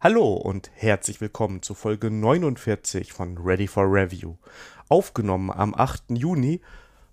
Hallo 0.00 0.34
und 0.34 0.70
herzlich 0.76 1.20
willkommen 1.20 1.60
zu 1.60 1.74
Folge 1.74 2.08
49 2.08 3.12
von 3.12 3.36
Ready 3.36 3.66
for 3.66 3.82
Review. 3.82 4.36
Aufgenommen 4.88 5.50
am 5.50 5.74
8. 5.74 6.04
Juni 6.10 6.60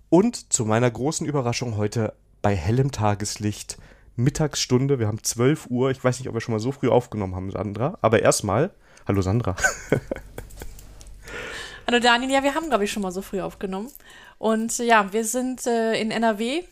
und 0.08 0.52
zu 0.52 0.64
meiner 0.64 0.88
großen 0.88 1.26
Überraschung 1.26 1.76
heute 1.76 2.12
bei 2.42 2.54
hellem 2.54 2.92
Tageslicht, 2.92 3.76
Mittagsstunde. 4.14 5.00
Wir 5.00 5.08
haben 5.08 5.20
12 5.20 5.66
Uhr. 5.68 5.90
Ich 5.90 6.04
weiß 6.04 6.20
nicht, 6.20 6.28
ob 6.28 6.34
wir 6.34 6.40
schon 6.40 6.52
mal 6.52 6.60
so 6.60 6.70
früh 6.70 6.88
aufgenommen 6.88 7.34
haben, 7.34 7.50
Sandra. 7.50 7.98
Aber 8.02 8.22
erstmal, 8.22 8.70
hallo 9.08 9.20
Sandra. 9.20 9.56
hallo 11.88 11.98
Daniel, 11.98 12.30
ja, 12.30 12.44
wir 12.44 12.54
haben, 12.54 12.68
glaube 12.68 12.84
ich, 12.84 12.92
schon 12.92 13.02
mal 13.02 13.10
so 13.10 13.20
früh 13.20 13.40
aufgenommen. 13.40 13.90
Und 14.38 14.78
ja, 14.78 15.12
wir 15.12 15.24
sind 15.24 15.66
äh, 15.66 16.00
in 16.00 16.12
NRW 16.12 16.62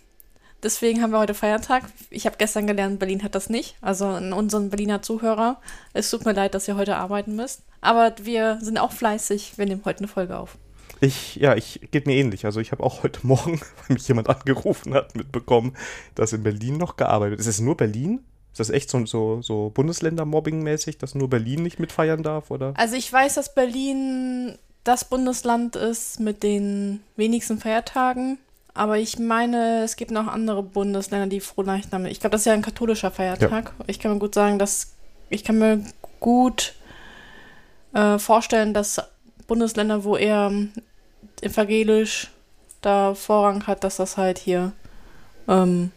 Deswegen 0.64 1.02
haben 1.02 1.10
wir 1.10 1.18
heute 1.18 1.34
Feiertag. 1.34 1.84
Ich 2.08 2.24
habe 2.24 2.36
gestern 2.38 2.66
gelernt, 2.66 2.98
Berlin 2.98 3.22
hat 3.22 3.34
das 3.34 3.50
nicht. 3.50 3.76
Also 3.82 4.06
an 4.06 4.32
unseren 4.32 4.70
Berliner 4.70 5.02
Zuhörer. 5.02 5.60
Es 5.92 6.10
tut 6.10 6.24
mir 6.24 6.32
leid, 6.32 6.54
dass 6.54 6.66
ihr 6.66 6.76
heute 6.76 6.96
arbeiten 6.96 7.36
müsst. 7.36 7.61
Aber 7.82 8.14
wir 8.22 8.58
sind 8.62 8.79
auch 8.79 8.92
fleißig. 8.92 9.58
Wir 9.58 9.66
nehmen 9.66 9.82
heute 9.84 9.98
eine 9.98 10.08
Folge 10.08 10.39
auf. 10.39 10.56
Ich, 11.00 11.36
ja, 11.36 11.54
ich 11.54 11.80
geht 11.90 12.06
mir 12.06 12.14
ähnlich. 12.16 12.46
Also 12.46 12.61
ich 12.61 12.72
habe 12.72 12.82
auch 12.82 13.03
heute 13.03 13.20
Morgen, 13.26 13.61
weil 13.61 13.94
mich 13.94 14.08
jemand 14.08 14.30
angerufen 14.30 14.94
hat, 14.94 15.14
mitbekommen, 15.14 15.76
dass 16.14 16.32
in 16.32 16.42
Berlin 16.42 16.78
noch 16.78 16.96
gearbeitet 16.96 17.40
ist. 17.40 17.46
Ist 17.46 17.56
es 17.56 17.61
nur 17.61 17.76
Berlin? 17.76 18.20
Ist 18.53 18.61
das 18.61 18.70
echt 18.70 18.89
so, 18.89 19.04
so, 19.04 19.42
so 19.42 19.70
Bundesländer-Mobbing-mäßig, 19.75 20.96
dass 20.96 21.14
nur 21.14 21.28
Berlin 21.28 21.62
nicht 21.62 21.78
mitfeiern 21.78 22.22
darf, 22.22 22.50
oder? 22.50 22.72
Also 22.78 22.96
ich 22.96 23.12
weiß, 23.12 23.34
dass 23.34 23.54
Berlin 23.54 24.56
das 24.84 25.04
Bundesland 25.08 25.76
ist 25.76 26.20
mit 26.20 26.42
den 26.42 27.00
wenigsten 27.17 27.58
Feiertagen. 27.58 28.39
Aber 28.74 28.98
ich 28.98 29.20
meine, 29.20 29.84
es 29.84 29.94
gibt 29.94 30.10
noch 30.10 30.26
andere 30.26 30.62
Bundesländer, 30.64 31.28
die 31.28 31.40
Frohleichnam. 31.40 32.06
Ich 32.06 32.19
glaube, 32.19 32.33
das 32.33 32.41
ist 32.41 32.46
ja 32.46 32.55
ein 32.55 32.62
katholischer 32.62 33.12
Feiertag. 33.12 33.72
Ja. 33.78 33.84
Ich 33.86 34.00
kann 34.00 34.12
mir 34.12 34.19
gut 34.19 34.34
sagen, 34.34 34.58
dass 34.58 34.94
ich 35.30 35.44
kann 35.44 35.58
mir 35.58 35.84
gut 36.19 36.74
äh, 37.92 38.19
vorstellen, 38.19 38.74
dass 38.74 39.00
Bundesländer, 39.47 40.03
wo 40.03 40.16
er 40.16 40.50
evangelisch 41.41 42.31
da 42.81 43.14
Vorrang 43.14 43.66
hat, 43.66 43.84
dass 43.84 43.97
das 43.97 44.16
halt 44.16 44.39
hier, 44.39 44.72
ähm, 45.47 45.92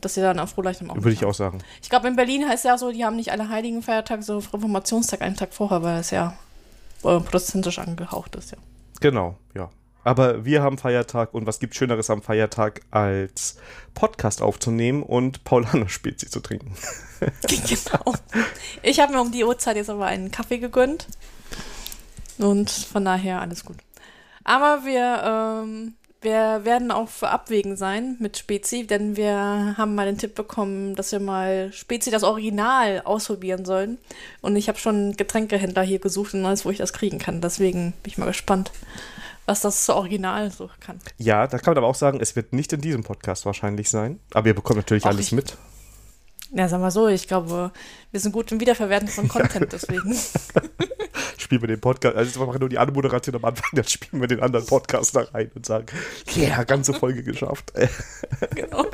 dass 0.00 0.14
sie 0.14 0.20
dann 0.20 0.40
auf 0.40 0.50
Frohleichnam 0.50 0.90
auch. 0.90 0.96
Würde 0.96 1.12
ich 1.12 1.24
auch 1.24 1.34
sagen. 1.34 1.58
Ich 1.80 1.88
glaube, 1.88 2.08
in 2.08 2.16
Berlin 2.16 2.48
heißt 2.48 2.64
es 2.64 2.68
ja 2.68 2.76
so, 2.76 2.90
die 2.90 3.04
haben 3.04 3.16
nicht 3.16 3.30
alle 3.30 3.48
heiligen 3.48 3.82
Feiertage, 3.82 4.22
so 4.22 4.38
Reformationstag 4.38 5.22
einen 5.22 5.36
Tag 5.36 5.54
vorher, 5.54 5.82
weil 5.82 6.00
es 6.00 6.10
ja 6.10 6.36
äh, 7.04 7.20
protestantisch 7.20 7.78
angehaucht 7.78 8.34
ist, 8.36 8.50
ja. 8.50 8.58
Genau, 9.00 9.36
ja. 9.54 9.70
Aber 10.04 10.44
wir 10.44 10.62
haben 10.62 10.78
Feiertag 10.78 11.32
und 11.32 11.46
was 11.46 11.60
gibt 11.60 11.74
Schöneres 11.74 12.10
am 12.10 12.22
Feiertag 12.22 12.82
als 12.90 13.56
Podcast 13.94 14.42
aufzunehmen 14.42 15.02
und 15.02 15.44
Paulaner 15.44 15.88
Spezi 15.88 16.28
zu 16.28 16.40
trinken? 16.40 16.74
genau. 17.46 18.14
Ich 18.82 19.00
habe 19.00 19.12
mir 19.12 19.20
um 19.20 19.30
die 19.30 19.44
Uhrzeit 19.44 19.76
jetzt 19.76 19.90
aber 19.90 20.06
einen 20.06 20.30
Kaffee 20.30 20.58
gegönnt. 20.58 21.06
Und 22.38 22.70
von 22.70 23.04
daher 23.04 23.40
alles 23.40 23.64
gut. 23.64 23.76
Aber 24.42 24.84
wir, 24.84 25.22
ähm, 25.64 25.94
wir 26.20 26.64
werden 26.64 26.90
auch 26.90 27.08
für 27.08 27.28
Abwägen 27.28 27.76
sein 27.76 28.16
mit 28.18 28.38
Spezi, 28.38 28.86
denn 28.86 29.16
wir 29.16 29.74
haben 29.76 29.94
mal 29.94 30.06
den 30.06 30.18
Tipp 30.18 30.34
bekommen, 30.34 30.96
dass 30.96 31.12
wir 31.12 31.20
mal 31.20 31.72
Spezi 31.72 32.10
das 32.10 32.24
Original 32.24 33.02
ausprobieren 33.04 33.64
sollen. 33.64 33.98
Und 34.40 34.56
ich 34.56 34.68
habe 34.68 34.78
schon 34.78 35.16
Getränkehändler 35.16 35.82
hier 35.82 36.00
gesucht 36.00 36.34
und 36.34 36.44
alles, 36.44 36.64
wo 36.64 36.70
ich 36.70 36.78
das 36.78 36.92
kriegen 36.92 37.18
kann. 37.18 37.40
Deswegen 37.40 37.92
bin 38.02 38.10
ich 38.10 38.18
mal 38.18 38.26
gespannt, 38.26 38.72
was 39.46 39.60
das 39.60 39.88
Original 39.88 40.50
so 40.50 40.70
kann. 40.80 40.98
Ja, 41.18 41.46
da 41.46 41.58
kann 41.58 41.72
man 41.72 41.78
aber 41.78 41.88
auch 41.88 41.94
sagen, 41.94 42.20
es 42.20 42.36
wird 42.36 42.52
nicht 42.52 42.72
in 42.72 42.80
diesem 42.80 43.02
Podcast 43.02 43.44
wahrscheinlich 43.46 43.90
sein. 43.90 44.20
Aber 44.32 44.48
ihr 44.48 44.54
bekommt 44.54 44.76
natürlich 44.76 45.04
Auch 45.04 45.10
alles 45.10 45.26
ich, 45.26 45.32
mit. 45.32 45.56
Ja, 46.54 46.68
sagen 46.68 46.82
wir 46.82 46.90
so, 46.90 47.08
ich 47.08 47.26
glaube, 47.28 47.72
wir 48.10 48.20
sind 48.20 48.32
gut 48.32 48.52
im 48.52 48.60
Wiederverwerten 48.60 49.08
von 49.08 49.26
Content, 49.28 49.72
deswegen. 49.72 50.14
spielen 51.38 51.62
wir 51.62 51.68
den 51.68 51.80
Podcast, 51.80 52.16
also 52.16 52.40
wir 52.40 52.46
machen 52.46 52.60
nur 52.60 52.68
die 52.68 52.78
Anmoderation 52.78 53.34
am 53.36 53.44
Anfang, 53.44 53.70
dann 53.72 53.86
spielen 53.86 54.20
wir 54.22 54.28
den 54.28 54.40
anderen 54.40 54.66
Podcast 54.66 55.16
da 55.16 55.22
rein 55.22 55.50
und 55.54 55.66
sagen, 55.66 55.86
ja, 56.34 56.42
yeah, 56.42 56.64
ganze 56.64 56.94
Folge 56.94 57.22
geschafft. 57.22 57.72
genau. 58.54 58.86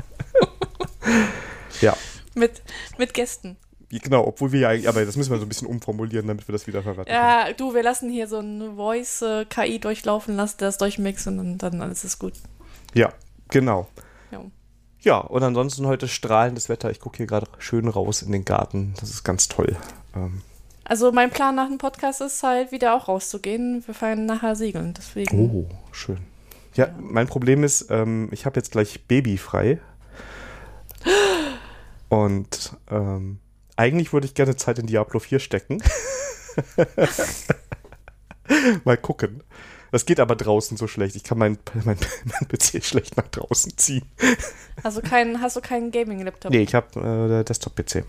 ja. 1.80 1.96
Mit, 2.34 2.62
mit 2.96 3.14
Gästen. 3.14 3.56
Genau, 3.90 4.26
obwohl 4.26 4.52
wir 4.52 4.60
ja 4.60 4.68
eigentlich, 4.68 4.88
aber 4.88 5.04
das 5.04 5.16
müssen 5.16 5.30
wir 5.30 5.38
so 5.38 5.46
ein 5.46 5.48
bisschen 5.48 5.66
umformulieren, 5.66 6.26
damit 6.26 6.46
wir 6.46 6.52
das 6.52 6.66
wieder 6.66 6.82
verraten. 6.82 7.10
Ja, 7.10 7.44
können. 7.44 7.56
du, 7.56 7.74
wir 7.74 7.82
lassen 7.82 8.10
hier 8.10 8.28
so 8.28 8.38
eine 8.38 8.74
Voice-KI 8.74 9.76
äh, 9.76 9.78
durchlaufen, 9.78 10.36
lassen 10.36 10.56
das 10.58 10.76
durchmixen 10.76 11.38
und 11.38 11.58
dann 11.58 11.80
alles 11.80 12.04
ist 12.04 12.18
gut. 12.18 12.34
Ja, 12.94 13.12
genau. 13.48 13.88
Ja. 14.30 14.42
ja, 15.00 15.18
und 15.18 15.42
ansonsten 15.42 15.86
heute 15.86 16.06
strahlendes 16.06 16.68
Wetter. 16.68 16.90
Ich 16.90 17.00
gucke 17.00 17.16
hier 17.16 17.26
gerade 17.26 17.46
schön 17.58 17.88
raus 17.88 18.20
in 18.20 18.30
den 18.30 18.44
Garten. 18.44 18.92
Das 19.00 19.08
ist 19.08 19.24
ganz 19.24 19.48
toll. 19.48 19.74
Ähm. 20.14 20.42
Also 20.84 21.10
mein 21.10 21.30
Plan 21.30 21.54
nach 21.54 21.68
dem 21.68 21.78
Podcast 21.78 22.20
ist 22.20 22.42
halt 22.42 22.72
wieder 22.72 22.94
auch 22.94 23.08
rauszugehen. 23.08 23.82
Wir 23.86 23.94
feiern 23.94 24.26
nachher 24.26 24.54
segeln, 24.54 24.92
deswegen. 24.96 25.50
Oh, 25.50 25.66
schön. 25.92 26.18
Ja, 26.74 26.86
ja. 26.86 26.94
mein 26.98 27.26
Problem 27.26 27.64
ist, 27.64 27.90
ähm, 27.90 28.28
ich 28.32 28.44
habe 28.44 28.58
jetzt 28.58 28.72
gleich 28.72 29.06
Baby 29.06 29.38
frei. 29.38 29.80
Und 32.10 32.72
ähm, 32.90 33.38
eigentlich 33.78 34.12
würde 34.12 34.26
ich 34.26 34.34
gerne 34.34 34.56
Zeit 34.56 34.80
in 34.80 34.86
Diablo 34.86 35.20
4 35.20 35.38
stecken. 35.38 35.80
Mal 38.84 38.96
gucken. 38.96 39.44
Das 39.92 40.04
geht 40.04 40.20
aber 40.20 40.36
draußen 40.36 40.76
so 40.76 40.86
schlecht. 40.86 41.16
Ich 41.16 41.22
kann 41.22 41.38
meinen 41.38 41.58
mein, 41.84 41.96
mein 42.24 42.48
PC 42.48 42.84
schlecht 42.84 43.16
nach 43.16 43.28
draußen 43.28 43.78
ziehen. 43.78 44.04
Also 44.82 45.00
kein, 45.00 45.40
hast 45.40 45.56
du 45.56 45.60
keinen 45.60 45.92
Gaming-Laptop? 45.92 46.50
Nee, 46.50 46.62
ich 46.62 46.74
habe 46.74 47.40
äh, 47.40 47.44
Desktop-PC. 47.44 48.04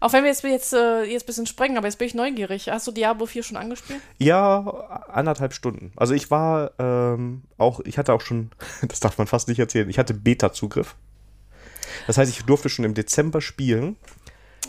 Auch 0.00 0.12
wenn 0.12 0.22
wir 0.22 0.30
jetzt, 0.30 0.44
jetzt, 0.44 0.74
äh, 0.74 1.02
jetzt 1.04 1.24
ein 1.24 1.26
bisschen 1.26 1.46
sprengen, 1.46 1.76
aber 1.76 1.88
jetzt 1.88 1.98
bin 1.98 2.06
ich 2.06 2.14
neugierig. 2.14 2.68
Hast 2.68 2.86
du 2.86 2.92
Diablo 2.92 3.26
4 3.26 3.42
schon 3.42 3.56
angespielt? 3.56 4.00
Ja, 4.18 4.60
anderthalb 5.08 5.54
Stunden. 5.54 5.92
Also 5.96 6.14
ich 6.14 6.30
war 6.30 6.70
ähm, 6.78 7.42
auch, 7.56 7.80
ich 7.80 7.98
hatte 7.98 8.12
auch 8.12 8.20
schon, 8.20 8.50
das 8.86 9.00
darf 9.00 9.16
man 9.16 9.26
fast 9.26 9.48
nicht 9.48 9.58
erzählen, 9.58 9.88
ich 9.88 9.98
hatte 9.98 10.14
Beta-Zugriff. 10.14 10.94
Das 12.06 12.16
heißt, 12.16 12.30
ich 12.30 12.44
durfte 12.44 12.68
schon 12.68 12.84
im 12.84 12.94
Dezember 12.94 13.40
spielen 13.40 13.96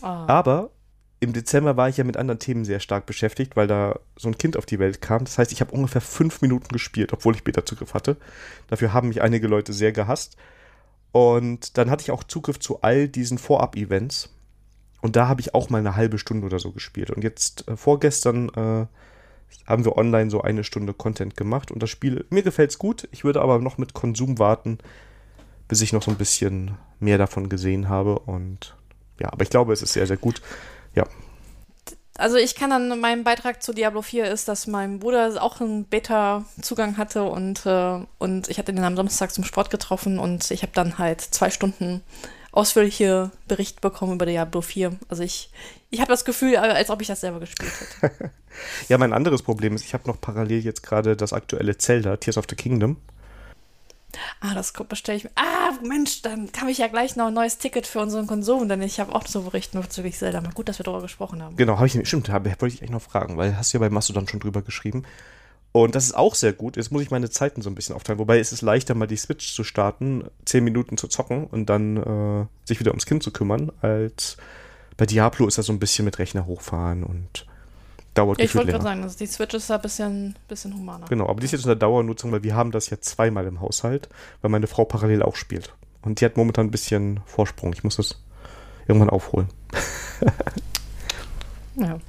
Oh. 0.01 0.05
Aber 0.05 0.71
im 1.19 1.33
Dezember 1.33 1.75
war 1.75 1.89
ich 1.89 1.97
ja 1.97 2.03
mit 2.03 2.17
anderen 2.17 2.39
Themen 2.39 2.63
sehr 2.63 2.79
stark 2.79 3.05
beschäftigt, 3.05 3.57
weil 3.57 3.67
da 3.67 3.99
so 4.15 4.29
ein 4.29 4.37
Kind 4.37 4.55
auf 4.55 4.65
die 4.65 4.79
Welt 4.79 5.01
kam. 5.01 5.25
Das 5.25 5.37
heißt, 5.37 5.51
ich 5.51 5.59
habe 5.59 5.71
ungefähr 5.71 6.01
fünf 6.01 6.41
Minuten 6.41 6.69
gespielt, 6.69 7.11
obwohl 7.11 7.35
ich 7.35 7.43
Beta-Zugriff 7.43 7.93
hatte. 7.93 8.15
Dafür 8.67 8.93
haben 8.93 9.09
mich 9.09 9.21
einige 9.21 9.47
Leute 9.47 9.73
sehr 9.73 9.91
gehasst. 9.91 10.37
Und 11.11 11.77
dann 11.77 11.89
hatte 11.89 12.03
ich 12.03 12.11
auch 12.11 12.23
Zugriff 12.23 12.59
zu 12.59 12.81
all 12.81 13.07
diesen 13.09 13.37
Vorab-Events. 13.37 14.29
Und 15.01 15.15
da 15.15 15.27
habe 15.27 15.41
ich 15.41 15.53
auch 15.53 15.69
mal 15.69 15.79
eine 15.79 15.95
halbe 15.95 16.19
Stunde 16.19 16.45
oder 16.45 16.59
so 16.59 16.71
gespielt. 16.71 17.11
Und 17.11 17.23
jetzt 17.23 17.67
äh, 17.67 17.75
vorgestern 17.75 18.49
äh, 18.49 18.85
haben 19.65 19.85
wir 19.85 19.97
online 19.97 20.29
so 20.29 20.41
eine 20.41 20.63
Stunde 20.63 20.93
Content 20.93 21.35
gemacht. 21.35 21.71
Und 21.71 21.83
das 21.83 21.89
Spiel, 21.89 22.25
mir 22.29 22.43
gefällt 22.43 22.71
es 22.71 22.79
gut. 22.79 23.09
Ich 23.11 23.25
würde 23.25 23.41
aber 23.41 23.59
noch 23.59 23.77
mit 23.77 23.93
Konsum 23.93 24.39
warten, 24.39 24.77
bis 25.67 25.81
ich 25.81 25.91
noch 25.91 26.03
so 26.03 26.11
ein 26.11 26.17
bisschen 26.17 26.77
mehr 26.99 27.17
davon 27.17 27.49
gesehen 27.49 27.89
habe. 27.89 28.19
Und 28.19 28.75
ja, 29.19 29.31
aber 29.31 29.43
ich 29.43 29.49
glaube, 29.49 29.73
es 29.73 29.81
ist 29.81 29.93
sehr, 29.93 30.07
sehr 30.07 30.17
gut. 30.17 30.41
Ja. 30.95 31.05
Also 32.17 32.35
ich 32.35 32.55
kann 32.55 32.69
dann, 32.69 32.99
mein 32.99 33.23
Beitrag 33.23 33.63
zu 33.63 33.71
Diablo 33.71 34.01
4 34.01 34.29
ist, 34.29 34.49
dass 34.49 34.67
mein 34.67 34.99
Bruder 34.99 35.41
auch 35.41 35.61
einen 35.61 35.85
Beta-Zugang 35.85 36.97
hatte 36.97 37.23
und, 37.23 37.65
äh, 37.65 37.99
und 38.17 38.49
ich 38.49 38.57
hatte 38.59 38.73
ihn 38.73 38.83
am 38.83 38.97
Samstag 38.97 39.31
zum 39.31 39.45
Sport 39.45 39.69
getroffen 39.69 40.19
und 40.19 40.51
ich 40.51 40.61
habe 40.61 40.73
dann 40.73 40.97
halt 40.97 41.21
zwei 41.21 41.49
Stunden 41.49 42.01
ausführliche 42.51 43.31
Berichte 43.47 43.79
bekommen 43.79 44.13
über 44.13 44.25
Diablo 44.25 44.61
4. 44.61 44.97
Also 45.07 45.23
ich, 45.23 45.51
ich 45.91 46.01
habe 46.01 46.11
das 46.11 46.25
Gefühl, 46.25 46.57
als 46.57 46.89
ob 46.89 47.01
ich 47.01 47.07
das 47.07 47.21
selber 47.21 47.39
gespielt 47.39 47.71
hätte. 48.01 48.31
ja, 48.89 48.97
mein 48.97 49.13
anderes 49.13 49.43
Problem 49.43 49.75
ist, 49.75 49.85
ich 49.85 49.93
habe 49.93 50.07
noch 50.07 50.19
parallel 50.19 50.59
jetzt 50.59 50.83
gerade 50.83 51.15
das 51.15 51.31
aktuelle 51.31 51.77
Zelda, 51.77 52.17
Tears 52.17 52.37
of 52.37 52.45
the 52.49 52.55
Kingdom. 52.55 52.97
Ah, 54.41 54.53
das 54.53 54.73
bestelle 54.73 55.17
ich 55.17 55.23
mir. 55.25 55.31
Ah, 55.35 55.71
Mensch, 55.83 56.21
dann 56.21 56.49
habe 56.59 56.71
ich 56.71 56.79
ja 56.79 56.87
gleich 56.87 57.15
noch 57.15 57.27
ein 57.27 57.33
neues 57.33 57.57
Ticket 57.57 57.87
für 57.87 57.99
unseren 57.99 58.27
Konsum, 58.27 58.67
denn 58.67 58.81
ich 58.81 58.99
habe 58.99 59.13
auch 59.13 59.23
zu 59.23 59.43
berichten 59.43 59.79
bezüglich 59.81 60.17
Zelda. 60.17 60.41
Mal 60.41 60.53
gut, 60.53 60.67
dass 60.67 60.79
wir 60.79 60.83
darüber 60.83 61.01
gesprochen 61.01 61.43
haben. 61.43 61.55
Genau, 61.55 61.75
habe 61.77 61.87
ich 61.87 62.07
stimmt, 62.07 62.29
hab, 62.29 62.45
wollte 62.45 62.75
ich 62.75 62.81
echt 62.81 62.91
noch 62.91 63.01
fragen, 63.01 63.37
weil 63.37 63.57
hast 63.57 63.73
du 63.73 63.77
ja 63.77 63.79
bei 63.79 63.89
Mastodon 63.89 64.27
schon 64.27 64.39
drüber 64.39 64.61
geschrieben. 64.61 65.03
Und 65.71 65.93
das 65.93 66.05
ist 66.05 66.15
auch 66.15 66.33
sehr 66.33 66.53
gut. 66.53 66.77
Jetzt 66.77 66.91
muss 66.91 67.03
ich 67.03 67.11
meine 67.11 67.29
Zeiten 67.29 67.61
so 67.61 67.69
ein 67.69 67.75
bisschen 67.75 67.95
aufteilen. 67.95 68.19
Wobei 68.19 68.39
es 68.39 68.51
ist 68.51 68.61
leichter, 68.61 68.95
mal 68.95 69.05
die 69.05 69.17
Switch 69.17 69.53
zu 69.53 69.63
starten, 69.63 70.23
zehn 70.45 70.63
Minuten 70.63 70.97
zu 70.97 71.07
zocken 71.07 71.45
und 71.45 71.67
dann 71.67 71.97
äh, 71.97 72.45
sich 72.65 72.79
wieder 72.79 72.91
ums 72.91 73.05
Kind 73.05 73.21
zu 73.21 73.31
kümmern, 73.31 73.71
als 73.81 74.37
bei 74.97 75.05
Diablo 75.05 75.47
ist 75.47 75.57
das 75.57 75.67
so 75.67 75.73
ein 75.73 75.79
bisschen 75.79 76.05
mit 76.05 76.19
Rechner 76.19 76.45
hochfahren 76.45 77.03
und 77.03 77.45
dauert 78.19 78.39
ja, 78.39 78.45
Ich 78.45 78.55
wollte 78.55 78.71
gerade 78.71 78.83
sagen, 78.83 79.03
also 79.03 79.17
die 79.17 79.25
Switch 79.25 79.53
ist 79.53 79.69
da 79.69 79.75
ein 79.75 79.81
bisschen, 79.81 80.35
bisschen 80.47 80.73
humaner. 80.73 81.07
Genau, 81.07 81.27
aber 81.27 81.39
die 81.39 81.45
ist 81.45 81.51
jetzt 81.51 81.63
in 81.63 81.69
der 81.69 81.75
Dauernutzung, 81.75 82.31
weil 82.31 82.43
wir 82.43 82.55
haben 82.55 82.71
das 82.71 82.89
jetzt 82.89 83.09
zweimal 83.09 83.45
im 83.45 83.61
Haushalt, 83.61 84.09
weil 84.41 84.51
meine 84.51 84.67
Frau 84.67 84.85
parallel 84.85 85.23
auch 85.23 85.35
spielt. 85.35 85.73
Und 86.01 86.21
die 86.21 86.25
hat 86.25 86.37
momentan 86.37 86.67
ein 86.67 86.71
bisschen 86.71 87.21
Vorsprung. 87.25 87.73
Ich 87.73 87.83
muss 87.83 87.97
das 87.97 88.21
irgendwann 88.87 89.09
aufholen. 89.09 89.47
ja. 91.75 91.99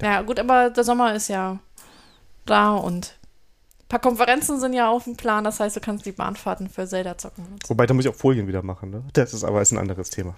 Ja, 0.00 0.22
gut, 0.22 0.38
aber 0.38 0.70
der 0.70 0.84
Sommer 0.84 1.14
ist 1.14 1.28
ja 1.28 1.58
da 2.46 2.74
und 2.74 3.16
ein 3.80 3.88
paar 3.88 4.00
Konferenzen 4.00 4.60
sind 4.60 4.74
ja 4.74 4.88
auf 4.88 5.04
dem 5.04 5.16
Plan. 5.16 5.44
Das 5.44 5.58
heißt, 5.60 5.74
du 5.74 5.80
kannst 5.80 6.06
die 6.06 6.12
Bahnfahrten 6.12 6.68
für 6.68 6.86
Zelda 6.86 7.18
zocken. 7.18 7.44
Wobei, 7.66 7.86
da 7.86 7.94
muss 7.94 8.04
ich 8.04 8.10
auch 8.10 8.16
Folien 8.16 8.46
wieder 8.46 8.62
machen. 8.62 8.90
Ne? 8.90 9.02
Das 9.12 9.34
ist 9.34 9.44
aber 9.44 9.60
ist 9.60 9.72
ein 9.72 9.78
anderes 9.78 10.10
Thema. 10.10 10.36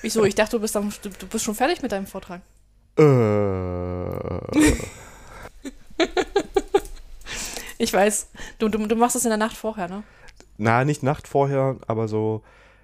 Wieso? 0.00 0.24
Ich 0.24 0.34
dachte, 0.34 0.56
du 0.56 0.60
bist, 0.60 0.74
du, 0.74 0.90
du 1.18 1.26
bist 1.26 1.44
schon 1.44 1.54
fertig 1.54 1.82
mit 1.82 1.92
deinem 1.92 2.06
Vortrag. 2.06 2.40
Äh. 2.98 3.02
Ich 7.78 7.92
weiß, 7.92 8.28
du, 8.58 8.68
du, 8.68 8.86
du 8.86 8.94
machst 8.94 9.16
das 9.16 9.24
in 9.24 9.30
der 9.30 9.38
Nacht 9.38 9.56
vorher, 9.56 9.88
ne? 9.88 10.04
Na, 10.56 10.84
nicht 10.84 11.02
Nacht 11.02 11.26
vorher, 11.26 11.78
aber 11.88 12.06
so. 12.06 12.42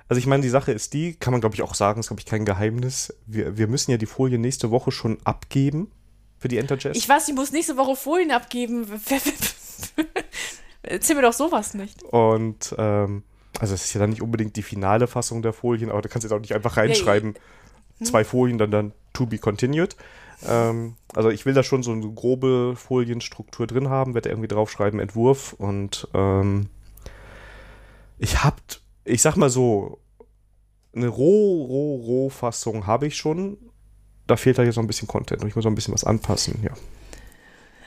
Also 0.08 0.18
ich 0.18 0.26
meine, 0.26 0.42
die 0.42 0.48
Sache 0.48 0.72
ist 0.72 0.92
die, 0.92 1.14
kann 1.14 1.30
man 1.30 1.40
glaube 1.40 1.54
ich 1.54 1.62
auch 1.62 1.74
sagen, 1.74 2.00
ist 2.00 2.08
glaube 2.08 2.18
ich 2.18 2.26
kein 2.26 2.44
Geheimnis. 2.44 3.14
Wir, 3.24 3.56
wir 3.56 3.68
müssen 3.68 3.92
ja 3.92 3.96
die 3.96 4.06
Folie 4.06 4.38
nächste 4.38 4.72
Woche 4.72 4.90
schon 4.90 5.18
abgeben 5.22 5.92
für 6.38 6.48
die 6.48 6.58
Enterjazz. 6.58 6.96
Ich 6.96 7.08
weiß, 7.08 7.28
ich 7.28 7.34
muss 7.36 7.52
nächste 7.52 7.76
Woche 7.76 7.94
Folien 7.94 8.32
abgeben. 8.32 8.86
Erzähl 10.82 11.14
mir 11.14 11.22
doch 11.22 11.32
sowas 11.32 11.74
nicht. 11.74 12.02
Und 12.02 12.74
ähm, 12.76 13.22
also 13.60 13.74
es 13.74 13.84
ist 13.84 13.92
ja 13.94 14.00
dann 14.00 14.10
nicht 14.10 14.22
unbedingt 14.22 14.56
die 14.56 14.62
finale 14.62 15.06
Fassung 15.06 15.42
der 15.42 15.52
Folien, 15.52 15.90
aber 15.90 16.02
du 16.02 16.08
kannst 16.08 16.24
jetzt 16.24 16.32
auch 16.32 16.40
nicht 16.40 16.54
einfach 16.56 16.76
reinschreiben, 16.76 17.34
Hm? 17.98 18.06
zwei 18.06 18.24
Folien, 18.24 18.58
dann 18.58 18.70
dann 18.72 18.92
to 19.18 19.26
be 19.26 19.38
continued. 19.38 19.96
Ähm, 20.46 20.96
also 21.14 21.30
ich 21.30 21.44
will 21.46 21.54
da 21.54 21.62
schon 21.62 21.82
so 21.82 21.92
eine 21.92 22.08
grobe 22.12 22.74
Folienstruktur 22.76 23.66
drin 23.66 23.88
haben, 23.88 24.14
werde 24.14 24.28
irgendwie 24.28 24.48
draufschreiben, 24.48 25.00
Entwurf 25.00 25.52
und 25.54 26.08
ähm, 26.14 26.68
ich 28.18 28.42
hab, 28.44 28.60
ich 29.04 29.22
sag 29.22 29.36
mal 29.36 29.50
so, 29.50 29.98
eine 30.94 31.08
roh, 31.08 31.64
roh, 31.64 31.96
roh 31.96 32.28
Fassung 32.28 32.86
habe 32.86 33.06
ich 33.06 33.16
schon. 33.16 33.56
Da 34.26 34.36
fehlt 34.36 34.58
da 34.58 34.62
jetzt 34.62 34.76
noch 34.76 34.82
ein 34.82 34.88
bisschen 34.88 35.08
Content 35.08 35.42
und 35.42 35.48
ich 35.48 35.56
muss 35.56 35.64
noch 35.64 35.72
ein 35.72 35.76
bisschen 35.76 35.94
was 35.94 36.04
anpassen, 36.04 36.60
ja. 36.62 36.72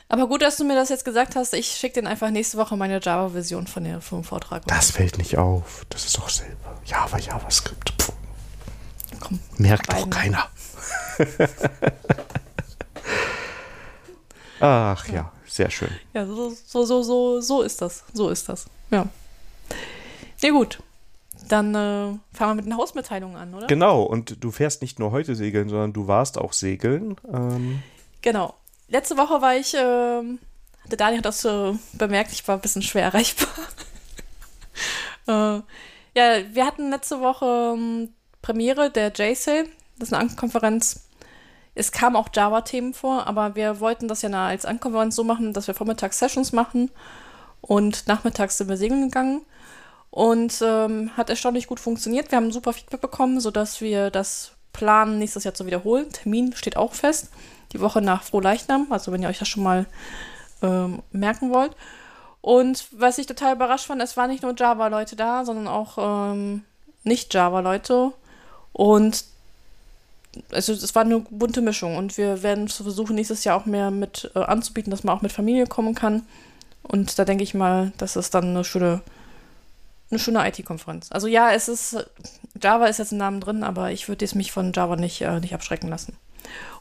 Aber 0.09 0.27
gut, 0.27 0.41
dass 0.41 0.57
du 0.57 0.65
mir 0.65 0.75
das 0.75 0.89
jetzt 0.89 1.05
gesagt 1.05 1.35
hast. 1.35 1.53
Ich 1.53 1.67
schicke 1.67 2.01
dir 2.01 2.09
einfach 2.09 2.31
nächste 2.31 2.57
Woche 2.57 2.75
meine 2.75 2.99
Java-Version 2.99 3.67
von 3.67 3.85
der, 3.85 4.01
vom 4.01 4.25
Vortrag. 4.25 4.65
Das 4.67 4.91
fällt 4.91 5.17
nicht 5.17 5.37
auf. 5.37 5.85
Das 5.89 6.03
ist 6.05 6.17
doch 6.17 6.27
selber. 6.27 6.81
Java, 6.83 7.17
JavaScript. 7.17 7.93
Komm, 9.21 9.39
Merkt 9.57 9.91
doch 9.93 10.09
keiner. 10.09 10.49
Ach 14.59 15.07
ja, 15.07 15.31
sehr 15.47 15.69
schön. 15.69 15.89
Ja, 16.13 16.25
so, 16.25 16.49
so, 16.49 16.85
so, 16.85 17.01
so, 17.03 17.41
so 17.41 17.61
ist 17.61 17.81
das. 17.81 18.03
So 18.13 18.29
ist 18.29 18.47
das. 18.49 18.65
Ja. 18.91 19.07
Ja, 20.41 20.49
gut. 20.51 20.81
Dann 21.47 21.73
äh, 21.73 22.13
fangen 22.33 22.51
wir 22.51 22.55
mit 22.55 22.65
den 22.65 22.77
Hausmitteilungen 22.77 23.35
an, 23.35 23.53
oder? 23.53 23.67
Genau, 23.67 24.03
und 24.03 24.43
du 24.43 24.51
fährst 24.51 24.81
nicht 24.81 24.99
nur 24.99 25.11
heute 25.11 25.35
segeln, 25.35 25.69
sondern 25.69 25.93
du 25.93 26.07
warst 26.07 26.37
auch 26.37 26.53
segeln. 26.53 27.15
Ähm, 27.31 27.81
Genau. 28.21 28.53
Letzte 28.87 29.17
Woche 29.17 29.41
war 29.41 29.55
ich, 29.55 29.73
ähm, 29.73 30.39
der 30.89 30.97
Daniel 30.97 31.19
hat 31.19 31.25
das 31.25 31.45
äh, 31.45 31.73
bemerkt, 31.93 32.31
ich 32.31 32.47
war 32.47 32.55
ein 32.55 32.61
bisschen 32.61 32.81
schwer 32.81 33.03
erreichbar. 33.03 33.49
äh, 35.27 35.61
ja, 36.13 36.53
wir 36.53 36.65
hatten 36.65 36.89
letzte 36.89 37.21
Woche 37.21 37.73
ähm, 37.75 38.09
Premiere 38.41 38.91
der 38.91 39.11
JSAL, 39.15 39.65
das 40.01 40.09
ist 40.09 40.13
eine 40.13 40.29
Ankonferenz. 40.29 41.07
Es 41.73 41.91
kamen 41.91 42.15
auch 42.15 42.29
Java-Themen 42.33 42.93
vor, 42.93 43.27
aber 43.27 43.55
wir 43.55 43.79
wollten 43.79 44.07
das 44.07 44.21
ja 44.23 44.29
als 44.29 44.65
Ankonferenz 44.65 45.15
so 45.15 45.23
machen, 45.23 45.53
dass 45.53 45.67
wir 45.67 45.73
vormittags 45.73 46.19
Sessions 46.19 46.51
machen 46.51 46.91
und 47.61 48.07
nachmittags 48.07 48.57
sind 48.57 48.67
wir 48.67 48.77
segeln 48.77 49.03
gegangen. 49.03 49.45
Und 50.09 50.61
ähm, 50.61 51.15
hat 51.15 51.29
erstaunlich 51.29 51.67
gut 51.67 51.79
funktioniert. 51.79 52.31
Wir 52.31 52.35
haben 52.35 52.51
super 52.51 52.73
Feedback 52.73 52.99
bekommen, 52.99 53.39
sodass 53.39 53.79
wir 53.79 54.09
das 54.09 54.51
planen, 54.73 55.19
nächstes 55.19 55.45
Jahr 55.45 55.53
zu 55.53 55.65
wiederholen. 55.65 56.11
Termin 56.11 56.53
steht 56.53 56.75
auch 56.75 56.93
fest. 56.93 57.29
Die 57.71 57.79
Woche 57.79 58.01
nach 58.01 58.23
Frohleichnam, 58.23 58.87
also 58.89 59.13
wenn 59.13 59.21
ihr 59.21 59.29
euch 59.29 59.39
das 59.39 59.47
schon 59.47 59.63
mal 59.63 59.85
ähm, 60.61 61.01
merken 61.11 61.51
wollt. 61.51 61.77
Und 62.41 62.87
was 62.91 63.19
ich 63.19 63.27
total 63.27 63.55
überrascht 63.55 63.85
fand, 63.85 64.01
es 64.01 64.17
waren 64.17 64.29
nicht 64.29 64.43
nur 64.43 64.53
Java-Leute 64.53 65.15
da, 65.15 65.45
sondern 65.45 65.69
auch 65.69 65.97
ähm, 65.97 66.65
Nicht-Java-Leute. 67.03 68.11
Und 68.73 69.23
also 70.51 70.73
es 70.73 70.95
war 70.95 71.03
eine 71.03 71.19
bunte 71.19 71.61
Mischung. 71.61 71.97
Und 71.97 72.17
wir 72.17 72.43
werden 72.43 72.67
versuchen, 72.67 73.15
nächstes 73.15 73.43
Jahr 73.43 73.57
auch 73.57 73.65
mehr 73.65 73.91
mit 73.91 74.31
äh, 74.35 74.39
anzubieten, 74.39 74.91
dass 74.91 75.03
man 75.03 75.15
auch 75.15 75.21
mit 75.21 75.31
Familie 75.31 75.67
kommen 75.67 75.95
kann. 75.95 76.23
Und 76.83 77.17
da 77.19 77.25
denke 77.25 77.43
ich 77.43 77.53
mal, 77.53 77.91
das 77.97 78.15
ist 78.15 78.33
dann 78.33 78.45
eine 78.49 78.63
schöne, 78.63 79.01
eine 80.09 80.19
schöne 80.19 80.47
IT-Konferenz. 80.47 81.11
Also 81.11 81.27
ja, 81.27 81.51
es 81.51 81.67
ist, 81.67 82.05
Java 82.61 82.87
ist 82.87 82.99
jetzt 82.99 83.11
im 83.11 83.17
Namen 83.17 83.39
drin, 83.39 83.63
aber 83.63 83.91
ich 83.91 84.07
würde 84.07 84.25
jetzt 84.25 84.35
mich 84.35 84.51
von 84.51 84.73
Java 84.73 84.95
nicht, 84.95 85.21
äh, 85.21 85.39
nicht 85.39 85.53
abschrecken 85.53 85.89
lassen. 85.89 86.17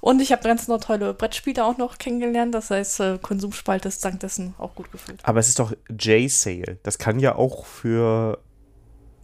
Und 0.01 0.21
ich 0.21 0.33
habe 0.33 0.43
ganz 0.43 0.69
noch 0.69 0.81
tolle 0.81 1.13
Brettspiele 1.13 1.65
auch 1.65 1.77
noch 1.77 1.99
kennengelernt. 1.99 2.55
Das 2.55 2.71
heißt, 2.71 3.01
äh, 3.01 3.19
Konsumspalte 3.21 3.89
ist 3.89 4.05
dank 4.05 4.21
dessen 4.21 4.55
auch 4.59 4.75
gut 4.75 4.91
gefüllt. 4.91 5.21
aber 5.23 5.41
es 5.41 5.49
ist 5.49 5.59
doch 5.59 5.73
JSale. 5.91 6.79
Das 6.83 6.99
kann 6.99 7.21
ja 7.21 7.35
auch 7.35 7.67
für 7.67 8.39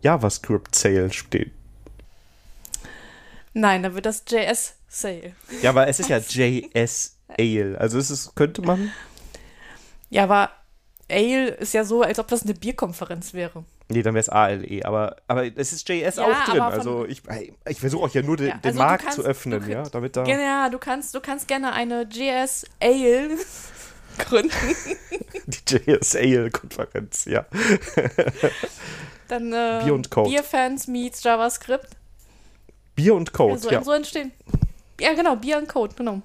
JavaScript-Sale 0.02 1.12
stehen. 1.12 1.52
Nein, 3.58 3.82
da 3.82 3.94
wird 3.94 4.05
das 4.05 4.23
JS 4.29 4.75
Sale. 4.87 5.32
Ja, 5.62 5.70
aber 5.70 5.88
es 5.88 5.99
ist 5.99 6.11
ja 6.11 6.19
JSale. 6.19 7.81
Also 7.81 7.99
es 7.99 8.11
ist, 8.11 8.35
könnte 8.37 8.61
man. 8.61 8.93
Ja, 10.11 10.25
aber 10.25 10.50
Ale 11.11 11.49
ist 11.49 11.73
ja 11.73 11.85
so, 11.85 12.03
als 12.03 12.19
ob 12.19 12.29
das 12.29 12.43
eine 12.43 12.53
Bierkonferenz 12.53 13.32
wäre. 13.32 13.64
Nee, 13.88 14.03
dann 14.03 14.12
wäre 14.14 14.20
es 14.20 14.29
ALE, 14.29 14.85
aber, 14.85 15.17
aber 15.26 15.47
es 15.56 15.73
ist 15.73 15.88
JS 15.88 16.17
Ja, 16.17 16.25
auch 16.25 16.44
drin. 16.44 16.61
Also 16.61 17.06
ich, 17.06 17.23
ich 17.67 17.81
versuche 17.81 18.05
auch 18.05 18.12
ja 18.14 18.20
nur 18.20 18.37
den, 18.37 18.49
Ja, 18.49 18.55
den 18.56 18.64
also 18.67 18.79
du 18.79 18.85
Markt 18.85 19.05
kannst- 19.05 19.17
zu 19.17 19.23
öffnen, 19.25 19.62
du 19.64 19.70
ja, 19.70 19.82
damit 19.85 20.17
da. 20.17 20.25
Ja, 20.26 20.69
du 20.69 20.79
kannst, 20.79 21.14
du 21.14 21.20
kannst 21.20 21.49
gerne 21.49 21.73
eine 21.73 22.03
JS 22.03 22.67
Ale 22.81 23.31
gründen. 24.19 24.53
Die 25.47 25.76
JSale-Konferenz, 25.76 27.25
ja. 27.25 27.47
Dann 29.29 29.53
äh, 29.53 29.81
Bier 29.85 29.94
und 29.94 30.11
Code. 30.11 30.29
Bierfans 30.31 30.88
meets 30.88 31.23
JavaScript. 31.23 31.88
Bier 32.96 33.14
und 33.14 33.32
Code, 33.32 33.52
ja, 33.52 33.58
so, 33.58 33.70
ja. 33.70 33.84
so 33.84 33.93
entstehen. 33.93 34.32
Ja, 35.00 35.14
genau, 35.14 35.37
Bier 35.37 35.58
und 35.58 35.69
Code, 35.69 35.94
genau. 35.94 36.22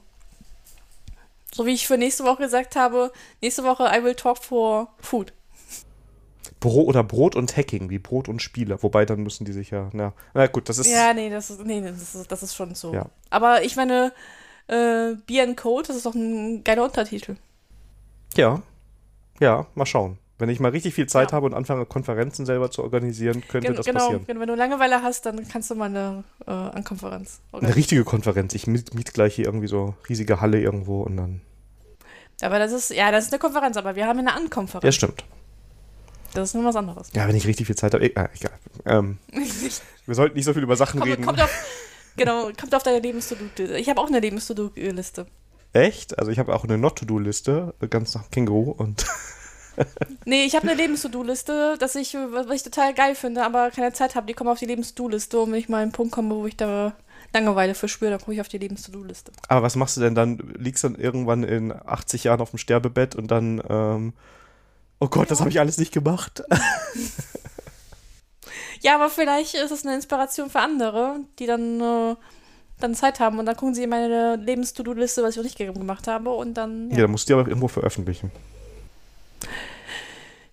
So 1.54 1.66
wie 1.66 1.74
ich 1.74 1.86
für 1.86 1.98
nächste 1.98 2.24
Woche 2.24 2.44
gesagt 2.44 2.76
habe, 2.76 3.12
nächste 3.42 3.64
Woche 3.64 3.84
I 3.94 4.04
will 4.04 4.16
talk 4.16 4.44
for 4.44 4.88
food. 5.00 5.34
Brot 6.62 6.88
oder 6.88 7.04
Brot 7.04 7.36
und 7.36 7.58
Hacking, 7.58 7.90
wie 7.90 8.00
Brot 8.00 8.30
und 8.30 8.42
Spiele. 8.42 8.82
Wobei, 8.82 9.06
dann 9.06 9.22
müssen 9.22 9.46
die 9.46 9.52
sich 9.52 9.72
ja. 9.72 9.90
Na, 9.94 10.14
na 10.34 10.48
gut, 10.48 10.70
das 10.70 10.78
ist. 10.78 10.88
Ja, 10.88 11.14
nee, 11.14 11.30
das 11.30 11.50
ist, 11.50 11.66
nee, 11.66 11.82
das 11.82 12.16
ist, 12.16 12.32
das 12.32 12.44
ist 12.44 12.56
schon 12.56 12.74
so. 12.76 12.94
Ja. 12.94 13.08
Aber 13.30 13.64
ich 13.64 13.76
meine, 13.76 14.14
äh, 14.68 15.16
Bier 15.26 15.44
and 15.44 15.58
Code, 15.58 15.88
das 15.88 15.98
ist 15.98 16.06
doch 16.06 16.16
ein 16.16 16.64
geiler 16.64 16.84
Untertitel. 16.86 17.36
Ja, 18.36 18.62
ja, 19.40 19.66
mal 19.76 19.86
schauen. 19.86 20.18
Wenn 20.42 20.50
ich 20.50 20.60
mal 20.60 20.72
richtig 20.72 20.96
viel 20.96 21.08
Zeit 21.08 21.30
Ja. 21.32 21.36
habe 21.38 21.46
und 21.46 21.54
anfange, 21.54 21.86
Konferenzen 21.86 22.46
selber 22.48 22.72
zu 22.72 22.82
organisieren, 22.84 23.44
könnte 23.48 23.68
Gen 23.68 23.76
das 23.78 23.86
genau, 23.86 24.00
passieren. 24.00 24.26
genau, 24.26 24.40
wenn 24.42 24.48
du 24.48 24.56
Langeweile 24.56 25.04
hast, 25.04 25.26
dann 25.28 25.48
kannst 25.48 25.70
du 25.70 25.76
mal 25.76 25.86
eine 25.86 26.24
äh, 26.48 26.52
Ankonferenz 26.52 27.40
Eine 27.52 27.54
organisieren. 27.54 27.74
richtige 27.78 28.04
Konferenz. 28.04 28.56
Ich 28.56 28.66
miet, 28.68 28.94
miet 28.96 29.14
gleich 29.14 29.36
hier 29.36 29.46
irgendwie 29.46 29.68
so 29.68 29.94
riesige 30.10 30.42
Halle 30.42 30.60
irgendwo 30.60 31.04
und 31.04 31.16
dann. 31.18 31.42
Aber 32.42 32.58
das 32.58 32.72
ist, 32.72 32.90
ja, 32.90 33.12
das 33.12 33.26
ist 33.26 33.34
eine 33.34 33.40
Konferenz, 33.40 33.78
aber 33.78 33.96
wir 33.96 34.08
haben 34.08 34.18
eine 34.20 34.34
Ankonferenz. 34.34 34.84
Ja, 34.84 34.92
stimmt. 34.92 35.24
Das 36.34 36.50
ist 36.50 36.56
nur 36.56 36.64
was 36.66 36.76
anderes. 36.76 37.12
Ja, 37.14 37.28
wenn 37.28 37.36
ich 37.36 37.46
richtig 37.46 37.68
viel 37.68 37.76
Zeit 37.76 37.94
habe. 37.94 38.12
Ah, 38.16 38.28
egal. 38.36 38.54
Ähm, 38.86 39.20
wir 40.08 40.16
sollten 40.16 40.36
nicht 40.36 40.46
so 40.46 40.54
viel 40.54 40.64
über 40.64 40.76
Sachen 40.76 41.00
kommt, 41.02 41.12
reden. 41.12 41.24
kommt 41.26 41.40
auf, 41.42 41.52
genau, 42.18 42.50
kommt 42.60 42.74
auf 42.74 42.82
deine 42.84 43.00
Lebens-To-Do. 43.00 43.74
Ich 43.76 43.90
habe 43.90 44.02
auch 44.02 44.08
eine 44.08 44.20
Lebens-To-Do-Liste. 44.20 45.28
Echt? 45.74 46.18
Also 46.18 46.32
ich 46.32 46.40
habe 46.40 46.56
auch 46.56 46.64
eine 46.64 46.80
Not-to-Do-Liste, 46.80 47.76
ganz 47.92 48.16
nach 48.16 48.32
Känguru 48.32 48.72
und 48.72 49.06
Nee, 50.26 50.44
ich 50.46 50.56
habe 50.56 50.68
eine 50.68 50.76
Lebens-To-Do-Liste, 50.76 51.78
dass 51.80 51.96
ich, 51.96 52.14
was 52.14 52.50
ich 52.52 52.64
total 52.64 52.94
geil 52.94 53.16
finde, 53.16 53.44
aber 53.44 53.72
keine 53.72 53.94
Zeit 53.94 54.16
habe. 54.16 54.28
Die 54.28 54.34
kommen 54.34 54.50
auf 54.50 54.60
die 54.60 54.66
Lebens-To-Do-Liste 54.66 55.40
und 55.40 55.52
wenn 55.52 55.60
ich 55.60 55.70
mal 55.70 55.78
an 55.78 55.84
einen 55.84 55.92
Punkt 55.92 56.14
komme, 56.14 56.36
wo 56.36 56.46
ich 56.46 56.58
da 56.58 56.94
Langeweile 57.34 57.74
verspüre, 57.74 58.12
dann 58.12 58.20
komme 58.20 58.36
ich 58.36 58.42
auf 58.42 58.48
die 58.48 58.58
Lebens-To-Do-Liste. 58.58 59.32
Aber 59.48 59.64
was 59.64 59.76
machst 59.76 59.98
du 59.98 60.02
denn 60.02 60.16
dann? 60.16 60.38
Liegst 60.58 60.84
dann 60.84 60.96
irgendwann 60.96 61.44
in 61.44 61.72
80 61.72 62.26
Jahren 62.26 62.42
auf 62.42 62.52
dem 62.52 62.60
Sterbebett 62.60 63.16
und 63.16 63.32
dann, 63.32 63.62
ähm, 63.70 64.14
oh 65.00 65.08
Gott, 65.08 65.32
das 65.32 65.40
habe 65.40 65.50
ich 65.50 65.60
alles 65.60 65.78
nicht 65.78 65.94
gemacht. 65.94 66.44
Ja, 68.82 68.96
aber 68.96 69.10
vielleicht 69.10 69.54
ist 69.54 69.72
es 69.72 69.86
eine 69.86 69.96
Inspiration 69.96 70.50
für 70.50 70.60
andere, 70.60 71.20
die 71.38 71.46
dann, 71.46 71.80
äh, 71.80 72.16
dann 72.80 72.96
Zeit 72.96 73.20
haben 73.20 73.38
und 73.38 73.46
dann 73.46 73.56
gucken 73.56 73.76
sie 73.76 73.84
in 73.84 73.90
meine 73.90 74.38
Lebens-To-Do-Liste, 74.38 75.22
was 75.22 75.32
ich 75.32 75.38
noch 75.38 75.44
nicht 75.44 75.58
gemacht 75.58 76.08
habe 76.08 76.32
und 76.32 76.56
dann, 76.56 76.90
Ja, 76.90 76.98
ja, 76.98 77.02
dann 77.04 77.12
musst 77.12 77.30
du 77.30 77.34
die 77.34 77.40
aber 77.40 77.48
irgendwo 77.48 77.68
veröffentlichen. 77.68 78.32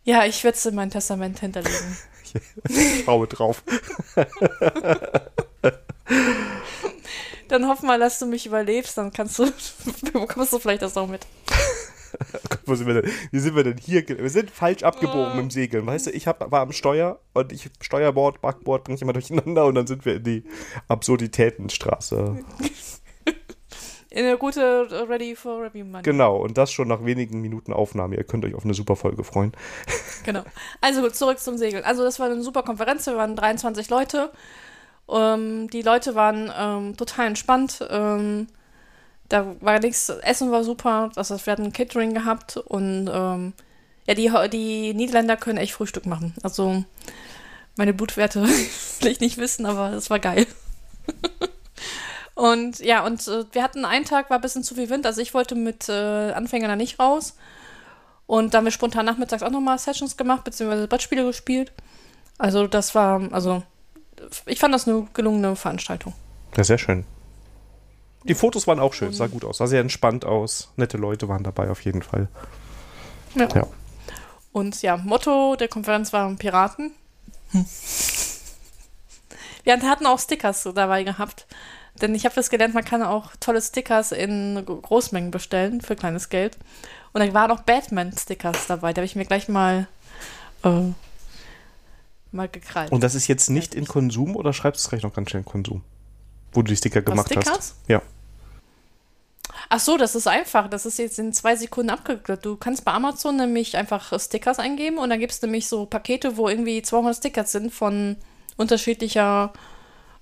Ja 0.08 0.24
ich 0.24 0.42
werde 0.42 0.56
es 0.56 0.66
in 0.66 0.74
mein 0.74 0.90
Testament 0.90 1.38
hinterlegen. 1.40 1.96
Ich 2.68 3.04
schaue 3.06 3.26
drauf. 3.26 3.62
Dann 7.48 7.66
hoffen 7.66 7.86
wir, 7.86 7.98
dass 7.98 8.18
du 8.18 8.26
mich 8.26 8.44
überlebst, 8.44 8.98
dann 8.98 9.10
kannst 9.10 9.38
du, 9.38 9.50
bekommst 10.12 10.52
du 10.52 10.58
vielleicht 10.58 10.82
das 10.82 10.94
noch 10.94 11.08
mit. 11.08 11.26
Wo 12.66 12.74
sind 12.74 12.86
wir 12.86 13.00
denn? 13.00 13.10
Wie 13.30 13.38
sind 13.38 13.56
wir 13.56 13.64
denn 13.64 13.78
hier? 13.78 14.06
Wir 14.06 14.28
sind 14.28 14.50
falsch 14.50 14.82
abgebogen 14.82 15.36
mit 15.36 15.44
dem 15.44 15.50
Segeln. 15.50 15.86
Weißt 15.86 16.06
du, 16.06 16.10
ich 16.10 16.26
hab, 16.26 16.50
war 16.50 16.60
am 16.60 16.72
Steuer 16.72 17.18
und 17.32 17.52
ich 17.52 17.70
Steuerbord, 17.80 18.42
Backbord 18.42 18.84
bringe 18.84 18.96
ich 18.96 19.02
immer 19.02 19.14
durcheinander 19.14 19.64
und 19.64 19.74
dann 19.74 19.86
sind 19.86 20.04
wir 20.04 20.16
in 20.16 20.24
die 20.24 20.44
Absurditätenstraße. 20.88 22.44
In 24.10 24.24
eine 24.24 24.38
gute 24.38 24.88
Ready 25.08 25.36
for 25.36 25.62
Review 25.62 25.84
Money. 25.84 26.02
Genau, 26.02 26.36
und 26.38 26.56
das 26.56 26.72
schon 26.72 26.88
nach 26.88 27.04
wenigen 27.04 27.40
Minuten 27.40 27.72
Aufnahme. 27.72 28.16
Ihr 28.16 28.24
könnt 28.24 28.44
euch 28.44 28.54
auf 28.54 28.64
eine 28.64 28.74
super 28.74 28.96
Folge 28.96 29.24
freuen. 29.24 29.52
Genau. 30.24 30.42
Also 30.80 31.00
gut, 31.00 31.14
zurück 31.14 31.38
zum 31.38 31.56
Segeln. 31.56 31.84
Also 31.84 32.02
das 32.04 32.18
war 32.18 32.30
eine 32.30 32.42
super 32.42 32.62
Konferenz, 32.62 33.06
wir 33.06 33.16
waren 33.16 33.36
23 33.36 33.88
Leute 33.88 34.30
Ähm, 35.10 35.70
die 35.70 35.82
Leute 35.82 36.14
waren 36.14 36.52
ähm, 36.56 36.96
total 36.96 37.28
entspannt. 37.28 37.86
Ähm, 37.88 38.46
da 39.28 39.56
war 39.60 39.78
nichts, 39.78 40.08
Essen 40.08 40.50
war 40.50 40.64
super. 40.64 41.10
Also 41.16 41.38
wir 41.44 41.52
hatten 41.52 41.72
Catering 41.72 42.14
gehabt 42.14 42.56
und 42.56 43.10
ähm, 43.12 43.52
ja, 44.06 44.14
die, 44.14 44.30
die 44.50 44.94
Niederländer 44.94 45.36
können 45.36 45.58
echt 45.58 45.72
Frühstück 45.72 46.06
machen. 46.06 46.34
Also 46.42 46.84
meine 47.76 47.94
Blutwerte 47.94 48.42
will 49.00 49.12
ich 49.12 49.20
nicht 49.20 49.38
wissen, 49.38 49.66
aber 49.66 49.92
es 49.92 50.10
war 50.10 50.18
geil. 50.18 50.46
und 52.38 52.78
ja, 52.78 53.04
und 53.04 53.26
äh, 53.26 53.46
wir 53.50 53.64
hatten 53.64 53.84
einen 53.84 54.04
Tag, 54.04 54.30
war 54.30 54.38
ein 54.38 54.40
bisschen 54.40 54.62
zu 54.62 54.76
viel 54.76 54.88
Wind. 54.90 55.04
Also 55.06 55.20
ich 55.20 55.34
wollte 55.34 55.56
mit 55.56 55.88
äh, 55.88 56.30
Anfängern 56.30 56.68
da 56.68 56.76
nicht 56.76 57.00
raus. 57.00 57.34
Und 58.28 58.54
dann 58.54 58.58
haben 58.58 58.66
wir 58.66 58.70
spontan 58.70 59.06
nachmittags 59.06 59.42
auch 59.42 59.50
nochmal 59.50 59.76
Sessions 59.76 60.16
gemacht, 60.16 60.44
beziehungsweise 60.44 60.86
Brettspiele 60.86 61.24
gespielt. 61.24 61.72
Also 62.38 62.68
das 62.68 62.94
war, 62.94 63.20
also 63.32 63.64
ich 64.46 64.60
fand 64.60 64.72
das 64.72 64.86
eine 64.86 65.08
gelungene 65.14 65.56
Veranstaltung. 65.56 66.12
Ja, 66.56 66.62
sehr 66.62 66.78
schön. 66.78 67.04
Die 68.22 68.36
Fotos 68.36 68.68
waren 68.68 68.78
auch 68.78 68.94
schön, 68.94 69.12
sah 69.12 69.26
gut 69.26 69.44
aus, 69.44 69.58
sah 69.58 69.66
sehr 69.66 69.80
entspannt 69.80 70.24
aus. 70.24 70.70
Nette 70.76 70.96
Leute 70.96 71.28
waren 71.28 71.42
dabei 71.42 71.68
auf 71.70 71.80
jeden 71.80 72.02
Fall. 72.02 72.28
Ja. 73.34 73.48
ja. 73.52 73.66
Und 74.52 74.80
ja, 74.80 74.96
Motto 74.96 75.56
der 75.56 75.66
Konferenz 75.66 76.12
war 76.12 76.32
Piraten. 76.36 76.92
Hm. 77.50 77.66
Wir 79.64 79.82
hatten 79.82 80.06
auch 80.06 80.20
Stickers 80.20 80.62
dabei 80.72 81.02
gehabt. 81.02 81.48
Denn 81.98 82.14
ich 82.14 82.24
habe 82.24 82.34
das 82.34 82.50
gelernt, 82.50 82.74
man 82.74 82.84
kann 82.84 83.02
auch 83.02 83.32
tolle 83.40 83.60
Stickers 83.60 84.12
in 84.12 84.64
Großmengen 84.64 85.30
bestellen 85.30 85.80
für 85.80 85.96
kleines 85.96 86.28
Geld. 86.28 86.56
Und 87.12 87.24
da 87.24 87.34
waren 87.34 87.50
auch 87.50 87.62
Batman-Stickers 87.62 88.66
dabei. 88.66 88.92
Da 88.92 89.00
habe 89.00 89.06
ich 89.06 89.16
mir 89.16 89.24
gleich 89.24 89.48
mal, 89.48 89.88
äh, 90.64 90.92
mal 92.32 92.48
gekrallt. 92.48 92.92
Und 92.92 93.02
das 93.02 93.14
ist 93.14 93.26
jetzt 93.26 93.50
nicht 93.50 93.74
in 93.74 93.86
Konsum 93.86 94.36
oder 94.36 94.52
schreibst 94.52 94.84
du 94.84 94.86
es 94.86 94.90
gleich 94.90 95.02
noch 95.02 95.14
ganz 95.14 95.30
schnell 95.30 95.42
in 95.42 95.46
Konsum? 95.46 95.82
Wo 96.52 96.62
du 96.62 96.68
die 96.68 96.76
Sticker 96.76 97.02
gemacht 97.02 97.26
Stickers? 97.26 97.48
hast? 97.48 97.74
Ja. 97.88 98.02
Ach 99.70 99.80
so, 99.80 99.96
das 99.98 100.14
ist 100.14 100.26
einfach. 100.26 100.68
Das 100.68 100.86
ist 100.86 100.98
jetzt 100.98 101.18
in 101.18 101.32
zwei 101.32 101.56
Sekunden 101.56 101.90
abgeklärt. 101.90 102.44
Du 102.44 102.56
kannst 102.56 102.84
bei 102.84 102.92
Amazon 102.92 103.36
nämlich 103.36 103.76
einfach 103.76 104.18
Stickers 104.18 104.58
eingeben 104.58 104.98
und 104.98 105.10
dann 105.10 105.20
gibt 105.20 105.32
es 105.32 105.42
nämlich 105.42 105.68
so 105.68 105.84
Pakete, 105.84 106.36
wo 106.36 106.48
irgendwie 106.48 106.80
200 106.80 107.16
Stickers 107.16 107.52
sind 107.52 107.72
von 107.72 108.16
unterschiedlicher 108.56 109.52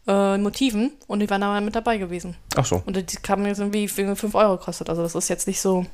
äh, 0.07 0.39
Motiven 0.39 0.93
und 1.07 1.21
die 1.21 1.31
waren 1.31 1.41
da 1.41 1.61
mit 1.61 1.75
dabei 1.75 1.99
gewesen. 1.99 2.37
Ach 2.57 2.65
so. 2.65 2.83
Und 2.87 2.97
die 2.97 3.17
kamen 3.17 3.47
jetzt 3.47 3.59
irgendwie 3.59 3.89
für 3.89 4.15
5 4.15 4.35
Euro 4.35 4.57
gekostet. 4.57 4.89
Also 4.89 5.03
das 5.03 5.15
ist 5.15 5.29
jetzt 5.29 5.47
nicht 5.47 5.61
so. 5.61 5.87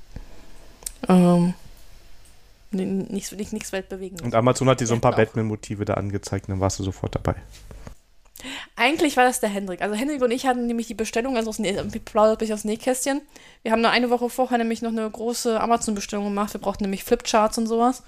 Ähm, 1.08 1.54
nicht, 2.70 3.32
nicht, 3.32 3.52
nichts 3.52 3.72
weltbewegendes. 3.72 4.24
Und 4.24 4.34
Amazon 4.34 4.68
hat 4.68 4.80
dir 4.80 4.86
so 4.86 4.94
ein 4.94 5.00
paar 5.00 5.14
Batman-Motive 5.14 5.84
da 5.84 5.94
angezeigt 5.94 6.48
und 6.48 6.54
dann 6.54 6.60
warst 6.60 6.78
du 6.78 6.84
sofort 6.84 7.14
dabei. 7.14 7.34
Eigentlich 8.76 9.16
war 9.16 9.24
das 9.24 9.40
der 9.40 9.50
Hendrik. 9.50 9.82
Also 9.82 9.94
Hendrik 9.94 10.22
und 10.22 10.30
ich 10.30 10.46
hatten 10.46 10.66
nämlich 10.66 10.86
die 10.86 10.94
Bestellung, 10.94 11.36
also 11.36 11.50
aus, 11.50 11.58
plaudert 12.04 12.50
aus 12.50 12.64
Nähkästchen. 12.64 13.20
Wir 13.62 13.72
haben 13.72 13.82
nur 13.82 13.90
eine 13.90 14.10
Woche 14.10 14.28
vorher 14.30 14.58
nämlich 14.58 14.82
noch 14.82 14.90
eine 14.90 15.08
große 15.08 15.60
Amazon-Bestellung 15.60 16.24
gemacht. 16.24 16.52
Wir 16.54 16.60
brauchten 16.60 16.84
nämlich 16.84 17.04
Flipcharts 17.04 17.58
und 17.58 17.66
sowas. 17.66 18.02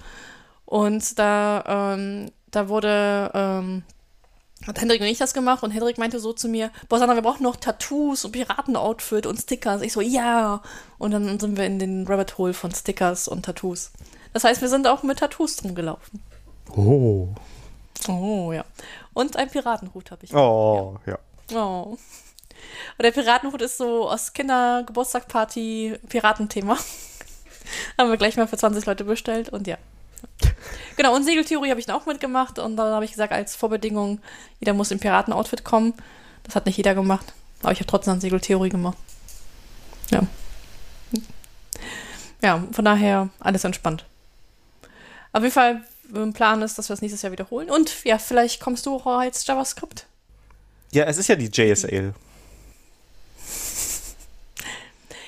Und 0.64 1.18
da, 1.18 1.94
ähm, 1.94 2.30
da 2.50 2.68
wurde, 2.68 3.30
ähm, 3.34 3.82
hat 4.66 4.80
Hendrik 4.80 5.00
und 5.00 5.06
ich 5.06 5.18
das 5.18 5.34
gemacht 5.34 5.62
und 5.62 5.70
Hendrik 5.70 5.98
meinte 5.98 6.18
so 6.20 6.32
zu 6.32 6.48
mir, 6.48 6.70
boah 6.88 6.98
Sandra, 6.98 7.14
wir 7.14 7.22
brauchen 7.22 7.42
noch 7.42 7.56
Tattoos 7.56 8.24
und 8.24 8.32
Piraten-Outfit 8.32 9.26
und 9.26 9.38
Stickers. 9.38 9.82
Ich 9.82 9.92
so, 9.92 10.00
ja. 10.00 10.62
Und 10.98 11.10
dann 11.10 11.38
sind 11.38 11.56
wir 11.56 11.66
in 11.66 11.78
den 11.78 12.06
Rabbit 12.06 12.38
Hole 12.38 12.54
von 12.54 12.72
Stickers 12.72 13.28
und 13.28 13.44
Tattoos. 13.44 13.90
Das 14.32 14.44
heißt, 14.44 14.62
wir 14.62 14.68
sind 14.68 14.86
auch 14.86 15.02
mit 15.02 15.18
Tattoos 15.18 15.56
drum 15.56 15.74
gelaufen. 15.74 16.22
Oh. 16.74 17.28
Oh, 18.08 18.52
ja. 18.52 18.64
Und 19.12 19.36
ein 19.36 19.50
Piratenhut 19.50 20.10
habe 20.10 20.24
ich. 20.24 20.34
Oh, 20.34 20.96
ja. 21.06 21.18
ja. 21.50 21.64
Oh. 21.64 21.96
Und 22.98 23.02
der 23.02 23.12
Piratenhut 23.12 23.62
ist 23.62 23.76
so 23.76 24.08
aus 24.08 24.32
Kindergeburtstagparty 24.32 25.98
Piratenthema. 26.08 26.76
Haben 27.98 28.10
wir 28.10 28.16
gleich 28.16 28.36
mal 28.36 28.46
für 28.46 28.56
20 28.56 28.86
Leute 28.86 29.04
bestellt 29.04 29.50
und 29.50 29.66
ja. 29.66 29.78
Genau, 30.96 31.14
und 31.14 31.24
Segeltheorie 31.24 31.70
habe 31.70 31.80
ich 31.80 31.86
dann 31.86 31.96
auch 31.96 32.06
mitgemacht 32.06 32.58
und 32.58 32.76
dann 32.76 32.92
habe 32.92 33.04
ich 33.04 33.10
gesagt, 33.12 33.32
als 33.32 33.56
Vorbedingung, 33.56 34.20
jeder 34.60 34.74
muss 34.74 34.90
im 34.90 35.00
Piratenoutfit 35.00 35.64
kommen. 35.64 35.94
Das 36.44 36.54
hat 36.54 36.66
nicht 36.66 36.76
jeder 36.76 36.94
gemacht. 36.94 37.32
Aber 37.62 37.72
ich 37.72 37.78
habe 37.78 37.86
trotzdem 37.86 38.20
Segeltheorie 38.20 38.68
gemacht. 38.68 38.98
Ja. 40.10 40.22
Ja, 42.42 42.62
von 42.72 42.84
daher 42.84 43.30
alles 43.40 43.64
entspannt. 43.64 44.04
Auf 45.32 45.42
jeden 45.42 45.54
Fall 45.54 45.82
Plan 46.34 46.62
ist, 46.62 46.78
dass 46.78 46.88
wir 46.90 46.94
es 46.94 47.00
nächstes 47.00 47.22
Jahr 47.22 47.32
wiederholen. 47.32 47.70
Und 47.70 48.04
ja, 48.04 48.18
vielleicht 48.18 48.60
kommst 48.60 48.86
du 48.86 48.96
auch 48.96 49.06
als 49.06 49.46
JavaScript. 49.46 50.06
Ja, 50.92 51.04
es 51.04 51.16
ist 51.16 51.28
ja 51.28 51.36
die 51.36 51.46
JSL. 51.46 52.14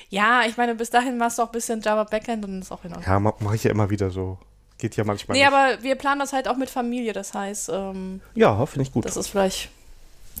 Ja, 0.09 0.43
ich 0.45 0.55
meine, 0.55 0.75
bis 0.75 0.89
dahin 0.89 1.17
machst 1.17 1.37
du 1.37 1.41
auch 1.41 1.47
ein 1.47 1.51
bisschen 1.51 1.81
Java 1.81 2.05
Backend 2.05 2.45
und 2.45 2.61
ist 2.61 2.71
auch 2.71 2.85
in 2.85 2.93
Ordnung. 2.93 3.11
Ja, 3.11 3.19
mache 3.19 3.55
ich 3.55 3.63
ja 3.65 3.71
immer 3.71 3.89
wieder 3.89 4.09
so. 4.09 4.37
Geht 4.77 4.95
ja 4.95 5.03
manchmal. 5.03 5.37
Nee, 5.37 5.43
nicht. 5.43 5.53
aber 5.53 5.81
wir 5.81 5.95
planen 5.95 6.19
das 6.19 6.33
halt 6.33 6.47
auch 6.47 6.57
mit 6.57 6.69
Familie, 6.69 7.13
das 7.13 7.33
heißt. 7.33 7.69
Ähm, 7.69 8.21
ja, 8.35 8.65
finde 8.65 8.87
ich 8.87 8.93
gut. 8.93 9.05
Das 9.05 9.17
ist 9.17 9.27
vielleicht. 9.27 9.69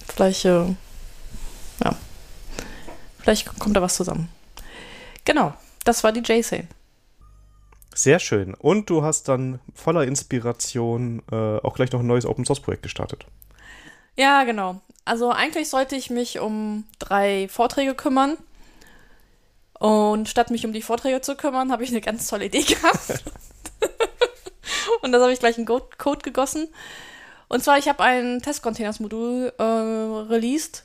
Vielleicht. 0.07 0.45
Äh, 0.45 0.75
ja. 1.83 1.95
Vielleicht 3.19 3.59
kommt 3.59 3.75
da 3.75 3.81
was 3.81 3.95
zusammen. 3.95 4.29
Genau, 5.25 5.53
das 5.83 6.03
war 6.03 6.11
die 6.11 6.21
JSL. 6.21 6.67
Sehr 7.93 8.19
schön. 8.19 8.53
Und 8.53 8.91
du 8.91 9.03
hast 9.03 9.27
dann 9.27 9.59
voller 9.73 10.03
Inspiration 10.03 11.23
äh, 11.31 11.57
auch 11.57 11.73
gleich 11.73 11.91
noch 11.91 12.01
ein 12.01 12.07
neues 12.07 12.27
Open 12.27 12.45
Source 12.45 12.59
Projekt 12.59 12.83
gestartet. 12.83 13.25
Ja, 14.15 14.43
genau. 14.43 14.81
Also 15.03 15.31
eigentlich 15.31 15.69
sollte 15.69 15.95
ich 15.95 16.09
mich 16.09 16.39
um 16.39 16.85
drei 16.99 17.47
Vorträge 17.49 17.95
kümmern. 17.95 18.37
Und 19.79 20.29
statt 20.29 20.51
mich 20.51 20.65
um 20.65 20.73
die 20.73 20.81
Vorträge 20.81 21.21
zu 21.21 21.35
kümmern, 21.35 21.71
habe 21.71 21.83
ich 21.83 21.89
eine 21.89 22.01
ganz 22.01 22.27
tolle 22.27 22.45
Idee 22.45 22.61
gehabt. 22.63 23.23
und 25.01 25.11
das 25.11 25.21
habe 25.21 25.31
ich 25.31 25.39
gleich 25.39 25.57
in 25.57 25.65
Code 25.65 26.21
gegossen. 26.23 26.67
Und 27.49 27.63
zwar, 27.63 27.77
ich 27.77 27.87
habe 27.87 28.03
ein 28.03 28.41
Test-Containers-Modul 28.41 29.53
äh, 29.57 29.63
released. 29.63 30.83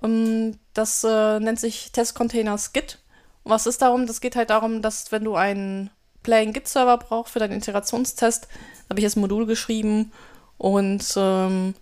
Um, 0.00 0.10
ähm, 0.10 0.58
das 0.74 1.04
äh, 1.04 1.40
nennt 1.40 1.60
sich 1.60 1.92
Test-Containers 1.92 2.72
Git. 2.72 2.98
Und 3.44 3.52
was 3.52 3.66
ist 3.66 3.82
darum? 3.82 4.06
Das 4.06 4.20
geht 4.20 4.36
halt 4.36 4.50
darum, 4.50 4.82
dass 4.82 5.12
wenn 5.12 5.24
du 5.24 5.36
einen 5.36 5.90
Playing 6.22 6.52
Git 6.52 6.68
Server 6.68 6.98
braucht 6.98 7.30
für 7.30 7.38
deinen 7.38 7.52
Integrationstest, 7.52 8.48
habe 8.88 9.00
ich 9.00 9.04
das 9.04 9.16
Modul 9.16 9.46
geschrieben 9.46 10.12
und 10.58 11.04
ähm, 11.16 11.74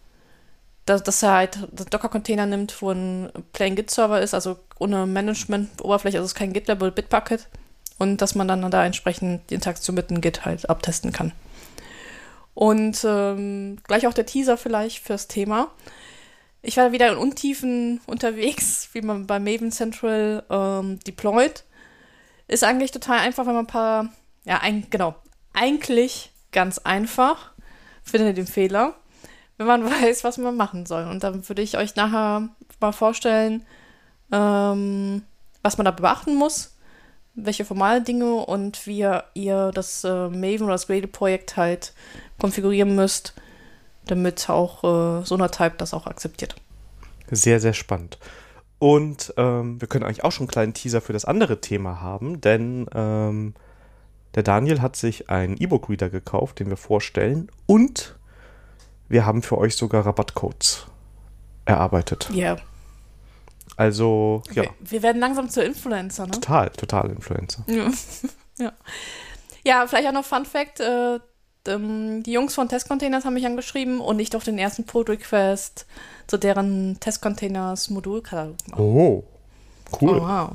dass, 0.86 1.02
dass, 1.02 1.22
er 1.22 1.32
halt 1.32 1.58
Docker-Container 1.90 2.46
nimmt, 2.46 2.82
wo 2.82 2.90
ein 2.90 3.32
Playing 3.52 3.76
Git 3.76 3.90
Server 3.90 4.20
ist, 4.20 4.34
also 4.34 4.58
ohne 4.78 5.06
Management-Oberfläche, 5.06 6.18
also 6.18 6.26
es 6.26 6.32
ist 6.32 6.38
kein 6.38 6.52
Git-Level 6.52 6.90
Bitbucket 6.90 7.48
und 7.98 8.18
dass 8.18 8.34
man 8.34 8.48
dann 8.48 8.70
da 8.70 8.84
entsprechend 8.84 9.50
die 9.50 9.54
Interaktion 9.54 9.94
mit 9.94 10.10
dem 10.10 10.20
Git 10.20 10.44
halt 10.44 10.68
abtesten 10.68 11.12
kann. 11.12 11.32
Und 12.54 13.04
ähm, 13.04 13.78
gleich 13.84 14.06
auch 14.06 14.14
der 14.14 14.26
Teaser 14.26 14.56
vielleicht 14.56 15.02
fürs 15.02 15.28
Thema. 15.28 15.68
Ich 16.62 16.76
war 16.76 16.92
wieder 16.92 17.10
in 17.12 17.18
Untiefen 17.18 18.00
unterwegs, 18.06 18.88
wie 18.92 19.02
man 19.02 19.26
bei 19.26 19.38
Maven 19.38 19.72
Central 19.72 20.44
ähm, 20.50 21.00
deployt. 21.06 21.64
Ist 22.46 22.64
eigentlich 22.64 22.90
total 22.90 23.18
einfach, 23.18 23.46
wenn 23.46 23.54
man 23.54 23.64
ein 23.64 23.68
paar 23.68 24.10
ja, 24.44 24.58
ein, 24.58 24.86
genau. 24.90 25.14
Eigentlich 25.52 26.30
ganz 26.52 26.78
einfach. 26.78 27.52
Finde 28.02 28.34
den 28.34 28.46
Fehler, 28.46 28.94
wenn 29.56 29.66
man 29.66 29.84
weiß, 29.90 30.24
was 30.24 30.38
man 30.38 30.56
machen 30.56 30.86
soll. 30.86 31.04
Und 31.04 31.24
dann 31.24 31.48
würde 31.48 31.62
ich 31.62 31.78
euch 31.78 31.96
nachher 31.96 32.48
mal 32.80 32.92
vorstellen, 32.92 33.64
ähm, 34.30 35.22
was 35.62 35.78
man 35.78 35.86
da 35.86 35.90
beachten 35.90 36.34
muss, 36.34 36.73
welche 37.34 37.64
formale 37.64 38.02
Dinge 38.02 38.34
und 38.34 38.86
wie 38.86 39.06
ihr 39.34 39.70
das 39.74 40.04
äh, 40.04 40.28
Maven 40.28 40.62
oder 40.62 40.72
das 40.72 40.86
Gradle-Projekt 40.86 41.56
halt 41.56 41.92
konfigurieren 42.38 42.94
müsst, 42.94 43.34
damit 44.06 44.48
auch 44.48 44.84
äh, 44.84 45.24
Sonatype 45.24 45.74
das 45.78 45.94
auch 45.94 46.06
akzeptiert. 46.06 46.54
Sehr, 47.30 47.60
sehr 47.60 47.72
spannend. 47.72 48.18
Und 48.78 49.32
ähm, 49.36 49.80
wir 49.80 49.88
können 49.88 50.04
eigentlich 50.04 50.24
auch 50.24 50.32
schon 50.32 50.44
einen 50.44 50.50
kleinen 50.50 50.74
Teaser 50.74 51.00
für 51.00 51.12
das 51.12 51.24
andere 51.24 51.60
Thema 51.60 52.00
haben, 52.00 52.40
denn 52.40 52.86
ähm, 52.94 53.54
der 54.34 54.42
Daniel 54.42 54.82
hat 54.82 54.96
sich 54.96 55.30
einen 55.30 55.56
E-Book-Reader 55.56 56.10
gekauft, 56.10 56.58
den 56.58 56.68
wir 56.68 56.76
vorstellen. 56.76 57.48
Und 57.66 58.16
wir 59.08 59.24
haben 59.24 59.42
für 59.42 59.58
euch 59.58 59.76
sogar 59.76 60.04
Rabattcodes 60.04 60.86
erarbeitet. 61.64 62.28
Ja. 62.32 62.54
Yeah. 62.54 62.62
Also, 63.76 64.42
ja. 64.52 64.64
Wir 64.80 65.02
werden 65.02 65.20
langsam 65.20 65.48
zu 65.48 65.62
Influencer, 65.62 66.26
ne? 66.26 66.32
Total, 66.32 66.70
total 66.70 67.10
Influencer. 67.10 67.64
Ja. 67.66 67.90
ja. 68.58 68.72
ja. 69.64 69.86
vielleicht 69.86 70.08
auch 70.08 70.12
noch 70.12 70.24
Fun 70.24 70.44
Fact: 70.44 70.80
äh, 70.80 71.18
ähm, 71.66 72.22
Die 72.22 72.32
Jungs 72.32 72.54
von 72.54 72.68
Testcontainers 72.68 73.24
haben 73.24 73.34
mich 73.34 73.46
angeschrieben 73.46 74.00
und 74.00 74.18
ich 74.20 74.30
durfte 74.30 74.50
den 74.50 74.58
ersten 74.58 74.84
Pull-Request 74.84 75.86
zu 76.26 76.36
deren 76.36 76.98
Testcontainers-Modulkatalog 77.00 78.56
machen. 78.68 78.80
Oh, 78.80 79.24
cool. 80.00 80.18
Oh, 80.18 80.22
wow. 80.22 80.50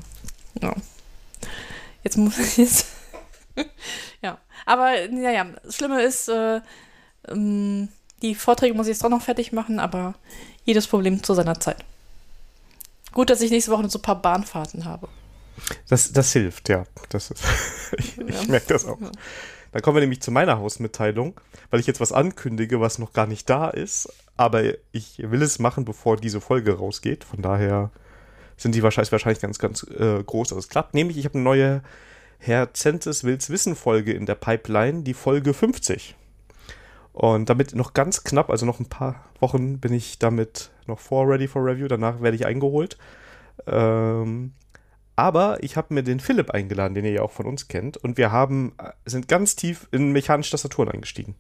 Ja. 0.62 0.74
Jetzt 2.04 2.18
muss 2.18 2.40
ich 2.40 2.58
jetzt. 2.58 2.88
ja, 4.22 4.38
aber 4.66 4.92
naja, 5.12 5.46
das 5.64 5.76
Schlimme 5.76 6.02
ist, 6.02 6.30
äh, 6.30 6.62
ähm, 7.28 7.90
die 8.22 8.36
Vorträge 8.36 8.74
muss 8.74 8.88
ich 8.88 8.94
jetzt 8.94 9.04
doch 9.04 9.10
noch 9.10 9.22
fertig 9.22 9.52
machen, 9.52 9.80
aber 9.80 10.16
Jedes 10.70 10.86
Problem 10.86 11.24
zu 11.24 11.34
seiner 11.34 11.60
Zeit. 11.60 11.78
Gut, 13.14 13.30
dass 13.30 13.42
ich 13.42 13.52
nächste 13.52 13.72
Woche 13.72 13.90
so 13.90 14.00
ein 14.00 14.04
paar 14.04 14.22
Bahnfahrten 14.22 14.86
habe. 14.86 15.08
Das, 15.90 16.12
das 16.12 16.32
hilft, 16.34 16.70
ja. 16.70 16.86
Das 17.10 17.32
ist, 17.32 17.44
ich, 17.98 18.18
ja. 18.18 18.26
ich 18.28 18.48
merke 18.48 18.68
das 18.68 18.86
auch. 18.86 19.00
Ja. 19.00 19.12
Dann 19.72 19.82
kommen 19.82 19.98
wir 19.98 20.02
nämlich 20.02 20.22
zu 20.22 20.32
meiner 20.32 20.58
Hausmitteilung, 20.58 21.40
weil 21.70 21.80
ich 21.80 21.88
jetzt 21.88 22.00
was 22.00 22.12
ankündige, 22.12 22.80
was 22.82 22.98
noch 22.98 23.14
gar 23.14 23.28
nicht 23.28 23.50
da 23.50 23.70
ist. 23.70 24.12
Aber 24.36 24.64
ich 24.92 25.20
will 25.20 25.42
es 25.42 25.60
machen, 25.60 25.86
bevor 25.86 26.18
diese 26.18 26.42
Folge 26.42 26.78
rausgeht. 26.78 27.24
Von 27.24 27.42
daher 27.42 27.92
sind 28.58 28.74
die 28.74 28.84
wahrscheinlich, 28.84 29.12
wahrscheinlich 29.12 29.42
ganz, 29.42 29.60
ganz 29.60 29.84
äh, 29.84 30.24
groß, 30.24 30.50
dass 30.50 30.58
es 30.58 30.70
klappt. 30.70 30.94
Nämlich, 30.94 31.18
ich 31.18 31.26
habe 31.26 31.36
eine 31.36 31.44
neue 31.44 31.82
Herr 32.40 32.74
Zentes 32.74 33.24
Wills 33.24 33.50
Wissen 33.50 33.76
Folge 33.76 34.14
in 34.14 34.26
der 34.26 34.36
Pipeline, 34.36 35.04
die 35.04 35.14
Folge 35.14 35.54
50. 35.54 36.16
Und 37.14 37.50
damit 37.50 37.76
noch 37.76 37.94
ganz 37.94 38.24
knapp, 38.24 38.50
also 38.50 38.66
noch 38.66 38.80
ein 38.80 38.88
paar 38.88 39.26
Wochen 39.40 39.80
bin 39.80 39.94
ich 39.94 40.20
damit 40.20 40.72
noch 40.90 41.00
vor 41.00 41.28
Ready 41.28 41.48
for 41.48 41.64
Review. 41.64 41.88
Danach 41.88 42.22
werde 42.22 42.36
ich 42.36 42.46
eingeholt. 42.46 42.98
Ähm, 43.68 44.54
aber 45.16 45.62
ich 45.64 45.76
habe 45.76 45.94
mir 45.94 46.04
den 46.04 46.20
Philipp 46.20 46.52
eingeladen, 46.52 46.94
den 46.94 47.06
ihr 47.06 47.12
ja 47.12 47.22
auch 47.22 47.32
von 47.32 47.46
uns 47.46 47.68
kennt. 47.68 47.98
Und 47.98 48.18
wir 48.18 48.32
haben, 48.32 48.74
äh, 48.78 48.92
sind 49.06 49.28
ganz 49.28 49.56
tief 49.56 49.88
in 49.92 50.12
mechanische 50.12 50.52
Tastaturen 50.52 50.90
eingestiegen. 50.90 51.36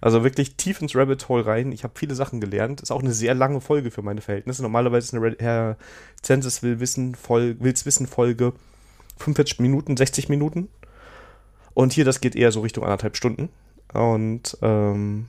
Also 0.00 0.24
wirklich 0.24 0.56
tief 0.56 0.80
ins 0.82 0.96
Rabbit 0.96 1.28
Hole 1.28 1.46
rein. 1.46 1.70
Ich 1.70 1.84
habe 1.84 1.94
viele 1.96 2.14
Sachen 2.14 2.40
gelernt. 2.40 2.80
Ist 2.80 2.90
auch 2.90 3.02
eine 3.02 3.12
sehr 3.12 3.34
lange 3.34 3.60
Folge 3.60 3.90
für 3.90 4.02
meine 4.02 4.20
Verhältnisse. 4.20 4.62
Normalerweise 4.62 5.06
ist 5.06 5.14
eine 5.14 5.36
Herr 5.38 5.76
Census 6.22 6.62
will 6.62 6.80
wissen, 6.80 7.16
Wills 7.28 7.86
Wissen 7.86 8.06
Folge 8.06 8.52
45 9.18 9.60
Minuten, 9.60 9.96
60 9.96 10.28
Minuten. 10.28 10.68
Und 11.74 11.92
hier, 11.92 12.04
das 12.04 12.20
geht 12.20 12.34
eher 12.34 12.50
so 12.50 12.62
Richtung 12.62 12.82
anderthalb 12.82 13.16
Stunden. 13.16 13.50
Und 13.92 14.58
ähm, 14.62 15.28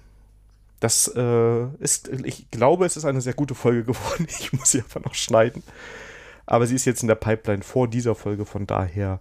das 0.83 1.07
äh, 1.15 1.65
ist, 1.79 2.09
ich 2.09 2.51
glaube, 2.51 2.85
es 2.85 2.97
ist 2.97 3.05
eine 3.05 3.21
sehr 3.21 3.33
gute 3.33 3.55
Folge 3.55 3.83
geworden. 3.85 4.27
Ich 4.27 4.51
muss 4.53 4.71
sie 4.71 4.79
einfach 4.79 5.03
noch 5.03 5.15
schneiden. 5.15 5.63
Aber 6.45 6.67
sie 6.67 6.75
ist 6.75 6.85
jetzt 6.85 7.01
in 7.01 7.07
der 7.07 7.15
Pipeline 7.15 7.63
vor 7.63 7.87
dieser 7.87 8.15
Folge, 8.15 8.45
von 8.45 8.67
daher, 8.67 9.19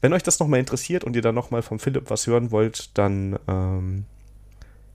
wenn 0.00 0.12
euch 0.12 0.22
das 0.22 0.38
nochmal 0.38 0.60
interessiert 0.60 1.02
und 1.02 1.16
ihr 1.16 1.22
dann 1.22 1.34
nochmal 1.34 1.62
vom 1.62 1.80
Philipp 1.80 2.10
was 2.10 2.26
hören 2.26 2.52
wollt, 2.52 2.96
dann 2.96 3.38
ähm, 3.48 4.04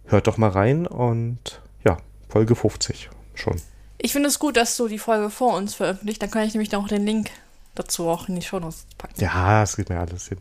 hört 0.06 0.28
doch 0.28 0.38
mal 0.38 0.50
rein 0.50 0.88
und 0.88 1.62
ja, 1.84 1.98
Folge 2.30 2.56
50 2.56 3.10
schon. 3.34 3.62
Ich 3.98 4.14
finde 4.14 4.30
es 4.30 4.40
gut, 4.40 4.56
dass 4.56 4.78
du 4.78 4.88
die 4.88 5.00
Folge 5.00 5.30
vor 5.30 5.56
uns 5.56 5.76
veröffentlicht, 5.76 6.22
dann 6.22 6.32
kann 6.32 6.48
ich 6.48 6.54
nämlich 6.54 6.74
auch 6.76 6.88
den 6.88 7.06
Link 7.06 7.30
dazu 7.76 8.08
auch 8.08 8.30
in 8.30 8.36
die 8.36 8.42
Show 8.42 8.60
Notes 8.60 8.88
packen. 8.98 9.20
Ja, 9.20 9.64
es 9.64 9.76
geht 9.76 9.90
mir 9.90 10.00
alles 10.00 10.30
hin. 10.30 10.40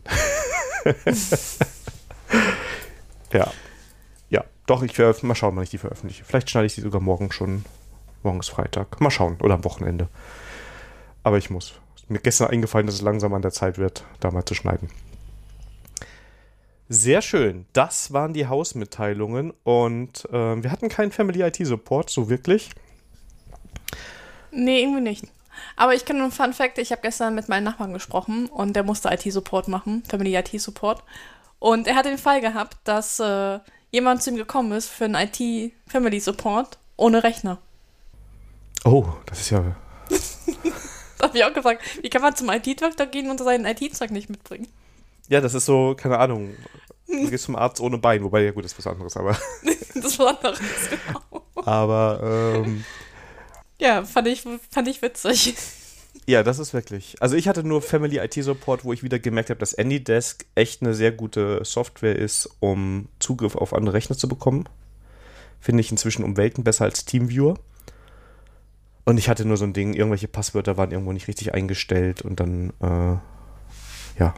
Ja. 3.35 3.51
Doch, 4.65 4.81
ich 4.81 4.97
werde 4.97 5.25
mal 5.25 5.35
schauen, 5.35 5.55
wann 5.55 5.63
ich 5.63 5.69
die 5.69 5.77
veröffentliche. 5.77 6.23
Vielleicht 6.23 6.49
schneide 6.49 6.65
ich 6.65 6.73
sie 6.73 6.81
sogar 6.81 7.01
morgen 7.01 7.31
schon. 7.31 7.65
Morgen 8.23 8.39
ist 8.39 8.49
Freitag. 8.49 8.99
Mal 8.99 9.11
schauen. 9.11 9.37
Oder 9.41 9.55
am 9.55 9.63
Wochenende. 9.63 10.07
Aber 11.23 11.37
ich 11.37 11.49
muss. 11.49 11.75
Ist 11.95 12.09
mir 12.09 12.19
gestern 12.19 12.49
eingefallen, 12.49 12.87
dass 12.87 12.95
es 12.95 13.01
langsam 13.01 13.33
an 13.33 13.41
der 13.41 13.51
Zeit 13.51 13.77
wird, 13.77 14.03
da 14.19 14.31
mal 14.31 14.45
zu 14.45 14.55
schneiden. 14.55 14.89
Sehr 16.87 17.21
schön. 17.21 17.65
Das 17.73 18.13
waren 18.13 18.33
die 18.33 18.47
Hausmitteilungen 18.47 19.53
und 19.63 20.25
äh, 20.31 20.63
wir 20.63 20.71
hatten 20.71 20.89
keinen 20.89 21.11
Family 21.11 21.41
IT 21.41 21.57
Support, 21.65 22.09
so 22.11 22.29
wirklich. 22.29 22.69
Nee, 24.51 24.83
irgendwie 24.83 25.01
nicht. 25.01 25.25
Aber 25.75 25.93
ich 25.93 26.05
kenne 26.05 26.21
einen 26.21 26.31
Fun 26.31 26.53
Fact, 26.53 26.77
ich 26.77 26.91
habe 26.91 27.01
gestern 27.01 27.35
mit 27.35 27.49
meinem 27.49 27.63
Nachbarn 27.63 27.93
gesprochen 27.93 28.47
und 28.47 28.75
der 28.75 28.83
musste 28.83 29.09
IT-Support 29.09 29.67
machen, 29.67 30.03
Family 30.07 30.35
IT-Support. 30.35 31.03
Und 31.59 31.87
er 31.87 31.95
hat 31.95 32.05
den 32.05 32.17
Fall 32.17 32.41
gehabt, 32.41 32.77
dass 32.83 33.19
äh, 33.19 33.59
jemand 33.95 34.21
zu 34.21 34.29
ihm 34.29 34.35
gekommen 34.35 34.73
ist 34.73 34.89
für 34.89 35.05
einen 35.05 35.15
IT-Family-Support 35.15 36.77
ohne 36.97 37.23
Rechner. 37.23 37.59
Oh, 38.83 39.05
das 39.25 39.39
ist 39.39 39.49
ja. 39.51 39.75
da 41.17 41.27
habe 41.27 41.37
ich 41.37 41.43
auch 41.45 41.53
gefragt, 41.53 41.81
wie 42.01 42.09
kann 42.09 42.21
man 42.21 42.35
zum 42.35 42.49
IT-Doktor 42.49 43.05
gehen 43.07 43.31
und 43.31 43.39
seinen 43.39 43.65
IT-Zeug 43.65 44.11
nicht 44.11 44.29
mitbringen? 44.29 44.67
Ja, 45.29 45.39
das 45.41 45.53
ist 45.53 45.65
so, 45.65 45.95
keine 45.97 46.19
Ahnung. 46.19 46.55
Du 47.07 47.29
gehst 47.29 47.45
zum 47.45 47.55
Arzt 47.55 47.79
ohne 47.79 47.97
Bein, 47.97 48.21
wobei, 48.23 48.43
ja 48.43 48.51
gut, 48.51 48.65
das 48.65 48.73
ist 48.73 48.77
was 48.79 48.87
anderes, 48.87 49.15
aber. 49.15 49.31
das 49.63 50.05
ist 50.05 50.19
was 50.19 50.37
anderes, 50.37 50.59
genau. 50.89 51.41
Aber, 51.55 52.63
ähm. 52.65 52.83
Ja, 53.79 54.03
fand 54.03 54.27
ich, 54.27 54.43
fand 54.69 54.87
ich 54.87 55.01
witzig. 55.01 55.55
Ja, 56.27 56.41
das 56.41 56.57
ist 56.57 56.73
wirklich. 56.73 57.15
Also 57.19 57.35
ich 57.35 57.47
hatte 57.47 57.63
nur 57.63 57.81
Family 57.81 58.17
IT 58.17 58.33
Support, 58.33 58.83
wo 58.83 58.93
ich 58.93 59.03
wieder 59.03 59.19
gemerkt 59.19 59.51
habe, 59.51 59.59
dass 59.59 59.77
AnyDesk 59.77 60.45
echt 60.55 60.81
eine 60.81 60.95
sehr 60.95 61.11
gute 61.11 61.63
Software 61.63 62.15
ist, 62.15 62.49
um 62.59 63.09
Zugriff 63.19 63.55
auf 63.55 63.73
andere 63.73 63.93
Rechner 63.93 64.17
zu 64.17 64.27
bekommen. 64.27 64.67
Finde 65.59 65.81
ich 65.81 65.91
inzwischen 65.91 66.23
um 66.23 66.35
Welten 66.35 66.63
besser 66.63 66.85
als 66.85 67.05
TeamViewer. 67.05 67.55
Und 69.05 69.19
ich 69.19 69.29
hatte 69.29 69.45
nur 69.45 69.57
so 69.57 69.65
ein 69.65 69.73
Ding, 69.73 69.93
irgendwelche 69.93 70.27
Passwörter 70.27 70.77
waren 70.77 70.91
irgendwo 70.91 71.13
nicht 71.13 71.27
richtig 71.27 71.53
eingestellt 71.53 72.23
und 72.23 72.39
dann, 72.39 72.71
äh, 72.81 73.19
ja. 74.19 74.33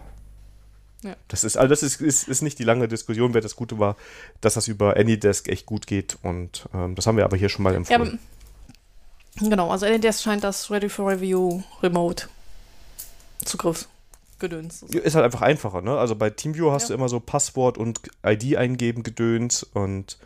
ja. 1.03 1.15
Das 1.29 1.45
ist, 1.45 1.55
also 1.55 1.69
das 1.69 1.83
ist, 1.83 2.01
ist, 2.01 2.27
ist 2.27 2.41
nicht 2.41 2.59
die 2.59 2.65
lange 2.65 2.89
Diskussion, 2.89 3.33
wer 3.33 3.39
das 3.39 3.55
Gute 3.55 3.79
war, 3.79 3.95
dass 4.41 4.55
das 4.55 4.67
über 4.67 4.97
AnyDesk 4.97 5.47
echt 5.47 5.65
gut 5.65 5.87
geht 5.87 6.17
und 6.21 6.67
ähm, 6.73 6.95
das 6.95 7.07
haben 7.07 7.15
wir 7.15 7.23
aber 7.23 7.37
hier 7.37 7.47
schon 7.47 7.63
mal 7.63 7.75
empfohlen. 7.75 8.11
Ja, 8.11 8.19
Genau, 9.39 9.69
also 9.69 9.85
NDS 9.85 10.21
scheint 10.21 10.43
das 10.43 10.69
Ready 10.71 10.89
for 10.89 11.09
Review 11.09 11.61
Remote 11.81 12.27
Zugriff 13.45 13.87
gedöns. 14.39 14.83
Ist 14.83 15.15
halt 15.15 15.25
einfach 15.25 15.41
einfacher, 15.41 15.81
ne? 15.81 15.97
Also 15.97 16.15
bei 16.15 16.29
TeamViewer 16.29 16.71
hast 16.71 16.83
ja. 16.83 16.87
du 16.89 16.93
immer 16.95 17.09
so 17.09 17.19
Passwort 17.19 17.77
und 17.77 17.99
ID 18.25 18.57
eingeben 18.57 19.03
gedöns 19.03 19.63
und 19.63 20.17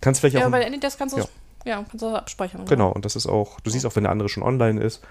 kannst 0.00 0.20
vielleicht 0.20 0.36
auch. 0.36 0.40
Ja, 0.40 0.48
bei 0.48 0.62
NDS 0.62 0.98
kannst 0.98 1.16
du 1.16 1.20
ja. 1.20 1.26
ja, 1.64 1.84
kannst 1.88 2.02
du 2.02 2.08
abspeichern. 2.08 2.64
Genau, 2.66 2.88
ja. 2.88 2.92
und 2.92 3.04
das 3.04 3.16
ist 3.16 3.26
auch, 3.26 3.60
du 3.60 3.70
siehst 3.70 3.86
auch, 3.86 3.94
wenn 3.96 4.04
der 4.04 4.12
andere 4.12 4.28
schon 4.28 4.42
online 4.42 4.80
ist, 4.80 5.02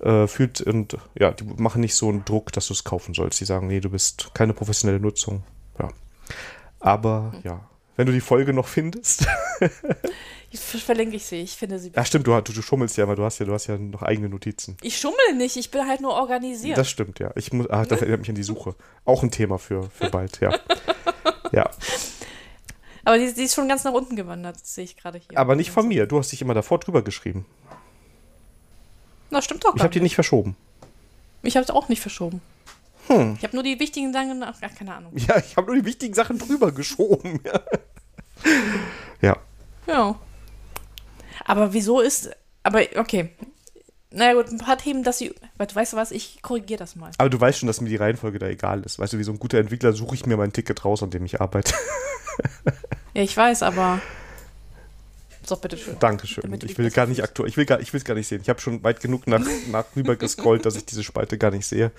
äh, 0.00 0.26
fühlt 0.26 0.60
und 0.60 0.96
ja, 1.18 1.32
die 1.32 1.44
machen 1.44 1.80
nicht 1.80 1.94
so 1.94 2.08
einen 2.08 2.24
Druck, 2.24 2.52
dass 2.52 2.68
du 2.68 2.74
es 2.74 2.84
kaufen 2.84 3.14
sollst. 3.14 3.40
Die 3.40 3.44
sagen, 3.44 3.66
nee, 3.66 3.80
du 3.80 3.90
bist 3.90 4.30
keine 4.34 4.54
professionelle 4.54 5.00
Nutzung. 5.00 5.42
Ja. 5.78 5.88
Aber 6.80 7.32
hm. 7.32 7.40
ja, 7.44 7.60
wenn 7.96 8.06
du 8.06 8.12
die 8.12 8.20
Folge 8.20 8.52
noch 8.52 8.68
findest. 8.68 9.26
verlinke 10.92 11.16
ich 11.16 11.24
sie, 11.24 11.36
ich 11.36 11.56
finde 11.56 11.78
sie. 11.78 11.92
Ja, 11.94 12.04
stimmt, 12.04 12.26
du, 12.26 12.38
du, 12.40 12.52
du, 12.52 12.62
schummelst 12.62 12.96
ja, 12.96 13.04
aber 13.04 13.16
du 13.16 13.24
hast 13.24 13.38
ja, 13.38 13.46
du 13.46 13.52
hast 13.52 13.66
ja 13.66 13.78
noch 13.78 14.02
eigene 14.02 14.28
Notizen. 14.28 14.76
Ich 14.82 14.98
schummel 14.98 15.34
nicht, 15.36 15.56
ich 15.56 15.70
bin 15.70 15.86
halt 15.86 16.00
nur 16.00 16.12
organisiert. 16.12 16.76
Das 16.76 16.90
stimmt, 16.90 17.18
ja. 17.18 17.30
Ich 17.36 17.52
muss, 17.52 17.68
ah, 17.70 17.86
das 17.86 18.00
erinnert 18.00 18.20
mich 18.20 18.28
an 18.28 18.34
die 18.34 18.42
Suche. 18.42 18.74
Auch 19.04 19.22
ein 19.22 19.30
Thema 19.30 19.58
für, 19.58 19.88
für 19.90 20.10
bald, 20.10 20.40
ja. 20.40 20.54
ja. 21.52 21.70
Aber 23.04 23.18
die, 23.18 23.32
die, 23.32 23.42
ist 23.42 23.54
schon 23.54 23.68
ganz 23.68 23.84
nach 23.84 23.92
unten 23.92 24.16
gewandert, 24.16 24.64
sehe 24.64 24.84
ich 24.84 24.96
gerade 24.96 25.18
hier. 25.18 25.38
Aber 25.38 25.56
nicht 25.56 25.70
von 25.70 25.88
mir, 25.88 26.06
du 26.06 26.18
hast 26.18 26.30
dich 26.30 26.42
immer 26.42 26.54
davor 26.54 26.78
drüber 26.78 27.02
geschrieben. 27.02 27.46
Na, 29.30 29.40
stimmt 29.40 29.64
doch. 29.64 29.74
Ich 29.74 29.82
habe 29.82 29.92
die 29.92 30.00
nicht 30.00 30.14
verschoben. 30.14 30.56
Ich 31.42 31.56
habe 31.56 31.64
es 31.64 31.70
auch 31.70 31.88
nicht 31.88 32.00
verschoben. 32.00 32.42
Hm. 33.08 33.34
Ich 33.36 33.44
habe 33.44 33.56
nur 33.56 33.62
die 33.62 33.78
wichtigen 33.80 34.12
Sachen, 34.12 34.42
ach, 34.42 34.60
keine 34.78 34.94
Ahnung. 34.94 35.12
Ja, 35.16 35.38
ich 35.38 35.56
habe 35.56 35.66
nur 35.66 35.76
die 35.76 35.84
wichtigen 35.84 36.14
Sachen 36.14 36.38
drüber 36.38 36.72
geschoben. 36.72 37.40
ja. 39.20 39.36
Ja. 39.86 40.18
Aber 41.44 41.72
wieso 41.72 42.00
ist. 42.00 42.30
Aber 42.62 42.80
okay. 42.96 43.30
Naja 44.10 44.34
gut, 44.34 44.48
ein 44.48 44.58
paar 44.58 44.78
Themen, 44.78 45.02
dass 45.04 45.18
sie. 45.18 45.34
Weißt 45.56 45.94
du 45.94 45.96
was, 45.96 46.10
ich 46.10 46.42
korrigiere 46.42 46.78
das 46.78 46.96
mal. 46.96 47.10
Aber 47.18 47.30
du 47.30 47.40
weißt 47.40 47.58
schon, 47.58 47.66
dass 47.66 47.80
mir 47.80 47.88
die 47.88 47.96
Reihenfolge 47.96 48.38
da 48.38 48.46
egal 48.46 48.82
ist. 48.82 48.98
Weißt 48.98 49.14
du, 49.14 49.18
wie 49.18 49.24
so 49.24 49.32
ein 49.32 49.38
guter 49.38 49.58
Entwickler 49.58 49.92
suche 49.92 50.14
ich 50.14 50.26
mir 50.26 50.36
mein 50.36 50.52
Ticket 50.52 50.84
raus, 50.84 51.02
an 51.02 51.10
dem 51.10 51.24
ich 51.24 51.40
arbeite. 51.40 51.74
ja, 53.14 53.22
ich 53.22 53.36
weiß, 53.36 53.62
aber. 53.62 54.00
So, 55.44 55.56
bitteschön. 55.56 55.98
Dankeschön. 55.98 56.52
Ich 56.64 56.78
will 56.78 56.90
gar 56.90 57.06
nicht 57.06 57.22
aktuell, 57.22 57.48
ich 57.48 57.56
will 57.56 57.64
gar, 57.64 57.80
ich 57.80 57.92
will 57.92 57.98
es 57.98 58.04
gar 58.04 58.14
nicht 58.14 58.28
sehen. 58.28 58.42
Ich 58.42 58.48
habe 58.48 58.60
schon 58.60 58.84
weit 58.84 59.00
genug 59.00 59.26
nach, 59.26 59.44
nach 59.70 59.86
rüber 59.96 60.16
gescrollt, 60.16 60.64
dass 60.66 60.76
ich 60.76 60.84
diese 60.84 61.02
Spalte 61.02 61.38
gar 61.38 61.50
nicht 61.50 61.66
sehe. 61.66 61.90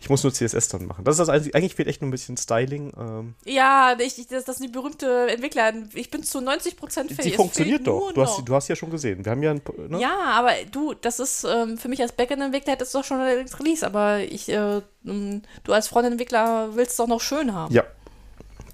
Ich 0.00 0.10
muss 0.10 0.22
nur 0.22 0.32
CSS 0.34 0.68
dann 0.68 0.86
machen. 0.86 1.04
Das 1.04 1.14
ist 1.14 1.20
das 1.20 1.28
Einzige. 1.30 1.54
Eigentlich 1.54 1.74
fehlt 1.74 1.88
echt 1.88 2.02
nur 2.02 2.08
ein 2.08 2.10
bisschen 2.10 2.36
Styling. 2.36 2.92
Ähm. 2.98 3.34
Ja, 3.44 3.96
ich, 3.98 4.26
das, 4.26 4.44
das 4.44 4.56
sind 4.56 4.66
die 4.66 4.72
berühmte 4.72 5.28
Entwickler. 5.28 5.72
Ich 5.94 6.10
bin 6.10 6.22
zu 6.22 6.40
90 6.40 6.76
Prozent 6.76 7.12
fähig. 7.12 7.32
Die 7.32 7.36
funktioniert 7.36 7.86
doch. 7.86 8.12
Du 8.12 8.22
hast, 8.22 8.42
du 8.44 8.54
hast 8.54 8.68
ja 8.68 8.76
schon 8.76 8.90
gesehen. 8.90 9.24
Wir 9.24 9.32
haben 9.32 9.42
ja 9.42 9.52
ein, 9.52 9.62
ne? 9.88 10.00
Ja, 10.00 10.14
aber 10.32 10.52
du, 10.70 10.92
das 10.92 11.20
ist 11.20 11.44
ähm, 11.44 11.78
für 11.78 11.88
mich 11.88 12.02
als 12.02 12.12
Backend-Entwickler 12.12 12.74
hättest 12.74 12.92
du 12.92 12.98
doch 12.98 13.04
schon 13.04 13.20
ein 13.20 13.46
Release. 13.46 13.86
Aber 13.86 14.18
ich, 14.20 14.50
äh, 14.50 14.82
ähm, 15.06 15.42
du 15.62 15.72
als 15.72 15.88
Frontend-Entwickler 15.88 16.76
willst 16.76 16.92
es 16.92 16.96
doch 16.98 17.08
noch 17.08 17.22
schön 17.22 17.54
haben. 17.54 17.72
Ja, 17.72 17.84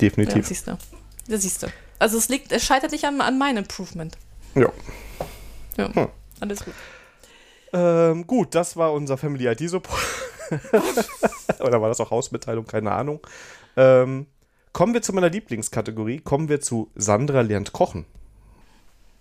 definitiv. 0.01 0.37
Ja, 0.37 0.43
siehst 0.43 0.67
du. 0.67 0.79
Das 1.29 1.43
siehst 1.43 1.63
du. 1.63 1.69
Also 2.01 2.19
es 2.19 2.29
liegt, 2.29 2.51
es 2.51 2.65
scheitert 2.65 2.91
nicht 2.91 3.05
an, 3.05 3.21
an 3.21 3.39
meinem 3.39 3.59
Improvement. 3.59 4.17
Ja. 4.57 4.73
Ja, 5.77 5.95
hm. 5.95 6.09
alles 6.41 6.65
gut. 6.65 6.75
Ähm, 7.73 8.27
gut, 8.27 8.55
das 8.55 8.77
war 8.77 8.93
unser 8.93 9.17
Family 9.17 9.47
ID 9.47 9.71
Support. 9.71 10.01
Oder 11.61 11.81
war 11.81 11.89
das 11.89 12.01
auch 12.01 12.11
Hausmitteilung? 12.11 12.67
Keine 12.67 12.93
Ahnung. 12.93 13.21
Ähm, 13.77 14.27
kommen 14.73 14.95
wir 14.95 15.03
zu 15.03 15.13
meiner 15.13 15.31
Lieblingskategorie. 15.31 16.19
Kommen 16.21 16.49
wir 16.49 16.61
zu 16.61 16.91
Sandra 16.95 17.41
lernt 17.43 17.73
kochen. 17.73 18.07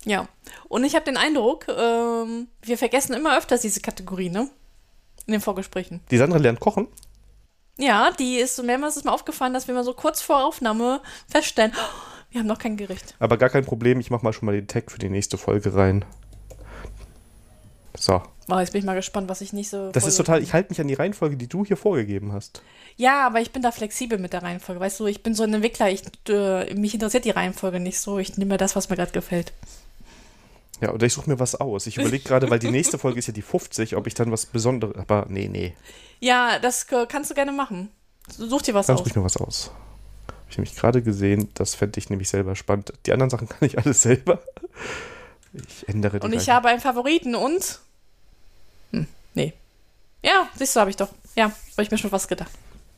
Ja, 0.05 0.27
und 0.69 0.83
ich 0.83 0.95
habe 0.95 1.05
den 1.05 1.17
Eindruck, 1.17 1.67
ähm, 1.67 2.47
wir 2.61 2.77
vergessen 2.77 3.13
immer 3.13 3.37
öfters 3.37 3.61
diese 3.61 3.81
Kategorie, 3.81 4.29
ne? 4.29 4.49
In 5.25 5.33
den 5.33 5.41
Vorgesprächen. 5.41 6.01
Die 6.09 6.17
Sandra 6.17 6.37
lernt 6.37 6.59
kochen? 6.59 6.87
Ja, 7.77 8.11
die 8.11 8.37
ist 8.37 8.61
mehrmals 8.63 8.97
ist 8.97 9.05
mir 9.05 9.13
aufgefallen, 9.13 9.53
dass 9.53 9.67
wir 9.67 9.75
mal 9.75 9.83
so 9.83 9.93
kurz 9.93 10.21
vor 10.21 10.43
Aufnahme 10.43 11.01
feststellen, 11.29 11.73
oh, 11.75 12.19
wir 12.29 12.39
haben 12.39 12.47
noch 12.47 12.59
kein 12.59 12.77
Gericht. 12.77 13.15
Aber 13.19 13.37
gar 13.37 13.49
kein 13.49 13.65
Problem, 13.65 13.99
ich 13.99 14.11
mache 14.11 14.23
mal 14.23 14.33
schon 14.33 14.45
mal 14.45 14.55
den 14.55 14.67
Tag 14.67 14.91
für 14.91 14.99
die 14.99 15.09
nächste 15.09 15.37
Folge 15.37 15.73
rein. 15.75 16.05
So. 17.97 18.21
Oh, 18.51 18.59
jetzt 18.59 18.71
bin 18.71 18.79
ich 18.79 18.85
mal 18.85 18.95
gespannt, 18.95 19.29
was 19.29 19.41
ich 19.41 19.53
nicht 19.53 19.69
so. 19.69 19.91
Das 19.91 20.05
ist 20.05 20.17
total, 20.17 20.41
ich 20.41 20.53
halte 20.53 20.69
mich 20.69 20.81
an 20.81 20.87
die 20.87 20.93
Reihenfolge, 20.93 21.37
die 21.37 21.47
du 21.47 21.65
hier 21.65 21.77
vorgegeben 21.77 22.33
hast. 22.33 22.61
Ja, 22.97 23.25
aber 23.25 23.41
ich 23.41 23.51
bin 23.51 23.61
da 23.61 23.71
flexibel 23.71 24.17
mit 24.17 24.33
der 24.33 24.43
Reihenfolge. 24.43 24.81
Weißt 24.81 24.99
du, 24.99 25.05
ich 25.07 25.23
bin 25.23 25.33
so 25.33 25.43
ein 25.43 25.53
Entwickler, 25.53 25.89
ich, 25.89 26.03
äh, 26.27 26.73
mich 26.73 26.93
interessiert 26.93 27.25
die 27.25 27.29
Reihenfolge 27.31 27.79
nicht 27.79 27.99
so. 27.99 28.19
Ich 28.19 28.37
nehme 28.37 28.57
das, 28.57 28.75
was 28.75 28.89
mir 28.89 28.95
gerade 28.95 29.11
gefällt. 29.11 29.53
Ja, 30.81 30.93
oder 30.93 31.05
ich 31.05 31.13
suche 31.13 31.29
mir 31.29 31.39
was 31.39 31.55
aus. 31.55 31.87
Ich 31.87 31.97
überlege 31.97 32.23
gerade, 32.23 32.49
weil 32.49 32.59
die 32.59 32.71
nächste 32.71 32.97
Folge 32.97 33.19
ist 33.19 33.27
ja 33.27 33.33
die 33.33 33.41
50, 33.41 33.95
ob 33.95 34.07
ich 34.07 34.13
dann 34.13 34.31
was 34.31 34.45
Besonderes. 34.45 34.95
Aber 34.97 35.25
nee, 35.29 35.47
nee. 35.49 35.75
Ja, 36.19 36.59
das 36.59 36.87
kannst 36.87 37.29
du 37.29 37.35
gerne 37.35 37.51
machen. 37.51 37.89
Such 38.29 38.61
dir 38.61 38.73
was 38.73 38.87
dann 38.87 38.95
aus. 38.95 38.99
Dann 39.01 39.05
suche 39.05 39.09
ich 39.09 39.15
mir 39.15 39.23
was 39.23 39.37
aus. 39.37 39.71
Habe 40.27 40.51
ich 40.51 40.57
nämlich 40.57 40.75
gerade 40.75 41.01
gesehen, 41.01 41.49
das 41.53 41.75
fände 41.75 41.99
ich 41.99 42.09
nämlich 42.09 42.29
selber 42.29 42.55
spannend. 42.55 42.93
Die 43.05 43.11
anderen 43.11 43.29
Sachen 43.29 43.47
kann 43.49 43.67
ich 43.67 43.77
alles 43.77 44.01
selber. 44.01 44.39
Ich 45.53 45.87
ändere 45.89 46.19
die 46.19 46.25
Und 46.25 46.33
ich 46.33 46.47
Reihen. 46.47 46.55
habe 46.55 46.67
einen 46.69 46.79
Favoriten 46.81 47.35
und. 47.35 47.79
Nee. 49.33 49.53
Ja, 50.23 50.49
siehst 50.55 50.75
du, 50.75 50.79
habe 50.79 50.89
ich 50.89 50.97
doch. 50.97 51.09
Ja, 51.35 51.45
habe 51.45 51.83
ich 51.83 51.91
mir 51.91 51.97
schon 51.97 52.11
was 52.11 52.27
gedacht. 52.27 52.51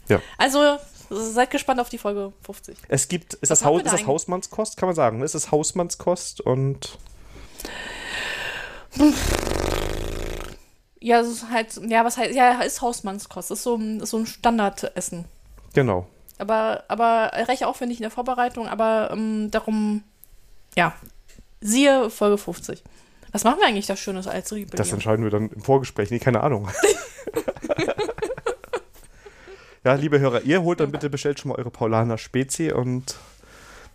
Ja. 0.08 0.22
Also, 0.38 0.78
seid 1.10 1.52
gespannt 1.52 1.80
auf 1.80 1.90
die 1.90 1.98
Folge 1.98 2.34
50. 2.44 2.78
Es 2.88 3.08
gibt, 3.08 3.36
ist 3.36 3.52
das, 3.52 3.64
Haus, 3.64 3.82
ist 3.84 3.92
das 3.92 4.08
Hausmannskost, 4.08 4.78
kann 4.78 4.88
man 4.88 4.96
sagen. 4.96 5.20
Ne? 5.20 5.26
Es 5.26 5.36
ist 5.36 5.52
Hausmannskost 5.52 6.42
und. 6.42 6.98
Ja, 11.00 11.20
es 11.20 11.28
ist 11.28 11.50
halt, 11.50 11.80
ja, 11.90 12.06
was 12.06 12.18
heißt, 12.18 12.36
ja, 12.36 12.62
ist 12.62 12.82
Hausmannskost. 12.82 13.52
Ist 13.52 13.64
so, 13.64 13.78
ist 13.78 14.10
so 14.10 14.18
ein 14.18 14.26
Standardessen. 14.26 15.26
Genau. 15.74 16.08
Aber, 16.38 16.84
aber 16.88 17.32
recht 17.48 17.64
aufwendig 17.66 18.00
in 18.00 18.04
der 18.04 18.12
Vorbereitung, 18.12 18.68
aber 18.68 19.10
ähm, 19.12 19.52
darum, 19.52 20.04
ja, 20.76 20.94
siehe 21.60 22.10
Folge 22.10 22.38
50. 22.38 22.84
Was 23.32 23.44
machen 23.44 23.60
wir 23.60 23.68
eigentlich 23.68 23.88
da 23.88 23.96
Schönes 23.96 24.28
als 24.28 24.52
Rebellion? 24.52 24.76
Das 24.76 24.92
entscheiden 24.92 25.24
wir 25.24 25.32
dann 25.32 25.50
im 25.50 25.62
Vorgespräch. 25.62 26.12
Nee, 26.12 26.20
keine 26.20 26.42
Ahnung. 26.42 26.70
ja, 29.84 29.94
liebe 29.94 30.20
Hörer, 30.20 30.42
ihr 30.42 30.62
holt 30.62 30.80
dann 30.80 30.92
bitte, 30.92 31.10
bestellt 31.10 31.40
schon 31.40 31.50
mal 31.50 31.58
eure 31.58 31.72
Paulaner 31.72 32.18
Spezi 32.18 32.72
und 32.72 33.16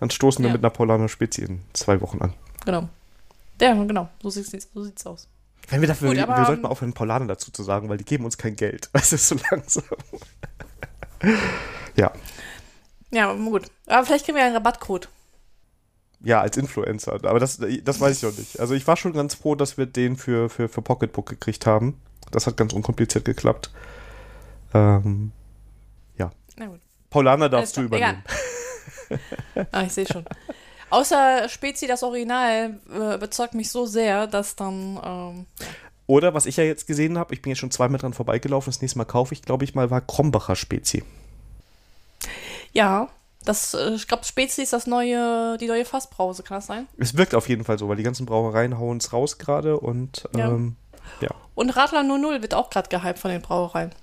dann 0.00 0.10
stoßen 0.10 0.42
wir 0.42 0.48
ja. 0.48 0.54
mit 0.54 0.64
einer 0.64 0.70
Paulaner 0.70 1.08
Spezi 1.08 1.42
in 1.42 1.60
zwei 1.72 2.00
Wochen 2.00 2.20
an. 2.22 2.32
Genau. 2.64 2.88
Ja, 3.60 3.74
genau. 3.84 4.08
So 4.22 4.30
sieht's, 4.30 4.68
so 4.72 4.82
sieht's 4.82 5.06
aus. 5.06 5.28
Wenn 5.68 5.80
wir 5.80 5.88
dafür, 5.88 6.08
Gut, 6.08 6.18
wir, 6.18 6.28
wir 6.28 6.46
sollten 6.46 6.62
mal 6.62 6.68
aufhören, 6.68 6.92
Paulaner 6.92 7.26
dazu 7.26 7.50
zu 7.50 7.62
sagen, 7.62 7.88
weil 7.88 7.98
die 7.98 8.04
geben 8.04 8.24
uns 8.24 8.38
kein 8.38 8.56
Geld. 8.56 8.88
Weißt 8.92 9.12
du, 9.12 9.18
so 9.18 9.36
langsam. 9.50 9.84
ja. 11.96 12.12
Ja, 13.10 13.32
gut. 13.32 13.70
Aber 13.86 14.06
vielleicht 14.06 14.24
kriegen 14.24 14.36
wir 14.36 14.44
einen 14.44 14.54
Rabattcode. 14.54 15.08
Ja, 16.20 16.40
als 16.40 16.56
Influencer. 16.56 17.14
Aber 17.14 17.38
das, 17.38 17.60
das 17.84 18.00
weiß 18.00 18.16
ich 18.16 18.22
noch 18.22 18.36
nicht. 18.36 18.58
Also 18.58 18.74
ich 18.74 18.86
war 18.86 18.96
schon 18.96 19.12
ganz 19.12 19.34
froh, 19.34 19.54
dass 19.54 19.78
wir 19.78 19.86
den 19.86 20.16
für, 20.16 20.48
für, 20.48 20.68
für 20.68 20.82
Pocketbook 20.82 21.28
gekriegt 21.28 21.66
haben. 21.66 22.00
Das 22.30 22.46
hat 22.46 22.56
ganz 22.56 22.72
unkompliziert 22.72 23.24
geklappt. 23.24 23.70
Ähm, 24.74 25.32
ja. 26.18 26.32
Na 26.56 26.66
gut. 26.66 26.80
Paulana 27.10 27.48
darfst 27.48 27.76
du 27.76 27.82
übernehmen. 27.82 28.22
ah, 29.72 29.82
ich 29.82 29.92
sehe 29.92 30.06
schon. 30.06 30.24
Außer 30.90 31.48
Spezi, 31.48 31.86
das 31.86 32.02
Original, 32.02 32.78
äh, 32.92 33.14
überzeugt 33.14 33.54
mich 33.54 33.70
so 33.70 33.86
sehr, 33.86 34.26
dass 34.26 34.56
dann. 34.56 35.00
Ähm, 35.02 35.46
Oder 36.06 36.34
was 36.34 36.46
ich 36.46 36.56
ja 36.56 36.64
jetzt 36.64 36.86
gesehen 36.86 37.18
habe, 37.18 37.34
ich 37.34 37.42
bin 37.42 37.50
jetzt 37.50 37.58
schon 37.58 37.70
zweimal 37.70 37.98
dran 37.98 38.12
vorbeigelaufen, 38.12 38.70
das 38.72 38.80
nächste 38.80 38.98
Mal 38.98 39.04
kaufe 39.04 39.34
ich, 39.34 39.42
glaube 39.42 39.64
ich 39.64 39.74
mal, 39.74 39.90
war 39.90 40.00
Krombacher 40.00 40.56
Spezi. 40.56 41.04
Ja, 42.72 43.08
das, 43.46 43.74
äh, 43.74 43.92
ich 43.92 44.06
glaube, 44.08 44.24
Spezi 44.24 44.62
ist 44.62 44.72
das 44.72 44.86
neue, 44.86 45.56
die 45.58 45.68
neue 45.68 45.84
Fassbrause, 45.84 46.42
kann 46.42 46.58
das 46.58 46.66
sein? 46.66 46.86
Es 46.98 47.16
wirkt 47.16 47.34
auf 47.34 47.48
jeden 47.48 47.64
Fall 47.64 47.78
so, 47.78 47.88
weil 47.88 47.96
die 47.96 48.02
ganzen 48.02 48.26
Brauereien 48.26 48.78
hauen 48.78 48.98
es 48.98 49.12
raus 49.12 49.38
gerade 49.38 49.78
und 49.78 50.28
ja. 50.36 50.48
Ähm, 50.48 50.76
ja. 51.20 51.30
Und 51.54 51.70
Radler 51.70 52.02
00 52.02 52.42
wird 52.42 52.54
auch 52.54 52.68
gerade 52.68 52.88
gehypt 52.88 53.18
von 53.18 53.30
den 53.30 53.40
Brauereien. 53.40 53.94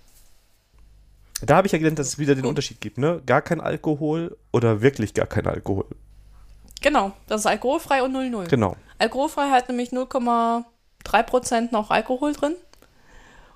Da 1.41 1.57
habe 1.57 1.67
ich 1.67 1.73
ja 1.73 1.77
gelernt, 1.77 1.99
dass 1.99 2.07
es 2.07 2.17
wieder 2.17 2.35
den 2.35 2.45
Unterschied 2.45 2.79
gibt, 2.79 2.97
ne? 2.97 3.21
Gar 3.25 3.41
kein 3.41 3.59
Alkohol 3.59 4.37
oder 4.53 4.81
wirklich 4.81 5.13
gar 5.13 5.27
kein 5.27 5.45
Alkohol. 5.45 5.85
Genau, 6.81 7.11
das 7.27 7.41
ist 7.41 7.47
alkoholfrei 7.47 8.01
und 8.01 8.13
00. 8.13 8.47
Genau. 8.47 8.77
Alkoholfrei 8.97 9.49
hat 9.49 9.67
nämlich 9.67 9.91
0,3% 9.91 11.71
noch 11.71 11.91
Alkohol 11.91 12.33
drin 12.33 12.55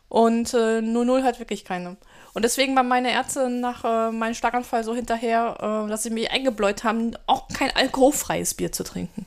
und 0.09 0.53
äh, 0.53 0.81
00 0.81 1.23
hat 1.23 1.39
wirklich 1.39 1.63
keine. 1.63 1.97
Und 2.37 2.43
deswegen 2.43 2.75
waren 2.75 2.87
meine 2.87 3.11
Ärzte 3.11 3.49
nach 3.49 3.83
äh, 3.83 4.11
meinem 4.11 4.35
Schlaganfall 4.35 4.83
so 4.83 4.93
hinterher, 4.93 5.55
äh, 5.57 5.89
dass 5.89 6.03
sie 6.03 6.11
mich 6.11 6.29
eingebläut 6.29 6.83
haben, 6.83 7.17
auch 7.25 7.47
kein 7.47 7.75
alkoholfreies 7.75 8.53
Bier 8.53 8.71
zu 8.71 8.83
trinken. 8.83 9.25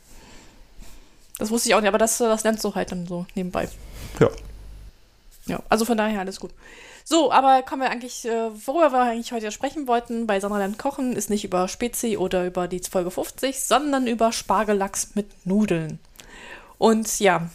Das 1.36 1.50
wusste 1.50 1.68
ich 1.68 1.74
auch 1.74 1.80
nicht, 1.80 1.88
aber 1.88 1.98
das, 1.98 2.18
das 2.18 2.44
lernst 2.44 2.62
du 2.62 2.72
halt 2.72 2.92
dann 2.92 3.08
so 3.08 3.26
nebenbei. 3.34 3.68
Ja. 4.20 4.28
Ja, 5.46 5.60
also 5.68 5.84
von 5.84 5.98
daher 5.98 6.20
alles 6.20 6.38
gut. 6.38 6.52
So, 7.02 7.32
aber 7.32 7.62
kommen 7.62 7.82
wir 7.82 7.90
eigentlich, 7.90 8.26
äh, 8.26 8.50
worüber 8.64 8.92
wir 8.92 9.00
eigentlich 9.00 9.32
heute 9.32 9.50
sprechen 9.50 9.88
wollten 9.88 10.28
bei 10.28 10.38
Sonderland 10.38 10.78
Kochen, 10.78 11.16
ist 11.16 11.30
nicht 11.30 11.42
über 11.42 11.66
Spezi 11.66 12.16
oder 12.16 12.46
über 12.46 12.68
die 12.68 12.78
Folge 12.78 13.10
50, 13.10 13.60
sondern 13.60 14.06
über 14.06 14.30
Spargellachs 14.30 15.16
mit 15.16 15.26
Nudeln. 15.44 15.98
Und 16.78 17.18
ja, 17.18 17.50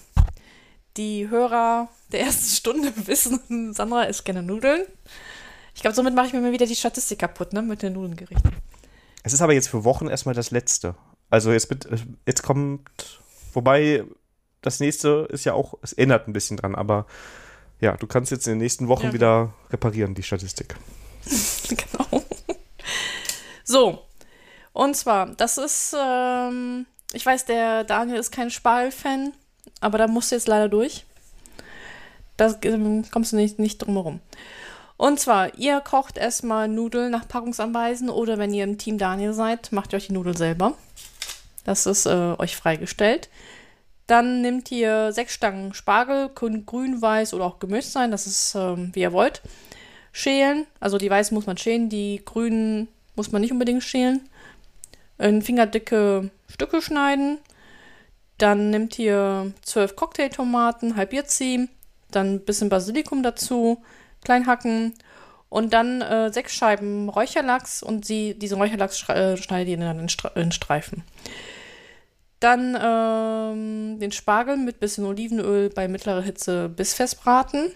die 0.97 1.29
Hörer 1.29 1.87
der 2.11 2.19
ersten 2.19 2.53
Stunde 2.53 2.91
wissen, 3.07 3.73
Sandra 3.73 4.03
isst 4.03 4.25
gerne 4.25 4.43
Nudeln. 4.43 4.85
Ich 5.85 5.87
glaube, 5.87 5.97
somit 5.97 6.15
mache 6.15 6.25
ich 6.25 6.33
mir 6.33 6.51
wieder 6.51 6.65
die 6.65 6.75
Statistik 6.75 7.19
kaputt, 7.19 7.53
ne, 7.53 7.61
mit 7.61 7.83
den 7.83 7.93
Nudengerichten. 7.93 8.55
Es 9.21 9.33
ist 9.33 9.41
aber 9.41 9.53
jetzt 9.53 9.67
für 9.67 9.83
Wochen 9.83 10.07
erstmal 10.07 10.33
das 10.33 10.49
Letzte. 10.49 10.95
Also 11.29 11.51
jetzt, 11.51 11.69
mit, 11.69 11.87
jetzt 12.25 12.41
kommt, 12.41 12.89
wobei 13.53 14.03
das 14.63 14.79
nächste 14.79 15.27
ist 15.29 15.45
ja 15.45 15.53
auch, 15.53 15.75
es 15.83 15.93
ändert 15.93 16.27
ein 16.27 16.33
bisschen 16.33 16.57
dran, 16.57 16.73
aber 16.73 17.05
ja, 17.81 17.95
du 17.97 18.07
kannst 18.07 18.31
jetzt 18.31 18.47
in 18.47 18.53
den 18.53 18.63
nächsten 18.63 18.87
Wochen 18.87 19.05
ja. 19.05 19.13
wieder 19.13 19.53
reparieren, 19.69 20.15
die 20.15 20.23
Statistik. 20.23 20.75
genau. 21.69 22.23
So, 23.63 24.07
und 24.73 24.95
zwar, 24.95 25.35
das 25.35 25.59
ist, 25.59 25.95
ähm, 25.95 26.87
ich 27.13 27.23
weiß, 27.23 27.45
der 27.45 27.83
Daniel 27.83 28.17
ist 28.17 28.31
kein 28.31 28.49
Spargel-Fan, 28.49 29.33
aber 29.81 29.99
da 29.99 30.07
musst 30.07 30.31
du 30.31 30.35
jetzt 30.35 30.47
leider 30.47 30.67
durch. 30.67 31.05
Da 32.37 32.55
ähm, 32.63 33.05
kommst 33.11 33.33
du 33.33 33.35
nicht, 33.35 33.59
nicht 33.59 33.77
drum 33.77 33.93
herum. 33.93 34.19
Und 34.97 35.19
zwar, 35.19 35.57
ihr 35.57 35.81
kocht 35.81 36.17
erstmal 36.17 36.67
Nudeln 36.67 37.11
nach 37.11 37.27
Packungsanweisen 37.27 38.09
oder 38.09 38.37
wenn 38.37 38.53
ihr 38.53 38.63
im 38.63 38.77
Team 38.77 38.97
Daniel 38.97 39.33
seid, 39.33 39.71
macht 39.71 39.93
ihr 39.93 39.97
euch 39.97 40.07
die 40.07 40.13
Nudeln 40.13 40.37
selber. 40.37 40.73
Das 41.65 41.85
ist 41.85 42.05
äh, 42.05 42.35
euch 42.37 42.55
freigestellt. 42.55 43.29
Dann 44.07 44.41
nehmt 44.41 44.71
ihr 44.71 45.11
sechs 45.11 45.33
Stangen 45.33 45.73
Spargel, 45.73 46.29
können 46.29 46.65
grün, 46.65 47.01
weiß 47.01 47.33
oder 47.33 47.45
auch 47.45 47.59
gemischt 47.59 47.89
sein, 47.89 48.11
das 48.11 48.27
ist 48.27 48.55
ähm, 48.55 48.91
wie 48.93 49.01
ihr 49.01 49.13
wollt. 49.13 49.41
Schälen, 50.11 50.65
also 50.79 50.97
die 50.97 51.09
weißen 51.09 51.35
muss 51.35 51.47
man 51.47 51.57
schälen, 51.57 51.89
die 51.89 52.21
grünen 52.23 52.87
muss 53.15 53.31
man 53.31 53.41
nicht 53.41 53.51
unbedingt 53.51 53.83
schälen. 53.83 54.29
In 55.17 55.41
fingerdicke 55.41 56.29
Stücke 56.47 56.81
schneiden. 56.81 57.39
Dann 58.37 58.69
nehmt 58.69 58.99
ihr 58.99 59.53
zwölf 59.61 59.95
Cocktailtomaten, 59.95 60.95
halbiert 60.97 61.29
sie, 61.29 61.69
dann 62.11 62.35
ein 62.35 62.45
bisschen 62.45 62.69
Basilikum 62.69 63.23
dazu, 63.23 63.81
klein 64.25 64.47
hacken 64.47 64.93
und 65.49 65.71
dann 65.71 66.01
äh, 66.01 66.33
sechs 66.33 66.53
Scheiben 66.53 67.07
Räucherlachs 67.07 67.81
und 67.81 68.05
sie, 68.05 68.37
diesen 68.37 68.57
Räucherlachs 68.57 69.07
äh, 69.07 69.37
schneidet 69.37 69.69
ihr 69.69 69.77
dann 69.77 69.99
in, 69.99 70.09
in, 70.35 70.51
Streifen. 70.51 71.03
Dann 72.41 72.77
ähm, 72.79 73.99
den 73.99 74.11
Spargel 74.11 74.57
mit 74.57 74.81
bisschen 74.81 75.05
Olivenöl 75.05 75.69
bei 75.69 75.87
mittlerer 75.87 76.21
Hitze 76.21 76.67
bis 76.67 76.93
festbraten. 76.93 77.71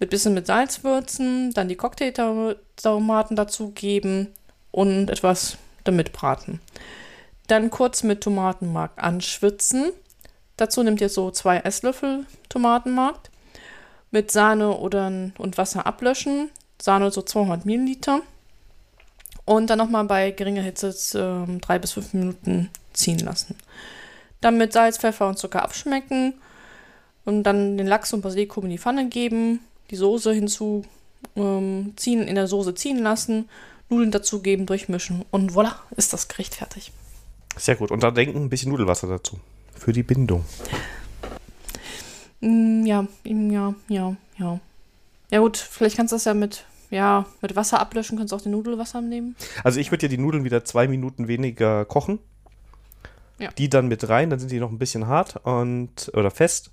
Mit 0.00 0.10
bisschen 0.10 0.34
mit 0.34 0.46
Salz 0.46 0.82
würzen, 0.82 1.52
dann 1.52 1.68
die 1.68 1.76
Cocktailtomaten 1.76 3.36
dazugeben 3.36 4.28
und 4.70 5.10
etwas 5.10 5.58
damit 5.84 6.12
braten. 6.12 6.60
Dann 7.46 7.70
kurz 7.70 8.02
mit 8.02 8.22
Tomatenmark 8.22 8.92
anschwitzen. 8.96 9.92
Dazu 10.56 10.82
nehmt 10.82 11.00
ihr 11.00 11.08
so 11.08 11.30
zwei 11.30 11.58
Esslöffel 11.58 12.24
Tomatenmark 12.48 13.29
mit 14.10 14.30
Sahne 14.30 14.76
oder, 14.76 15.06
und 15.38 15.58
Wasser 15.58 15.86
ablöschen. 15.86 16.50
Sahne 16.80 17.10
so 17.10 17.22
200 17.22 17.64
Milliliter. 17.64 18.22
Und 19.44 19.68
dann 19.68 19.78
nochmal 19.78 20.04
bei 20.04 20.30
geringer 20.30 20.62
Hitze 20.62 20.88
äh, 20.88 21.58
drei 21.60 21.78
bis 21.78 21.92
fünf 21.92 22.14
Minuten 22.14 22.70
ziehen 22.92 23.18
lassen. 23.18 23.56
Dann 24.40 24.58
mit 24.58 24.72
Salz, 24.72 24.98
Pfeffer 24.98 25.28
und 25.28 25.38
Zucker 25.38 25.62
abschmecken. 25.62 26.34
Und 27.24 27.42
dann 27.44 27.76
den 27.76 27.86
Lachs 27.86 28.12
und 28.12 28.22
Basilikum 28.22 28.64
in 28.64 28.70
die 28.70 28.78
Pfanne 28.78 29.08
geben. 29.08 29.60
Die 29.90 29.96
Soße 29.96 30.32
hinzu 30.32 30.84
ähm, 31.36 31.94
in 32.04 32.34
der 32.34 32.46
Soße 32.46 32.74
ziehen 32.74 32.98
lassen. 32.98 33.48
Nudeln 33.88 34.10
dazugeben, 34.10 34.66
durchmischen. 34.66 35.24
Und 35.30 35.52
voilà, 35.52 35.74
ist 35.96 36.12
das 36.12 36.28
Gericht 36.28 36.54
fertig. 36.54 36.92
Sehr 37.56 37.76
gut. 37.76 37.90
Und 37.90 38.02
dann 38.02 38.14
denken 38.14 38.38
ein 38.38 38.48
bisschen 38.48 38.70
Nudelwasser 38.70 39.08
dazu. 39.08 39.38
Für 39.76 39.92
die 39.92 40.02
Bindung. 40.02 40.44
Mm, 42.40 42.86
ja, 42.86 43.06
ja, 43.24 43.74
ja, 43.88 44.16
ja. 44.38 44.60
Ja 45.30 45.38
gut, 45.38 45.56
vielleicht 45.56 45.96
kannst 45.96 46.12
du 46.12 46.16
das 46.16 46.24
ja 46.24 46.34
mit, 46.34 46.64
ja, 46.90 47.26
mit 47.40 47.54
Wasser 47.54 47.80
ablöschen, 47.80 48.18
kannst 48.18 48.32
du 48.32 48.36
auch 48.36 48.40
den 48.40 48.52
Nudelwasser 48.52 49.00
nehmen. 49.00 49.36
Also 49.62 49.78
ich 49.78 49.90
würde 49.90 50.06
ja 50.06 50.08
die 50.08 50.18
Nudeln 50.18 50.44
wieder 50.44 50.64
zwei 50.64 50.88
Minuten 50.88 51.28
weniger 51.28 51.84
kochen. 51.84 52.18
Ja. 53.38 53.50
Die 53.52 53.70
dann 53.70 53.88
mit 53.88 54.08
rein, 54.08 54.28
dann 54.28 54.38
sind 54.38 54.50
die 54.50 54.60
noch 54.60 54.70
ein 54.70 54.78
bisschen 54.78 55.06
hart 55.06 55.36
und 55.44 56.10
oder 56.14 56.30
fest. 56.30 56.72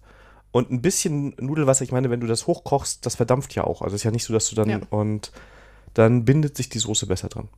Und 0.52 0.72
ein 0.72 0.82
bisschen 0.82 1.36
Nudelwasser, 1.40 1.84
ich 1.84 1.92
meine, 1.92 2.10
wenn 2.10 2.20
du 2.20 2.28
das 2.28 2.48
hochkochst, 2.48 3.06
das 3.06 3.16
verdampft 3.16 3.54
ja 3.56 3.64
auch. 3.64 3.82
Also 3.82 3.96
es 3.96 4.02
ist 4.02 4.06
ja 4.06 4.12
nicht 4.12 4.24
so, 4.24 4.34
dass 4.34 4.50
du 4.50 4.56
dann 4.56 4.70
ja. 4.70 4.80
und 4.90 5.32
dann 5.94 6.26
bindet 6.26 6.58
sich 6.58 6.70
die 6.70 6.80
Soße 6.80 7.06
besser 7.06 7.30
dran. 7.30 7.50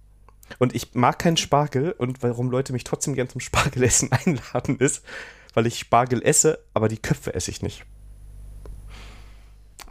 Und 0.58 0.76
ich 0.76 0.96
mag 0.96 1.20
keinen 1.20 1.38
Spargel 1.38 1.92
und 1.92 2.24
warum 2.24 2.50
Leute 2.50 2.74
mich 2.74 2.84
trotzdem 2.84 3.14
gern 3.14 3.30
zum 3.30 3.42
Spargelessen 3.42 4.12
einladen 4.26 4.78
ist, 4.80 5.04
weil 5.54 5.68
ich 5.68 5.80
Spargel 5.80 6.22
esse, 6.24 6.60
aber 6.74 6.88
die 6.88 6.98
Köpfe 6.98 7.34
esse 7.34 7.52
ich 7.52 7.62
nicht. 7.62 7.86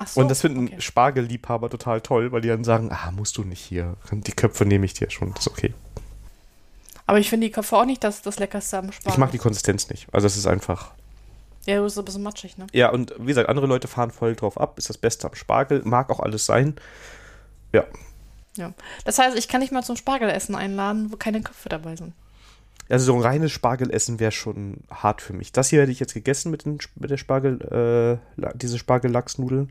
So, 0.06 0.20
und 0.20 0.28
das 0.28 0.40
finden 0.40 0.66
okay. 0.66 0.80
Spargelliebhaber 0.80 1.70
total 1.70 2.00
toll, 2.00 2.30
weil 2.32 2.40
die 2.40 2.48
dann 2.48 2.64
sagen, 2.64 2.90
ah, 2.92 3.10
musst 3.10 3.36
du 3.36 3.44
nicht 3.44 3.60
hier. 3.60 3.96
Die 4.12 4.32
Köpfe 4.32 4.64
nehme 4.64 4.86
ich 4.86 4.94
dir 4.94 5.10
schon, 5.10 5.32
das 5.34 5.46
ist 5.46 5.52
okay. 5.52 5.74
Aber 7.06 7.18
ich 7.18 7.30
finde 7.30 7.46
die 7.46 7.50
Köpfe 7.50 7.76
auch 7.76 7.86
nicht 7.86 8.04
das, 8.04 8.22
das 8.22 8.38
leckerste 8.38 8.78
am 8.78 8.92
Spargel. 8.92 9.12
Ich 9.12 9.18
mag 9.18 9.30
die 9.30 9.38
Konsistenz 9.38 9.88
nicht. 9.88 10.06
Also 10.12 10.26
es 10.26 10.36
ist 10.36 10.46
einfach. 10.46 10.92
Ja, 11.64 11.76
du 11.76 11.84
bist 11.84 11.98
ein 11.98 12.04
bisschen 12.04 12.22
matschig, 12.22 12.58
ne? 12.58 12.66
Ja, 12.72 12.90
und 12.90 13.14
wie 13.18 13.26
gesagt, 13.26 13.48
andere 13.48 13.66
Leute 13.66 13.88
fahren 13.88 14.10
voll 14.10 14.36
drauf 14.36 14.60
ab. 14.60 14.78
Ist 14.78 14.88
das 14.88 14.98
Beste 14.98 15.26
am 15.26 15.34
Spargel. 15.34 15.82
Mag 15.84 16.10
auch 16.10 16.20
alles 16.20 16.46
sein. 16.46 16.76
Ja. 17.72 17.84
Ja. 18.56 18.74
Das 19.04 19.18
heißt, 19.18 19.38
ich 19.38 19.48
kann 19.48 19.60
nicht 19.60 19.72
mal 19.72 19.82
zum 19.82 19.96
Spargelessen 19.96 20.54
einladen, 20.54 21.10
wo 21.10 21.16
keine 21.16 21.40
Köpfe 21.40 21.68
dabei 21.68 21.96
sind. 21.96 22.12
Also 22.88 23.06
so 23.06 23.14
ein 23.14 23.20
reines 23.20 23.52
Spargelessen 23.52 24.18
wäre 24.18 24.32
schon 24.32 24.78
hart 24.90 25.20
für 25.20 25.34
mich. 25.34 25.52
Das 25.52 25.68
hier 25.68 25.82
hätte 25.82 25.92
ich 25.92 26.00
jetzt 26.00 26.14
gegessen 26.14 26.50
mit, 26.50 26.64
den, 26.64 26.78
mit 26.96 27.10
der 27.10 27.18
Spargel, 27.18 28.20
äh, 28.36 28.48
diese 28.54 28.78
Spargellachsnudeln. 28.78 29.68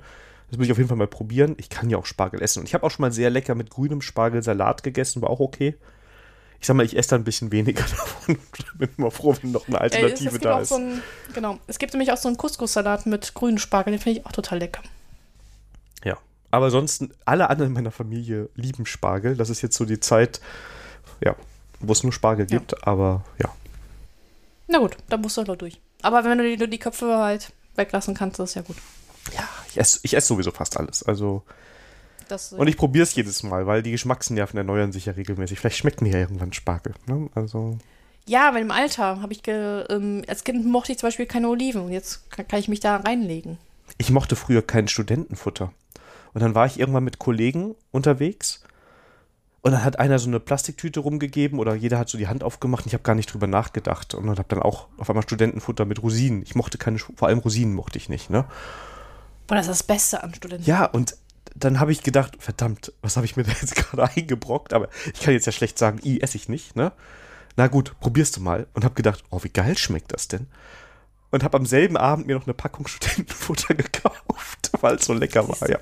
Das 0.49 0.57
muss 0.57 0.67
ich 0.67 0.71
auf 0.71 0.77
jeden 0.77 0.87
Fall 0.87 0.97
mal 0.97 1.07
probieren. 1.07 1.55
Ich 1.57 1.69
kann 1.69 1.89
ja 1.89 1.97
auch 1.97 2.05
Spargel 2.05 2.41
essen. 2.41 2.59
Und 2.59 2.67
ich 2.67 2.73
habe 2.73 2.85
auch 2.85 2.91
schon 2.91 3.01
mal 3.01 3.11
sehr 3.11 3.29
lecker 3.29 3.55
mit 3.55 3.69
grünem 3.69 4.01
Spargelsalat 4.01 4.83
gegessen, 4.83 5.21
war 5.21 5.29
auch 5.29 5.39
okay. 5.39 5.75
Ich 6.59 6.67
sag 6.67 6.75
mal, 6.75 6.85
ich 6.85 6.97
esse 6.97 7.09
da 7.09 7.15
ein 7.17 7.23
bisschen 7.23 7.51
weniger 7.51 7.83
davon. 7.89 8.37
bin 8.75 8.89
immer 8.97 9.11
froh, 9.11 9.35
wenn 9.41 9.51
noch 9.51 9.67
eine 9.67 9.81
Alternative 9.81 10.35
äh, 10.35 10.39
da 10.39 10.59
ist. 10.59 10.69
So 10.69 10.75
ein, 10.75 11.01
genau. 11.33 11.59
Es 11.67 11.79
gibt 11.79 11.93
nämlich 11.93 12.11
auch 12.11 12.17
so 12.17 12.27
einen 12.27 12.37
Couscous-Salat 12.37 13.07
mit 13.07 13.33
grünen 13.33 13.57
Spargel, 13.57 13.91
den 13.91 13.99
finde 13.99 14.19
ich 14.19 14.25
auch 14.25 14.31
total 14.31 14.59
lecker. 14.59 14.81
Ja. 16.03 16.17
Aber 16.49 16.65
ansonsten, 16.65 17.11
alle 17.25 17.49
anderen 17.49 17.71
in 17.71 17.73
meiner 17.73 17.91
Familie 17.91 18.49
lieben 18.55 18.85
Spargel. 18.85 19.35
Das 19.35 19.49
ist 19.49 19.61
jetzt 19.61 19.75
so 19.75 19.85
die 19.85 19.99
Zeit, 19.99 20.39
ja, 21.23 21.35
wo 21.79 21.91
es 21.91 22.03
nur 22.03 22.13
Spargel 22.13 22.47
ja. 22.49 22.57
gibt, 22.57 22.87
aber 22.87 23.23
ja. 23.39 23.49
Na 24.67 24.79
gut, 24.79 24.97
dann 25.09 25.21
musst 25.21 25.37
du 25.37 25.45
halt 25.45 25.61
durch. 25.61 25.79
Aber 26.01 26.23
wenn 26.23 26.37
du 26.37 26.57
die, 26.57 26.69
die 26.69 26.77
Köpfe 26.77 27.17
halt 27.17 27.51
weglassen 27.75 28.13
kannst, 28.13 28.39
ist 28.39 28.55
ja 28.55 28.61
gut. 28.61 28.77
Ja, 29.35 29.47
ich 29.69 29.77
esse, 29.77 29.99
ich 30.03 30.13
esse 30.15 30.27
sowieso 30.27 30.51
fast 30.51 30.77
alles. 30.77 31.03
Also. 31.03 31.43
Das, 32.27 32.51
und 32.51 32.67
ich 32.67 32.75
probiere 32.75 33.03
es 33.03 33.15
jedes 33.15 33.41
Mal, 33.43 33.67
weil 33.67 33.81
die 33.81 33.91
Geschmacksnerven 33.91 34.57
erneuern 34.57 34.91
sich 34.91 35.05
ja 35.05 35.13
regelmäßig. 35.13 35.59
Vielleicht 35.59 35.77
schmeckt 35.77 36.01
mir 36.01 36.11
ja 36.11 36.19
irgendwann 36.19 36.51
Spargel. 36.51 36.93
Ne? 37.05 37.29
Also. 37.35 37.77
Ja, 38.25 38.53
weil 38.53 38.61
im 38.61 38.71
Alter 38.71 39.21
habe 39.21 39.31
ich 39.31 39.41
ähm, 39.47 40.23
als 40.27 40.43
Kind 40.43 40.65
mochte 40.65 40.91
ich 40.91 40.97
zum 40.97 41.07
Beispiel 41.07 41.25
keine 41.25 41.47
Oliven 41.47 41.83
und 41.83 41.91
jetzt 41.93 42.29
kann, 42.29 42.45
kann 42.45 42.59
ich 42.59 42.67
mich 42.67 42.81
da 42.81 42.97
reinlegen. 42.97 43.57
Ich 43.97 44.11
mochte 44.11 44.35
früher 44.35 44.61
kein 44.61 44.89
Studentenfutter. 44.89 45.71
Und 46.33 46.41
dann 46.41 46.53
war 46.53 46.65
ich 46.65 46.77
irgendwann 46.77 47.05
mit 47.05 47.19
Kollegen 47.19 47.75
unterwegs 47.91 48.61
und 49.67 49.73
dann 49.73 49.83
hat 49.83 49.99
einer 49.99 50.17
so 50.17 50.29
eine 50.29 50.39
Plastiktüte 50.39 51.01
rumgegeben 51.01 51.59
oder 51.59 51.75
jeder 51.75 51.99
hat 51.99 52.07
so 52.07 52.17
die 52.17 52.29
Hand 52.29 52.41
aufgemacht 52.41 52.85
und 52.85 52.87
ich 52.87 52.93
habe 52.93 53.03
gar 53.03 53.15
nicht 53.15 53.33
drüber 53.33 53.47
nachgedacht. 53.47 54.13
Und 54.13 54.25
dann 54.25 54.37
habe 54.37 54.47
dann 54.47 54.61
auch 54.61 54.87
auf 54.97 55.09
einmal 55.09 55.23
Studentenfutter 55.23 55.83
mit 55.83 56.01
Rosinen. 56.01 56.41
Ich 56.41 56.55
mochte 56.55 56.77
keine, 56.77 56.99
vor 56.99 57.27
allem 57.27 57.39
Rosinen 57.39 57.75
mochte 57.75 57.97
ich 57.97 58.07
nicht, 58.07 58.29
ne? 58.29 58.45
Boah, 59.45 59.55
das 59.55 59.67
ist 59.67 59.81
das 59.81 59.83
Beste 59.83 60.23
an 60.23 60.33
Studenten. 60.33 60.63
Ja, 60.63 60.85
und 60.85 61.17
dann 61.53 61.81
habe 61.81 61.91
ich 61.91 62.01
gedacht, 62.01 62.37
verdammt, 62.39 62.93
was 63.01 63.17
habe 63.17 63.25
ich 63.25 63.35
mir 63.35 63.43
da 63.43 63.51
jetzt 63.51 63.75
gerade 63.75 64.05
eingebrockt? 64.05 64.71
Aber 64.71 64.87
ich 65.13 65.19
kann 65.19 65.33
jetzt 65.33 65.47
ja 65.47 65.51
schlecht 65.51 65.77
sagen, 65.77 65.99
i, 66.01 66.21
esse 66.21 66.37
ich 66.37 66.47
nicht, 66.47 66.77
ne? 66.77 66.93
Na 67.57 67.67
gut, 67.67 67.93
probierst 67.99 68.37
du 68.37 68.41
mal. 68.41 68.67
Und 68.73 68.85
habe 68.85 68.95
gedacht, 68.95 69.21
oh, 69.31 69.43
wie 69.43 69.49
geil 69.49 69.77
schmeckt 69.77 70.13
das 70.13 70.29
denn? 70.29 70.47
Und 71.29 71.43
habe 71.43 71.57
am 71.57 71.65
selben 71.65 71.97
Abend 71.97 72.25
mir 72.25 72.37
noch 72.37 72.45
eine 72.45 72.53
Packung 72.53 72.87
Studentenfutter 72.87 73.73
gekauft, 73.73 74.71
weil 74.79 74.95
es 74.95 75.03
so 75.03 75.11
lecker 75.11 75.45
war, 75.49 75.69
ja. 75.69 75.79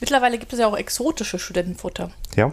Mittlerweile 0.00 0.36
gibt 0.36 0.52
es 0.52 0.58
ja 0.58 0.66
auch 0.66 0.76
exotische 0.76 1.38
Studentenfutter. 1.38 2.10
Ja. 2.34 2.50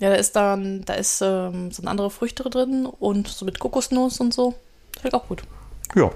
Ja, 0.00 0.10
da 0.10 0.16
ist 0.16 0.34
dann, 0.34 0.84
da 0.84 0.94
ist 0.94 1.20
ähm, 1.22 1.70
so 1.70 1.82
andere 1.84 2.10
Früchte 2.10 2.42
drin 2.44 2.86
und 2.86 3.28
so 3.28 3.44
mit 3.44 3.58
Kokosnuss 3.58 4.20
und 4.20 4.34
so. 4.34 4.54
Schmeckt 4.98 5.14
auch 5.14 5.28
gut. 5.28 5.42
Ja. 5.94 6.10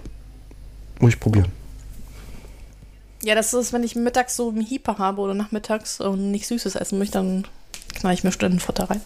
Muss 1.01 1.15
ich 1.15 1.21
probieren. 1.21 1.53
Ja, 3.23 3.35
das 3.35 3.53
ist, 3.55 3.73
wenn 3.73 3.83
ich 3.83 3.97
mittags 3.97 4.37
so 4.37 4.49
einen 4.49 4.61
Hieper 4.61 4.99
habe 4.99 5.21
oder 5.21 5.35
nachmittags 5.35 6.01
und 6.01 6.31
nicht 6.31 6.47
Süßes 6.47 6.77
essen 6.77 6.99
möchte, 6.99 7.19
dann 7.19 7.47
knall 7.95 8.15
ich 8.15 8.25
mir 8.25 8.33
Studentenfutter 8.33 8.91
rein. 8.91 9.01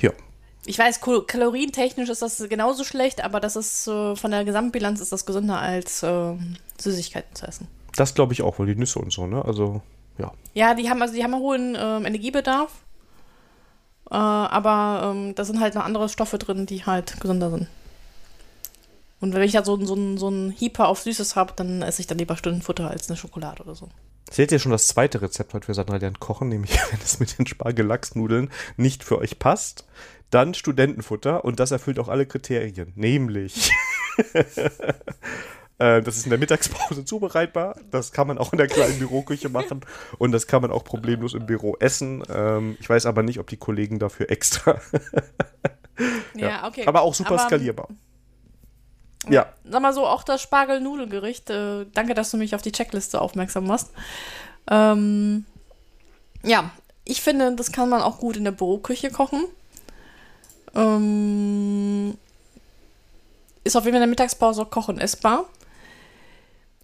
Ja. 0.00 0.10
Ich 0.66 0.78
weiß, 0.78 1.00
kalorientechnisch 1.26 2.08
ist 2.08 2.22
das 2.22 2.48
genauso 2.48 2.84
schlecht, 2.84 3.22
aber 3.22 3.40
das 3.40 3.56
ist 3.56 3.86
äh, 3.86 4.16
von 4.16 4.30
der 4.30 4.44
Gesamtbilanz 4.44 5.00
ist 5.00 5.12
das 5.12 5.26
gesünder 5.26 5.58
als 5.58 6.02
äh, 6.02 6.34
Süßigkeiten 6.80 7.34
zu 7.34 7.46
essen. 7.46 7.68
Das 7.96 8.14
glaube 8.14 8.32
ich 8.32 8.42
auch, 8.42 8.58
weil 8.58 8.66
die 8.66 8.74
Nüsse 8.74 8.98
und 8.98 9.12
so, 9.12 9.26
ne? 9.26 9.44
Also 9.44 9.82
ja. 10.18 10.32
Ja, 10.54 10.74
die 10.74 10.88
haben 10.88 11.02
also 11.02 11.14
die 11.14 11.22
haben 11.22 11.34
einen 11.34 11.42
hohen 11.42 11.74
äh, 11.74 11.96
Energiebedarf. 11.98 12.70
Äh, 14.10 14.14
aber 14.14 15.12
ähm, 15.14 15.34
da 15.34 15.44
sind 15.44 15.60
halt 15.60 15.74
noch 15.74 15.84
andere 15.84 16.08
Stoffe 16.08 16.38
drin, 16.38 16.66
die 16.66 16.84
halt 16.84 17.20
gesünder 17.20 17.50
sind. 17.50 17.68
Und 19.20 19.32
wenn 19.32 19.42
ich 19.42 19.52
da 19.52 19.64
so, 19.64 19.82
so, 19.84 20.16
so 20.16 20.26
einen 20.26 20.50
Hieper 20.50 20.88
auf 20.88 21.00
Süßes 21.00 21.34
habe, 21.36 21.54
dann 21.56 21.82
esse 21.82 22.00
ich 22.00 22.06
dann 22.06 22.18
lieber 22.18 22.36
Stundenfutter 22.36 22.90
als 22.90 23.08
eine 23.08 23.16
Schokolade 23.16 23.62
oder 23.62 23.74
so. 23.74 23.88
Seht 24.30 24.52
ihr 24.52 24.58
schon 24.58 24.72
das 24.72 24.88
zweite 24.88 25.22
Rezept 25.22 25.54
heute 25.54 25.66
für 25.66 25.74
Sandra 25.74 25.96
lernt 25.96 26.20
kochen, 26.20 26.48
nämlich 26.48 26.72
wenn 26.90 27.00
es 27.00 27.20
mit 27.20 27.38
den 27.38 27.46
Spargelachsnudeln 27.46 28.50
nicht 28.76 29.04
für 29.04 29.18
euch 29.18 29.38
passt, 29.38 29.86
dann 30.30 30.54
Studentenfutter 30.54 31.44
und 31.44 31.60
das 31.60 31.70
erfüllt 31.70 31.98
auch 31.98 32.08
alle 32.08 32.26
Kriterien, 32.26 32.92
nämlich 32.96 33.70
das 35.78 36.16
ist 36.16 36.24
in 36.24 36.30
der 36.30 36.38
Mittagspause 36.38 37.04
zubereitbar. 37.04 37.76
Das 37.90 38.12
kann 38.12 38.26
man 38.26 38.38
auch 38.38 38.52
in 38.52 38.58
der 38.58 38.68
kleinen 38.68 38.98
Büroküche 38.98 39.48
machen. 39.48 39.80
Und 40.18 40.32
das 40.32 40.46
kann 40.46 40.62
man 40.62 40.70
auch 40.70 40.84
problemlos 40.84 41.34
im 41.34 41.46
Büro 41.46 41.76
essen. 41.80 42.22
Ähm, 42.32 42.76
ich 42.80 42.88
weiß 42.88 43.06
aber 43.06 43.22
nicht, 43.22 43.40
ob 43.40 43.48
die 43.48 43.56
Kollegen 43.56 43.98
dafür 43.98 44.30
extra. 44.30 44.80
ja. 46.34 46.48
ja, 46.48 46.66
okay. 46.66 46.86
Aber 46.86 47.02
auch 47.02 47.14
super 47.14 47.32
aber, 47.34 47.46
skalierbar. 47.46 47.88
Ja. 49.28 49.46
Sag 49.64 49.82
mal 49.82 49.92
so, 49.92 50.06
auch 50.06 50.22
das 50.22 50.42
Spargelnudelgericht. 50.42 51.50
Äh, 51.50 51.86
danke, 51.92 52.14
dass 52.14 52.30
du 52.30 52.36
mich 52.36 52.54
auf 52.54 52.62
die 52.62 52.72
Checkliste 52.72 53.20
aufmerksam 53.20 53.66
machst. 53.66 53.90
Ähm, 54.70 55.44
ja, 56.42 56.70
ich 57.04 57.22
finde, 57.22 57.54
das 57.56 57.72
kann 57.72 57.88
man 57.88 58.02
auch 58.02 58.18
gut 58.18 58.36
in 58.36 58.44
der 58.44 58.52
Büroküche 58.52 59.10
kochen. 59.10 59.44
Ähm, 60.74 62.16
ist 63.64 63.76
auf 63.76 63.84
jeden 63.84 63.94
Fall 63.94 64.02
in 64.02 64.08
der 64.08 64.08
Mittagspause 64.08 64.62
auch 64.62 64.70
kochen 64.70 64.98
essbar. 64.98 65.46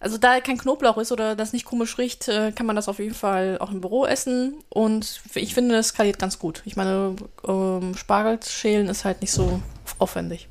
Also 0.00 0.16
da 0.16 0.40
kein 0.40 0.56
Knoblauch 0.56 0.96
ist 0.96 1.12
oder 1.12 1.36
das 1.36 1.52
nicht 1.52 1.66
komisch 1.66 1.98
riecht, 1.98 2.26
äh, 2.28 2.52
kann 2.52 2.66
man 2.66 2.74
das 2.74 2.88
auf 2.88 2.98
jeden 2.98 3.14
Fall 3.14 3.58
auch 3.58 3.70
im 3.70 3.82
Büro 3.82 4.06
essen. 4.06 4.54
Und 4.70 5.20
ich 5.34 5.52
finde, 5.52 5.74
das 5.74 5.88
skaliert 5.88 6.18
ganz 6.18 6.38
gut. 6.38 6.62
Ich 6.64 6.74
meine, 6.74 7.14
ähm, 7.46 7.94
Spargel 7.94 8.40
schälen 8.42 8.88
ist 8.88 9.04
halt 9.04 9.20
nicht 9.20 9.32
so 9.32 9.60
aufwendig. 9.98 10.48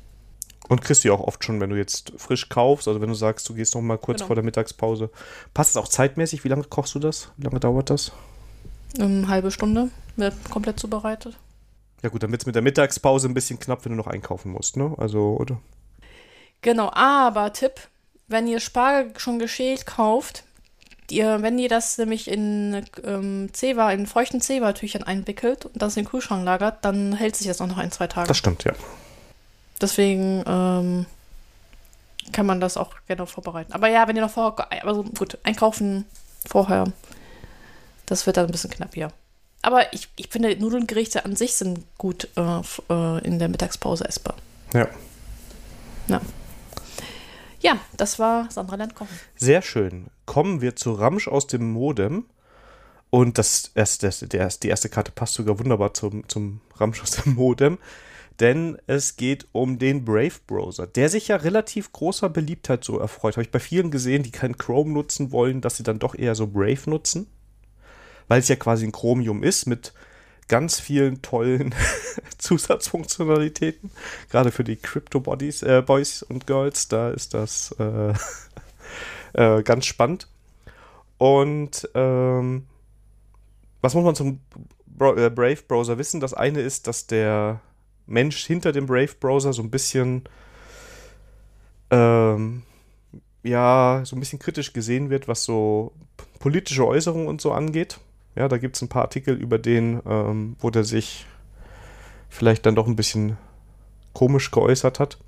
Und 0.68 0.82
kriegst 0.82 1.04
du 1.04 1.12
auch 1.12 1.20
oft 1.20 1.42
schon, 1.42 1.60
wenn 1.60 1.70
du 1.70 1.76
jetzt 1.76 2.12
frisch 2.16 2.48
kaufst, 2.48 2.86
also 2.86 3.00
wenn 3.00 3.08
du 3.08 3.14
sagst, 3.16 3.48
du 3.48 3.54
gehst 3.54 3.74
noch 3.74 3.80
mal 3.80 3.98
kurz 3.98 4.18
genau. 4.18 4.28
vor 4.28 4.36
der 4.36 4.44
Mittagspause. 4.44 5.10
Passt 5.52 5.70
es 5.70 5.76
auch 5.76 5.88
zeitmäßig? 5.88 6.44
Wie 6.44 6.48
lange 6.48 6.62
kochst 6.62 6.94
du 6.94 7.00
das? 7.00 7.32
Wie 7.36 7.42
lange 7.42 7.58
dauert 7.58 7.90
das? 7.90 8.12
Eine 9.00 9.26
halbe 9.26 9.50
Stunde 9.50 9.90
wird 10.14 10.34
komplett 10.48 10.78
zubereitet. 10.78 11.36
Ja 12.04 12.08
gut, 12.08 12.22
dann 12.22 12.30
wird 12.30 12.42
es 12.42 12.46
mit 12.46 12.54
der 12.54 12.62
Mittagspause 12.62 13.26
ein 13.26 13.34
bisschen 13.34 13.58
knapp, 13.58 13.84
wenn 13.84 13.92
du 13.92 13.98
noch 13.98 14.06
einkaufen 14.06 14.52
musst, 14.52 14.76
ne? 14.76 14.94
Also, 14.96 15.36
oder? 15.40 15.60
Genau, 16.62 16.90
aber 16.92 17.52
Tipp, 17.52 17.89
wenn 18.30 18.46
ihr 18.46 18.60
Spargel 18.60 19.12
schon 19.18 19.38
geschält 19.38 19.86
kauft, 19.86 20.44
ihr, 21.10 21.42
wenn 21.42 21.58
ihr 21.58 21.68
das 21.68 21.98
nämlich 21.98 22.28
in 22.28 22.84
ähm, 23.04 23.50
Zewa, 23.52 23.92
in 23.92 24.06
feuchten 24.06 24.40
Zewa-Tüchern 24.40 25.02
einwickelt 25.02 25.66
und 25.66 25.82
das 25.82 25.96
in 25.96 26.04
den 26.04 26.10
Kühlschrank 26.10 26.44
lagert, 26.44 26.84
dann 26.84 27.12
hält 27.12 27.36
sich 27.36 27.48
das 27.48 27.60
auch 27.60 27.66
noch 27.66 27.78
ein, 27.78 27.90
zwei 27.90 28.06
Tage. 28.06 28.28
Das 28.28 28.36
stimmt, 28.36 28.64
ja. 28.64 28.72
Deswegen 29.80 30.44
ähm, 30.46 31.06
kann 32.32 32.46
man 32.46 32.60
das 32.60 32.76
auch 32.76 32.94
gerne 33.06 33.26
vorbereiten. 33.26 33.72
Aber 33.72 33.88
ja, 33.88 34.06
wenn 34.06 34.16
ihr 34.16 34.22
noch 34.22 34.30
vorher, 34.30 34.68
also 34.86 35.02
gut, 35.02 35.38
einkaufen 35.42 36.04
vorher, 36.46 36.92
das 38.06 38.26
wird 38.26 38.36
dann 38.36 38.46
ein 38.46 38.52
bisschen 38.52 38.70
knapp, 38.70 38.96
ja. 38.96 39.08
Aber 39.62 39.92
ich, 39.92 40.08
ich 40.16 40.28
finde, 40.28 40.56
Nudelgerichte 40.56 41.24
an 41.24 41.36
sich 41.36 41.54
sind 41.54 41.84
gut 41.98 42.28
äh, 42.36 42.60
äh 42.90 43.18
in 43.24 43.38
der 43.38 43.48
Mittagspause 43.48 44.06
essbar. 44.06 44.34
Ja. 44.72 44.88
Ja. 46.08 46.20
Ja, 47.60 47.78
das 47.96 48.18
war 48.18 48.50
Sandra 48.50 48.76
lernt. 48.76 48.94
Sehr 49.36 49.62
schön. 49.62 50.06
Kommen 50.26 50.60
wir 50.60 50.76
zu 50.76 50.92
Ramsch 50.92 51.28
aus 51.28 51.46
dem 51.46 51.72
Modem. 51.72 52.24
Und 53.10 53.38
das 53.38 53.72
erste, 53.74 54.06
das, 54.06 54.20
der, 54.20 54.48
die 54.48 54.68
erste 54.68 54.88
Karte 54.88 55.12
passt 55.12 55.34
sogar 55.34 55.58
wunderbar 55.58 55.92
zum, 55.94 56.28
zum 56.28 56.60
Ramsch 56.76 57.02
aus 57.02 57.10
dem 57.10 57.34
Modem. 57.34 57.78
Denn 58.38 58.78
es 58.86 59.16
geht 59.16 59.46
um 59.52 59.78
den 59.78 60.04
Brave 60.04 60.32
Browser, 60.46 60.86
der 60.86 61.10
sich 61.10 61.28
ja 61.28 61.36
relativ 61.36 61.92
großer 61.92 62.30
Beliebtheit 62.30 62.84
so 62.84 62.98
erfreut. 62.98 63.34
Habe 63.34 63.42
ich 63.42 63.50
bei 63.50 63.58
vielen 63.58 63.90
gesehen, 63.90 64.22
die 64.22 64.30
kein 64.30 64.56
Chrome 64.56 64.92
nutzen 64.92 65.30
wollen, 65.30 65.60
dass 65.60 65.76
sie 65.76 65.82
dann 65.82 65.98
doch 65.98 66.14
eher 66.14 66.34
so 66.34 66.46
Brave 66.46 66.88
nutzen. 66.88 67.26
Weil 68.28 68.40
es 68.40 68.48
ja 68.48 68.56
quasi 68.56 68.86
ein 68.86 68.92
Chromium 68.92 69.42
ist 69.42 69.66
mit 69.66 69.92
ganz 70.50 70.80
vielen 70.80 71.22
tollen 71.22 71.72
Zusatzfunktionalitäten. 72.38 73.90
Gerade 74.30 74.50
für 74.50 74.64
die 74.64 74.74
Crypto 74.74 75.20
Bodies, 75.20 75.62
äh, 75.62 75.80
Boys 75.80 76.24
und 76.24 76.48
Girls, 76.48 76.88
da 76.88 77.10
ist 77.10 77.34
das 77.34 77.72
äh, 77.78 78.14
äh, 79.32 79.62
ganz 79.62 79.86
spannend. 79.86 80.26
Und 81.18 81.88
ähm, 81.94 82.66
was 83.80 83.94
muss 83.94 84.04
man 84.04 84.16
zum 84.16 84.40
äh, 84.98 85.30
Brave 85.30 85.62
Browser 85.68 85.98
wissen? 85.98 86.18
Das 86.18 86.34
eine 86.34 86.60
ist, 86.60 86.88
dass 86.88 87.06
der 87.06 87.60
Mensch 88.06 88.44
hinter 88.44 88.72
dem 88.72 88.86
Brave 88.86 89.14
Browser 89.20 89.52
so 89.52 89.62
ein 89.62 89.70
bisschen 89.70 90.24
ähm, 91.90 92.64
ja, 93.44 94.02
so 94.04 94.16
ein 94.16 94.20
bisschen 94.20 94.40
kritisch 94.40 94.72
gesehen 94.72 95.10
wird, 95.10 95.28
was 95.28 95.44
so 95.44 95.92
politische 96.40 96.84
Äußerungen 96.84 97.28
und 97.28 97.40
so 97.40 97.52
angeht. 97.52 98.00
Ja, 98.36 98.48
da 98.48 98.58
gibt 98.58 98.76
es 98.76 98.82
ein 98.82 98.88
paar 98.88 99.02
Artikel 99.02 99.34
über 99.34 99.58
den, 99.58 100.00
ähm, 100.06 100.56
wo 100.60 100.70
der 100.70 100.84
sich 100.84 101.26
vielleicht 102.28 102.64
dann 102.64 102.76
doch 102.76 102.86
ein 102.86 102.96
bisschen 102.96 103.36
komisch 104.12 104.50
geäußert 104.50 105.00
hat. 105.00 105.18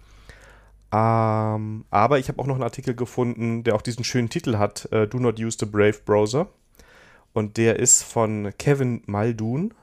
Ähm, 0.92 1.84
aber 1.90 2.18
ich 2.18 2.28
habe 2.28 2.40
auch 2.40 2.46
noch 2.46 2.54
einen 2.54 2.62
Artikel 2.62 2.94
gefunden, 2.94 3.64
der 3.64 3.74
auch 3.74 3.82
diesen 3.82 4.04
schönen 4.04 4.28
Titel 4.28 4.58
hat, 4.58 4.90
äh, 4.92 5.08
Do 5.08 5.18
Not 5.18 5.40
Use 5.40 5.56
the 5.58 5.66
Brave 5.66 5.98
Browser. 6.04 6.48
Und 7.32 7.56
der 7.56 7.78
ist 7.78 8.02
von 8.02 8.52
Kevin 8.58 9.02
Muldoon. 9.06 9.74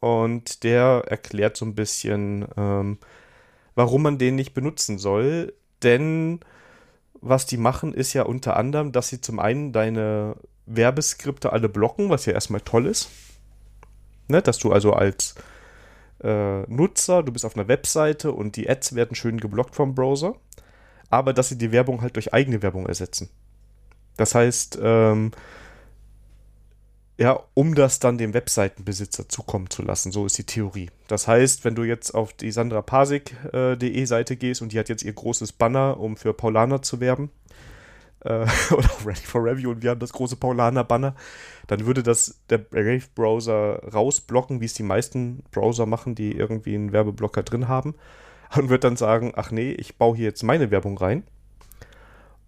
Und 0.00 0.64
der 0.64 1.04
erklärt 1.08 1.56
so 1.56 1.64
ein 1.64 1.74
bisschen, 1.74 2.46
ähm, 2.56 2.98
warum 3.74 4.02
man 4.02 4.18
den 4.18 4.36
nicht 4.36 4.54
benutzen 4.54 4.98
soll. 4.98 5.52
Denn 5.82 6.40
was 7.20 7.46
die 7.46 7.56
machen, 7.56 7.92
ist 7.92 8.12
ja 8.12 8.22
unter 8.22 8.56
anderem, 8.56 8.92
dass 8.92 9.08
sie 9.08 9.20
zum 9.20 9.38
einen 9.38 9.72
deine 9.72 10.36
Werbeskripte 10.66 11.52
alle 11.52 11.68
blocken, 11.68 12.08
was 12.08 12.26
ja 12.26 12.32
erstmal 12.32 12.60
toll 12.60 12.86
ist. 12.86 13.10
Ne? 14.28 14.42
Dass 14.42 14.58
du 14.58 14.72
also 14.72 14.92
als 14.92 15.34
äh, 16.22 16.62
Nutzer, 16.62 17.22
du 17.22 17.32
bist 17.32 17.44
auf 17.44 17.56
einer 17.56 17.68
Webseite 17.68 18.32
und 18.32 18.56
die 18.56 18.68
Ads 18.68 18.94
werden 18.94 19.14
schön 19.14 19.38
geblockt 19.40 19.74
vom 19.74 19.94
Browser, 19.94 20.34
aber 21.10 21.32
dass 21.32 21.48
sie 21.48 21.58
die 21.58 21.72
Werbung 21.72 22.00
halt 22.00 22.16
durch 22.16 22.32
eigene 22.32 22.62
Werbung 22.62 22.86
ersetzen. 22.86 23.28
Das 24.16 24.34
heißt, 24.34 24.78
ähm, 24.80 25.32
ja, 27.18 27.40
um 27.54 27.74
das 27.74 27.98
dann 27.98 28.18
dem 28.18 28.34
Webseitenbesitzer 28.34 29.28
zukommen 29.28 29.70
zu 29.70 29.82
lassen. 29.82 30.12
So 30.12 30.26
ist 30.26 30.38
die 30.38 30.44
Theorie. 30.44 30.90
Das 31.08 31.28
heißt, 31.28 31.64
wenn 31.64 31.74
du 31.74 31.84
jetzt 31.84 32.12
auf 32.14 32.32
die 32.32 32.50
sandrapasik.de 32.50 34.04
Seite 34.06 34.36
gehst 34.36 34.62
und 34.62 34.72
die 34.72 34.78
hat 34.78 34.88
jetzt 34.88 35.02
ihr 35.02 35.12
großes 35.12 35.52
Banner, 35.52 36.00
um 36.00 36.16
für 36.16 36.32
Paulaner 36.32 36.82
zu 36.82 37.00
werben, 37.00 37.30
äh, 38.24 38.46
oder 38.70 38.90
Ready 39.04 39.24
for 39.24 39.44
Review 39.44 39.70
und 39.70 39.82
wir 39.82 39.90
haben 39.90 40.00
das 40.00 40.12
große 40.12 40.36
Paulaner-Banner, 40.36 41.14
dann 41.66 41.86
würde 41.86 42.02
das 42.02 42.40
der 42.50 42.58
Brave-Browser 42.58 43.82
rausblocken, 43.92 44.60
wie 44.60 44.66
es 44.66 44.74
die 44.74 44.82
meisten 44.82 45.42
Browser 45.50 45.86
machen, 45.86 46.14
die 46.14 46.32
irgendwie 46.32 46.74
einen 46.74 46.92
Werbeblocker 46.92 47.42
drin 47.42 47.68
haben. 47.68 47.94
Und 48.56 48.68
wird 48.68 48.84
dann 48.84 48.96
sagen, 48.96 49.32
ach 49.34 49.50
nee, 49.50 49.72
ich 49.72 49.96
baue 49.96 50.14
hier 50.14 50.26
jetzt 50.26 50.42
meine 50.42 50.70
Werbung 50.70 50.98
rein. 50.98 51.22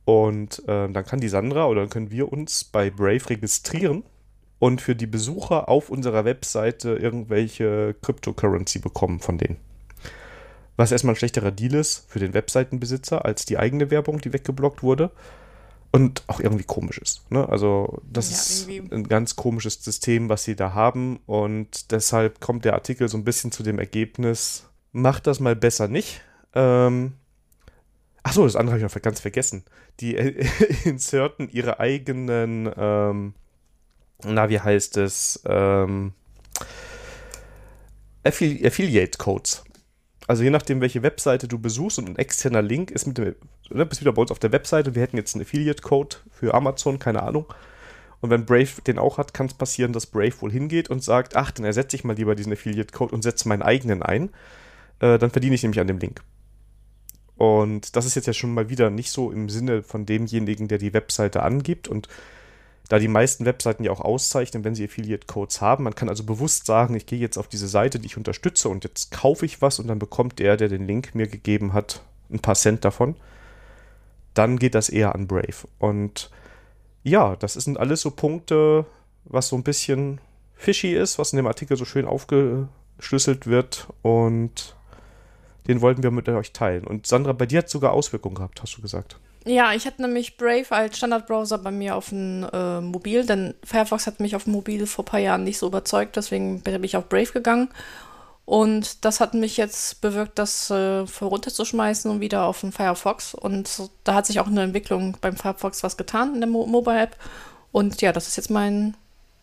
Und 0.05 0.59
äh, 0.69 0.91
dann 0.91 1.05
kann 1.07 1.21
die 1.21 1.31
Sandra 1.31 1.67
oder 1.67 1.81
dann 1.81 1.89
können 1.89 2.11
wir 2.11 2.31
uns 2.31 2.65
bei 2.65 2.91
Brave 2.91 3.31
registrieren 3.31 4.05
und 4.59 4.83
für 4.83 4.95
die 4.95 5.07
Besucher 5.07 5.69
auf 5.69 5.89
unserer 5.89 6.27
Webseite 6.27 6.97
irgendwelche 6.97 7.95
Cryptocurrency 8.03 8.81
bekommen 8.81 9.21
von 9.21 9.39
denen. 9.39 9.57
Was 10.77 10.93
erstmal 10.93 11.15
ein 11.15 11.17
schlechterer 11.17 11.53
Deal 11.53 11.75
ist 11.75 12.11
für 12.11 12.19
den 12.19 12.35
Webseitenbesitzer 12.35 13.25
als 13.25 13.47
die 13.47 13.59
eigene 13.59 13.91
Werbung, 13.91 14.21
die 14.21 14.33
weggeblockt 14.33 14.83
wurde. 14.83 15.11
Und 15.94 16.24
auch 16.26 16.40
irgendwie 16.40 16.64
komisch 16.64 16.98
ist. 16.98 17.30
Ne? 17.30 17.48
Also, 17.48 18.02
das 18.11 18.30
ja, 18.30 18.37
ist 18.37 18.68
irgendwie. 18.68 18.94
ein 18.94 19.09
ganz 19.09 19.37
komisches 19.37 19.83
System, 19.83 20.28
was 20.28 20.44
sie 20.44 20.57
da 20.57 20.74
haben. 20.74 21.20
Und 21.26 21.92
deshalb 21.92 22.40
kommt 22.40 22.64
der 22.64 22.74
Artikel 22.74 23.09
so 23.09 23.16
ein 23.16 23.24
bisschen 23.24 23.52
zu 23.52 23.62
dem 23.62 23.78
Ergebnis, 23.78 24.64
macht 24.92 25.26
das 25.26 25.40
mal 25.40 25.54
besser 25.54 25.88
nicht. 25.88 26.20
Ähm, 26.54 27.12
Achso, 28.24 28.44
das 28.44 28.57
andere 28.57 28.76
habe 28.76 28.87
ich 28.87 28.94
noch 28.94 29.02
ganz 29.02 29.20
vergessen. 29.20 29.64
Die 30.00 30.14
inserten 30.85 31.48
ihre 31.50 31.78
eigenen 31.78 32.70
ähm, 32.76 33.35
na, 34.22 34.48
wie 34.48 34.61
heißt 34.61 34.96
es, 34.98 35.42
ähm, 35.46 36.12
Affili 38.22 38.66
Affiliate 38.66 39.18
Codes. 39.18 39.64
Also 40.27 40.43
je 40.43 40.51
nachdem, 40.51 40.81
welche 40.81 41.03
Webseite 41.03 41.49
du 41.49 41.59
besuchst 41.59 41.99
und 41.99 42.09
ein 42.09 42.17
externer 42.17 42.63
Link 42.63 42.91
ist 42.91 43.07
mit 43.07 43.19
dem, 43.19 43.35
ne, 43.71 43.85
bist 43.85 44.01
wieder 44.01 44.13
bei 44.13 44.23
uns 44.23 44.31
auf 44.31 44.39
der 44.39 44.53
Webseite, 44.53 44.95
wir 44.95 45.03
hätten 45.03 45.17
jetzt 45.17 45.35
einen 45.35 45.43
Affiliate 45.43 45.83
Code 45.83 46.17
für 46.31 46.55
Amazon, 46.55 46.99
keine 46.99 47.23
Ahnung. 47.23 47.47
Und 48.21 48.31
wenn 48.31 48.47
Brave 48.47 48.81
den 48.87 48.99
auch 48.99 49.19
hat, 49.19 49.35
kann 49.35 49.47
es 49.47 49.55
passieren, 49.55 49.93
dass 49.93 50.07
Brave 50.07 50.41
wohl 50.41 50.51
hingeht 50.51 50.89
und 50.89 51.05
sagt, 51.05 51.37
ach, 51.37 51.51
dann 51.51 51.67
ersetze 51.67 51.95
ich 51.95 52.05
mal 52.05 52.17
lieber 52.17 52.35
diesen 52.35 52.55
Affiliate 52.55 52.93
Code 52.93 53.15
und 53.15 53.23
setze 53.23 53.47
meinen 53.49 53.61
eigenen 53.61 54.03
ein. 54.03 54.31
Äh, 55.01 55.19
dann 55.19 55.31
verdiene 55.31 55.55
ich 55.55 55.63
nämlich 55.63 55.81
an 55.81 55.89
dem 55.89 55.99
Link. 55.99 56.23
Und 57.37 57.97
das 57.97 58.07
ist 58.07 58.15
jetzt 58.15 58.27
ja 58.27 58.33
schon 58.33 58.55
mal 58.55 58.71
wieder 58.71 58.89
nicht 58.89 59.11
so 59.11 59.31
im 59.31 59.51
Sinne 59.51 59.83
von 59.83 60.07
demjenigen, 60.07 60.69
der 60.69 60.79
die 60.79 60.95
Webseite 60.95 61.43
angibt. 61.43 61.87
Und 61.87 62.09
da 62.88 62.99
die 62.99 63.09
meisten 63.09 63.47
Webseiten 63.47 63.85
ja 63.85 63.90
auch 63.90 64.01
auszeichnen, 64.01 64.64
wenn 64.64 64.75
sie 64.75 64.85
Affiliate-Codes 64.85 65.61
haben. 65.61 65.85
Man 65.85 65.94
kann 65.94 66.09
also 66.09 66.25
bewusst 66.25 66.66
sagen, 66.66 66.94
ich 66.94 67.07
gehe 67.07 67.18
jetzt 67.18 67.38
auf 67.38 67.49
diese 67.49 67.68
Seite, 67.68 67.99
die 67.99 68.07
ich 68.07 68.16
unterstütze 68.16 68.68
und 68.68 68.85
jetzt 68.85 69.11
kaufe 69.11 69.47
ich 69.47 69.62
was 69.62 69.79
und 69.79 69.87
dann 69.87 69.99
bekommt 69.99 70.38
der, 70.38 70.57
der 70.57 70.68
den 70.68 70.87
Link 70.87 71.14
mir 71.14 71.27
gegeben 71.27 71.73
hat, 71.73 72.03
ein 72.31 72.40
paar 72.40 72.55
Cent 72.55 72.85
davon. 72.85 73.16
Dann 74.35 74.59
geht 74.59 74.75
das 74.75 74.88
eher 74.88 75.14
an 75.14 75.27
Brave. 75.27 75.68
Und 75.79 76.31
ja, 77.05 77.37
das 77.37 77.55
sind 77.55 77.79
alles 77.79 78.03
so 78.03 78.11
Punkte, 78.11 78.85
was 79.25 79.49
so 79.49 79.57
ein 79.57 79.62
bisschen 79.62 80.20
fishy 80.55 80.94
ist, 80.94 81.18
was 81.18 81.33
in 81.33 81.38
dem 81.38 81.47
Artikel 81.47 81.77
so 81.77 81.85
schön 81.85 82.07
aufgeschlüsselt 82.07 83.47
wird 83.47 83.88
und 84.03 84.77
den 85.68 85.81
wollten 85.81 86.03
wir 86.03 86.11
mit 86.11 86.29
euch 86.29 86.53
teilen. 86.53 86.87
Und 86.87 87.07
Sandra, 87.07 87.33
bei 87.33 87.47
dir 87.47 87.59
hat 87.59 87.66
es 87.66 87.73
sogar 87.73 87.92
Auswirkungen 87.92 88.35
gehabt, 88.35 88.61
hast 88.61 88.77
du 88.77 88.83
gesagt. 88.83 89.18
Ja, 89.46 89.74
ich 89.74 89.87
hatte 89.87 90.00
nämlich 90.00 90.38
Brave 90.38 90.70
als 90.70 90.96
Standardbrowser 90.96 91.59
bei 91.59 91.70
mir 91.70 91.96
auf 91.96 92.09
dem 92.09 92.48
äh, 92.50 92.80
Mobil, 92.80 93.26
denn 93.26 93.54
Firefox 93.62 94.07
hat 94.07 94.18
mich 94.18 94.35
auf 94.35 94.44
dem 94.44 94.54
Mobil 94.54 94.87
vor 94.87 95.04
ein 95.04 95.07
paar 95.07 95.20
Jahren 95.20 95.44
nicht 95.44 95.59
so 95.59 95.66
überzeugt, 95.66 96.16
deswegen 96.16 96.62
bin 96.62 96.83
ich 96.83 96.96
auf 96.96 97.11
Brave 97.11 97.33
gegangen. 97.33 97.68
Und 98.46 99.04
das 99.04 99.20
hat 99.20 99.35
mich 99.35 99.57
jetzt 99.57 100.00
bewirkt, 100.00 100.38
das 100.38 100.70
äh, 100.70 101.04
runterzuschmeißen 101.20 102.11
und 102.11 102.20
wieder 102.20 102.44
auf 102.44 102.61
den 102.61 102.72
Firefox. 102.72 103.35
Und 103.35 103.90
da 104.04 104.14
hat 104.14 104.26
sich 104.26 104.40
auch 104.40 104.46
eine 104.46 104.62
Entwicklung 104.62 105.16
beim 105.20 105.37
Firefox 105.37 105.83
was 105.83 105.96
getan 105.96 106.35
in 106.35 106.40
der 106.40 106.48
Mo 106.48 106.66
Mobile 106.66 107.00
App. 107.00 107.16
Und 107.72 108.02
ja, 108.02 108.12
das 108.12 108.28
ist 108.28 108.37
jetzt 108.37 108.50
mein 108.50 108.96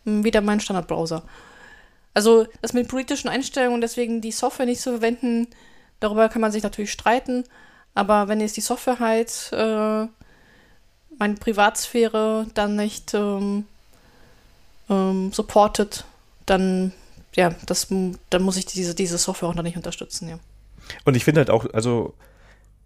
wieder 0.04 0.40
mein 0.40 0.60
Standardbrowser. 0.60 1.22
Also 2.14 2.46
das 2.60 2.72
mit 2.72 2.88
politischen 2.88 3.28
Einstellungen, 3.28 3.80
deswegen 3.80 4.20
die 4.20 4.32
Software 4.32 4.66
nicht 4.66 4.80
zu 4.80 4.90
verwenden, 4.90 5.48
darüber 6.00 6.28
kann 6.28 6.42
man 6.42 6.52
sich 6.52 6.62
natürlich 6.62 6.92
streiten. 6.92 7.44
Aber 7.94 8.28
wenn 8.28 8.40
jetzt 8.40 8.56
die 8.56 8.62
Software 8.62 9.00
halt 9.00 9.50
äh, 9.52 10.06
meine 11.18 11.34
Privatsphäre 11.34 12.46
dann 12.54 12.76
nicht 12.76 13.14
ähm, 13.14 13.66
ähm, 14.88 15.32
supportet, 15.32 16.04
dann 16.46 16.92
ja, 17.34 17.54
das, 17.66 17.88
dann 18.30 18.42
muss 18.42 18.56
ich 18.56 18.66
diese, 18.66 18.94
diese 18.94 19.18
Software 19.18 19.48
auch 19.48 19.54
noch 19.54 19.62
nicht 19.62 19.76
unterstützen, 19.76 20.28
ja. 20.28 20.38
Und 21.04 21.16
ich 21.16 21.24
finde 21.24 21.40
halt 21.40 21.50
auch, 21.50 21.66
also 21.72 22.14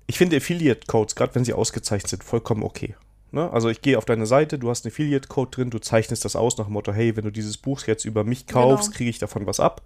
ich 0.07 0.19
finde 0.19 0.37
Affiliate-Codes, 0.37 1.16
gerade 1.16 1.35
wenn 1.35 1.45
sie 1.45 1.53
ausgezeichnet 1.53 2.11
sind, 2.11 2.25
vollkommen 2.25 2.62
okay. 2.62 2.95
Ne? 3.33 3.51
Also 3.51 3.69
ich 3.71 3.83
gehe 3.83 3.99
auf 3.99 4.05
deine 4.05 4.27
Seite, 4.27 4.59
du 4.59 4.71
hast 4.71 4.85
einen 4.85 4.92
Affiliate-Code 4.92 5.51
drin, 5.51 5.71
du 5.71 5.79
zeichnest 5.81 6.25
das 6.25 6.37
aus 6.37 6.59
nach 6.59 6.66
dem 6.66 6.75
Motto, 6.75 6.92
hey, 6.92 7.16
wenn 7.16 7.25
du 7.25 7.33
dieses 7.33 7.57
Buch 7.57 7.83
jetzt 7.87 8.05
über 8.05 8.23
mich 8.23 8.47
kaufst, 8.47 8.88
genau. 8.88 8.97
kriege 8.97 9.11
ich 9.11 9.19
davon 9.19 9.47
was 9.47 9.59
ab 9.59 9.83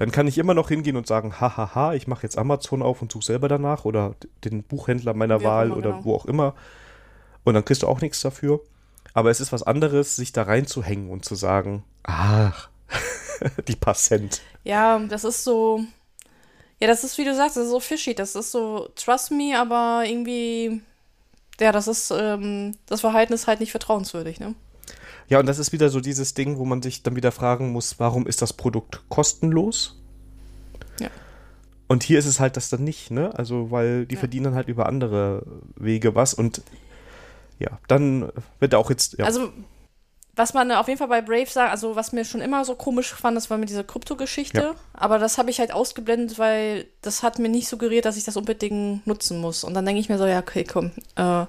dann 0.00 0.12
kann 0.12 0.26
ich 0.26 0.38
immer 0.38 0.54
noch 0.54 0.68
hingehen 0.68 0.96
und 0.96 1.06
sagen, 1.06 1.42
hahaha, 1.42 1.92
ich 1.92 2.06
mache 2.06 2.22
jetzt 2.22 2.38
Amazon 2.38 2.80
auf 2.80 3.02
und 3.02 3.12
suche 3.12 3.26
selber 3.26 3.48
danach 3.48 3.84
oder 3.84 4.14
den 4.44 4.62
Buchhändler 4.62 5.12
meiner 5.12 5.40
Wie 5.40 5.44
Wahl 5.44 5.66
immer, 5.66 5.76
oder 5.76 5.90
genau. 5.90 6.04
wo 6.06 6.14
auch 6.14 6.24
immer. 6.24 6.54
Und 7.44 7.52
dann 7.52 7.66
kriegst 7.66 7.82
du 7.82 7.86
auch 7.86 8.00
nichts 8.00 8.22
dafür. 8.22 8.62
Aber 9.12 9.28
es 9.28 9.42
ist 9.42 9.52
was 9.52 9.62
anderes, 9.62 10.16
sich 10.16 10.32
da 10.32 10.44
reinzuhängen 10.44 11.10
und 11.10 11.26
zu 11.26 11.34
sagen, 11.34 11.84
ach, 12.02 12.70
die 13.68 13.76
paar 13.76 13.92
Cent. 13.92 14.40
Ja, 14.64 14.98
das 15.00 15.24
ist 15.24 15.44
so, 15.44 15.84
ja, 16.80 16.88
das 16.88 17.04
ist, 17.04 17.18
wie 17.18 17.26
du 17.26 17.34
sagst, 17.34 17.58
das 17.58 17.64
ist 17.64 17.70
so 17.70 17.80
fishy. 17.80 18.14
Das 18.14 18.34
ist 18.34 18.52
so, 18.52 18.88
trust 18.96 19.32
me, 19.32 19.52
aber 19.54 20.04
irgendwie, 20.06 20.80
ja, 21.60 21.72
das 21.72 21.88
ist, 21.88 22.10
ähm, 22.10 22.74
das 22.86 23.02
Verhalten 23.02 23.34
ist 23.34 23.46
halt 23.46 23.60
nicht 23.60 23.72
vertrauenswürdig, 23.72 24.40
ne? 24.40 24.54
Ja, 25.30 25.38
und 25.38 25.46
das 25.46 25.60
ist 25.60 25.72
wieder 25.72 25.88
so 25.90 26.00
dieses 26.00 26.34
Ding, 26.34 26.58
wo 26.58 26.64
man 26.64 26.82
sich 26.82 27.04
dann 27.04 27.14
wieder 27.14 27.30
fragen 27.30 27.70
muss, 27.70 28.00
warum 28.00 28.26
ist 28.26 28.42
das 28.42 28.52
Produkt 28.52 29.08
kostenlos? 29.08 29.96
Ja. 30.98 31.08
Und 31.86 32.02
hier 32.02 32.18
ist 32.18 32.26
es 32.26 32.40
halt 32.40 32.56
das 32.56 32.68
dann 32.68 32.82
nicht, 32.82 33.12
ne? 33.12 33.32
Also, 33.36 33.70
weil 33.70 34.06
die 34.06 34.16
ja. 34.16 34.18
verdienen 34.18 34.46
dann 34.46 34.54
halt 34.56 34.68
über 34.68 34.86
andere 34.86 35.46
Wege 35.76 36.16
was 36.16 36.34
und 36.34 36.62
ja, 37.60 37.78
dann 37.86 38.32
wird 38.58 38.74
auch 38.74 38.90
jetzt. 38.90 39.18
Ja. 39.18 39.24
Also, 39.24 39.52
was 40.34 40.52
man 40.52 40.72
auf 40.72 40.88
jeden 40.88 40.98
Fall 40.98 41.08
bei 41.08 41.22
Brave 41.22 41.46
sagt, 41.46 41.70
also 41.70 41.94
was 41.94 42.10
mir 42.10 42.24
schon 42.24 42.40
immer 42.40 42.64
so 42.64 42.74
komisch 42.74 43.14
fand, 43.14 43.36
das 43.36 43.50
war 43.50 43.58
mit 43.58 43.68
dieser 43.68 43.84
Krypto-Geschichte. 43.84 44.60
Ja. 44.60 44.74
Aber 44.94 45.20
das 45.20 45.38
habe 45.38 45.50
ich 45.50 45.60
halt 45.60 45.70
ausgeblendet, 45.70 46.40
weil 46.40 46.86
das 47.02 47.22
hat 47.22 47.38
mir 47.38 47.48
nicht 47.48 47.68
suggeriert, 47.68 48.04
dass 48.04 48.16
ich 48.16 48.24
das 48.24 48.36
unbedingt 48.36 49.06
nutzen 49.06 49.40
muss. 49.40 49.62
Und 49.62 49.74
dann 49.74 49.86
denke 49.86 50.00
ich 50.00 50.08
mir 50.08 50.18
so, 50.18 50.26
ja, 50.26 50.40
okay, 50.40 50.64
komm. 50.64 50.90
Äh, 51.16 51.42
äh, 51.42 51.46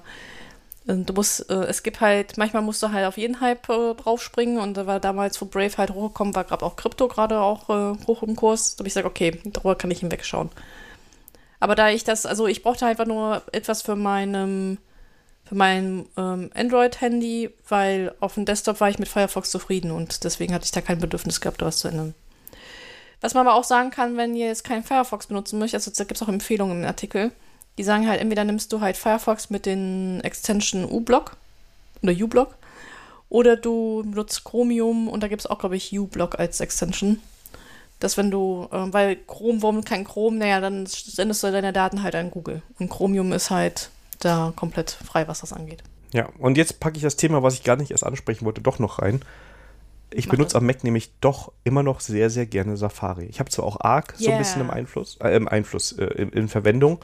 du 0.84 1.12
musst, 1.12 1.48
äh, 1.50 1.64
es 1.64 1.82
gibt 1.82 2.00
halt, 2.00 2.36
manchmal 2.38 2.62
musst 2.62 2.82
du 2.82 2.90
halt 2.90 3.06
auf 3.06 3.16
jeden 3.16 3.40
Hype 3.40 3.68
äh, 3.68 3.94
draufspringen 3.94 4.58
und 4.58 4.76
da 4.76 4.86
war 4.86 5.00
damals, 5.00 5.40
wo 5.40 5.46
Brave 5.46 5.76
halt 5.76 5.90
hochgekommen 5.90 6.34
war, 6.34 6.44
gerade 6.44 6.64
auch 6.64 6.76
Krypto 6.76 7.08
gerade 7.08 7.40
auch 7.40 7.68
äh, 7.70 7.96
hoch 8.06 8.22
im 8.22 8.36
Kurs. 8.36 8.76
Da 8.76 8.80
habe 8.80 8.88
ich 8.88 8.94
gesagt, 8.94 9.06
okay, 9.06 9.40
darüber 9.44 9.76
kann 9.76 9.90
ich 9.90 10.00
hinwegschauen. 10.00 10.50
Aber 11.60 11.76
da 11.76 11.90
ich 11.90 12.02
das, 12.02 12.26
also 12.26 12.48
ich 12.48 12.62
brauchte 12.62 12.86
einfach 12.86 13.06
nur 13.06 13.42
etwas 13.52 13.82
für 13.82 13.94
meinem, 13.94 14.78
für 15.44 15.54
mein 15.54 16.06
ähm, 16.16 16.50
Android-Handy, 16.54 17.50
weil 17.68 18.12
auf 18.18 18.34
dem 18.34 18.44
Desktop 18.44 18.80
war 18.80 18.90
ich 18.90 18.98
mit 18.98 19.08
Firefox 19.08 19.50
zufrieden 19.50 19.92
und 19.92 20.24
deswegen 20.24 20.54
hatte 20.54 20.64
ich 20.64 20.72
da 20.72 20.80
kein 20.80 20.98
Bedürfnis 20.98 21.40
gehabt, 21.40 21.62
da 21.62 21.66
was 21.66 21.78
zu 21.78 21.88
ändern. 21.88 22.14
Was 23.20 23.34
man 23.34 23.46
aber 23.46 23.56
auch 23.56 23.62
sagen 23.62 23.90
kann, 23.90 24.16
wenn 24.16 24.34
ihr 24.34 24.46
jetzt 24.48 24.64
keinen 24.64 24.82
Firefox 24.82 25.28
benutzen 25.28 25.60
möchtet, 25.60 25.78
also 25.78 25.92
da 25.96 26.02
gibt 26.02 26.16
es 26.16 26.22
auch 26.22 26.28
Empfehlungen 26.28 26.82
im 26.82 26.88
Artikel, 26.88 27.30
die 27.78 27.84
sagen 27.84 28.08
halt, 28.08 28.20
entweder 28.20 28.44
nimmst 28.44 28.72
du 28.72 28.80
halt 28.80 28.96
Firefox 28.96 29.50
mit 29.50 29.66
den 29.66 30.20
Extension 30.22 30.84
U-Block 30.84 31.36
oder 32.02 32.12
U-Block 32.12 32.54
oder 33.28 33.56
du 33.56 34.02
benutzt 34.02 34.44
Chromium 34.44 35.08
und 35.08 35.22
da 35.22 35.28
gibt 35.28 35.40
es 35.40 35.46
auch, 35.46 35.58
glaube 35.58 35.76
ich, 35.76 35.98
U-Block 35.98 36.38
als 36.38 36.60
Extension. 36.60 37.18
Dass 37.98 38.16
wenn 38.16 38.30
du, 38.30 38.68
äh, 38.72 38.92
weil 38.92 39.16
Chrome, 39.16 39.62
warum 39.62 39.84
kein 39.84 40.04
Chrome, 40.04 40.36
naja, 40.36 40.60
dann 40.60 40.86
sendest 40.86 41.42
du 41.42 41.52
deine 41.52 41.72
Daten 41.72 42.02
halt 42.02 42.14
an 42.14 42.30
Google. 42.30 42.62
Und 42.78 42.90
Chromium 42.90 43.32
ist 43.32 43.50
halt 43.50 43.90
da 44.18 44.52
komplett 44.54 44.90
frei, 44.90 45.28
was 45.28 45.40
das 45.40 45.52
angeht. 45.52 45.82
Ja, 46.12 46.28
und 46.38 46.58
jetzt 46.58 46.78
packe 46.78 46.96
ich 46.96 47.02
das 47.02 47.16
Thema, 47.16 47.42
was 47.42 47.54
ich 47.54 47.62
gar 47.62 47.76
nicht 47.76 47.90
erst 47.90 48.04
ansprechen 48.04 48.44
wollte, 48.44 48.60
doch 48.60 48.78
noch 48.78 48.98
rein. 48.98 49.22
Ich 50.10 50.26
Mach 50.26 50.32
benutze 50.32 50.54
das. 50.54 50.60
am 50.60 50.66
Mac 50.66 50.84
nämlich 50.84 51.10
doch 51.20 51.52
immer 51.64 51.82
noch 51.82 52.00
sehr, 52.00 52.28
sehr 52.28 52.44
gerne 52.44 52.76
Safari. 52.76 53.24
Ich 53.26 53.40
habe 53.40 53.50
zwar 53.50 53.64
auch 53.64 53.80
Arc 53.80 54.14
yeah. 54.20 54.26
so 54.26 54.32
ein 54.32 54.38
bisschen 54.38 54.60
im 54.60 54.70
Einfluss, 54.70 55.16
äh, 55.22 55.30
im 55.30 55.48
Einfluss, 55.48 55.92
äh, 55.92 56.04
in, 56.04 56.28
in 56.30 56.48
Verwendung, 56.48 56.98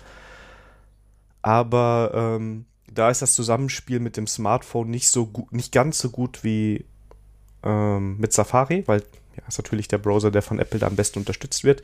aber 1.49 2.11
ähm, 2.15 2.67
da 2.93 3.09
ist 3.09 3.23
das 3.23 3.33
Zusammenspiel 3.33 4.01
mit 4.01 4.19
dem 4.19 4.27
Smartphone 4.27 4.91
nicht 4.91 5.09
so 5.09 5.25
gut, 5.25 5.51
nicht 5.51 5.73
ganz 5.73 5.99
so 5.99 6.11
gut 6.11 6.45
wie 6.45 6.85
ähm, 7.63 8.19
mit 8.19 8.35
Safari, 8.35 8.83
weil 8.87 9.01
ja, 9.35 9.43
ist 9.49 9.57
natürlich 9.57 9.89
der 9.89 9.97
Browser, 9.97 10.31
der 10.31 10.43
von 10.43 10.59
Apple 10.59 10.79
da 10.79 10.87
am 10.87 10.97
besten 10.97 11.21
unterstützt 11.21 11.65
wird. 11.65 11.83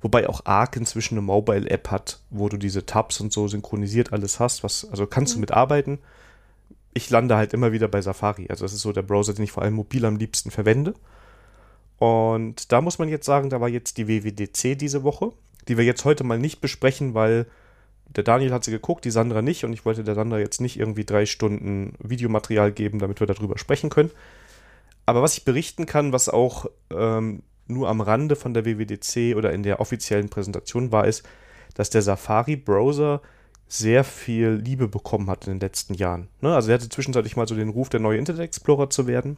Wobei 0.00 0.28
auch 0.28 0.44
Arc 0.44 0.74
inzwischen 0.74 1.14
eine 1.14 1.22
Mobile-App 1.22 1.88
hat, 1.88 2.18
wo 2.30 2.48
du 2.48 2.56
diese 2.56 2.84
Tabs 2.84 3.20
und 3.20 3.32
so 3.32 3.46
synchronisiert 3.46 4.12
alles 4.12 4.40
hast. 4.40 4.64
Was, 4.64 4.88
also 4.90 5.06
kannst 5.06 5.34
mhm. 5.34 5.36
du 5.36 5.40
mitarbeiten. 5.42 5.98
Ich 6.92 7.08
lande 7.08 7.36
halt 7.36 7.54
immer 7.54 7.70
wieder 7.70 7.86
bei 7.86 8.02
Safari. 8.02 8.48
Also 8.50 8.64
das 8.64 8.72
ist 8.72 8.82
so 8.82 8.90
der 8.92 9.02
Browser, 9.02 9.34
den 9.34 9.44
ich 9.44 9.52
vor 9.52 9.62
allem 9.62 9.74
mobil 9.74 10.04
am 10.04 10.16
liebsten 10.16 10.50
verwende. 10.50 10.94
Und 11.98 12.72
da 12.72 12.80
muss 12.80 12.98
man 12.98 13.08
jetzt 13.08 13.24
sagen, 13.24 13.50
da 13.50 13.60
war 13.60 13.68
jetzt 13.68 13.98
die 13.98 14.08
WWDC 14.08 14.76
diese 14.76 15.04
Woche, 15.04 15.30
die 15.68 15.76
wir 15.76 15.84
jetzt 15.84 16.04
heute 16.04 16.24
mal 16.24 16.40
nicht 16.40 16.60
besprechen, 16.60 17.14
weil 17.14 17.46
der 18.08 18.24
Daniel 18.24 18.52
hat 18.52 18.64
sie 18.64 18.70
geguckt, 18.70 19.04
die 19.04 19.10
Sandra 19.10 19.42
nicht 19.42 19.64
und 19.64 19.72
ich 19.72 19.84
wollte 19.84 20.04
der 20.04 20.14
Sandra 20.14 20.38
jetzt 20.38 20.60
nicht 20.60 20.78
irgendwie 20.78 21.04
drei 21.04 21.26
Stunden 21.26 21.94
Videomaterial 21.98 22.72
geben, 22.72 22.98
damit 22.98 23.20
wir 23.20 23.26
darüber 23.26 23.58
sprechen 23.58 23.90
können. 23.90 24.10
Aber 25.04 25.22
was 25.22 25.36
ich 25.36 25.44
berichten 25.44 25.86
kann, 25.86 26.12
was 26.12 26.28
auch 26.28 26.66
ähm, 26.90 27.42
nur 27.66 27.88
am 27.88 28.00
Rande 28.00 28.36
von 28.36 28.54
der 28.54 28.64
WWDC 28.64 29.36
oder 29.36 29.52
in 29.52 29.62
der 29.62 29.80
offiziellen 29.80 30.28
Präsentation 30.28 30.92
war, 30.92 31.06
ist, 31.06 31.24
dass 31.74 31.90
der 31.90 32.02
Safari-Browser 32.02 33.20
sehr 33.68 34.04
viel 34.04 34.50
Liebe 34.50 34.88
bekommen 34.88 35.28
hat 35.28 35.46
in 35.46 35.54
den 35.54 35.60
letzten 35.60 35.94
Jahren. 35.94 36.28
Ne? 36.40 36.54
Also 36.54 36.70
er 36.70 36.74
hatte 36.74 36.88
zwischenzeitlich 36.88 37.36
mal 37.36 37.48
so 37.48 37.54
den 37.54 37.68
Ruf, 37.68 37.88
der 37.88 38.00
neue 38.00 38.18
Internet 38.18 38.42
Explorer 38.42 38.90
zu 38.90 39.06
werden. 39.06 39.36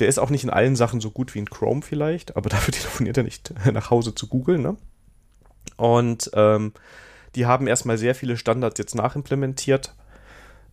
Der 0.00 0.08
ist 0.08 0.18
auch 0.18 0.30
nicht 0.30 0.44
in 0.44 0.50
allen 0.50 0.76
Sachen 0.76 1.00
so 1.00 1.10
gut 1.10 1.34
wie 1.34 1.40
in 1.40 1.50
Chrome 1.50 1.82
vielleicht, 1.82 2.36
aber 2.36 2.48
dafür 2.50 2.72
telefoniert 2.72 3.16
er 3.16 3.22
nicht 3.22 3.52
nach 3.72 3.90
Hause 3.90 4.14
zu 4.14 4.26
Google. 4.28 4.58
Ne? 4.58 4.76
Und 5.76 6.30
ähm, 6.34 6.72
die 7.34 7.46
haben 7.46 7.66
erstmal 7.66 7.98
sehr 7.98 8.14
viele 8.14 8.36
Standards 8.36 8.78
jetzt 8.78 8.94
nachimplementiert, 8.94 9.94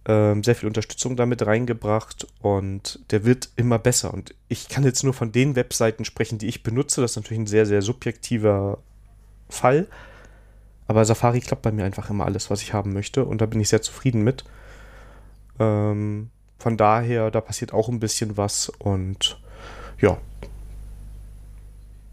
ähm, 0.07 0.43
sehr 0.43 0.55
viel 0.55 0.67
Unterstützung 0.67 1.15
damit 1.15 1.45
reingebracht 1.45 2.27
und 2.41 2.99
der 3.11 3.25
wird 3.25 3.49
immer 3.55 3.79
besser. 3.79 4.13
Und 4.13 4.35
ich 4.47 4.69
kann 4.69 4.83
jetzt 4.83 5.03
nur 5.03 5.13
von 5.13 5.31
den 5.31 5.55
Webseiten 5.55 6.05
sprechen, 6.05 6.37
die 6.37 6.47
ich 6.47 6.63
benutze. 6.63 7.01
Das 7.01 7.11
ist 7.11 7.17
natürlich 7.17 7.41
ein 7.41 7.47
sehr, 7.47 7.65
sehr 7.65 7.81
subjektiver 7.81 8.77
Fall. 9.49 9.87
Aber 10.87 11.03
Safari 11.05 11.39
klappt 11.39 11.63
bei 11.63 11.71
mir 11.71 11.85
einfach 11.85 12.09
immer 12.09 12.25
alles, 12.25 12.51
was 12.51 12.61
ich 12.61 12.73
haben 12.73 12.93
möchte. 12.93 13.25
Und 13.25 13.41
da 13.41 13.47
bin 13.47 13.59
ich 13.59 13.69
sehr 13.69 13.81
zufrieden 13.81 14.21
mit. 14.21 14.43
Ähm, 15.59 16.29
von 16.59 16.77
daher, 16.77 17.31
da 17.31 17.41
passiert 17.41 17.73
auch 17.73 17.89
ein 17.89 17.99
bisschen 17.99 18.37
was. 18.37 18.69
Und 18.69 19.39
ja, 19.99 20.17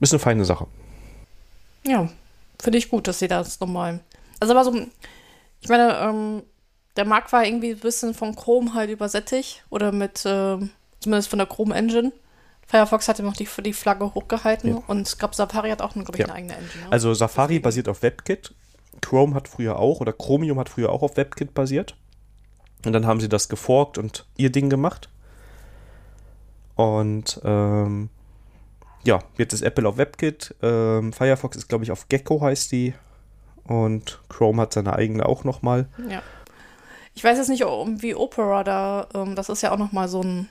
ist 0.01 0.13
eine 0.13 0.19
feine 0.19 0.45
Sache. 0.45 0.67
Ja, 1.85 2.09
finde 2.61 2.79
ich 2.79 2.89
gut, 2.89 3.07
dass 3.07 3.19
sie 3.19 3.29
das 3.29 3.61
nochmal 3.61 4.01
also 4.43 4.55
aber 4.55 4.65
so, 4.65 4.87
ich 5.61 5.69
meine, 5.69 5.97
ähm, 5.99 6.43
der 6.97 7.05
Markt 7.05 7.33
war 7.33 7.47
irgendwie 7.47 7.71
ein 7.71 7.79
bisschen 7.79 8.13
von 8.13 8.35
Chrome 8.35 8.75
halt 8.75 8.91
übersättigt 8.91 9.65
oder 9.71 9.93
mit, 9.93 10.27
äh, 10.27 10.59
zumindest 10.99 11.29
von 11.29 11.39
der 11.39 11.47
Chrome 11.47 11.75
Engine. 11.75 12.13
Firefox 12.67 13.07
hat 13.07 13.21
immer 13.21 13.29
noch 13.29 13.37
die, 13.37 13.49
die 13.63 13.73
Flagge 13.73 14.15
hochgehalten 14.15 14.71
ja. 14.71 14.83
und 14.89 15.09
ich 15.09 15.17
glaube, 15.17 15.37
Safari 15.37 15.71
hat 15.71 15.81
auch, 15.81 15.93
glaube 15.93 16.11
ich, 16.15 16.19
ja. 16.19 16.25
eine 16.27 16.35
eigene 16.35 16.55
Engine. 16.55 16.85
Ne? 16.85 16.93
Also 16.93 17.15
Safari 17.15 17.61
basiert 17.61 17.89
auf 17.89 18.03
WebKit. 18.03 18.53
Chrome 19.01 19.35
hat 19.35 19.47
früher 19.47 19.79
auch 19.79 20.01
oder 20.01 20.13
Chromium 20.13 20.59
hat 20.59 20.69
früher 20.69 20.91
auch 20.91 21.03
auf 21.03 21.17
WebKit 21.17 21.55
basiert. 21.55 21.97
Und 22.85 22.93
dann 22.93 23.07
haben 23.07 23.21
sie 23.21 23.29
das 23.29 23.49
geforkt 23.49 23.97
und 23.97 24.27
ihr 24.37 24.51
Ding 24.51 24.71
gemacht. 24.71 25.09
Und 26.75 27.41
ähm, 27.45 28.11
ja, 29.05 29.21
jetzt 29.39 29.53
ist 29.53 29.63
Apple 29.63 29.89
auf 29.89 29.99
WebKit. 29.99 30.57
Ähm, 30.63 31.13
Firefox 31.13 31.57
ist, 31.57 31.69
glaube 31.69 31.85
ich, 31.85 31.93
auf 31.93 32.09
Gecko 32.09 32.41
heißt 32.41 32.73
die 32.73 32.95
und 33.67 34.21
Chrome 34.29 34.63
hat 34.63 34.73
seine 34.73 34.95
eigene 34.95 35.27
auch 35.27 35.45
nochmal. 35.45 35.87
Ja. 36.09 36.23
Ich 37.15 37.23
weiß 37.23 37.39
jetzt 37.39 37.49
nicht, 37.49 37.63
wie 37.63 38.15
Opera 38.15 38.65
da, 38.65 39.07
ähm, 39.15 39.37
das 39.37 39.49
ist 39.49 39.63
ja 39.63 39.73
auch 39.73 39.79
nochmal 39.79 40.09
so 40.09 40.23
ein, 40.23 40.49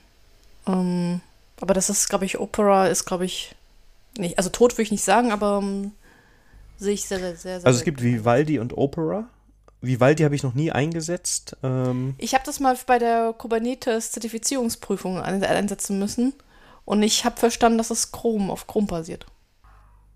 ähm, 0.66 1.20
aber 1.60 1.74
das 1.74 1.90
ist, 1.90 2.08
glaube 2.08 2.24
ich, 2.24 2.38
Opera 2.38 2.86
ist, 2.86 3.04
glaube 3.04 3.24
ich, 3.24 3.54
nicht, 4.16 4.38
also 4.38 4.50
tot 4.50 4.72
würde 4.72 4.82
ich 4.82 4.90
nicht 4.90 5.04
sagen, 5.04 5.32
aber 5.32 5.60
ähm, 5.62 5.92
sehe 6.78 6.94
ich 6.94 7.06
sehr, 7.06 7.18
sehr, 7.18 7.36
sehr, 7.36 7.54
Also 7.64 7.78
es 7.78 7.84
gibt 7.84 8.02
Vivaldi 8.02 8.58
und 8.58 8.76
Opera. 8.76 9.28
Vivaldi 9.80 10.22
habe 10.22 10.34
ich 10.36 10.44
noch 10.44 10.54
nie 10.54 10.70
eingesetzt. 10.70 11.56
Ähm 11.62 12.14
ich 12.18 12.34
habe 12.34 12.44
das 12.46 12.60
mal 12.60 12.76
bei 12.86 12.98
der 12.98 13.34
Kubernetes-Zertifizierungsprüfung 13.36 15.20
einsetzen 15.20 15.98
müssen 15.98 16.34
und 16.84 17.02
ich 17.02 17.24
habe 17.24 17.38
verstanden, 17.38 17.78
dass 17.78 17.90
es 17.90 18.12
Chrome 18.12 18.52
auf 18.52 18.68
Chrome 18.68 18.86
basiert. 18.86 19.26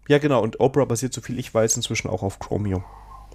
Ja, 0.09 0.19
genau. 0.19 0.43
Und 0.43 0.61
Opera 0.61 0.85
basiert, 0.85 1.13
so 1.13 1.21
viel 1.21 1.39
ich 1.39 1.53
weiß, 1.53 1.77
inzwischen 1.77 2.09
auch 2.09 2.23
auf 2.23 2.39
Chromium. 2.39 2.85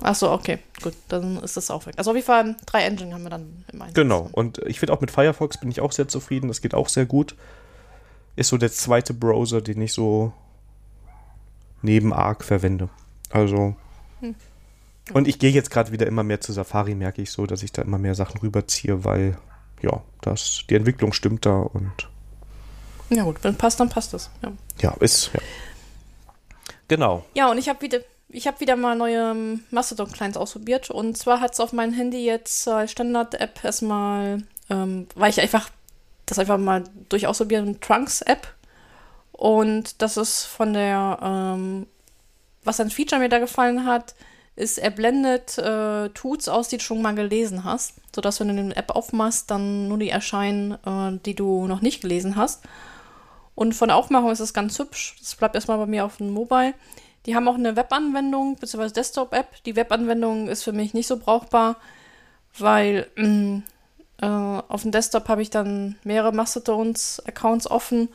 Ach 0.01 0.15
so, 0.15 0.31
okay. 0.31 0.59
Gut, 0.81 0.93
dann 1.09 1.37
ist 1.37 1.57
das 1.57 1.69
auch 1.69 1.85
weg. 1.85 1.95
Also 1.97 2.11
auf 2.11 2.15
jeden 2.15 2.25
Fall 2.25 2.55
drei 2.65 2.83
Engine 2.83 3.13
haben 3.13 3.23
wir 3.23 3.29
dann 3.29 3.63
im 3.71 3.81
Einsatz. 3.81 3.95
Genau. 3.95 4.29
Und 4.31 4.57
ich 4.59 4.79
finde 4.79 4.93
auch 4.93 5.01
mit 5.01 5.11
Firefox 5.11 5.59
bin 5.59 5.69
ich 5.69 5.81
auch 5.81 5.91
sehr 5.91 6.07
zufrieden. 6.07 6.47
Das 6.47 6.61
geht 6.61 6.73
auch 6.73 6.89
sehr 6.89 7.05
gut. 7.05 7.35
Ist 8.35 8.49
so 8.49 8.57
der 8.57 8.71
zweite 8.71 9.13
Browser, 9.13 9.61
den 9.61 9.81
ich 9.81 9.93
so 9.93 10.33
neben 11.81 12.13
Arc 12.13 12.43
verwende. 12.43 12.89
Also. 13.29 13.75
Hm. 14.21 14.35
Und 15.13 15.27
ich 15.27 15.39
gehe 15.39 15.51
jetzt 15.51 15.71
gerade 15.71 15.91
wieder 15.91 16.07
immer 16.07 16.23
mehr 16.23 16.41
zu 16.41 16.53
Safari, 16.53 16.95
merke 16.95 17.21
ich 17.21 17.31
so, 17.31 17.45
dass 17.45 17.63
ich 17.63 17.71
da 17.71 17.81
immer 17.81 17.97
mehr 17.97 18.15
Sachen 18.15 18.39
rüberziehe, 18.39 19.03
weil 19.03 19.37
ja, 19.81 20.01
das, 20.21 20.63
die 20.69 20.75
Entwicklung 20.75 21.13
stimmt 21.13 21.45
da 21.45 21.57
und. 21.57 22.07
Ja 23.09 23.23
gut, 23.23 23.43
wenn 23.43 23.55
passt, 23.55 23.79
dann 23.79 23.89
passt 23.89 24.13
das. 24.13 24.29
Ja, 24.41 24.53
ja 24.81 24.91
ist, 24.99 25.31
ja. 25.33 25.41
Genau. 26.91 27.23
Ja, 27.35 27.49
und 27.49 27.57
ich 27.57 27.69
habe 27.69 27.81
wieder, 27.83 27.99
ich 28.27 28.45
wieder 28.59 28.75
mal 28.75 28.97
neue 28.97 29.31
ähm, 29.31 29.63
Mastodon-Clients 29.71 30.35
ausprobiert. 30.35 30.91
Und 30.91 31.17
zwar 31.17 31.39
hat 31.39 31.53
es 31.53 31.61
auf 31.61 31.71
meinem 31.71 31.93
Handy 31.93 32.25
jetzt 32.25 32.67
als 32.67 32.91
Standard-App 32.91 33.63
erstmal, 33.63 34.43
ähm, 34.69 35.07
weil 35.15 35.29
ich 35.29 35.39
einfach 35.39 35.69
das 36.25 36.37
einfach 36.37 36.57
mal 36.57 36.83
durch 37.07 37.27
ausprobieren, 37.27 37.79
Trunks-App. 37.79 38.45
Und 39.31 40.01
das 40.01 40.17
ist 40.17 40.43
von 40.43 40.73
der, 40.73 41.17
ähm, 41.23 41.87
was 42.65 42.81
ein 42.81 42.89
Feature 42.89 43.21
mir 43.21 43.29
da 43.29 43.39
gefallen 43.39 43.85
hat, 43.85 44.13
ist, 44.57 44.77
er 44.77 44.91
blendet 44.91 45.57
äh, 45.59 46.09
Tuts 46.09 46.49
aus, 46.49 46.67
die 46.67 46.75
du 46.75 46.83
schon 46.83 47.01
mal 47.01 47.15
gelesen 47.15 47.63
hast, 47.63 47.93
sodass 48.13 48.41
wenn 48.41 48.49
du 48.49 48.61
eine 48.61 48.75
App 48.75 48.91
aufmachst, 48.91 49.49
dann 49.49 49.87
nur 49.87 49.97
die 49.97 50.09
erscheinen, 50.09 50.73
äh, 50.85 51.17
die 51.25 51.35
du 51.35 51.67
noch 51.67 51.79
nicht 51.79 52.01
gelesen 52.01 52.35
hast. 52.35 52.65
Und 53.55 53.73
von 53.73 53.89
der 53.89 53.97
Aufmachung 53.97 54.31
ist 54.31 54.39
es 54.39 54.53
ganz 54.53 54.77
hübsch. 54.79 55.15
Das 55.19 55.35
bleibt 55.35 55.55
erstmal 55.55 55.77
bei 55.77 55.85
mir 55.85 56.05
auf 56.05 56.17
dem 56.17 56.31
Mobile. 56.31 56.73
Die 57.25 57.35
haben 57.35 57.47
auch 57.47 57.55
eine 57.55 57.75
Webanwendung 57.75 58.55
bzw. 58.55 58.89
Desktop-App. 58.89 59.63
Die 59.65 59.75
Webanwendung 59.75 60.47
ist 60.47 60.63
für 60.63 60.71
mich 60.71 60.93
nicht 60.93 61.07
so 61.07 61.17
brauchbar, 61.17 61.77
weil 62.57 63.07
mm, 63.15 63.59
äh, 64.21 64.25
auf 64.25 64.81
dem 64.81 64.91
Desktop 64.91 65.27
habe 65.29 65.41
ich 65.41 65.49
dann 65.49 65.95
mehrere 66.03 66.31
Mastodons-Accounts 66.31 67.69
offen 67.69 68.09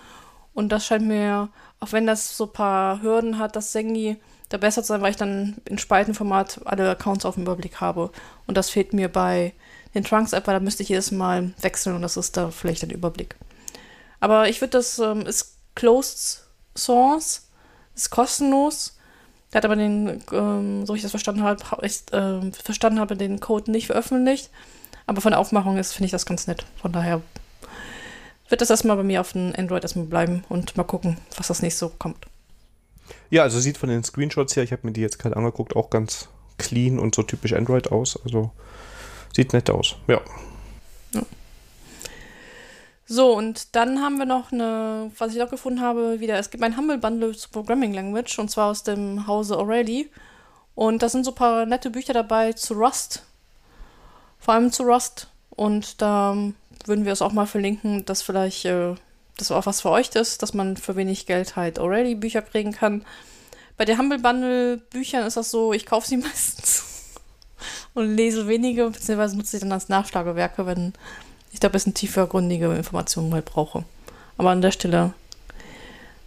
und 0.57 0.71
das 0.71 0.87
scheint 0.87 1.07
mir, 1.07 1.51
auch 1.81 1.93
wenn 1.93 2.07
das 2.07 2.37
so 2.37 2.45
ein 2.45 2.53
paar 2.53 3.03
Hürden 3.03 3.39
hat, 3.39 3.57
das 3.57 3.73
Sengi 3.73 4.17
da 4.49 4.57
besser 4.57 4.83
zu 4.83 4.89
sein, 4.89 5.03
weil 5.03 5.11
ich 5.11 5.17
dann 5.17 5.57
in 5.67 5.77
Spaltenformat 5.77 6.61
alle 6.65 6.89
Accounts 6.89 7.27
auf 7.27 7.35
dem 7.35 7.43
Überblick 7.43 7.81
habe. 7.81 8.11
Und 8.47 8.57
das 8.57 8.71
fehlt 8.71 8.93
mir 8.93 9.11
bei 9.11 9.53
den 9.95 10.03
Trunks-App, 10.03 10.47
weil 10.47 10.55
da 10.55 10.61
müsste 10.61 10.83
ich 10.83 10.89
jedes 10.89 11.11
Mal 11.11 11.53
wechseln 11.61 11.95
und 11.95 12.03
das 12.03 12.17
ist 12.17 12.37
da 12.37 12.51
vielleicht 12.51 12.85
ein 12.85 12.91
Überblick. 12.91 13.37
Aber 14.27 14.49
ich 14.49 14.61
würde 14.61 14.73
das, 14.73 14.99
ähm, 14.99 15.25
ist 15.25 15.55
Closed 15.77 16.43
Source, 16.77 17.49
ist 17.95 18.11
kostenlos. 18.11 18.99
Der 19.53 19.59
hat 19.59 19.65
aber 19.65 19.77
den, 19.77 20.21
ähm, 20.33 20.85
so 20.85 20.97
ich 20.97 21.03
das 21.03 21.13
verstanden 21.13 21.45
habe, 21.45 21.63
ich, 21.83 22.13
äh, 22.13 22.51
verstanden 22.51 22.99
habe, 22.99 23.17
den 23.17 23.39
Code 23.39 23.71
nicht 23.71 23.87
veröffentlicht. 23.87 24.51
Aber 25.07 25.21
von 25.21 25.31
der 25.31 25.39
Aufmachung 25.39 25.79
ist, 25.79 25.93
finde 25.93 26.07
ich 26.07 26.11
das 26.11 26.27
ganz 26.27 26.49
nett. 26.49 26.67
Von 26.83 26.91
daher 26.91 27.23
wird 28.49 28.61
das 28.61 28.69
erstmal 28.69 28.97
bei 28.97 29.05
mir 29.05 29.21
auf 29.21 29.31
dem 29.31 29.53
Android 29.57 29.85
erstmal 29.85 30.07
bleiben 30.07 30.43
und 30.49 30.77
mal 30.77 30.83
gucken, 30.83 31.19
was 31.37 31.47
das 31.47 31.63
nächste 31.63 31.87
so 31.87 31.93
kommt. 31.97 32.27
Ja, 33.31 33.45
also 33.45 33.61
sieht 33.61 33.79
von 33.79 33.91
den 33.91 34.03
Screenshots 34.03 34.57
her, 34.57 34.65
ich 34.65 34.73
habe 34.73 34.85
mir 34.85 34.93
die 34.93 35.03
jetzt 35.03 35.21
gerade 35.21 35.37
angeguckt, 35.37 35.77
auch 35.77 35.89
ganz 35.89 36.31
clean 36.59 36.99
und 36.99 37.15
so 37.15 37.23
typisch 37.23 37.53
Android 37.53 37.93
aus. 37.93 38.19
Also 38.25 38.51
sieht 39.33 39.53
nett 39.53 39.71
aus, 39.71 39.95
ja. 40.09 40.15
ja. 40.15 40.21
So, 43.09 43.37
und 43.37 43.77
dann 43.77 44.03
haben 44.03 44.19
wir 44.19 44.27
noch 44.27 44.51
eine, 44.51 45.13
was 45.17 45.33
ich 45.33 45.39
noch 45.39 45.49
gefunden 45.49 45.81
habe, 45.81 46.19
wieder, 46.19 46.39
es 46.39 46.51
gibt 46.51 46.65
ein 46.65 46.77
Humble 46.77 46.99
Bundle 46.99 47.37
zu 47.37 47.49
Programming 47.51 47.95
Language 47.95 48.37
und 48.41 48.51
zwar 48.51 48.71
aus 48.71 48.83
dem 48.83 49.29
Hause 49.29 49.57
O'Reilly. 49.57 50.09
Und 50.75 51.03
da 51.03 51.09
sind 51.09 51.25
so 51.25 51.31
ein 51.31 51.37
paar 51.37 51.67
nette 51.67 51.91
Bücher 51.91 52.13
dabei 52.13 52.53
zu 52.53 52.75
Rust. 52.75 53.23
Vor 54.41 54.55
allem 54.55 54.73
zu 54.73 54.83
Rust. 54.83 55.29
Und 55.51 56.03
da 56.03 56.37
würden 56.85 57.05
wir 57.05 57.13
es 57.13 57.23
auch 57.23 57.33
mal 57.33 57.47
verlinken, 57.47 58.05
dass 58.05 58.23
vielleicht 58.23 58.65
äh, 58.65 58.97
das 59.37 59.53
auch 59.53 59.67
was 59.67 59.83
für 59.83 59.91
euch 59.91 60.11
ist, 60.15 60.43
dass 60.43 60.53
man 60.53 60.77
für 60.77 60.97
wenig 60.97 61.27
Geld 61.27 61.55
halt 61.55 61.79
O'Reilly 61.79 62.17
Bücher 62.17 62.43
kriegen 62.43 62.73
kann. 62.73 63.05
Bei 63.77 63.85
den 63.85 63.99
Humble 63.99 64.19
Bundle 64.19 64.79
Büchern 64.79 65.27
ist 65.27 65.37
das 65.37 65.53
so, 65.53 65.73
ich 65.73 65.87
kaufe 65.87 66.09
sie 66.09 66.17
meistens 66.17 66.85
und 67.95 68.17
lese 68.17 68.49
wenige, 68.49 68.91
beziehungsweise 68.91 69.37
nutze 69.37 69.53
sie 69.53 69.61
dann 69.61 69.73
als 69.73 69.89
Nachschlagewerke, 69.89 70.67
wenn 70.67 70.93
ich 71.57 71.61
da 71.61 71.69
ein 71.69 71.73
bisschen 71.73 71.95
tiefergründige 71.95 72.73
Informationen 72.75 73.31
mal 73.31 73.43
brauche. 73.43 73.85
Aber 74.37 74.51
an 74.51 74.61
der 74.61 74.73
Stelle, 74.73 75.15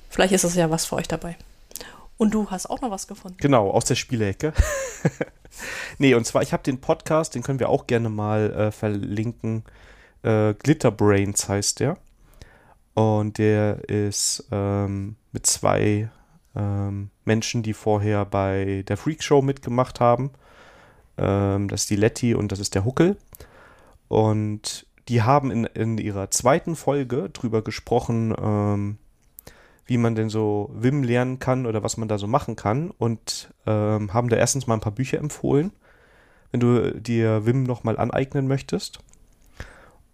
vielleicht 0.10 0.34
ist 0.34 0.44
es 0.44 0.56
ja 0.56 0.70
was 0.72 0.86
für 0.86 0.96
euch 0.96 1.08
dabei. 1.08 1.38
Und 2.18 2.34
du 2.34 2.50
hast 2.50 2.70
auch 2.70 2.82
noch 2.82 2.90
was 2.90 3.08
gefunden. 3.08 3.38
Genau, 3.40 3.70
aus 3.70 3.86
der 3.86 3.96
Spielecke. 3.96 4.54
nee, 6.00 6.16
und 6.16 6.26
zwar, 6.26 6.42
ich 6.42 6.52
habe 6.52 6.64
den 6.64 6.82
Podcast, 6.82 7.36
den 7.36 7.44
können 7.44 7.60
wir 7.60 7.70
auch 7.70 7.86
gerne 7.86 8.10
mal 8.10 8.52
äh, 8.52 8.72
verlinken. 8.72 9.64
Äh, 10.24 10.56
Glitterbrains 10.56 11.48
heißt 11.48 11.80
der. 11.80 11.98
Und 12.96 13.38
der 13.38 13.88
ist 13.88 14.48
ähm, 14.52 15.16
mit 15.32 15.46
zwei 15.46 16.10
ähm, 16.56 17.12
Menschen, 17.24 17.62
die 17.62 17.74
vorher 17.74 18.26
bei 18.26 18.84
der 18.88 18.98
Freak 18.98 19.24
Show 19.24 19.44
mitgemacht 19.44 20.00
haben. 20.00 20.32
Ähm, 21.18 21.68
das 21.68 21.82
ist 21.82 21.92
die 21.92 21.96
Letty 21.96 22.34
und 22.34 22.52
das 22.52 22.60
ist 22.60 22.74
der 22.74 22.84
Huckel. 22.84 23.16
Und 24.10 24.88
die 25.10 25.24
haben 25.24 25.52
in, 25.52 25.66
in 25.66 25.98
ihrer 25.98 26.30
zweiten 26.30 26.76
Folge 26.76 27.30
drüber 27.32 27.64
gesprochen, 27.64 28.34
ähm, 28.40 28.98
wie 29.86 29.98
man 29.98 30.14
denn 30.14 30.30
so 30.30 30.70
Wim 30.74 31.02
lernen 31.02 31.40
kann 31.40 31.66
oder 31.66 31.82
was 31.82 31.98
man 31.98 32.08
da 32.08 32.20
so 32.20 32.28
machen 32.28 32.56
kann 32.56 32.92
und 32.92 33.52
ähm, 33.66 34.14
haben 34.14 34.30
da 34.30 34.38
erstens 34.38 34.68
mal 34.68 34.76
ein 34.76 34.82
paar 34.82 34.94
Bücher 34.94 35.18
empfohlen, 35.18 35.72
wenn 36.52 36.60
du 36.60 36.94
dir 37.02 37.46
Wim 37.48 37.64
nochmal 37.64 37.98
aneignen 37.98 38.48
möchtest. 38.48 39.00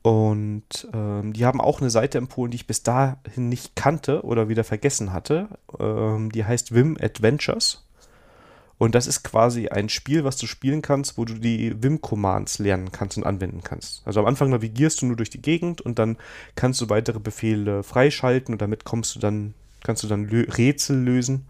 Und 0.02 0.88
ähm, 0.94 1.34
die 1.34 1.46
haben 1.46 1.60
auch 1.60 1.82
eine 1.82 1.90
Seite 1.90 2.18
empfohlen, 2.20 2.52
die 2.52 2.58
ich 2.58 2.68
bis 2.68 2.84
dahin 2.84 3.50
nicht 3.50 3.76
kannte 3.76 4.24
oder 4.24 4.48
wieder 4.48 4.64
vergessen 4.64 5.12
hatte. 5.12 5.50
Ähm, 5.78 6.32
die 6.32 6.46
heißt 6.46 6.74
Wim 6.74 6.96
Adventures. 7.02 7.86
Und 8.78 8.94
das 8.94 9.08
ist 9.08 9.24
quasi 9.24 9.70
ein 9.70 9.88
Spiel, 9.88 10.26
was 10.26 10.36
du 10.36 10.48
spielen 10.48 10.82
kannst, 10.82 11.18
wo 11.18 11.24
du 11.24 11.36
die 11.36 11.82
Vim-Commands 11.82 12.60
lernen 12.60 12.92
kannst 12.92 13.18
und 13.18 13.26
anwenden 13.26 13.62
kannst. 13.64 14.02
Also 14.06 14.20
am 14.20 14.26
Anfang 14.26 14.50
navigierst 14.50 15.02
du 15.02 15.06
nur 15.06 15.16
durch 15.16 15.30
die 15.30 15.42
Gegend 15.42 15.82
und 15.82 15.98
dann 15.98 16.18
kannst 16.56 16.82
du 16.82 16.90
weitere 16.90 17.20
Befehle 17.20 17.84
freischalten 17.84 18.54
und 18.54 18.62
damit 18.62 18.84
kommst 18.84 19.16
du 19.16 19.20
dann, 19.20 19.54
kannst 19.84 20.04
du 20.04 20.08
dann 20.08 20.28
Lö 20.28 20.46
Rätsel 20.50 20.98
lösen. 20.98 21.46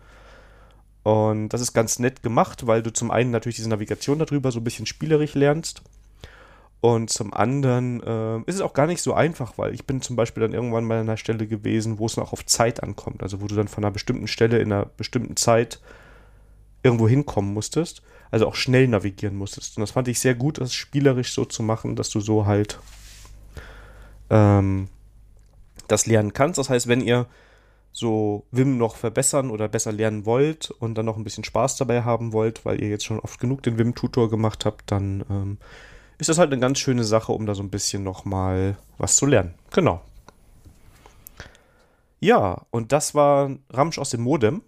Und 1.01 1.49
das 1.49 1.61
ist 1.61 1.73
ganz 1.73 1.99
nett 1.99 2.21
gemacht, 2.21 2.67
weil 2.67 2.83
du 2.83 2.93
zum 2.93 3.09
einen 3.09 3.31
natürlich 3.31 3.57
diese 3.57 3.69
Navigation 3.69 4.19
darüber 4.19 4.51
so 4.51 4.59
ein 4.59 4.63
bisschen 4.63 4.85
spielerisch 4.85 5.33
lernst. 5.33 5.81
Und 6.81 7.09
zum 7.09 7.33
anderen 7.33 8.03
äh, 8.03 8.37
ist 8.45 8.55
es 8.55 8.61
auch 8.61 8.73
gar 8.73 8.85
nicht 8.85 9.01
so 9.01 9.15
einfach, 9.15 9.57
weil 9.57 9.73
ich 9.73 9.85
bin 9.87 10.01
zum 10.01 10.15
Beispiel 10.15 10.41
dann 10.41 10.53
irgendwann 10.53 10.83
mal 10.83 10.99
an 10.99 11.07
einer 11.07 11.17
Stelle 11.17 11.47
gewesen, 11.47 11.97
wo 11.97 12.05
es 12.05 12.17
noch 12.17 12.33
auf 12.33 12.45
Zeit 12.45 12.83
ankommt. 12.83 13.23
Also 13.23 13.41
wo 13.41 13.47
du 13.47 13.55
dann 13.55 13.67
von 13.67 13.83
einer 13.83 13.91
bestimmten 13.91 14.27
Stelle 14.27 14.59
in 14.59 14.71
einer 14.71 14.85
bestimmten 14.85 15.35
Zeit 15.35 15.79
irgendwo 16.85 17.07
hinkommen 17.07 17.53
musstest. 17.53 18.01
Also 18.31 18.47
auch 18.47 18.55
schnell 18.55 18.87
navigieren 18.87 19.35
musstest. 19.35 19.77
Und 19.77 19.81
das 19.81 19.91
fand 19.91 20.07
ich 20.07 20.19
sehr 20.19 20.35
gut, 20.35 20.59
das 20.59 20.73
spielerisch 20.73 21.33
so 21.33 21.45
zu 21.45 21.63
machen, 21.63 21.95
dass 21.95 22.09
du 22.09 22.19
so 22.19 22.45
halt 22.45 22.79
ähm, 24.29 24.87
das 25.87 26.05
lernen 26.05 26.33
kannst. 26.33 26.57
Das 26.57 26.69
heißt, 26.69 26.87
wenn 26.87 27.01
ihr 27.01 27.27
so 27.91 28.45
Wim 28.51 28.77
noch 28.77 28.95
verbessern 28.97 29.49
oder 29.49 29.67
besser 29.67 29.91
lernen 29.91 30.25
wollt 30.25 30.69
und 30.69 30.95
dann 30.95 31.05
noch 31.05 31.17
ein 31.17 31.23
bisschen 31.23 31.43
Spaß 31.43 31.77
dabei 31.77 32.03
haben 32.03 32.33
wollt, 32.33 32.65
weil 32.65 32.81
ihr 32.81 32.89
jetzt 32.89 33.05
schon 33.05 33.19
oft 33.19 33.39
genug 33.39 33.63
den 33.63 33.77
Wim-Tutor 33.77 34.29
gemacht 34.29 34.65
habt, 34.65 34.91
dann 34.91 35.23
ähm, 35.29 35.57
ist 36.17 36.29
das 36.29 36.37
halt 36.37 36.51
eine 36.51 36.61
ganz 36.61 36.79
schöne 36.79 37.03
Sache, 37.03 37.31
um 37.31 37.45
da 37.45 37.55
so 37.55 37.63
ein 37.63 37.69
bisschen 37.69 38.03
noch 38.03 38.25
mal 38.25 38.77
was 38.97 39.15
zu 39.15 39.25
lernen. 39.25 39.53
Genau. 39.71 40.01
Ja, 42.19 42.65
und 42.69 42.91
das 42.91 43.15
war 43.15 43.51
Ramsch 43.69 43.97
aus 43.97 44.09
dem 44.09 44.21
Modem. 44.21 44.61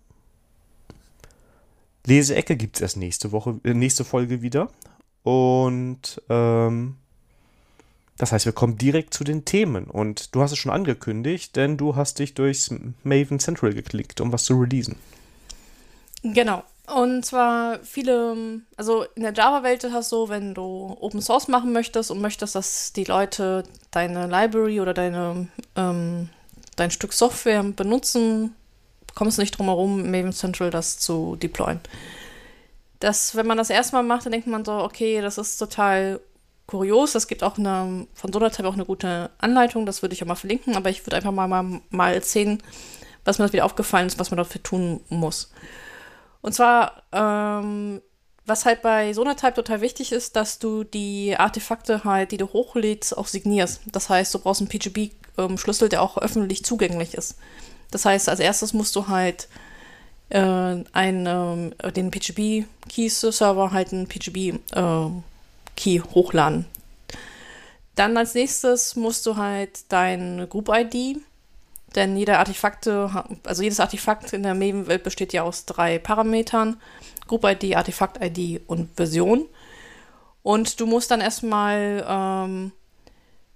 Leseecke 2.08 2.56
gibt 2.56 2.78
es 2.78 2.82
erst 2.82 2.98
nächste 2.98 3.32
Woche, 3.32 3.60
äh, 3.64 3.74
nächste 3.74 4.04
Folge 4.04 4.42
wieder. 4.42 4.70
Und 5.24 6.22
ähm, 6.30 6.96
das 8.18 8.32
heißt, 8.32 8.46
wir 8.46 8.54
kommen 8.54 8.78
direkt 8.78 9.14
zu 9.14 9.24
den 9.24 9.46
Themen. 9.46 9.86
Und 9.86 10.34
du 10.34 10.42
hast 10.42 10.52
es 10.52 10.58
schon 10.58 10.72
angekündigt, 10.72 11.56
denn 11.56 11.78
du 11.78 11.96
hast 11.96 12.20
dich 12.20 12.34
durchs 12.34 12.74
Maven 13.04 13.40
Central 13.40 13.74
geklickt, 13.74 14.22
um 14.22 14.32
was 14.32 14.46
zu 14.46 14.60
releasen. 14.60 14.96
Genau. 16.24 16.64
Und 16.88 17.26
zwar 17.26 17.80
viele, 17.84 18.62
also 18.78 19.04
in 19.16 19.24
der 19.24 19.34
Java-Welt 19.34 19.84
ist 19.84 19.94
das 19.94 20.08
so, 20.08 20.30
wenn 20.30 20.54
du 20.54 20.96
Open 21.02 21.22
Source 21.22 21.50
machen 21.50 21.74
möchtest 21.74 22.10
und 22.10 22.22
möchtest, 22.22 22.56
dass 22.56 22.94
die 22.94 23.04
Leute 23.04 23.64
deine 23.92 24.28
Library 24.28 24.80
oder 24.80 24.94
deine, 24.94 25.50
ähm, 25.76 26.30
dein 26.78 26.90
Stück 26.90 27.12
Software 27.12 27.62
benutzen, 27.64 28.56
kommst 29.18 29.40
du 29.40 29.42
nicht 29.42 29.58
drum 29.58 29.66
herum, 29.66 30.12
Maven 30.12 30.32
Central 30.32 30.70
das 30.70 31.00
zu 31.00 31.36
deployen. 31.38 31.80
Das, 33.00 33.36
wenn 33.36 33.48
man 33.48 33.58
das 33.58 33.72
erstmal 33.72 34.04
macht, 34.04 34.26
dann 34.26 34.32
denkt 34.32 34.46
man 34.46 34.64
so, 34.64 34.74
okay, 34.74 35.22
das 35.22 35.40
ist 35.40 35.58
total 35.58 36.20
kurios. 36.68 37.16
Es 37.16 37.28
gibt 37.28 37.44
auch 37.44 37.58
eine, 37.58 38.06
von 38.14 38.32
Solartype 38.32 38.68
auch 38.68 38.76
eine 38.76 38.86
gute 38.86 39.32
Anleitung, 39.40 39.88
das 39.88 40.04
würde 40.04 40.14
ich 40.14 40.22
auch 40.22 40.28
mal 40.28 40.36
verlinken, 40.36 40.76
aber 40.76 40.92
ich 40.92 41.04
würde 41.06 41.16
einfach 41.16 41.32
mal, 41.32 41.48
mal, 41.48 41.82
mal 41.90 42.14
erzählen, 42.14 42.62
was 43.26 43.40
mir 43.40 43.46
das 43.46 43.54
wieder 43.54 43.66
aufgefallen 43.66 44.06
ist, 44.06 44.20
was 44.20 44.30
man 44.30 44.38
dafür 44.38 44.62
tun 44.62 45.02
muss. 45.10 45.52
Und 46.42 46.54
zwar, 46.54 47.02
ähm, 47.12 48.02
was 48.46 48.66
halt 48.66 48.84
bei 48.84 49.14
Sonatype 49.14 49.56
total 49.56 49.82
wichtig 49.82 50.12
ist, 50.12 50.36
dass 50.36 50.60
du 50.60 50.84
die 50.84 51.36
Artefakte 51.36 52.04
halt, 52.04 52.32
die 52.32 52.38
du 52.38 52.54
hochlädst, 52.54 53.18
auch 53.18 53.28
signierst. 53.28 53.82
Das 53.88 54.10
heißt, 54.10 54.34
du 54.36 54.40
brauchst 54.40 54.62
einen 54.62 54.70
PGB-Schlüssel, 54.70 55.86
ähm, 55.86 55.90
der 55.90 56.04
auch 56.04 56.20
öffentlich 56.20 56.64
zugänglich 56.64 57.16
ist. 57.16 57.38
Das 57.92 58.06
heißt, 58.06 58.30
als 58.30 58.40
erstes 58.40 58.74
musst 58.74 58.96
du 58.96 59.08
halt 59.08 59.48
äh, 60.30 60.84
einen, 60.92 61.74
äh, 61.80 61.92
den 61.92 62.12
PGP-Keys-Server 62.12 63.72
halt 63.72 63.94
einen 63.94 64.08
PGP-Key 64.08 65.96
äh, 65.96 66.02
hochladen. 66.02 66.66
Dann 67.96 68.16
als 68.18 68.36
nächstes 68.36 68.96
musst 68.96 69.26
du 69.26 69.38
halt 69.38 69.92
dein 69.92 70.48
Group-ID, 70.50 71.18
denn 71.96 72.16
jeder 72.16 72.40
Artefakte, 72.40 73.10
also 73.44 73.64
jedes 73.64 73.80
Artefakt 73.80 74.34
in 74.34 74.44
der 74.44 74.54
Maven-Welt 74.54 75.04
besteht 75.04 75.34
ja 75.34 75.44
aus 75.44 75.66
drei 75.66 75.98
Parametern: 75.98 76.80
Group-ID, 77.28 77.76
Artefakt-ID 77.76 78.62
und 78.68 78.96
Version. 78.96 79.48
Und 80.44 80.80
du 80.80 80.86
musst 80.86 81.10
dann 81.10 81.22
erstmal 81.22 82.06
ähm, 82.08 82.72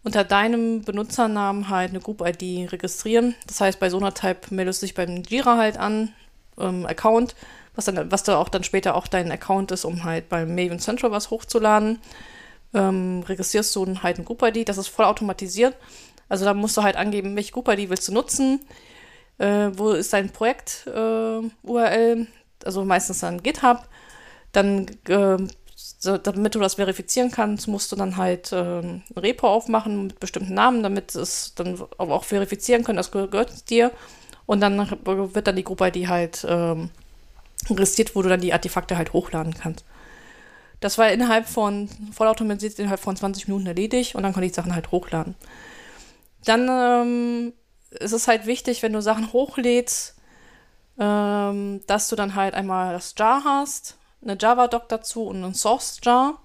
unter 0.04 0.24
deinem 0.24 0.82
Benutzernamen 0.82 1.70
halt 1.70 1.92
eine 1.92 2.00
Group-ID 2.00 2.72
registrieren. 2.72 3.36
Das 3.48 3.62
heißt, 3.62 3.80
bei 3.80 3.90
Sonatype 3.90 4.54
meldest 4.54 4.82
du 4.82 4.86
dich 4.88 4.96
beim 4.96 5.24
Jira 5.24 5.58
halt 5.58 5.78
an, 5.78 6.14
ähm, 6.58 6.86
Account, 6.86 7.36
was 7.76 7.86
dann, 7.86 8.12
was 8.12 8.24
da 8.24 8.38
auch 8.38 8.50
dann 8.50 8.64
später 8.64 8.96
auch 8.96 9.08
dein 9.08 9.32
Account 9.32 9.72
ist, 9.72 9.86
um 9.86 10.04
halt 10.04 10.30
beim 10.30 10.56
Maven 10.56 10.80
Central 10.80 11.12
was 11.12 11.30
hochzuladen. 11.30 12.00
Ähm, 12.74 13.24
registrierst 13.28 13.76
du 13.76 13.86
halt 14.02 14.18
eine 14.18 14.26
Group-ID, 14.26 14.68
das 14.68 14.78
ist 14.78 14.88
voll 14.88 15.06
automatisiert. 15.06 15.76
Also 16.30 16.46
da 16.46 16.54
musst 16.54 16.78
du 16.78 16.84
halt 16.84 16.96
angeben, 16.96 17.36
welche 17.36 17.52
Group-ID 17.52 17.90
willst 17.90 18.08
du 18.08 18.14
nutzen, 18.14 18.62
äh, 19.38 19.70
wo 19.74 19.92
ist 19.92 20.14
dein 20.14 20.30
Projekt-URL, 20.30 21.52
äh, 21.68 22.26
also 22.66 22.86
meistens 22.86 23.20
dann 23.20 23.44
GitHub. 23.44 23.88
Dann 24.54 24.88
äh, 25.08 25.38
so, 26.00 26.18
damit 26.18 26.56
du 26.56 26.60
das 26.60 26.76
verifizieren 26.76 27.32
kannst, 27.32 27.68
musst 27.68 27.92
du 27.92 27.96
dann 27.96 28.18
halt 28.18 28.52
äh, 28.52 28.80
ein 28.80 29.04
Repo 29.16 29.48
aufmachen 29.48 30.08
mit 30.08 30.20
bestimmten 30.20 30.54
Namen, 30.54 30.84
damit 30.84 31.16
es 31.16 31.54
dann 31.56 31.80
auch 31.98 32.24
verifizieren 32.24 32.84
können, 32.84 32.98
das 32.98 33.12
gehört 33.12 33.70
dir. 33.70 33.92
Und 34.46 34.62
dann 34.62 34.90
wird 35.06 35.48
dann 35.48 35.56
die 35.56 35.64
Gruppe-ID 35.64 36.08
halt 36.08 36.46
ähm, 36.50 36.90
registriert, 37.70 38.16
wo 38.16 38.22
du 38.22 38.30
dann 38.30 38.42
die 38.42 38.54
Artefakte 38.54 38.98
halt 38.98 39.14
hochladen 39.14 39.54
kannst. 39.54 39.86
Das 40.80 40.98
war 40.98 41.12
innerhalb 41.12 41.48
von, 41.48 41.90
vollautomatisiert 42.12 42.80
innerhalb 42.80 43.00
von 43.00 43.16
20 43.16 43.48
Minuten 43.48 43.68
erledigt 43.68 44.16
und 44.16 44.24
dann 44.24 44.34
konnte 44.34 44.48
ich 44.48 44.54
Sachen 44.54 44.74
halt 44.74 44.92
hochladen. 44.92 45.36
Dann 46.44 46.68
ähm, 46.70 47.54
ist 47.92 48.14
es 48.14 48.28
halt 48.28 48.48
wichtig, 48.48 48.82
wenn 48.82 48.94
du 48.94 49.02
Sachen 49.02 49.32
hochlädst, 49.32 50.16
ähm, 51.00 51.82
dass 51.86 52.08
du 52.10 52.16
dann 52.16 52.34
halt 52.34 52.56
einmal 52.56 52.94
das 52.94 53.14
Jar 53.18 53.44
hast, 53.44 53.98
eine 54.22 54.38
Java-Doc 54.40 54.90
dazu 54.90 55.24
und 55.24 55.44
einen 55.44 55.54
Source-Jar. 55.54 56.40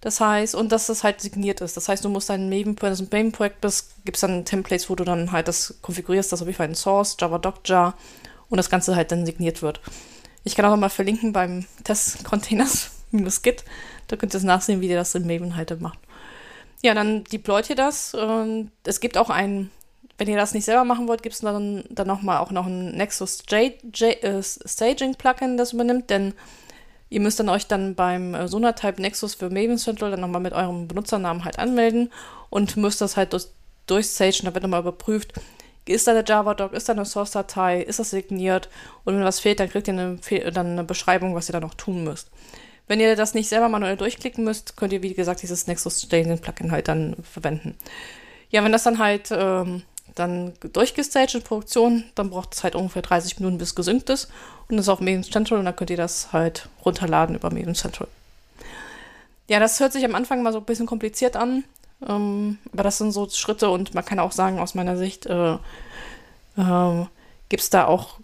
Das 0.00 0.20
heißt, 0.20 0.54
und 0.54 0.70
dass 0.70 0.86
das 0.86 1.02
halt 1.02 1.20
signiert 1.20 1.60
ist. 1.60 1.76
Das 1.76 1.88
heißt, 1.88 2.04
du 2.04 2.08
musst 2.08 2.30
dein 2.30 2.48
Maven, 2.48 2.76
wenn 2.80 2.94
du 2.94 3.02
ein 3.02 3.08
Maven-Projekt 3.10 3.60
bist, 3.60 4.04
gibt 4.04 4.16
es 4.16 4.20
dann 4.20 4.44
Templates, 4.44 4.88
wo 4.88 4.94
du 4.94 5.04
dann 5.04 5.32
halt 5.32 5.48
das 5.48 5.78
konfigurierst, 5.82 6.30
dass 6.30 6.40
auf 6.40 6.46
jeden 6.46 6.56
Fall 6.56 6.68
ein 6.68 6.76
Source, 6.76 7.16
Java 7.18 7.38
Docjar 7.38 7.94
und 8.48 8.58
das 8.58 8.70
Ganze 8.70 8.94
halt 8.94 9.10
dann 9.10 9.26
signiert 9.26 9.60
wird. 9.60 9.80
Ich 10.44 10.54
kann 10.54 10.64
auch 10.64 10.70
nochmal 10.70 10.90
verlinken 10.90 11.32
beim 11.32 11.66
Test-Containers-Git. 11.84 13.64
Da 14.08 14.16
könnt 14.16 14.32
ihr 14.32 14.38
es 14.38 14.44
nachsehen, 14.44 14.80
wie 14.80 14.88
ihr 14.88 14.96
das 14.96 15.14
in 15.14 15.26
Maven 15.26 15.54
halt 15.54 15.82
macht. 15.82 15.98
Ja, 16.82 16.94
dann 16.94 17.24
deployt 17.24 17.68
ihr 17.68 17.76
das. 17.76 18.16
es 18.84 19.00
gibt 19.00 19.18
auch 19.18 19.28
ein, 19.28 19.70
wenn 20.16 20.28
ihr 20.28 20.38
das 20.38 20.54
nicht 20.54 20.64
selber 20.64 20.84
machen 20.84 21.08
wollt, 21.08 21.22
gibt 21.22 21.34
es 21.34 21.42
dann, 21.42 21.84
dann 21.90 22.06
nochmal 22.06 22.38
auch 22.38 22.50
noch 22.50 22.64
ein 22.64 22.92
Nexus 22.92 23.42
J, 23.50 23.74
J, 23.94 24.22
äh, 24.24 24.42
Staging 24.42 25.14
Plugin, 25.16 25.58
das 25.58 25.74
übernimmt, 25.74 26.08
denn 26.08 26.32
ihr 27.10 27.20
müsst 27.20 27.40
dann 27.40 27.48
euch 27.48 27.66
dann 27.66 27.94
beim 27.94 28.34
äh, 28.34 28.48
Sonatype 28.48 29.00
Nexus 29.00 29.34
für 29.34 29.50
Maven 29.50 29.78
Central 29.78 30.10
dann 30.10 30.20
nochmal 30.20 30.40
mit 30.40 30.52
eurem 30.52 30.88
Benutzernamen 30.88 31.44
halt 31.44 31.58
anmelden 31.58 32.12
und 32.50 32.76
müsst 32.76 33.00
das 33.00 33.16
halt 33.16 33.32
durch, 33.32 33.46
durchstagen, 33.86 34.44
da 34.44 34.54
wird 34.54 34.62
nochmal 34.62 34.80
überprüft, 34.80 35.32
ist 35.86 36.06
da 36.06 36.12
eine 36.12 36.24
Java-Doc, 36.26 36.74
ist 36.74 36.88
da 36.88 36.92
eine 36.92 37.06
Source-Datei, 37.06 37.82
ist 37.82 37.98
das 37.98 38.10
signiert 38.10 38.68
und 39.04 39.16
wenn 39.16 39.24
was 39.24 39.40
fehlt, 39.40 39.60
dann 39.60 39.70
kriegt 39.70 39.88
ihr 39.88 39.94
eine, 39.94 40.18
dann 40.52 40.72
eine 40.72 40.84
Beschreibung, 40.84 41.34
was 41.34 41.48
ihr 41.48 41.54
da 41.54 41.60
noch 41.60 41.74
tun 41.74 42.04
müsst. 42.04 42.30
Wenn 42.86 43.00
ihr 43.00 43.16
das 43.16 43.34
nicht 43.34 43.48
selber 43.48 43.68
manuell 43.68 43.96
durchklicken 43.96 44.44
müsst, 44.44 44.76
könnt 44.76 44.92
ihr, 44.92 45.02
wie 45.02 45.12
gesagt, 45.14 45.42
dieses 45.42 45.66
Nexus 45.66 46.02
Staging 46.02 46.38
Plugin 46.38 46.72
halt 46.72 46.88
dann 46.88 47.16
verwenden. 47.22 47.76
Ja, 48.50 48.64
wenn 48.64 48.72
das 48.72 48.84
dann 48.84 48.98
halt 48.98 49.28
ähm, 49.30 49.82
dann 50.18 50.52
durchgestaged 50.60 51.34
in 51.34 51.42
Produktion, 51.42 52.04
dann 52.14 52.30
braucht 52.30 52.54
es 52.54 52.64
halt 52.64 52.74
ungefähr 52.74 53.02
30 53.02 53.38
Minuten, 53.38 53.58
bis 53.58 53.74
gesynkt 53.74 54.10
ist 54.10 54.28
und 54.68 54.78
ist 54.78 54.88
auf 54.88 55.00
Maven 55.00 55.24
Central 55.24 55.58
und 55.58 55.64
dann 55.64 55.76
könnt 55.76 55.90
ihr 55.90 55.96
das 55.96 56.32
halt 56.32 56.68
runterladen 56.84 57.36
über 57.36 57.50
Maven 57.50 57.74
Central. 57.74 58.08
Ja, 59.48 59.60
das 59.60 59.80
hört 59.80 59.92
sich 59.92 60.04
am 60.04 60.14
Anfang 60.14 60.42
mal 60.42 60.52
so 60.52 60.58
ein 60.58 60.64
bisschen 60.64 60.86
kompliziert 60.86 61.36
an, 61.36 61.64
ähm, 62.06 62.58
aber 62.72 62.82
das 62.82 62.98
sind 62.98 63.12
so 63.12 63.28
Schritte 63.28 63.70
und 63.70 63.94
man 63.94 64.04
kann 64.04 64.18
auch 64.18 64.32
sagen, 64.32 64.58
aus 64.58 64.74
meiner 64.74 64.96
Sicht 64.96 65.26
äh, 65.26 65.54
äh, 65.54 67.06
gibt 67.48 67.62
es 67.62 67.70
da 67.70 67.86
auch 67.86 68.18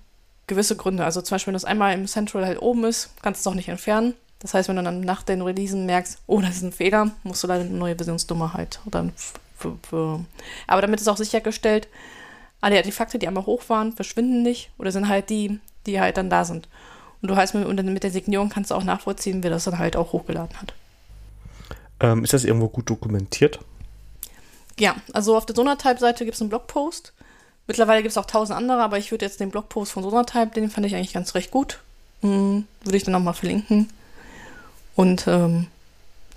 gewisse 0.46 0.76
Gründe. 0.76 1.04
Also 1.04 1.22
zum 1.22 1.36
Beispiel, 1.36 1.48
wenn 1.52 1.54
das 1.54 1.64
einmal 1.64 1.94
im 1.94 2.06
Central 2.06 2.44
halt 2.44 2.60
oben 2.60 2.84
ist, 2.84 3.10
kannst 3.22 3.44
du 3.44 3.48
es 3.48 3.52
auch 3.52 3.56
nicht 3.56 3.68
entfernen. 3.68 4.14
Das 4.40 4.52
heißt, 4.52 4.68
wenn 4.68 4.76
du 4.76 4.82
dann 4.82 5.00
nach 5.00 5.22
den 5.22 5.40
Releasen 5.40 5.86
merkst, 5.86 6.18
oh, 6.26 6.40
das 6.40 6.56
ist 6.56 6.62
ein 6.62 6.72
Fehler, 6.72 7.10
musst 7.22 7.42
du 7.42 7.46
leider 7.46 7.64
eine 7.64 7.72
neue 7.72 7.96
Versionsnummer 7.96 8.52
halt. 8.52 8.80
Oder. 8.84 9.08
Aber 10.66 10.80
damit 10.80 11.00
ist 11.00 11.08
auch 11.08 11.16
sichergestellt, 11.16 11.88
alle 12.60 12.76
Artefakte, 12.76 13.18
die 13.18 13.28
einmal 13.28 13.46
hoch 13.46 13.68
waren, 13.68 13.92
verschwinden 13.92 14.42
nicht 14.42 14.70
oder 14.78 14.90
sind 14.90 15.08
halt 15.08 15.30
die, 15.30 15.58
die 15.86 16.00
halt 16.00 16.16
dann 16.16 16.30
da 16.30 16.44
sind. 16.44 16.68
Und 17.20 17.28
du 17.28 17.36
heißt, 17.36 17.54
mit, 17.54 17.84
mit 17.84 18.02
der 18.02 18.10
Signierung 18.10 18.48
kannst 18.48 18.70
du 18.70 18.74
auch 18.74 18.84
nachvollziehen, 18.84 19.42
wer 19.42 19.50
das 19.50 19.64
dann 19.64 19.78
halt 19.78 19.96
auch 19.96 20.12
hochgeladen 20.12 20.60
hat. 20.60 20.74
Ähm, 22.00 22.24
ist 22.24 22.32
das 22.32 22.44
irgendwo 22.44 22.68
gut 22.68 22.88
dokumentiert? 22.90 23.60
Ja, 24.78 24.96
also 25.12 25.36
auf 25.36 25.46
der 25.46 25.54
Sonatype-Seite 25.54 26.24
gibt 26.24 26.34
es 26.34 26.40
einen 26.40 26.50
Blogpost. 26.50 27.12
Mittlerweile 27.66 28.02
gibt 28.02 28.10
es 28.10 28.18
auch 28.18 28.26
tausend 28.26 28.58
andere, 28.58 28.82
aber 28.82 28.98
ich 28.98 29.10
würde 29.10 29.24
jetzt 29.24 29.40
den 29.40 29.50
Blogpost 29.50 29.92
von 29.92 30.02
Sonatype, 30.02 30.54
den 30.54 30.70
fand 30.70 30.86
ich 30.86 30.94
eigentlich 30.94 31.14
ganz 31.14 31.34
recht 31.34 31.50
gut. 31.50 31.80
Hm, 32.20 32.66
würde 32.82 32.96
ich 32.96 33.04
dann 33.04 33.12
nochmal 33.12 33.34
verlinken. 33.34 33.88
Und 34.96 35.26
ähm, 35.26 35.68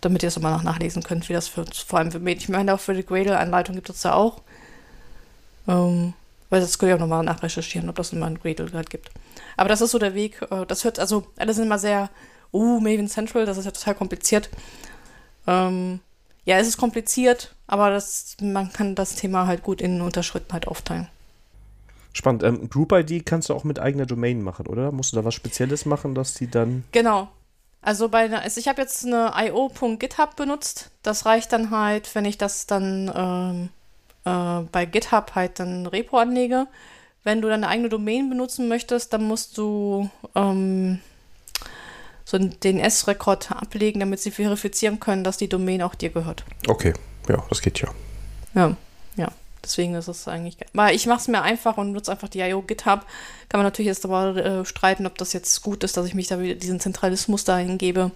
damit 0.07 0.23
ihr 0.23 0.29
es 0.29 0.37
immer 0.37 0.51
noch 0.51 0.63
nachlesen 0.63 1.03
könnt, 1.03 1.27
wie 1.27 1.33
das 1.33 1.49
für, 1.49 1.65
vor 1.85 1.99
allem 1.99 2.11
für 2.11 2.19
Mädchen. 2.19 2.53
Ich 2.53 2.57
meine, 2.57 2.73
auch 2.73 2.79
für 2.79 2.93
die 2.93 3.05
Gradle-Anleitung 3.05 3.75
gibt 3.75 3.89
es 3.89 4.01
da 4.01 4.13
auch. 4.13 4.41
Ähm, 5.67 6.13
weil 6.49 6.61
das 6.61 6.79
könnt 6.79 6.91
ihr 6.91 6.95
auch 6.95 6.99
nochmal 6.99 7.23
nachrecherchieren, 7.23 7.89
ob 7.89 7.97
das 7.97 8.13
immer 8.13 8.25
ein 8.25 8.39
Gradle 8.39 8.71
halt 8.73 8.89
gibt. 8.89 9.11
Aber 9.57 9.67
das 9.67 9.81
ist 9.81 9.91
so 9.91 9.99
der 9.99 10.13
Weg. 10.13 10.41
Äh, 10.49 10.65
das 10.65 10.85
hört, 10.85 10.97
also, 10.97 11.27
alle 11.37 11.53
sind 11.53 11.65
immer 11.65 11.77
sehr, 11.77 12.09
uh, 12.53 12.79
Maven 12.79 13.09
Central, 13.09 13.45
das 13.45 13.57
ist 13.57 13.65
ja 13.65 13.71
total 13.71 13.95
kompliziert. 13.95 14.49
Ähm, 15.45 15.99
ja, 16.45 16.57
es 16.57 16.67
ist 16.67 16.77
kompliziert, 16.77 17.53
aber 17.67 17.89
das, 17.89 18.37
man 18.41 18.71
kann 18.71 18.95
das 18.95 19.15
Thema 19.15 19.45
halt 19.45 19.63
gut 19.63 19.81
in 19.81 19.99
Unterschritten 19.99 20.53
halt 20.53 20.69
aufteilen. 20.69 21.09
Spannend. 22.13 22.43
Ähm, 22.43 22.69
Group 22.69 22.93
ID 22.93 23.25
kannst 23.25 23.49
du 23.49 23.53
auch 23.53 23.65
mit 23.65 23.79
eigener 23.79 24.05
Domain 24.05 24.41
machen, 24.41 24.67
oder? 24.67 24.93
Musst 24.93 25.11
du 25.11 25.17
da 25.17 25.25
was 25.25 25.35
Spezielles 25.35 25.85
machen, 25.85 26.15
dass 26.15 26.33
die 26.33 26.49
dann. 26.49 26.85
Genau. 26.93 27.27
Also 27.87 28.09
bei 28.09 28.29
also 28.29 28.59
ich 28.59 28.67
habe 28.67 28.81
jetzt 28.81 29.05
eine 29.05 29.31
io.github 29.33 30.35
benutzt. 30.35 30.91
Das 31.03 31.25
reicht 31.25 31.53
dann 31.53 31.71
halt, 31.71 32.13
wenn 32.15 32.25
ich 32.25 32.37
das 32.37 32.67
dann 32.67 33.09
ähm, 33.15 33.69
äh, 34.25 34.67
bei 34.73 34.85
GitHub 34.85 35.35
halt 35.35 35.61
dann 35.61 35.85
Repo 35.87 36.17
anlege. 36.17 36.67
Wenn 37.23 37.41
du 37.41 37.47
deine 37.47 37.69
eigene 37.69 37.87
Domain 37.87 38.27
benutzen 38.27 38.67
möchtest, 38.67 39.13
dann 39.13 39.23
musst 39.23 39.57
du 39.57 40.09
ähm, 40.35 40.99
so 42.25 42.35
einen 42.35 42.59
DNS-Rekord 42.59 43.53
ablegen, 43.53 44.01
damit 44.01 44.19
sie 44.19 44.31
verifizieren 44.31 44.99
können, 44.99 45.23
dass 45.23 45.37
die 45.37 45.47
Domain 45.47 45.81
auch 45.81 45.95
dir 45.95 46.09
gehört. 46.09 46.43
Okay, 46.67 46.91
ja, 47.29 47.41
das 47.47 47.61
geht 47.61 47.79
ja. 47.79 47.87
Ja, 48.53 48.75
ja. 49.15 49.31
Deswegen 49.63 49.95
ist 49.95 50.07
es 50.07 50.27
eigentlich. 50.27 50.57
Weil 50.73 50.95
ich 50.95 51.07
mache 51.07 51.19
es 51.19 51.27
mir 51.27 51.41
einfach 51.41 51.77
und 51.77 51.91
nutze 51.91 52.11
einfach 52.11 52.29
die 52.29 52.39
IO 52.39 52.61
GitHub. 52.61 53.05
Kann 53.49 53.59
man 53.59 53.63
natürlich 53.63 53.87
jetzt 53.87 54.05
aber 54.05 54.35
äh, 54.35 54.65
streiten, 54.65 55.05
ob 55.05 55.17
das 55.17 55.33
jetzt 55.33 55.61
gut 55.61 55.83
ist, 55.83 55.97
dass 55.97 56.05
ich 56.05 56.13
mich 56.13 56.27
da 56.27 56.39
wieder 56.39 56.55
diesen 56.55 56.79
Zentralismus 56.79 57.43
dahin 57.43 57.77
gebe. 57.77 58.11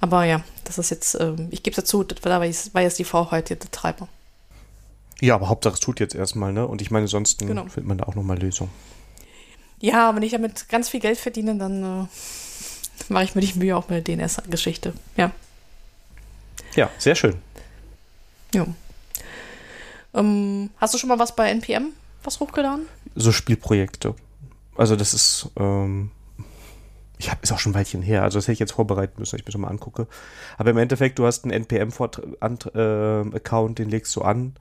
Aber 0.00 0.24
ja, 0.24 0.42
das 0.64 0.78
ist 0.78 0.90
jetzt, 0.90 1.14
äh, 1.16 1.34
ich 1.50 1.62
gebe 1.62 1.72
es 1.72 1.76
dazu, 1.76 2.04
da 2.04 2.40
war 2.40 2.44
jetzt 2.44 2.98
die 2.98 3.04
V 3.04 3.30
halt 3.30 3.50
der 3.50 3.58
Treiber. 3.58 4.08
Ja, 5.20 5.34
aber 5.34 5.48
Hauptsache 5.48 5.74
es 5.74 5.80
tut 5.80 5.98
jetzt 6.00 6.14
erstmal, 6.14 6.52
ne? 6.52 6.66
Und 6.66 6.80
ich 6.80 6.90
meine, 6.90 7.08
sonst 7.08 7.40
genau. 7.40 7.62
findet 7.64 7.86
man 7.86 7.98
da 7.98 8.04
auch 8.04 8.14
nochmal 8.14 8.38
Lösungen. 8.38 8.70
Ja, 9.80 10.14
wenn 10.14 10.22
ich 10.22 10.32
damit 10.32 10.68
ganz 10.68 10.88
viel 10.88 11.00
Geld 11.00 11.18
verdiene, 11.18 11.56
dann 11.56 11.82
äh, 11.82 12.06
mache 13.12 13.24
ich 13.24 13.34
mir 13.34 13.40
die 13.40 13.58
Mühe 13.58 13.76
auch 13.76 13.88
mit 13.88 14.06
der 14.06 14.16
DNS-Geschichte. 14.16 14.92
Ja. 15.16 15.32
Ja, 16.76 16.90
sehr 16.98 17.14
schön. 17.14 17.36
Ja. 18.54 18.66
Ähm, 20.14 20.70
hast 20.76 20.94
du 20.94 20.98
schon 20.98 21.08
mal 21.08 21.18
was 21.18 21.34
bei 21.34 21.50
NPM 21.50 21.92
was 22.24 22.40
hochgeladen? 22.40 22.86
So 23.14 23.32
Spielprojekte. 23.32 24.14
Also 24.76 24.96
das 24.96 25.14
ist, 25.14 25.50
ähm, 25.56 26.10
ich 27.18 27.30
habe 27.30 27.40
ist 27.42 27.52
auch 27.52 27.58
schon 27.58 27.72
ein 27.72 27.74
Weilchen 27.74 28.02
her, 28.02 28.22
also 28.22 28.38
das 28.38 28.44
hätte 28.44 28.52
ich 28.52 28.58
jetzt 28.60 28.72
vorbereiten 28.72 29.14
müssen, 29.18 29.32
dass 29.32 29.40
ich 29.40 29.46
mir 29.46 29.52
das 29.52 29.60
mal 29.60 29.68
angucke. 29.68 30.06
Aber 30.56 30.70
im 30.70 30.78
Endeffekt, 30.78 31.18
du 31.18 31.26
hast 31.26 31.44
einen 31.44 31.52
NPM-Account, 31.52 32.70
äh, 33.80 33.82
den 33.82 33.90
legst 33.90 34.14
du 34.14 34.22
an, 34.22 34.54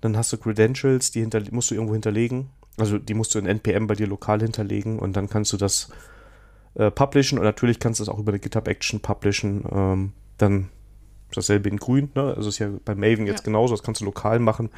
dann 0.00 0.16
hast 0.16 0.32
du 0.32 0.36
Credentials, 0.36 1.10
die 1.10 1.26
musst 1.50 1.70
du 1.70 1.74
irgendwo 1.74 1.94
hinterlegen. 1.94 2.50
Also 2.78 2.98
die 2.98 3.14
musst 3.14 3.34
du 3.34 3.38
in 3.38 3.46
NPM 3.46 3.86
bei 3.86 3.94
dir 3.94 4.06
lokal 4.06 4.40
hinterlegen 4.40 4.98
und 4.98 5.16
dann 5.16 5.30
kannst 5.30 5.52
du 5.54 5.56
das 5.56 5.88
äh, 6.74 6.90
publishen 6.90 7.38
und 7.38 7.44
natürlich 7.44 7.80
kannst 7.80 8.00
du 8.00 8.02
es 8.02 8.10
auch 8.10 8.18
über 8.18 8.32
eine 8.32 8.38
GitHub 8.38 8.68
Action 8.68 9.00
publishen. 9.00 9.64
Ähm, 9.70 10.12
dann 10.36 10.68
dasselbe 11.34 11.68
in 11.68 11.76
grün, 11.76 12.10
ne? 12.14 12.34
Also 12.36 12.48
ist 12.48 12.58
ja 12.58 12.70
bei 12.84 12.94
Maven 12.94 13.26
jetzt 13.26 13.40
ja. 13.40 13.44
genauso, 13.44 13.74
das 13.74 13.82
kannst 13.82 14.00
du 14.00 14.04
lokal 14.04 14.38
machen. 14.38 14.70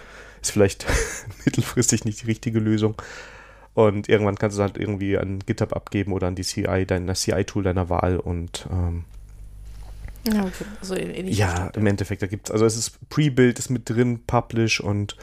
Ist 0.42 0.52
vielleicht 0.52 0.86
mittelfristig 1.44 2.04
nicht 2.04 2.22
die 2.22 2.26
richtige 2.26 2.58
Lösung. 2.58 2.94
Und 3.74 4.08
irgendwann 4.08 4.36
kannst 4.36 4.58
du 4.58 4.62
halt 4.62 4.76
irgendwie 4.76 5.16
an 5.18 5.38
GitHub 5.46 5.72
abgeben 5.72 6.12
oder 6.12 6.26
an 6.26 6.34
die 6.34 6.42
CI, 6.42 6.84
dein 6.86 7.14
CI-Tool 7.14 7.62
deiner 7.62 7.88
Wahl 7.88 8.18
und 8.18 8.66
ähm, 8.72 9.04
ja, 10.26 10.44
okay. 10.44 10.64
also 10.80 10.96
ja 10.96 11.68
im 11.68 11.86
Endeffekt, 11.86 12.22
da 12.22 12.26
gibt 12.26 12.48
es, 12.48 12.52
also 12.52 12.66
es 12.66 12.76
ist 12.76 13.08
Pre-Build 13.08 13.58
ist 13.58 13.70
mit 13.70 13.88
drin, 13.88 14.20
Publish 14.26 14.80
und 14.80 15.16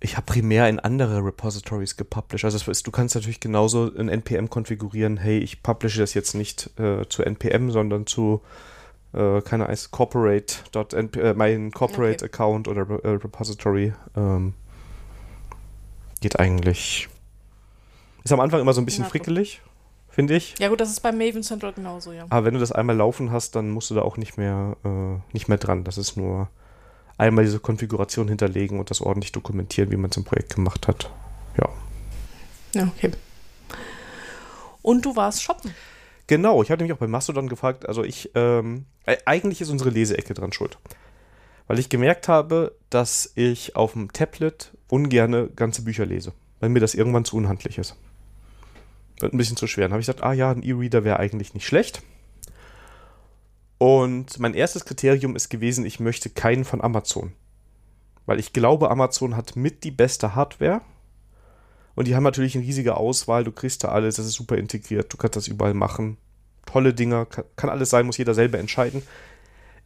ich 0.00 0.16
habe 0.16 0.26
primär 0.26 0.68
in 0.68 0.80
andere 0.80 1.24
Repositories 1.24 1.96
gepublished. 1.96 2.44
Also 2.44 2.70
ist, 2.70 2.86
du 2.86 2.90
kannst 2.90 3.14
natürlich 3.14 3.40
genauso 3.40 3.88
in 3.88 4.08
NPM 4.08 4.48
konfigurieren, 4.48 5.16
hey, 5.16 5.38
ich 5.38 5.62
publishe 5.62 6.00
das 6.00 6.14
jetzt 6.14 6.34
nicht 6.34 6.70
äh, 6.78 7.06
zu 7.08 7.22
NPM, 7.22 7.70
sondern 7.70 8.06
zu 8.06 8.42
äh, 9.12 9.40
keine 9.42 9.66
Ahnung, 9.66 9.78
corporate. 9.90 10.56
Äh, 10.74 11.34
mein 11.34 11.70
Corporate 11.70 12.24
okay. 12.24 12.24
Account 12.24 12.68
oder 12.68 12.82
äh, 13.04 13.08
Repository 13.08 13.92
ähm, 14.16 14.54
geht 16.20 16.38
eigentlich. 16.38 17.08
Ist 18.24 18.32
am 18.32 18.40
Anfang 18.40 18.60
immer 18.60 18.72
so 18.72 18.80
ein 18.80 18.84
bisschen 18.84 19.04
frickelig, 19.04 19.60
finde 20.08 20.36
ich. 20.36 20.54
Ja 20.58 20.68
gut, 20.68 20.80
das 20.80 20.90
ist 20.90 21.00
bei 21.00 21.12
Maven 21.12 21.42
Central 21.42 21.72
genauso, 21.72 22.12
ja. 22.12 22.26
Aber 22.30 22.46
wenn 22.46 22.54
du 22.54 22.60
das 22.60 22.72
einmal 22.72 22.96
laufen 22.96 23.32
hast, 23.32 23.56
dann 23.56 23.70
musst 23.70 23.90
du 23.90 23.94
da 23.94 24.02
auch 24.02 24.16
nicht 24.16 24.38
mehr, 24.38 24.76
äh, 24.84 25.18
nicht 25.32 25.48
mehr 25.48 25.58
dran. 25.58 25.84
Das 25.84 25.98
ist 25.98 26.16
nur 26.16 26.48
einmal 27.18 27.44
diese 27.44 27.58
Konfiguration 27.58 28.28
hinterlegen 28.28 28.78
und 28.78 28.90
das 28.90 29.00
ordentlich 29.00 29.32
dokumentieren, 29.32 29.90
wie 29.90 29.96
man 29.96 30.10
es 30.10 30.16
im 30.16 30.24
Projekt 30.24 30.54
gemacht 30.54 30.88
hat. 30.88 31.10
Ja. 31.58 31.68
Ja, 32.74 32.88
okay. 32.96 33.10
Und 34.80 35.04
du 35.04 35.14
warst 35.16 35.42
shoppen. 35.42 35.74
Genau, 36.32 36.62
ich 36.62 36.70
habe 36.70 36.82
nämlich 36.82 36.94
auch 36.94 36.98
bei 36.98 37.08
Mastodon 37.08 37.46
gefragt, 37.46 37.86
also 37.86 38.02
ich, 38.02 38.30
ähm, 38.34 38.86
eigentlich 39.26 39.60
ist 39.60 39.68
unsere 39.68 39.90
Leseecke 39.90 40.32
dran 40.32 40.50
schuld. 40.50 40.78
Weil 41.66 41.78
ich 41.78 41.90
gemerkt 41.90 42.26
habe, 42.26 42.74
dass 42.88 43.32
ich 43.34 43.76
auf 43.76 43.92
dem 43.92 44.14
Tablet 44.14 44.72
ungerne 44.88 45.50
ganze 45.54 45.82
Bücher 45.82 46.06
lese, 46.06 46.32
weil 46.58 46.70
mir 46.70 46.80
das 46.80 46.94
irgendwann 46.94 47.26
zu 47.26 47.36
unhandlich 47.36 47.76
ist. 47.76 47.96
Wird 49.20 49.34
ein 49.34 49.36
bisschen 49.36 49.58
zu 49.58 49.66
schwer. 49.66 49.84
Dann 49.84 49.92
habe 49.92 50.00
ich 50.00 50.06
gesagt, 50.06 50.22
ah 50.22 50.32
ja, 50.32 50.50
ein 50.50 50.62
E-Reader 50.62 51.04
wäre 51.04 51.18
eigentlich 51.20 51.52
nicht 51.52 51.66
schlecht. 51.66 52.00
Und 53.76 54.38
mein 54.38 54.54
erstes 54.54 54.86
Kriterium 54.86 55.36
ist 55.36 55.50
gewesen, 55.50 55.84
ich 55.84 56.00
möchte 56.00 56.30
keinen 56.30 56.64
von 56.64 56.80
Amazon. 56.80 57.34
Weil 58.24 58.40
ich 58.40 58.54
glaube, 58.54 58.90
Amazon 58.90 59.36
hat 59.36 59.54
mit 59.54 59.84
die 59.84 59.90
beste 59.90 60.34
Hardware 60.34 60.80
und 61.94 62.08
die 62.08 62.16
haben 62.16 62.22
natürlich 62.22 62.56
eine 62.56 62.64
riesige 62.64 62.96
Auswahl, 62.96 63.44
du 63.44 63.52
kriegst 63.52 63.84
da 63.84 63.88
alles, 63.88 64.16
das 64.16 64.24
ist 64.24 64.32
super 64.32 64.56
integriert, 64.56 65.12
du 65.12 65.18
kannst 65.18 65.36
das 65.36 65.48
überall 65.48 65.74
machen. 65.74 66.16
Tolle 66.66 66.94
Dinger, 66.94 67.26
kann, 67.26 67.44
kann 67.56 67.70
alles 67.70 67.90
sein, 67.90 68.06
muss 68.06 68.18
jeder 68.18 68.34
selber 68.34 68.58
entscheiden. 68.58 69.02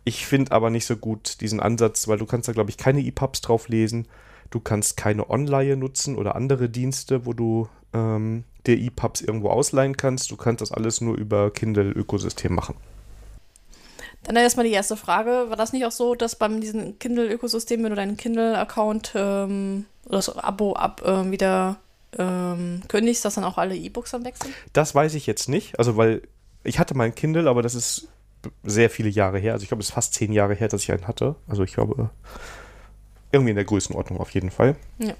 Ich 0.04 0.24
finde 0.24 0.52
aber 0.52 0.70
nicht 0.70 0.86
so 0.86 0.96
gut 0.96 1.40
diesen 1.40 1.58
Ansatz, 1.58 2.06
weil 2.06 2.18
du 2.18 2.26
kannst 2.26 2.48
da, 2.48 2.52
glaube 2.52 2.70
ich, 2.70 2.76
keine 2.76 3.04
EPUBs 3.04 3.40
drauf 3.40 3.68
lesen. 3.68 4.06
Du 4.50 4.60
kannst 4.60 4.96
keine 4.96 5.28
Online 5.28 5.76
nutzen 5.76 6.16
oder 6.16 6.36
andere 6.36 6.68
Dienste, 6.68 7.26
wo 7.26 7.32
du 7.32 7.68
ähm, 7.92 8.44
dir 8.66 8.78
EPUBs 8.78 9.22
irgendwo 9.22 9.50
ausleihen 9.50 9.96
kannst. 9.96 10.30
Du 10.30 10.36
kannst 10.36 10.60
das 10.60 10.70
alles 10.70 11.00
nur 11.00 11.16
über 11.16 11.50
Kindle-Ökosystem 11.50 12.54
machen. 12.54 12.76
Dann 14.22 14.36
erstmal 14.36 14.66
die 14.66 14.72
erste 14.72 14.96
Frage. 14.96 15.46
War 15.48 15.56
das 15.56 15.72
nicht 15.72 15.84
auch 15.84 15.92
so, 15.92 16.14
dass 16.14 16.36
beim 16.36 16.60
diesem 16.60 16.98
Kindle-Ökosystem, 16.98 17.82
wenn 17.82 17.90
du 17.90 17.96
deinen 17.96 18.16
Kindle-Account 18.16 19.12
ähm, 19.14 19.86
oder 20.04 20.18
das 20.18 20.36
Abo 20.36 20.74
ab 20.74 21.02
äh, 21.04 21.30
wieder 21.30 21.78
ähm, 22.18 22.82
kündigst, 22.88 23.24
dass 23.24 23.34
dann 23.34 23.44
auch 23.44 23.58
alle 23.58 23.76
E-Books 23.76 24.10
dann 24.12 24.24
wechseln? 24.24 24.52
Das 24.72 24.94
weiß 24.94 25.14
ich 25.14 25.26
jetzt 25.26 25.48
nicht. 25.48 25.78
Also, 25.78 25.96
weil 25.96 26.22
ich 26.66 26.78
hatte 26.78 26.96
mein 26.96 27.14
Kindle, 27.14 27.48
aber 27.48 27.62
das 27.62 27.74
ist 27.74 28.08
sehr 28.62 28.90
viele 28.90 29.08
Jahre 29.08 29.38
her. 29.38 29.52
Also, 29.52 29.62
ich 29.62 29.68
glaube, 29.68 29.82
es 29.82 29.88
ist 29.88 29.94
fast 29.94 30.14
zehn 30.14 30.32
Jahre 30.32 30.54
her, 30.54 30.68
dass 30.68 30.82
ich 30.82 30.92
einen 30.92 31.06
hatte. 31.06 31.36
Also, 31.46 31.62
ich 31.62 31.72
glaube, 31.72 32.10
irgendwie 33.32 33.50
in 33.50 33.56
der 33.56 33.64
Größenordnung 33.64 34.20
auf 34.20 34.30
jeden 34.30 34.50
Fall. 34.50 34.76
Ja. 34.98 35.14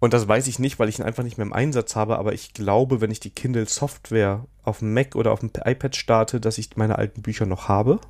Und 0.00 0.12
das 0.12 0.28
weiß 0.28 0.46
ich 0.48 0.58
nicht, 0.58 0.78
weil 0.78 0.88
ich 0.88 0.98
ihn 0.98 1.04
einfach 1.04 1.22
nicht 1.22 1.38
mehr 1.38 1.46
im 1.46 1.52
Einsatz 1.52 1.96
habe, 1.96 2.18
aber 2.18 2.34
ich 2.34 2.52
glaube, 2.52 3.00
wenn 3.00 3.10
ich 3.10 3.20
die 3.20 3.30
Kindle-Software 3.30 4.44
auf 4.62 4.80
dem 4.80 4.92
Mac 4.92 5.14
oder 5.14 5.32
auf 5.32 5.40
dem 5.40 5.50
iPad 5.64 5.96
starte, 5.96 6.40
dass 6.40 6.58
ich 6.58 6.76
meine 6.76 6.98
alten 6.98 7.22
Bücher 7.22 7.46
noch 7.46 7.68
habe. 7.68 8.00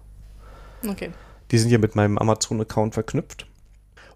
Okay. 0.86 1.10
Die 1.50 1.58
sind 1.58 1.70
ja 1.70 1.78
mit 1.78 1.94
meinem 1.94 2.18
Amazon-Account 2.18 2.94
verknüpft. 2.94 3.46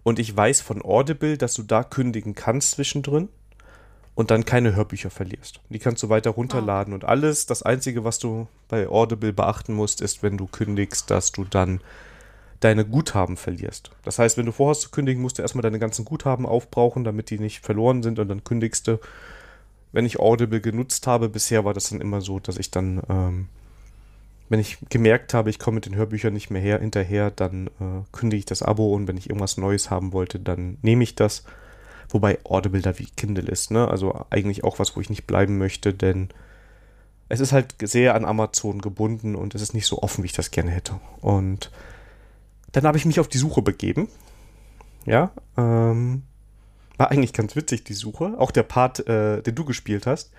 Und 0.03 0.19
ich 0.19 0.35
weiß 0.35 0.61
von 0.61 0.81
Audible, 0.81 1.37
dass 1.37 1.53
du 1.53 1.63
da 1.63 1.83
kündigen 1.83 2.35
kannst 2.35 2.71
zwischendrin 2.71 3.29
und 4.19 4.31
dann 4.31 4.43
keine 4.43 4.75
Hörbücher 4.75 5.09
verlierst. 5.09 5.61
Die 5.69 5.79
kannst 5.79 6.03
du 6.03 6.09
weiter 6.09 6.31
runterladen 6.31 6.93
und 6.93 7.05
alles. 7.05 7.45
Das 7.45 7.63
Einzige, 7.63 8.03
was 8.03 8.19
du 8.19 8.49
bei 8.67 8.89
Audible 8.89 9.31
beachten 9.31 9.73
musst, 9.73 10.01
ist, 10.01 10.21
wenn 10.21 10.35
du 10.35 10.45
kündigst, 10.45 11.09
dass 11.09 11.31
du 11.31 11.45
dann 11.45 11.79
deine 12.59 12.83
Guthaben 12.83 13.37
verlierst. 13.37 13.91
Das 14.03 14.19
heißt, 14.19 14.37
wenn 14.37 14.45
du 14.45 14.51
vorhast 14.51 14.81
zu 14.81 14.89
kündigen, 14.89 15.21
musst 15.21 15.37
du 15.37 15.41
erstmal 15.41 15.61
deine 15.61 15.79
ganzen 15.79 16.03
Guthaben 16.03 16.45
aufbrauchen, 16.45 17.05
damit 17.05 17.29
die 17.29 17.39
nicht 17.39 17.63
verloren 17.63 18.03
sind 18.03 18.19
und 18.19 18.27
dann 18.27 18.43
kündigst 18.43 18.89
du. 18.89 18.99
Wenn 19.93 20.05
ich 20.05 20.19
Audible 20.19 20.59
genutzt 20.59 21.07
habe, 21.07 21.29
bisher 21.29 21.63
war 21.63 21.73
das 21.73 21.87
dann 21.87 22.01
immer 22.01 22.19
so, 22.19 22.41
dass 22.41 22.57
ich 22.57 22.71
dann, 22.71 23.01
ähm, 23.07 23.47
wenn 24.49 24.59
ich 24.59 24.79
gemerkt 24.89 25.33
habe, 25.33 25.49
ich 25.49 25.59
komme 25.59 25.75
mit 25.75 25.85
den 25.85 25.95
Hörbüchern 25.95 26.33
nicht 26.33 26.49
mehr 26.49 26.61
her, 26.61 26.79
hinterher, 26.79 27.31
dann 27.31 27.67
äh, 27.67 28.03
kündige 28.11 28.39
ich 28.39 28.45
das 28.45 28.63
Abo 28.63 28.93
und 28.93 29.07
wenn 29.07 29.15
ich 29.15 29.29
irgendwas 29.29 29.55
Neues 29.55 29.89
haben 29.89 30.11
wollte, 30.11 30.41
dann 30.41 30.77
nehme 30.81 31.03
ich 31.03 31.15
das. 31.15 31.45
Wobei 32.09 32.39
Audible 32.43 32.81
da 32.81 32.97
wie 32.97 33.05
Kindle 33.05 33.49
ist, 33.49 33.71
ne? 33.71 33.87
Also 33.87 34.25
eigentlich 34.29 34.63
auch 34.63 34.79
was, 34.79 34.95
wo 34.95 35.01
ich 35.01 35.09
nicht 35.09 35.27
bleiben 35.27 35.57
möchte, 35.57 35.93
denn 35.93 36.29
es 37.29 37.39
ist 37.39 37.51
halt 37.51 37.75
sehr 37.81 38.15
an 38.15 38.25
Amazon 38.25 38.81
gebunden 38.81 39.35
und 39.35 39.53
es 39.53 39.61
ist 39.61 39.73
nicht 39.73 39.85
so 39.85 40.01
offen, 40.01 40.23
wie 40.23 40.27
ich 40.27 40.33
das 40.33 40.49
gerne 40.49 40.71
hätte. 40.71 40.99
Und 41.21 41.71
dann 42.71 42.85
habe 42.85 42.97
ich 42.97 43.05
mich 43.05 43.19
auf 43.19 43.27
die 43.27 43.37
Suche 43.37 43.61
begeben. 43.61 44.09
Ja, 45.05 45.31
ähm, 45.55 46.23
war 46.97 47.11
eigentlich 47.11 47.33
ganz 47.33 47.55
witzig, 47.55 47.83
die 47.83 47.93
Suche. 47.93 48.33
Auch 48.37 48.51
der 48.51 48.63
Part, 48.63 49.07
äh, 49.07 49.41
den 49.41 49.55
du 49.55 49.63
gespielt 49.63 50.07
hast. 50.07 50.31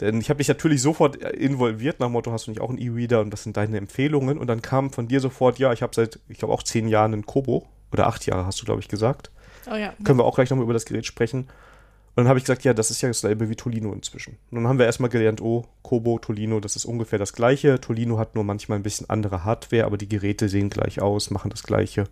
Denn 0.00 0.20
ich 0.20 0.30
habe 0.30 0.38
dich 0.38 0.48
natürlich 0.48 0.80
sofort 0.80 1.20
äh, 1.20 1.30
involviert, 1.30 2.00
nach 2.00 2.06
dem 2.06 2.12
Motto, 2.12 2.32
hast 2.32 2.46
du 2.46 2.52
nicht 2.52 2.60
auch 2.60 2.70
einen 2.70 2.78
E-Reader 2.78 3.20
und 3.20 3.30
das 3.30 3.42
sind 3.42 3.56
deine 3.56 3.76
Empfehlungen. 3.76 4.38
Und 4.38 4.46
dann 4.46 4.62
kam 4.62 4.90
von 4.90 5.08
dir 5.08 5.20
sofort, 5.20 5.58
ja, 5.58 5.72
ich 5.72 5.82
habe 5.82 5.94
seit, 5.94 6.20
ich 6.28 6.38
glaube 6.38 6.54
auch 6.54 6.62
zehn 6.62 6.88
Jahren 6.88 7.12
einen 7.12 7.26
Kobo. 7.26 7.66
Oder 7.92 8.06
acht 8.06 8.24
Jahre 8.24 8.46
hast 8.46 8.60
du, 8.60 8.64
glaube 8.64 8.80
ich, 8.80 8.88
gesagt. 8.88 9.30
Oh 9.70 9.76
ja. 9.76 9.92
Können 10.04 10.18
wir 10.18 10.24
auch 10.24 10.34
gleich 10.34 10.50
nochmal 10.50 10.64
über 10.64 10.72
das 10.72 10.84
Gerät 10.84 11.06
sprechen. 11.06 11.40
Und 11.40 12.24
dann 12.24 12.28
habe 12.28 12.38
ich 12.38 12.44
gesagt, 12.44 12.64
ja, 12.64 12.74
das 12.74 12.90
ist 12.90 13.02
ja 13.02 13.08
dasselbe 13.08 13.48
wie 13.48 13.56
Tolino 13.56 13.92
inzwischen. 13.92 14.36
Und 14.50 14.56
dann 14.56 14.68
haben 14.68 14.78
wir 14.78 14.86
erstmal 14.86 15.10
gelernt, 15.10 15.40
oh, 15.40 15.64
Kobo, 15.82 16.18
Tolino, 16.18 16.58
das 16.60 16.74
ist 16.74 16.84
ungefähr 16.84 17.18
das 17.18 17.32
gleiche. 17.32 17.80
Tolino 17.80 18.18
hat 18.18 18.34
nur 18.34 18.44
manchmal 18.44 18.78
ein 18.78 18.82
bisschen 18.82 19.08
andere 19.08 19.44
Hardware, 19.44 19.84
aber 19.84 19.96
die 19.96 20.08
Geräte 20.08 20.48
sehen 20.48 20.70
gleich 20.70 21.00
aus, 21.00 21.30
machen 21.30 21.50
das 21.50 21.62
gleiche 21.62 22.04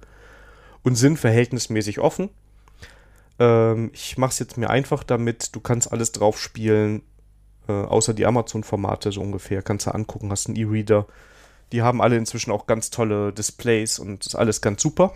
und 0.83 0.95
sind 0.95 1.19
verhältnismäßig 1.19 1.99
offen. 1.99 2.31
Ähm, 3.39 3.91
ich 3.93 4.19
mache 4.19 4.31
es 4.31 4.39
jetzt 4.39 4.57
mir 4.57 4.71
einfach 4.71 5.03
damit, 5.03 5.55
du 5.55 5.61
kannst 5.61 5.93
alles 5.93 6.13
drauf 6.13 6.41
spielen, 6.41 7.03
äh, 7.69 7.73
außer 7.73 8.15
die 8.15 8.27
Amazon-Formate 8.27 9.13
so 9.13 9.21
ungefähr. 9.21 9.63
Kannst 9.63 9.87
du 9.87 9.95
angucken, 9.95 10.31
hast 10.31 10.47
einen 10.47 10.57
E-Reader. 10.57 11.07
Die 11.73 11.83
haben 11.83 12.01
alle 12.01 12.17
inzwischen 12.17 12.51
auch 12.51 12.67
ganz 12.67 12.91
tolle 12.91 13.33
Displays 13.33 13.99
und 13.99 14.25
ist 14.25 14.37
alles 14.37 14.61
ganz 14.61 14.81
super. 14.81 15.13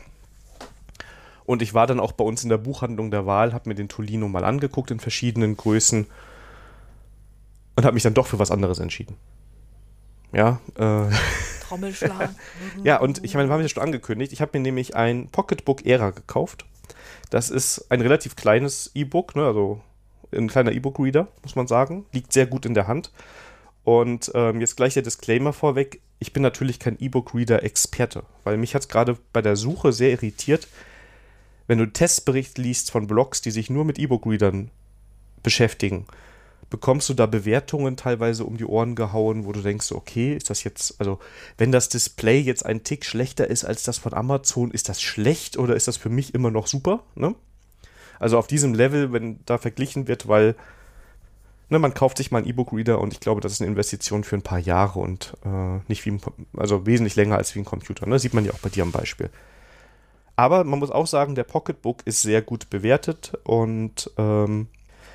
Und 1.44 1.62
ich 1.62 1.74
war 1.74 1.86
dann 1.86 2.00
auch 2.00 2.12
bei 2.12 2.24
uns 2.24 2.42
in 2.42 2.48
der 2.48 2.58
Buchhandlung 2.58 3.10
der 3.10 3.26
Wahl, 3.26 3.52
habe 3.52 3.68
mir 3.68 3.74
den 3.74 3.88
Tolino 3.88 4.28
mal 4.28 4.44
angeguckt 4.44 4.90
in 4.90 5.00
verschiedenen 5.00 5.56
Größen 5.56 6.06
und 7.76 7.84
habe 7.84 7.94
mich 7.94 8.02
dann 8.02 8.14
doch 8.14 8.26
für 8.26 8.38
was 8.38 8.50
anderes 8.50 8.78
entschieden. 8.78 9.16
Ja. 10.32 10.60
Äh, 10.76 11.10
Trommelschlag. 11.68 12.30
ja, 12.84 13.00
und 13.00 13.24
ich 13.24 13.34
meine, 13.34 13.48
wir 13.48 13.54
haben 13.54 13.62
ja 13.62 13.68
schon 13.68 13.82
angekündigt. 13.82 14.32
Ich 14.32 14.40
habe 14.40 14.58
mir 14.58 14.62
nämlich 14.62 14.94
ein 14.96 15.28
Pocketbook 15.28 15.84
Era 15.86 16.10
gekauft. 16.10 16.64
Das 17.30 17.50
ist 17.50 17.90
ein 17.90 18.00
relativ 18.00 18.36
kleines 18.36 18.90
E-Book, 18.94 19.36
ne? 19.36 19.46
also 19.46 19.80
ein 20.32 20.48
kleiner 20.48 20.72
E-Book-Reader, 20.72 21.28
muss 21.42 21.56
man 21.56 21.66
sagen. 21.66 22.06
Liegt 22.12 22.32
sehr 22.32 22.46
gut 22.46 22.66
in 22.66 22.74
der 22.74 22.88
Hand. 22.88 23.10
Und 23.84 24.30
ähm, 24.34 24.60
jetzt 24.60 24.76
gleich 24.76 24.94
der 24.94 25.02
Disclaimer 25.02 25.52
vorweg. 25.52 26.00
Ich 26.18 26.32
bin 26.32 26.42
natürlich 26.42 26.78
kein 26.78 26.98
E-Book-Reader-Experte, 27.00 28.22
weil 28.44 28.56
mich 28.56 28.74
hat 28.74 28.82
es 28.82 28.88
gerade 28.88 29.18
bei 29.32 29.42
der 29.42 29.56
Suche 29.56 29.92
sehr 29.92 30.10
irritiert, 30.10 30.68
wenn 31.66 31.78
du 31.78 31.86
Testbericht 31.86 32.58
liest 32.58 32.90
von 32.90 33.06
Blogs, 33.06 33.40
die 33.40 33.50
sich 33.50 33.70
nur 33.70 33.84
mit 33.84 33.98
E-Book-Readern 33.98 34.70
beschäftigen, 35.42 36.06
bekommst 36.70 37.08
du 37.08 37.14
da 37.14 37.26
Bewertungen 37.26 37.96
teilweise 37.96 38.44
um 38.44 38.56
die 38.56 38.64
Ohren 38.64 38.94
gehauen, 38.94 39.44
wo 39.44 39.52
du 39.52 39.60
denkst, 39.60 39.92
okay, 39.92 40.34
ist 40.34 40.48
das 40.48 40.64
jetzt, 40.64 40.98
also 40.98 41.18
wenn 41.58 41.70
das 41.70 41.90
Display 41.90 42.40
jetzt 42.40 42.64
ein 42.64 42.82
Tick 42.82 43.04
schlechter 43.04 43.46
ist 43.46 43.64
als 43.64 43.82
das 43.82 43.98
von 43.98 44.14
Amazon, 44.14 44.70
ist 44.70 44.88
das 44.88 45.02
schlecht 45.02 45.58
oder 45.58 45.76
ist 45.76 45.86
das 45.86 45.98
für 45.98 46.08
mich 46.08 46.34
immer 46.34 46.50
noch 46.50 46.66
super? 46.66 47.04
Ne? 47.14 47.34
Also 48.18 48.38
auf 48.38 48.46
diesem 48.46 48.72
Level, 48.72 49.12
wenn 49.12 49.40
da 49.44 49.58
verglichen 49.58 50.08
wird, 50.08 50.28
weil 50.28 50.56
ne, 51.68 51.78
man 51.78 51.92
kauft 51.92 52.16
sich 52.16 52.30
mal 52.30 52.38
einen 52.38 52.46
E-Book-Reader 52.46 53.00
und 53.00 53.12
ich 53.12 53.20
glaube, 53.20 53.40
das 53.40 53.52
ist 53.52 53.60
eine 53.60 53.68
Investition 53.68 54.24
für 54.24 54.36
ein 54.36 54.42
paar 54.42 54.58
Jahre 54.58 55.00
und 55.00 55.36
äh, 55.44 55.80
nicht 55.88 56.06
wie 56.06 56.12
ein, 56.12 56.20
also 56.56 56.86
wesentlich 56.86 57.16
länger 57.16 57.36
als 57.36 57.54
wie 57.54 57.58
ein 57.58 57.64
Computer. 57.64 58.06
Ne? 58.06 58.18
Sieht 58.18 58.32
man 58.32 58.44
ja 58.44 58.52
auch 58.52 58.60
bei 58.60 58.70
dir 58.70 58.82
am 58.82 58.92
Beispiel. 58.92 59.28
Aber 60.36 60.64
man 60.64 60.78
muss 60.78 60.90
auch 60.90 61.06
sagen, 61.06 61.34
der 61.34 61.44
Pocketbook 61.44 62.02
ist 62.04 62.22
sehr 62.22 62.42
gut 62.42 62.70
bewertet 62.70 63.32
und 63.44 64.10
ähm, 64.16 64.68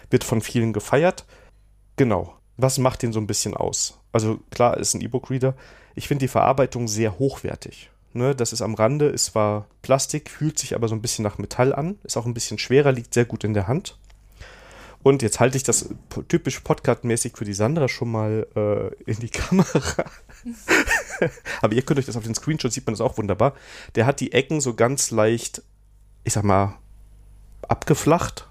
wird 0.10 0.24
von 0.24 0.42
vielen 0.42 0.74
gefeiert. 0.74 1.26
Genau. 1.96 2.36
Was 2.58 2.78
macht 2.78 3.02
den 3.04 3.14
so 3.14 3.20
ein 3.20 3.28
bisschen 3.28 3.54
aus? 3.56 4.00
Also 4.12 4.40
klar, 4.52 4.78
ist 4.78 4.94
ein 4.94 5.02
E-Book-Reader. 5.02 5.56
Ich 5.96 6.08
finde 6.08 6.24
die 6.24 6.30
Verarbeitung 6.30 6.88
sehr 6.88 7.20
hochwertig. 7.20 7.90
Ne, 8.14 8.34
das 8.34 8.52
ist 8.52 8.62
am 8.62 8.74
Rande, 8.74 9.10
ist 9.10 9.26
zwar 9.26 9.68
Plastik, 9.84 10.30
fühlt 10.30 10.58
sich 10.58 10.74
aber 10.74 10.88
so 10.88 10.96
ein 10.96 11.02
bisschen 11.02 11.24
nach 11.24 11.38
Metall 11.38 11.74
an, 11.74 12.00
ist 12.04 12.18
auch 12.18 12.26
ein 12.26 12.34
bisschen 12.34 12.58
schwerer, 12.58 12.92
liegt 12.92 13.14
sehr 13.14 13.26
gut 13.26 13.44
in 13.44 13.54
der 13.54 13.68
Hand. 13.68 14.00
Und 15.04 15.22
jetzt 15.22 15.40
halte 15.40 15.58
ich 15.58 15.64
das 15.64 15.90
typisch 16.28 16.60
Podcast-mäßig 16.62 17.38
für 17.38 17.46
die 17.46 17.54
Sandra 17.54 17.88
schon 17.88 18.12
mal 18.12 18.48
äh, 18.56 19.10
in 19.10 19.20
die 19.20 19.30
Kamera. 19.30 19.82
Aber 21.62 21.74
ihr 21.74 21.82
könnt 21.82 22.00
euch 22.00 22.06
das 22.06 22.18
auf 22.18 22.24
den 22.24 22.36
Screenshot 22.36 22.72
sieht 22.72 22.86
man 22.86 22.94
das 22.94 23.02
auch 23.02 23.18
wunderbar. 23.18 23.54
Der 23.96 24.06
hat 24.06 24.20
die 24.20 24.34
Ecken 24.34 24.62
so 24.62 24.74
ganz 24.74 25.12
leicht, 25.12 25.62
ich 26.24 26.34
sag 26.34 26.44
mal, 26.44 26.78
abgeflacht. 27.68 28.48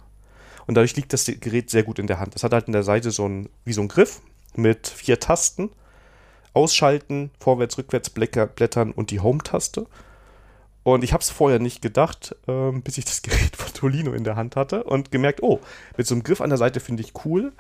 Und 0.67 0.75
dadurch 0.75 0.97
liegt 0.97 1.13
das 1.13 1.27
Gerät 1.27 1.71
sehr 1.71 1.85
gut 1.85 1.99
in 1.99 2.07
der 2.07 2.19
Hand. 2.19 2.35
Das 2.35 2.43
hat 2.43 2.53
halt 2.53 2.67
in 2.67 2.73
der 2.73 2.83
Seite 2.83 3.11
so 3.11 3.29
ein, 3.29 3.49
wie 3.65 3.73
so 3.73 3.83
ein 3.83 3.89
Griff 3.89 4.21
mit 4.55 4.89
vier 4.89 5.21
Tasten. 5.21 5.71
Ausschalten, 6.55 7.31
vorwärts, 7.39 7.77
rückwärts 7.77 8.11
blättern 8.11 8.93
und 8.93 9.11
die 9.11 9.21
Home-Taste. 9.21 9.87
Und 10.83 11.05
ich 11.05 11.13
habe 11.13 11.21
es 11.21 11.31
vorher 11.31 11.59
nicht 11.59 11.83
gedacht, 11.83 12.35
ähm, 12.47 12.83
bis 12.83 12.97
ich 12.97 13.05
das 13.05 13.23
Gerät 13.23 13.57
von 13.57 13.73
Tolino 13.75 14.13
in 14.13 14.25
der 14.25 14.37
Hand 14.37 14.57
hatte 14.57 14.85
und 14.85 15.11
gemerkt, 15.11 15.43
oh, 15.43 15.61
mit 15.97 16.07
so 16.07 16.15
einem 16.15 16.23
Griff 16.23 16.41
an 16.41 16.49
der 16.49 16.59
Seite 16.59 16.81
finde 16.81 17.03
ich 17.03 17.13
cool. 17.25 17.53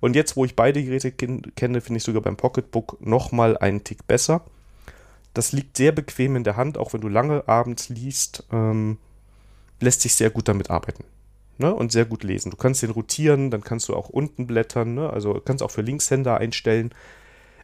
Und 0.00 0.14
jetzt, 0.14 0.36
wo 0.36 0.44
ich 0.44 0.54
beide 0.54 0.82
Geräte 0.82 1.10
kenne, 1.10 1.80
finde 1.80 1.96
ich 1.96 2.04
sogar 2.04 2.22
beim 2.22 2.36
Pocketbook 2.36 3.00
nochmal 3.00 3.56
einen 3.58 3.82
Tick 3.82 4.06
besser. 4.06 4.42
Das 5.34 5.52
liegt 5.52 5.76
sehr 5.76 5.92
bequem 5.92 6.36
in 6.36 6.44
der 6.44 6.56
Hand, 6.56 6.78
auch 6.78 6.92
wenn 6.92 7.00
du 7.00 7.08
lange 7.08 7.46
abends 7.48 7.88
liest, 7.88 8.44
ähm, 8.52 8.98
lässt 9.80 10.00
sich 10.02 10.14
sehr 10.14 10.30
gut 10.30 10.48
damit 10.48 10.70
arbeiten. 10.70 11.04
Ne? 11.58 11.74
Und 11.74 11.90
sehr 11.90 12.04
gut 12.04 12.22
lesen. 12.22 12.50
Du 12.50 12.56
kannst 12.56 12.82
den 12.82 12.90
rotieren, 12.90 13.50
dann 13.50 13.62
kannst 13.62 13.88
du 13.88 13.96
auch 13.96 14.08
unten 14.08 14.46
blättern, 14.46 14.94
ne? 14.94 15.10
also 15.10 15.40
kannst 15.44 15.62
auch 15.62 15.70
für 15.70 15.82
Linkshänder 15.82 16.38
einstellen. 16.38 16.90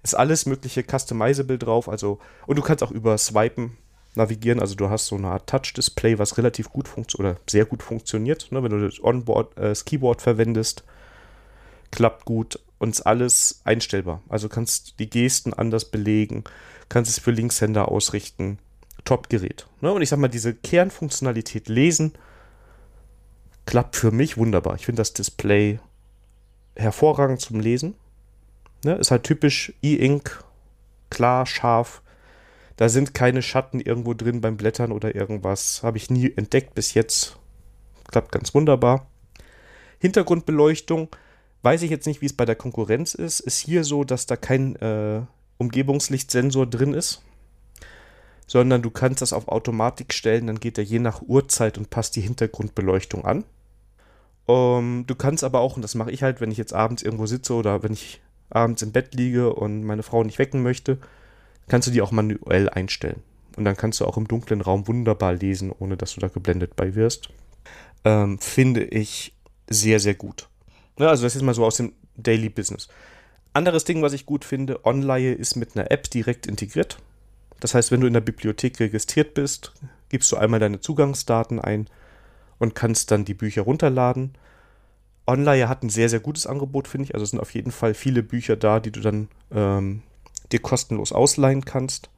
Ist 0.02 0.14
alles 0.14 0.46
mögliche 0.46 0.82
customizable 0.82 1.58
drauf, 1.58 1.88
also 1.88 2.18
und 2.46 2.56
du 2.56 2.62
kannst 2.62 2.82
auch 2.82 2.90
über 2.90 3.16
Swipen 3.16 3.78
navigieren, 4.14 4.60
also 4.60 4.74
du 4.74 4.90
hast 4.90 5.06
so 5.06 5.16
eine 5.16 5.28
Art 5.28 5.48
Touch-Display, 5.48 6.18
was 6.18 6.36
relativ 6.36 6.70
gut 6.70 6.88
funktioniert 6.88 7.34
oder 7.34 7.40
sehr 7.48 7.64
gut 7.64 7.82
funktioniert, 7.82 8.52
ne? 8.52 8.62
wenn 8.62 8.70
du 8.70 8.86
das 8.86 9.02
Onboard, 9.02 9.56
äh, 9.56 9.62
das 9.62 9.84
Keyboard 9.84 10.20
verwendest 10.20 10.84
klappt 11.94 12.24
gut 12.24 12.58
und 12.78 13.06
alles 13.06 13.60
einstellbar. 13.62 14.20
Also 14.28 14.48
kannst 14.48 14.98
die 14.98 15.08
Gesten 15.08 15.54
anders 15.54 15.90
belegen, 15.92 16.42
kannst 16.88 17.08
es 17.08 17.20
für 17.20 17.30
Linkshänder 17.30 17.88
ausrichten. 17.88 18.58
Top-Gerät. 19.04 19.66
Ne? 19.80 19.92
Und 19.92 20.02
ich 20.02 20.08
sag 20.08 20.18
mal, 20.18 20.28
diese 20.28 20.54
Kernfunktionalität 20.54 21.68
lesen 21.68 22.12
klappt 23.64 23.96
für 23.96 24.10
mich 24.10 24.36
wunderbar. 24.36 24.74
Ich 24.74 24.86
finde 24.86 25.00
das 25.00 25.12
Display 25.12 25.78
hervorragend 26.74 27.40
zum 27.40 27.60
Lesen. 27.60 27.94
Ne? 28.82 28.94
Ist 28.94 29.10
halt 29.10 29.22
typisch 29.22 29.72
E-Ink, 29.82 30.42
klar, 31.10 31.46
scharf. 31.46 32.02
Da 32.76 32.88
sind 32.88 33.14
keine 33.14 33.42
Schatten 33.42 33.78
irgendwo 33.78 34.14
drin 34.14 34.40
beim 34.40 34.56
Blättern 34.56 34.90
oder 34.90 35.14
irgendwas. 35.14 35.82
Habe 35.84 35.98
ich 35.98 36.10
nie 36.10 36.32
entdeckt 36.34 36.74
bis 36.74 36.94
jetzt. 36.94 37.38
Klappt 38.08 38.32
ganz 38.32 38.52
wunderbar. 38.52 39.06
Hintergrundbeleuchtung. 40.00 41.08
Weiß 41.64 41.80
ich 41.80 41.90
jetzt 41.90 42.06
nicht, 42.06 42.20
wie 42.20 42.26
es 42.26 42.34
bei 42.34 42.44
der 42.44 42.56
Konkurrenz 42.56 43.14
ist. 43.14 43.40
Ist 43.40 43.58
hier 43.58 43.84
so, 43.84 44.04
dass 44.04 44.26
da 44.26 44.36
kein 44.36 44.76
äh, 44.76 45.22
Umgebungslichtsensor 45.56 46.66
drin 46.66 46.92
ist, 46.92 47.22
sondern 48.46 48.82
du 48.82 48.90
kannst 48.90 49.22
das 49.22 49.32
auf 49.32 49.48
Automatik 49.48 50.12
stellen. 50.12 50.46
Dann 50.46 50.60
geht 50.60 50.76
er 50.76 50.84
je 50.84 50.98
nach 50.98 51.22
Uhrzeit 51.22 51.78
und 51.78 51.88
passt 51.88 52.16
die 52.16 52.20
Hintergrundbeleuchtung 52.20 53.24
an. 53.24 53.44
Um, 54.44 54.56
ähm, 54.56 55.04
du 55.06 55.14
kannst 55.14 55.42
aber 55.42 55.60
auch, 55.60 55.76
und 55.76 55.80
das 55.80 55.94
mache 55.94 56.10
ich 56.10 56.22
halt, 56.22 56.42
wenn 56.42 56.50
ich 56.50 56.58
jetzt 56.58 56.74
abends 56.74 57.02
irgendwo 57.02 57.24
sitze 57.24 57.54
oder 57.54 57.82
wenn 57.82 57.94
ich 57.94 58.20
abends 58.50 58.82
im 58.82 58.92
Bett 58.92 59.14
liege 59.14 59.54
und 59.54 59.84
meine 59.84 60.02
Frau 60.02 60.22
nicht 60.22 60.38
wecken 60.38 60.62
möchte, 60.62 60.98
kannst 61.68 61.88
du 61.88 61.92
die 61.92 62.02
auch 62.02 62.10
manuell 62.10 62.68
einstellen. 62.68 63.22
Und 63.56 63.64
dann 63.64 63.78
kannst 63.78 64.00
du 64.00 64.04
auch 64.04 64.18
im 64.18 64.28
dunklen 64.28 64.60
Raum 64.60 64.86
wunderbar 64.86 65.32
lesen, 65.32 65.72
ohne 65.72 65.96
dass 65.96 66.12
du 66.12 66.20
da 66.20 66.28
geblendet 66.28 66.76
bei 66.76 66.94
wirst. 66.94 67.30
Ähm, 68.04 68.38
finde 68.38 68.84
ich 68.84 69.32
sehr, 69.66 69.98
sehr 69.98 70.14
gut. 70.14 70.50
Ja, 70.98 71.08
also 71.08 71.24
das 71.24 71.36
ist 71.36 71.42
mal 71.42 71.54
so 71.54 71.64
aus 71.64 71.76
dem 71.76 71.92
Daily 72.16 72.48
Business. 72.48 72.88
Anderes 73.52 73.84
Ding, 73.84 74.02
was 74.02 74.12
ich 74.12 74.26
gut 74.26 74.44
finde, 74.44 74.84
Online 74.84 75.32
ist 75.32 75.56
mit 75.56 75.76
einer 75.76 75.90
App 75.90 76.10
direkt 76.10 76.46
integriert. 76.46 76.98
Das 77.60 77.74
heißt, 77.74 77.90
wenn 77.92 78.00
du 78.00 78.06
in 78.06 78.12
der 78.12 78.20
Bibliothek 78.20 78.80
registriert 78.80 79.34
bist, 79.34 79.72
gibst 80.08 80.30
du 80.32 80.36
einmal 80.36 80.60
deine 80.60 80.80
Zugangsdaten 80.80 81.60
ein 81.60 81.88
und 82.58 82.74
kannst 82.74 83.10
dann 83.10 83.24
die 83.24 83.34
Bücher 83.34 83.62
runterladen. 83.62 84.34
Online 85.26 85.68
hat 85.68 85.82
ein 85.82 85.88
sehr, 85.88 86.08
sehr 86.08 86.20
gutes 86.20 86.46
Angebot, 86.46 86.88
finde 86.88 87.06
ich. 87.06 87.14
Also 87.14 87.24
es 87.24 87.30
sind 87.30 87.40
auf 87.40 87.54
jeden 87.54 87.72
Fall 87.72 87.94
viele 87.94 88.22
Bücher 88.22 88.56
da, 88.56 88.80
die 88.80 88.90
du 88.90 89.00
dann 89.00 89.28
ähm, 89.52 90.02
dir 90.52 90.60
kostenlos 90.60 91.12
ausleihen 91.12 91.64
kannst. 91.64 92.10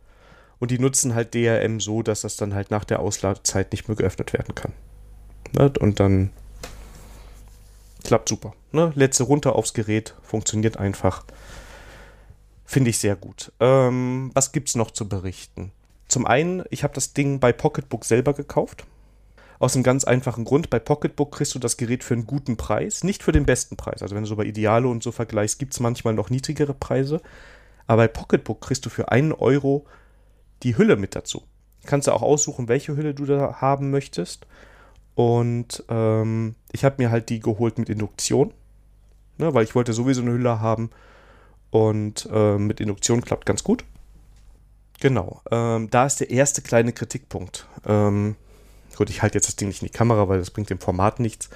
Und 0.58 0.70
die 0.70 0.78
nutzen 0.78 1.14
halt 1.14 1.34
DRM 1.34 1.80
so, 1.80 2.02
dass 2.02 2.22
das 2.22 2.36
dann 2.36 2.54
halt 2.54 2.70
nach 2.70 2.84
der 2.84 3.00
Ausladezeit 3.00 3.72
nicht 3.72 3.88
mehr 3.88 3.96
geöffnet 3.96 4.32
werden 4.32 4.54
kann. 4.54 4.72
Ne? 5.52 5.70
Und 5.78 6.00
dann 6.00 6.30
klappt 8.06 8.28
super. 8.28 8.54
Ne? 8.72 8.92
Letzte 8.94 9.24
runter 9.24 9.56
aufs 9.56 9.74
Gerät, 9.74 10.14
funktioniert 10.22 10.76
einfach. 10.76 11.24
Finde 12.64 12.90
ich 12.90 12.98
sehr 12.98 13.16
gut. 13.16 13.52
Ähm, 13.60 14.30
was 14.32 14.52
gibt 14.52 14.68
es 14.68 14.76
noch 14.76 14.92
zu 14.92 15.08
berichten? 15.08 15.72
Zum 16.08 16.24
einen, 16.24 16.64
ich 16.70 16.84
habe 16.84 16.94
das 16.94 17.14
Ding 17.14 17.40
bei 17.40 17.52
Pocketbook 17.52 18.04
selber 18.04 18.32
gekauft. 18.32 18.84
Aus 19.58 19.74
einem 19.74 19.82
ganz 19.82 20.04
einfachen 20.04 20.44
Grund. 20.44 20.70
Bei 20.70 20.78
Pocketbook 20.78 21.32
kriegst 21.32 21.54
du 21.54 21.58
das 21.58 21.76
Gerät 21.76 22.04
für 22.04 22.14
einen 22.14 22.26
guten 22.26 22.56
Preis, 22.56 23.02
nicht 23.02 23.22
für 23.22 23.32
den 23.32 23.46
besten 23.46 23.76
Preis. 23.76 24.02
Also 24.02 24.14
wenn 24.14 24.22
du 24.22 24.28
so 24.28 24.36
bei 24.36 24.44
Ideale 24.44 24.86
und 24.86 25.02
so 25.02 25.10
vergleichst, 25.10 25.58
gibt 25.58 25.72
es 25.72 25.80
manchmal 25.80 26.14
noch 26.14 26.30
niedrigere 26.30 26.74
Preise. 26.74 27.20
Aber 27.88 28.02
bei 28.02 28.08
Pocketbook 28.08 28.60
kriegst 28.60 28.86
du 28.86 28.90
für 28.90 29.10
einen 29.10 29.32
Euro 29.32 29.84
die 30.62 30.78
Hülle 30.78 30.96
mit 30.96 31.16
dazu. 31.16 31.42
Kannst 31.86 32.06
du 32.06 32.12
auch 32.12 32.22
aussuchen, 32.22 32.68
welche 32.68 32.96
Hülle 32.96 33.14
du 33.14 33.26
da 33.26 33.60
haben 33.60 33.90
möchtest. 33.90 34.46
Und 35.16 35.82
ähm, 35.88 36.54
ich 36.70 36.84
habe 36.84 37.02
mir 37.02 37.10
halt 37.10 37.28
die 37.28 37.40
geholt 37.40 37.78
mit 37.78 37.88
Induktion, 37.88 38.54
ne, 39.38 39.52
weil 39.52 39.64
ich 39.64 39.74
wollte 39.74 39.92
sowieso 39.92 40.22
eine 40.22 40.30
Hülle 40.30 40.60
haben. 40.60 40.90
Und 41.70 42.28
äh, 42.32 42.56
mit 42.56 42.80
Induktion 42.80 43.22
klappt 43.22 43.46
ganz 43.46 43.64
gut. 43.64 43.84
Genau, 45.00 45.42
ähm, 45.50 45.90
da 45.90 46.06
ist 46.06 46.20
der 46.20 46.30
erste 46.30 46.62
kleine 46.62 46.92
Kritikpunkt. 46.92 47.66
Ähm, 47.84 48.36
Gut, 48.96 49.10
ich 49.10 49.20
halte 49.20 49.36
jetzt 49.36 49.48
das 49.48 49.56
Ding 49.56 49.68
nicht 49.68 49.82
in 49.82 49.88
die 49.88 49.92
Kamera, 49.92 50.28
weil 50.28 50.38
das 50.38 50.50
bringt 50.50 50.70
dem 50.70 50.80
Format 50.80 51.20
nichts. 51.20 51.50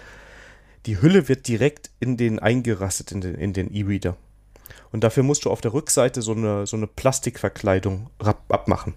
Die 0.85 1.01
Hülle 1.01 1.29
wird 1.29 1.49
direkt 1.49 1.91
in 1.99 2.17
den 2.19 2.39
eingerastet, 2.39 3.13
in 3.13 3.23
den, 3.23 3.35
in 3.35 3.53
den 3.55 3.73
E-Reader. 3.73 4.17
Und 4.93 5.05
dafür 5.05 5.23
musst 5.23 5.47
du 5.47 5.51
auf 5.51 5.63
der 5.63 5.73
Rückseite 5.73 6.21
so 6.21 6.33
eine, 6.33 6.67
so 6.67 6.77
eine 6.77 6.87
Plastikverkleidung 6.87 8.11
abmachen. 8.19 8.95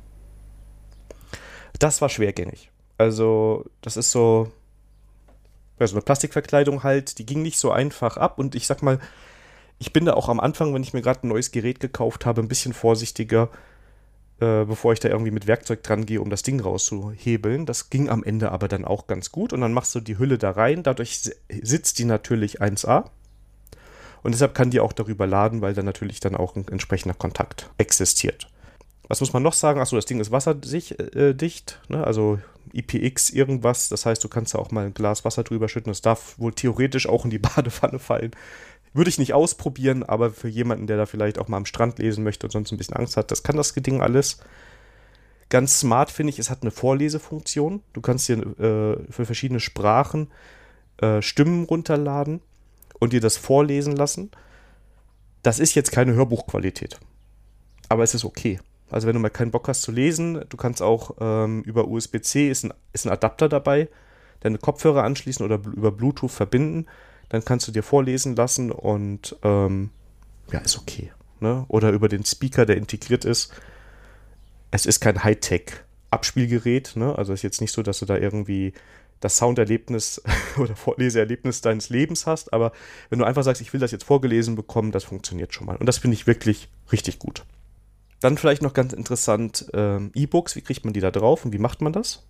Das 1.79 2.01
war 2.01 2.09
schwergängig. 2.09 2.69
Also, 3.03 3.65
das 3.81 3.97
ist 3.97 4.11
so, 4.11 4.49
ja, 5.77 5.87
so 5.87 5.95
eine 5.95 6.01
Plastikverkleidung 6.03 6.83
halt, 6.83 7.19
die 7.19 7.25
ging 7.25 7.41
nicht 7.41 7.59
so 7.59 7.69
einfach 7.69 8.15
ab. 8.15 8.39
Und 8.39 8.55
ich 8.55 8.65
sag 8.65 8.81
mal, 8.81 8.97
ich 9.77 9.91
bin 9.91 10.05
da 10.05 10.13
auch 10.13 10.29
am 10.29 10.39
Anfang, 10.39 10.73
wenn 10.73 10.83
ich 10.83 10.93
mir 10.93 11.01
gerade 11.01 11.27
ein 11.27 11.27
neues 11.27 11.51
Gerät 11.51 11.81
gekauft 11.81 12.25
habe, 12.25 12.41
ein 12.41 12.47
bisschen 12.47 12.71
vorsichtiger, 12.71 13.49
äh, 14.39 14.63
bevor 14.63 14.93
ich 14.93 15.01
da 15.01 15.09
irgendwie 15.09 15.31
mit 15.31 15.47
Werkzeug 15.47 15.83
dran 15.83 16.05
gehe, 16.05 16.21
um 16.21 16.29
das 16.29 16.43
Ding 16.43 16.61
rauszuhebeln. 16.61 17.65
Das 17.65 17.89
ging 17.89 18.07
am 18.07 18.23
Ende 18.23 18.53
aber 18.53 18.69
dann 18.69 18.85
auch 18.85 19.05
ganz 19.05 19.33
gut. 19.33 19.51
Und 19.51 19.59
dann 19.59 19.73
machst 19.73 19.93
du 19.95 19.99
die 19.99 20.17
Hülle 20.17 20.37
da 20.37 20.51
rein. 20.51 20.83
Dadurch 20.83 21.29
sitzt 21.61 21.99
die 21.99 22.05
natürlich 22.05 22.61
1A. 22.61 23.09
Und 24.21 24.31
deshalb 24.31 24.53
kann 24.53 24.69
die 24.69 24.79
auch 24.79 24.93
darüber 24.93 25.27
laden, 25.27 25.59
weil 25.59 25.73
da 25.73 25.83
natürlich 25.83 26.21
dann 26.21 26.37
auch 26.37 26.55
ein 26.55 26.65
entsprechender 26.69 27.15
Kontakt 27.15 27.69
existiert. 27.77 28.47
Was 29.09 29.19
muss 29.19 29.33
man 29.33 29.43
noch 29.43 29.51
sagen? 29.51 29.81
Achso, 29.81 29.97
das 29.97 30.05
Ding 30.05 30.21
ist 30.21 30.31
wasserdicht, 30.31 30.97
äh, 30.97 31.35
ne? 31.89 32.07
also 32.07 32.39
IPX 32.71 33.29
irgendwas. 33.29 33.89
Das 33.89 34.05
heißt, 34.05 34.23
du 34.23 34.29
kannst 34.29 34.53
da 34.53 34.59
auch 34.59 34.71
mal 34.71 34.85
ein 34.85 34.93
Glas 34.93 35.25
Wasser 35.25 35.43
drüber 35.43 35.67
schütten. 35.67 35.91
Das 35.91 36.01
darf 36.01 36.37
wohl 36.39 36.53
theoretisch 36.53 37.07
auch 37.07 37.25
in 37.25 37.31
die 37.31 37.39
Badewanne 37.39 37.99
fallen. 37.99 38.31
Würde 38.93 39.09
ich 39.09 39.17
nicht 39.17 39.33
ausprobieren, 39.33 40.03
aber 40.03 40.31
für 40.31 40.47
jemanden, 40.47 40.87
der 40.87 40.97
da 40.97 41.05
vielleicht 41.05 41.39
auch 41.39 41.47
mal 41.47 41.57
am 41.57 41.65
Strand 41.65 41.99
lesen 41.99 42.23
möchte 42.23 42.45
und 42.45 42.51
sonst 42.51 42.71
ein 42.71 42.77
bisschen 42.77 42.95
Angst 42.95 43.17
hat, 43.17 43.31
das 43.31 43.41
kann 43.41 43.57
das 43.57 43.73
Ding 43.73 44.01
alles. 44.01 44.37
Ganz 45.49 45.79
smart 45.79 46.11
finde 46.11 46.31
ich, 46.31 46.39
es 46.39 46.49
hat 46.49 46.61
eine 46.61 46.71
Vorlesefunktion. 46.71 47.81
Du 47.93 48.01
kannst 48.01 48.27
dir 48.27 48.37
äh, 48.37 49.11
für 49.11 49.25
verschiedene 49.25 49.59
Sprachen 49.59 50.31
äh, 50.97 51.21
Stimmen 51.21 51.65
runterladen 51.65 52.41
und 52.99 53.13
dir 53.13 53.21
das 53.21 53.37
vorlesen 53.37 53.95
lassen. 53.95 54.31
Das 55.41 55.59
ist 55.59 55.75
jetzt 55.75 55.91
keine 55.91 56.13
Hörbuchqualität, 56.13 56.99
aber 57.89 58.03
es 58.03 58.13
ist 58.13 58.25
okay. 58.25 58.59
Also 58.93 59.07
wenn 59.07 59.13
du 59.13 59.19
mal 59.19 59.29
keinen 59.29 59.51
Bock 59.51 59.67
hast 59.67 59.81
zu 59.81 59.91
lesen, 59.91 60.45
du 60.47 60.57
kannst 60.57 60.81
auch 60.81 61.15
ähm, 61.19 61.63
über 61.63 61.87
USB-C, 61.87 62.49
ist 62.49 62.63
ein, 62.65 62.73
ist 62.93 63.05
ein 63.05 63.11
Adapter 63.11 63.49
dabei, 63.49 63.89
deine 64.41 64.57
Kopfhörer 64.57 65.03
anschließen 65.03 65.45
oder 65.45 65.55
über 65.55 65.91
Bluetooth 65.91 66.31
verbinden 66.31 66.87
dann 67.33 67.43
kannst 67.43 67.67
du 67.67 67.71
dir 67.71 67.81
vorlesen 67.81 68.35
lassen 68.35 68.71
und 68.71 69.35
ähm, 69.41 69.89
ja, 70.51 70.59
ist 70.59 70.77
okay. 70.77 71.11
Ne? 71.39 71.65
Oder 71.67 71.89
über 71.89 72.07
den 72.07 72.23
Speaker, 72.23 72.67
der 72.67 72.77
integriert 72.77 73.25
ist. 73.25 73.51
Es 74.69 74.85
ist 74.85 74.99
kein 74.99 75.23
Hightech-Abspielgerät, 75.23 76.95
ne? 76.95 77.17
also 77.17 77.33
ist 77.33 77.41
jetzt 77.41 77.59
nicht 77.59 77.71
so, 77.71 77.81
dass 77.81 77.97
du 77.97 78.05
da 78.05 78.17
irgendwie 78.17 78.73
das 79.19 79.37
Sounderlebnis 79.37 80.21
oder 80.57 80.75
Vorleseerlebnis 80.75 81.61
deines 81.61 81.89
Lebens 81.89 82.27
hast, 82.27 82.53
aber 82.53 82.71
wenn 83.09 83.17
du 83.17 83.25
einfach 83.25 83.43
sagst, 83.43 83.63
ich 83.63 83.73
will 83.73 83.79
das 83.79 83.89
jetzt 83.89 84.03
vorgelesen 84.03 84.53
bekommen, 84.53 84.91
das 84.91 85.03
funktioniert 85.03 85.55
schon 85.55 85.65
mal. 85.65 85.77
Und 85.77 85.87
das 85.87 85.97
finde 85.97 86.13
ich 86.13 86.27
wirklich 86.27 86.69
richtig 86.91 87.17
gut. 87.17 87.45
Dann 88.23 88.37
vielleicht 88.37 88.61
noch 88.61 88.73
ganz 88.73 88.93
interessant, 88.93 89.65
ähm, 89.73 90.09
E-Books, 90.15 90.55
wie 90.55 90.61
kriegt 90.61 90.85
man 90.85 90.93
die 90.93 91.01
da 91.01 91.11
drauf 91.11 91.43
und 91.43 91.51
wie 91.51 91.57
macht 91.57 91.81
man 91.81 91.91
das? 91.91 92.25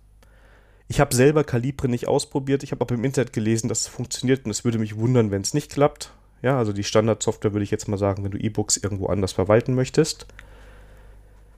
Ich 0.88 0.98
habe 0.98 1.14
selber 1.14 1.44
Calibre 1.44 1.88
nicht 1.88 2.08
ausprobiert. 2.08 2.64
Ich 2.64 2.72
habe 2.72 2.80
aber 2.80 2.96
im 2.96 3.04
Internet 3.04 3.32
gelesen, 3.32 3.68
dass 3.68 3.82
es 3.82 3.86
funktioniert 3.86 4.44
und 4.44 4.50
es 4.50 4.64
würde 4.64 4.80
mich 4.80 4.96
wundern, 4.96 5.30
wenn 5.30 5.42
es 5.42 5.54
nicht 5.54 5.70
klappt. 5.70 6.12
Ja, 6.42 6.58
also 6.58 6.72
die 6.72 6.82
Standardsoftware 6.82 7.52
würde 7.52 7.62
ich 7.62 7.70
jetzt 7.70 7.86
mal 7.86 7.96
sagen, 7.96 8.24
wenn 8.24 8.32
du 8.32 8.38
E-Books 8.38 8.76
irgendwo 8.76 9.06
anders 9.06 9.30
verwalten 9.30 9.76
möchtest. 9.76 10.26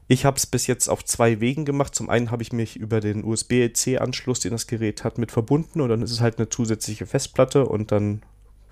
Ich 0.07 0.26
habe 0.26 0.37
es 0.37 0.45
bis 0.45 0.66
jetzt 0.66 0.89
auf 0.89 1.03
zwei 1.03 1.41
Wegen 1.41 1.64
gemacht. 1.64 1.95
Zum 1.95 2.11
einen 2.11 2.30
habe 2.30 2.43
ich 2.43 2.53
mich 2.53 2.76
über 2.76 3.01
den 3.01 3.24
USB-C-Anschluss, 3.24 4.41
den 4.41 4.51
das 4.51 4.66
Gerät 4.66 5.03
hat, 5.03 5.16
mit 5.16 5.32
verbunden 5.32 5.80
und 5.80 5.89
dann 5.89 6.03
ist 6.03 6.12
es 6.12 6.20
halt 6.20 6.37
eine 6.37 6.51
zusätzliche 6.51 7.07
Festplatte 7.07 7.64
und 7.64 7.91
dann 7.91 8.22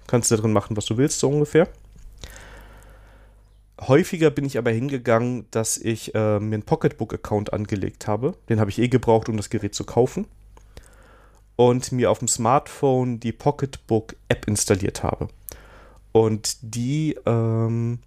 kannst 0.08 0.30
du 0.30 0.36
drin 0.36 0.52
machen, 0.52 0.76
was 0.76 0.84
du 0.84 0.98
willst, 0.98 1.20
so 1.20 1.30
ungefähr. 1.30 1.70
Häufiger 3.80 4.30
bin 4.30 4.44
ich 4.44 4.56
aber 4.56 4.70
hingegangen, 4.70 5.46
dass 5.50 5.76
ich 5.76 6.14
äh, 6.14 6.38
mir 6.38 6.54
einen 6.54 6.62
Pocketbook-Account 6.62 7.52
angelegt 7.52 8.06
habe. 8.06 8.36
Den 8.48 8.60
habe 8.60 8.70
ich 8.70 8.78
eh 8.78 8.88
gebraucht, 8.88 9.28
um 9.28 9.36
das 9.36 9.50
Gerät 9.50 9.74
zu 9.74 9.84
kaufen 9.84 10.26
und 11.56 11.92
mir 11.92 12.10
auf 12.10 12.18
dem 12.18 12.28
Smartphone 12.28 13.20
die 13.20 13.32
Pocketbook-App 13.32 14.46
installiert 14.46 15.02
habe. 15.02 15.28
Und 16.12 16.56
die 16.62 17.16
ähm, 17.26 17.98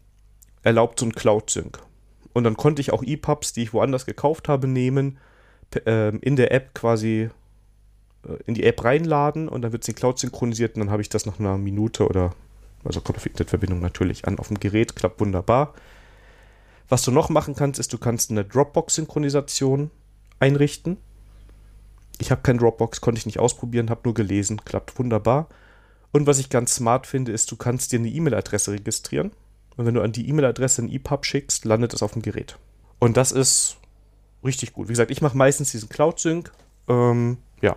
erlaubt 0.64 1.00
so 1.00 1.06
ein 1.06 1.14
Cloud-Sync. 1.14 1.80
Und 2.34 2.44
dann 2.44 2.56
konnte 2.56 2.82
ich 2.82 2.94
auch 2.94 3.04
EPUBs, 3.04 3.54
die 3.54 3.64
ich 3.64 3.74
woanders 3.74 4.06
gekauft 4.06 4.48
habe, 4.48 4.68
nehmen, 4.68 5.18
äh, 5.86 6.16
in 6.18 6.36
der 6.36 6.52
App 6.52 6.74
quasi 6.74 7.30
äh, 8.24 8.38
in 8.46 8.54
die 8.54 8.64
App 8.64 8.84
reinladen 8.84 9.50
und 9.50 9.62
dann 9.62 9.72
wird 9.72 9.84
es 9.84 9.90
in 9.90 9.96
Cloud 9.96 10.20
synchronisiert 10.20 10.76
und 10.76 10.82
dann 10.82 10.92
habe 10.92 11.02
ich 11.02 11.10
das 11.10 11.26
nach 11.26 11.40
einer 11.40 11.58
Minute 11.58 12.08
oder, 12.08 12.34
also 12.84 13.02
kommt 13.02 13.18
auf 13.18 13.26
Internetverbindung 13.26 13.80
natürlich 13.80 14.28
an, 14.28 14.40
auf 14.40 14.48
dem 14.48 14.60
Gerät, 14.60 14.96
klappt 14.96 15.20
wunderbar. 15.20 15.74
Was 16.90 17.04
du 17.04 17.12
noch 17.12 17.30
machen 17.30 17.56
kannst, 17.56 17.80
ist, 17.80 17.92
du 17.92 17.98
kannst 17.98 18.32
eine 18.32 18.46
Dropbox-Synchronisation 18.46 19.92
einrichten. 20.40 20.98
Ich 22.20 22.32
habe 22.32 22.42
kein 22.42 22.58
Dropbox, 22.58 23.02
konnte 23.02 23.20
ich 23.20 23.26
nicht 23.26 23.40
ausprobieren, 23.40 23.90
habe 23.90 24.02
nur 24.06 24.14
gelesen, 24.14 24.64
klappt 24.64 24.98
wunderbar. 24.98 25.50
Und 26.12 26.26
was 26.26 26.40
ich 26.40 26.50
ganz 26.50 26.76
smart 26.76 27.06
finde, 27.06 27.32
ist, 27.32 27.52
du 27.52 27.58
kannst 27.58 27.92
dir 27.92 28.00
eine 28.00 28.10
E-Mail-Adresse 28.10 28.72
registrieren. 28.72 29.32
Und 29.76 29.86
wenn 29.86 29.94
du 29.94 30.02
an 30.02 30.14
die 30.14 30.28
E-Mail-Adresse 30.30 30.84
ein 30.84 30.90
EPUB 30.90 31.26
schickst, 31.26 31.66
landet 31.66 31.94
es 31.94 32.02
auf 32.02 32.14
dem 32.14 32.22
Gerät. 32.22 32.58
Und 33.00 33.18
das 33.18 33.32
ist 33.32 33.78
richtig 34.44 34.74
gut. 34.74 34.88
Wie 34.88 34.94
gesagt, 34.94 35.12
ich 35.12 35.22
mache 35.22 35.38
meistens 35.38 35.72
diesen 35.72 35.90
Cloud-Sync. 35.90 36.52
Ähm, 36.88 37.38
ja. 37.62 37.76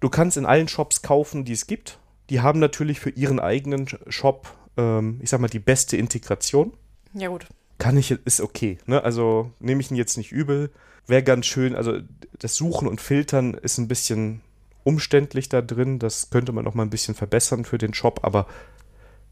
Du 0.00 0.08
kannst 0.08 0.36
in 0.36 0.46
allen 0.46 0.68
Shops 0.68 1.02
kaufen, 1.02 1.44
die 1.44 1.52
es 1.52 1.66
gibt. 1.66 1.98
Die 2.30 2.40
haben 2.40 2.58
natürlich 2.58 3.00
für 3.00 3.10
ihren 3.10 3.40
eigenen 3.40 3.86
Shop, 4.08 4.54
ähm, 4.76 5.18
ich 5.22 5.30
sag 5.30 5.40
mal, 5.40 5.48
die 5.48 5.58
beste 5.58 5.96
Integration. 5.96 6.72
Ja, 7.14 7.28
gut. 7.28 7.46
kann 7.78 7.96
ich, 7.96 8.10
ist 8.10 8.40
okay. 8.40 8.78
Ne? 8.86 9.02
Also 9.02 9.52
nehme 9.60 9.80
ich 9.80 9.90
ihn 9.90 9.96
jetzt 9.96 10.16
nicht 10.16 10.32
übel. 10.32 10.70
Wäre 11.06 11.22
ganz 11.22 11.46
schön, 11.46 11.74
also 11.74 12.00
das 12.38 12.56
Suchen 12.56 12.86
und 12.86 13.00
Filtern 13.00 13.54
ist 13.54 13.78
ein 13.78 13.88
bisschen 13.88 14.42
umständlich 14.84 15.48
da 15.48 15.62
drin. 15.62 15.98
Das 15.98 16.30
könnte 16.30 16.52
man 16.52 16.64
noch 16.64 16.74
mal 16.74 16.82
ein 16.82 16.90
bisschen 16.90 17.14
verbessern 17.14 17.64
für 17.64 17.78
den 17.78 17.94
Shop, 17.94 18.20
aber 18.22 18.46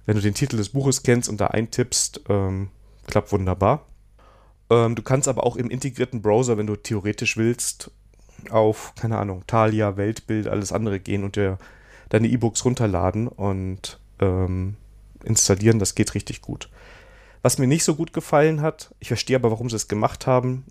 wenn 0.07 0.16
du 0.16 0.22
den 0.22 0.34
Titel 0.34 0.57
des 0.57 0.70
Buches 0.70 1.03
kennst 1.03 1.28
und 1.28 1.40
da 1.40 1.49
eintippst, 1.49 2.22
ähm, 2.28 2.70
klappt 3.07 3.32
wunderbar. 3.32 3.84
Ähm, 4.70 4.94
du 4.94 5.03
kannst 5.03 5.28
aber 5.28 5.44
auch 5.44 5.57
im 5.57 5.68
integrierten 5.68 6.22
Browser, 6.22 6.57
wenn 6.57 6.66
du 6.66 6.76
theoretisch 6.76 7.36
willst, 7.36 7.90
auf, 8.51 8.94
keine 8.94 9.18
Ahnung, 9.18 9.44
Thalia, 9.47 9.97
Weltbild, 9.97 10.47
alles 10.47 10.72
andere 10.72 11.01
gehen 11.01 11.24
und 11.24 11.36
dir 11.36 11.59
deine 12.09 12.28
E-Books 12.28 12.64
runterladen 12.64 13.28
und 13.28 13.98
ähm, 14.20 14.76
installieren. 15.24 15.78
Das 15.78 15.94
geht 15.94 16.14
richtig 16.14 16.42
gut. 16.42 16.70
Was 17.42 17.59
mir 17.59 17.66
nicht 17.66 17.84
so 17.84 17.94
gut 17.94 18.12
gefallen 18.12 18.61
hat, 18.61 18.94
ich 18.98 19.09
verstehe 19.09 19.36
aber, 19.36 19.50
warum 19.50 19.70
sie 19.70 19.76
es 19.76 19.88
gemacht 19.88 20.26
haben. 20.26 20.64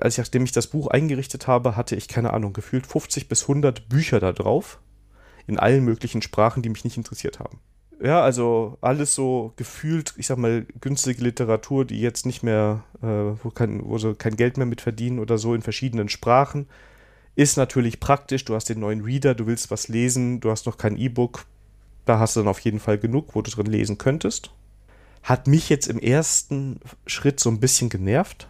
Als 0.00 0.14
ich, 0.14 0.18
nachdem 0.18 0.44
ich 0.44 0.52
das 0.52 0.66
Buch 0.66 0.88
eingerichtet 0.88 1.46
habe, 1.46 1.76
hatte 1.76 1.96
ich, 1.96 2.08
keine 2.08 2.32
Ahnung, 2.32 2.52
gefühlt 2.52 2.86
50 2.86 3.28
bis 3.28 3.42
100 3.42 3.88
Bücher 3.88 4.20
da 4.20 4.32
drauf. 4.32 4.80
In 5.46 5.58
allen 5.58 5.84
möglichen 5.84 6.20
Sprachen, 6.20 6.62
die 6.62 6.68
mich 6.68 6.84
nicht 6.84 6.96
interessiert 6.96 7.38
haben. 7.38 7.60
Ja, 8.00 8.20
also 8.20 8.78
alles 8.80 9.14
so 9.14 9.52
gefühlt, 9.56 10.14
ich 10.16 10.26
sag 10.26 10.38
mal, 10.38 10.66
günstige 10.80 11.22
Literatur, 11.22 11.84
die 11.84 12.00
jetzt 12.00 12.26
nicht 12.26 12.42
mehr, 12.42 12.84
äh, 13.02 13.06
wo, 13.06 13.50
kein, 13.50 13.84
wo 13.84 13.98
sie 13.98 14.14
kein 14.14 14.36
Geld 14.36 14.56
mehr 14.56 14.66
mit 14.66 14.80
verdienen 14.80 15.18
oder 15.18 15.38
so 15.38 15.54
in 15.54 15.62
verschiedenen 15.62 16.08
Sprachen. 16.08 16.68
Ist 17.38 17.56
natürlich 17.56 18.00
praktisch, 18.00 18.44
du 18.44 18.56
hast 18.56 18.68
den 18.68 18.80
neuen 18.80 19.04
Reader, 19.04 19.36
du 19.36 19.46
willst 19.46 19.70
was 19.70 19.86
lesen, 19.86 20.40
du 20.40 20.50
hast 20.50 20.66
noch 20.66 20.76
kein 20.76 20.96
E-Book, 20.96 21.46
da 22.04 22.18
hast 22.18 22.34
du 22.34 22.40
dann 22.40 22.48
auf 22.48 22.58
jeden 22.58 22.80
Fall 22.80 22.98
genug, 22.98 23.36
wo 23.36 23.42
du 23.42 23.50
drin 23.52 23.66
lesen 23.66 23.96
könntest. 23.96 24.50
Hat 25.22 25.46
mich 25.46 25.68
jetzt 25.68 25.86
im 25.86 26.00
ersten 26.00 26.80
Schritt 27.06 27.38
so 27.38 27.48
ein 27.48 27.60
bisschen 27.60 27.90
genervt, 27.90 28.48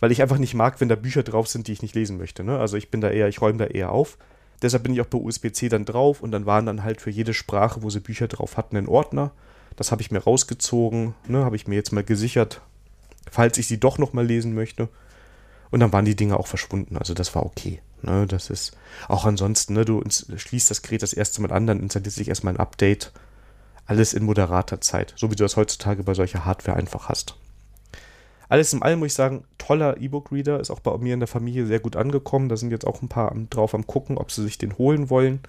weil 0.00 0.12
ich 0.12 0.20
einfach 0.20 0.36
nicht 0.36 0.52
mag, 0.52 0.82
wenn 0.82 0.90
da 0.90 0.96
Bücher 0.96 1.22
drauf 1.22 1.48
sind, 1.48 1.66
die 1.66 1.72
ich 1.72 1.80
nicht 1.80 1.94
lesen 1.94 2.18
möchte. 2.18 2.44
Ne? 2.44 2.58
Also 2.58 2.76
ich 2.76 2.90
bin 2.90 3.00
da 3.00 3.08
eher, 3.08 3.26
ich 3.26 3.40
räume 3.40 3.56
da 3.56 3.64
eher 3.64 3.90
auf. 3.90 4.18
Deshalb 4.60 4.82
bin 4.82 4.92
ich 4.92 5.00
auch 5.00 5.06
bei 5.06 5.16
USB-C 5.16 5.70
dann 5.70 5.86
drauf 5.86 6.20
und 6.20 6.32
dann 6.32 6.44
waren 6.44 6.66
dann 6.66 6.84
halt 6.84 7.00
für 7.00 7.08
jede 7.08 7.32
Sprache, 7.32 7.82
wo 7.82 7.88
sie 7.88 8.00
Bücher 8.00 8.28
drauf 8.28 8.58
hatten, 8.58 8.76
ein 8.76 8.86
Ordner. 8.86 9.32
Das 9.76 9.92
habe 9.92 10.02
ich 10.02 10.10
mir 10.10 10.22
rausgezogen, 10.22 11.14
ne, 11.26 11.42
habe 11.46 11.56
ich 11.56 11.66
mir 11.66 11.76
jetzt 11.76 11.92
mal 11.92 12.04
gesichert, 12.04 12.60
falls 13.30 13.56
ich 13.56 13.66
sie 13.66 13.80
doch 13.80 13.96
noch 13.96 14.12
mal 14.12 14.26
lesen 14.26 14.54
möchte. 14.54 14.90
Und 15.70 15.80
dann 15.80 15.92
waren 15.92 16.04
die 16.04 16.16
Dinge 16.16 16.38
auch 16.38 16.46
verschwunden. 16.46 16.96
Also 16.96 17.14
das 17.14 17.34
war 17.34 17.44
okay. 17.44 17.80
Ne? 18.02 18.26
Das 18.26 18.50
ist 18.50 18.76
auch 19.08 19.24
ansonsten, 19.24 19.74
ne, 19.74 19.84
du 19.84 20.02
schließt 20.08 20.70
das 20.70 20.82
Gerät 20.82 21.02
das 21.02 21.12
erste 21.12 21.42
Mal 21.42 21.52
an, 21.52 21.66
dann 21.66 21.80
installiert 21.80 22.12
sich 22.12 22.28
erstmal 22.28 22.54
ein 22.54 22.60
Update. 22.60 23.12
Alles 23.84 24.14
in 24.14 24.24
moderater 24.24 24.80
Zeit, 24.80 25.14
so 25.16 25.30
wie 25.30 25.36
du 25.36 25.44
das 25.44 25.56
heutzutage 25.56 26.02
bei 26.02 26.14
solcher 26.14 26.44
Hardware 26.44 26.76
einfach 26.76 27.08
hast. 27.08 27.36
Alles 28.48 28.72
in 28.72 28.82
allem 28.82 29.00
muss 29.00 29.08
ich 29.08 29.14
sagen, 29.14 29.44
toller 29.58 30.00
E-Book-Reader, 30.00 30.60
ist 30.60 30.70
auch 30.70 30.80
bei 30.80 30.96
mir 30.98 31.14
in 31.14 31.20
der 31.20 31.26
Familie 31.26 31.66
sehr 31.66 31.80
gut 31.80 31.96
angekommen. 31.96 32.48
Da 32.48 32.56
sind 32.56 32.70
jetzt 32.70 32.86
auch 32.86 33.02
ein 33.02 33.08
paar 33.08 33.34
drauf 33.50 33.74
am 33.74 33.86
gucken, 33.86 34.18
ob 34.18 34.30
sie 34.30 34.42
sich 34.42 34.58
den 34.58 34.78
holen 34.78 35.10
wollen. 35.10 35.40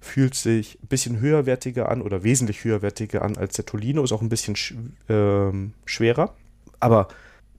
Fühlt 0.00 0.34
sich 0.34 0.78
ein 0.82 0.86
bisschen 0.86 1.20
höherwertiger 1.20 1.88
an 1.88 2.02
oder 2.02 2.22
wesentlich 2.22 2.64
höherwertiger 2.64 3.22
an 3.22 3.36
als 3.36 3.54
der 3.54 3.66
Tolino, 3.66 4.02
ist 4.02 4.12
auch 4.12 4.22
ein 4.22 4.28
bisschen 4.28 4.56
sch 4.56 4.74
äh, 5.08 5.50
schwerer. 5.84 6.34
Aber 6.80 7.08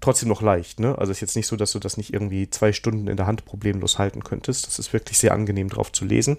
trotzdem 0.01 0.29
noch 0.29 0.41
leicht. 0.41 0.79
Ne? 0.79 0.97
Also 0.97 1.11
ist 1.11 1.19
jetzt 1.19 1.35
nicht 1.35 1.47
so, 1.47 1.55
dass 1.55 1.71
du 1.71 1.79
das 1.79 1.97
nicht 1.97 2.13
irgendwie 2.13 2.49
zwei 2.49 2.71
Stunden 2.73 3.07
in 3.07 3.17
der 3.17 3.27
Hand 3.27 3.45
problemlos 3.45 3.97
halten 3.97 4.23
könntest. 4.23 4.67
Das 4.67 4.79
ist 4.79 4.93
wirklich 4.93 5.17
sehr 5.17 5.33
angenehm 5.33 5.69
drauf 5.69 5.91
zu 5.91 6.05
lesen. 6.05 6.37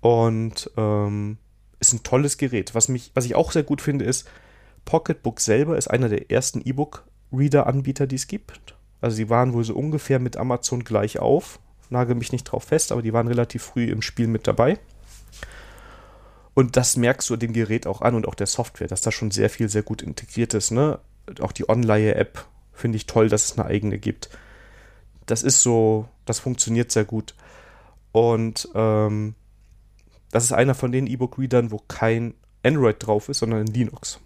Und 0.00 0.70
ähm, 0.76 1.38
ist 1.78 1.92
ein 1.92 2.02
tolles 2.02 2.38
Gerät. 2.38 2.74
Was, 2.74 2.88
mich, 2.88 3.10
was 3.14 3.24
ich 3.24 3.34
auch 3.34 3.52
sehr 3.52 3.62
gut 3.62 3.80
finde, 3.80 4.04
ist, 4.04 4.28
Pocketbook 4.84 5.40
selber 5.40 5.76
ist 5.76 5.88
einer 5.88 6.08
der 6.08 6.30
ersten 6.30 6.60
E-Book-Reader-Anbieter, 6.60 8.06
die 8.06 8.16
es 8.16 8.26
gibt. 8.26 8.74
Also 9.00 9.16
die 9.16 9.30
waren 9.30 9.52
wohl 9.52 9.64
so 9.64 9.74
ungefähr 9.74 10.18
mit 10.18 10.36
Amazon 10.36 10.84
gleich 10.84 11.18
auf. 11.18 11.60
Nagel 11.90 12.14
mich 12.14 12.32
nicht 12.32 12.44
drauf 12.44 12.64
fest, 12.64 12.90
aber 12.90 13.02
die 13.02 13.12
waren 13.12 13.28
relativ 13.28 13.62
früh 13.62 13.84
im 13.84 14.02
Spiel 14.02 14.26
mit 14.26 14.46
dabei. 14.46 14.78
Und 16.54 16.76
das 16.76 16.96
merkst 16.96 17.28
du 17.30 17.36
dem 17.36 17.52
Gerät 17.52 17.86
auch 17.86 18.00
an 18.00 18.14
und 18.14 18.26
auch 18.26 18.34
der 18.34 18.46
Software, 18.46 18.88
dass 18.88 19.00
da 19.00 19.10
schon 19.10 19.30
sehr 19.30 19.50
viel 19.50 19.68
sehr 19.68 19.82
gut 19.82 20.02
integriert 20.02 20.54
ist. 20.54 20.70
Ne? 20.70 20.98
Auch 21.40 21.52
die 21.52 21.68
Online-App 21.68 22.46
finde 22.72 22.96
ich 22.96 23.06
toll, 23.06 23.28
dass 23.28 23.44
es 23.44 23.58
eine 23.58 23.68
eigene 23.68 23.98
gibt. 23.98 24.30
Das 25.26 25.42
ist 25.42 25.62
so, 25.62 26.08
das 26.24 26.38
funktioniert 26.38 26.90
sehr 26.90 27.04
gut. 27.04 27.34
Und 28.12 28.68
ähm, 28.74 29.34
das 30.30 30.44
ist 30.44 30.52
einer 30.52 30.74
von 30.74 30.92
den 30.92 31.06
E-Book-Readern, 31.06 31.70
wo 31.70 31.78
kein 31.88 32.34
Android 32.62 32.96
drauf 32.98 33.28
ist, 33.28 33.38
sondern 33.38 33.60
ein 33.60 33.66
Linux. 33.66 34.18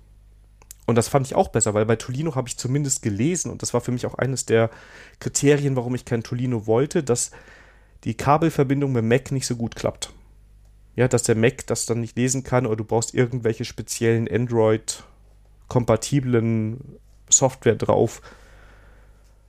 Und 0.87 0.95
das 0.95 1.09
fand 1.09 1.27
ich 1.27 1.35
auch 1.35 1.49
besser, 1.49 1.75
weil 1.75 1.85
bei 1.85 1.97
Tolino 1.97 2.35
habe 2.37 2.49
ich 2.49 2.57
zumindest 2.57 3.03
gelesen, 3.03 3.51
und 3.51 3.63
das 3.63 3.75
war 3.75 3.81
für 3.81 3.91
mich 3.91 4.07
auch 4.07 4.15
eines 4.15 4.47
der 4.47 4.71
Kriterien, 5.19 5.75
warum 5.75 5.95
ich 5.95 6.05
kein 6.05 6.23
Tolino 6.23 6.67
wollte, 6.67 7.03
dass 7.03 7.33
die 8.05 8.15
Kabelverbindung 8.15 8.93
mit 8.93 9.05
Mac 9.05 9.33
nicht 9.33 9.47
so 9.47 9.57
gut 9.57 9.75
klappt. 9.75 10.13
Ja, 10.95 11.09
dass 11.09 11.25
der 11.25 11.35
Mac 11.35 11.67
das 11.67 11.87
dann 11.87 12.01
nicht 12.01 12.17
lesen 12.17 12.45
kann 12.45 12.67
oder 12.67 12.77
du 12.77 12.85
brauchst 12.85 13.15
irgendwelche 13.15 13.65
speziellen 13.65 14.29
Android- 14.29 15.03
kompatiblen 15.69 16.99
Software 17.29 17.75
drauf, 17.75 18.23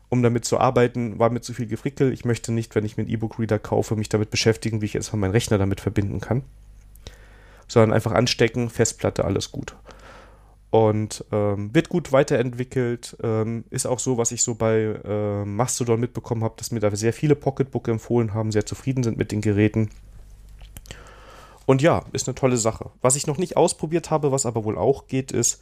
um 0.09 0.23
damit 0.23 0.45
zu 0.45 0.57
arbeiten, 0.59 1.19
war 1.19 1.29
mir 1.29 1.41
zu 1.41 1.53
viel 1.53 1.67
Gefrickel. 1.67 2.13
Ich 2.13 2.25
möchte 2.25 2.51
nicht, 2.51 2.75
wenn 2.75 2.85
ich 2.85 2.97
mir 2.97 3.03
einen 3.03 3.11
E-Book-Reader 3.11 3.59
kaufe, 3.59 3.95
mich 3.95 4.09
damit 4.09 4.29
beschäftigen, 4.29 4.81
wie 4.81 4.85
ich 4.85 4.93
jetzt 4.93 5.13
meinen 5.13 5.31
Rechner 5.31 5.57
damit 5.57 5.81
verbinden 5.81 6.21
kann. 6.21 6.43
Sondern 7.67 7.93
einfach 7.93 8.13
anstecken, 8.13 8.69
Festplatte, 8.69 9.25
alles 9.25 9.51
gut. 9.51 9.75
Und 10.69 11.25
ähm, 11.31 11.73
wird 11.73 11.89
gut 11.89 12.11
weiterentwickelt. 12.13 13.17
Ähm, 13.21 13.65
ist 13.69 13.85
auch 13.85 13.99
so, 13.99 14.17
was 14.17 14.31
ich 14.31 14.43
so 14.43 14.55
bei 14.55 14.99
äh, 15.03 15.45
Mastodon 15.45 15.99
mitbekommen 15.99 16.43
habe, 16.43 16.55
dass 16.57 16.71
mir 16.71 16.79
da 16.79 16.93
sehr 16.95 17.13
viele 17.13 17.35
Pocketbook 17.35 17.87
empfohlen 17.89 18.33
haben, 18.33 18.51
sehr 18.51 18.65
zufrieden 18.65 19.03
sind 19.03 19.17
mit 19.17 19.31
den 19.33 19.41
Geräten. 19.41 19.89
Und 21.65 21.81
ja, 21.81 22.05
ist 22.13 22.29
eine 22.29 22.35
tolle 22.35 22.55
Sache. 22.55 22.91
Was 23.01 23.17
ich 23.17 23.27
noch 23.27 23.37
nicht 23.37 23.57
ausprobiert 23.57 24.09
habe, 24.09 24.31
was 24.31 24.45
aber 24.45 24.63
wohl 24.63 24.77
auch 24.77 25.07
geht, 25.07 25.33
ist, 25.33 25.61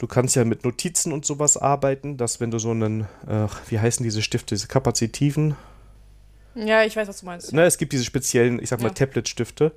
Du 0.00 0.06
kannst 0.06 0.34
ja 0.34 0.46
mit 0.46 0.64
Notizen 0.64 1.12
und 1.12 1.26
sowas 1.26 1.58
arbeiten, 1.58 2.16
dass 2.16 2.40
wenn 2.40 2.50
du 2.50 2.58
so 2.58 2.70
einen, 2.70 3.02
äh, 3.28 3.46
wie 3.68 3.78
heißen 3.78 4.02
diese 4.02 4.22
Stifte, 4.22 4.54
diese 4.54 4.66
kapazitiven? 4.66 5.56
Ja, 6.54 6.84
ich 6.84 6.96
weiß, 6.96 7.06
was 7.06 7.20
du 7.20 7.26
meinst. 7.26 7.52
Ne, 7.52 7.64
es 7.64 7.76
gibt 7.76 7.92
diese 7.92 8.06
speziellen, 8.06 8.62
ich 8.62 8.70
sag 8.70 8.80
mal, 8.80 8.88
ja. 8.88 8.94
Tablet-Stifte. 8.94 9.72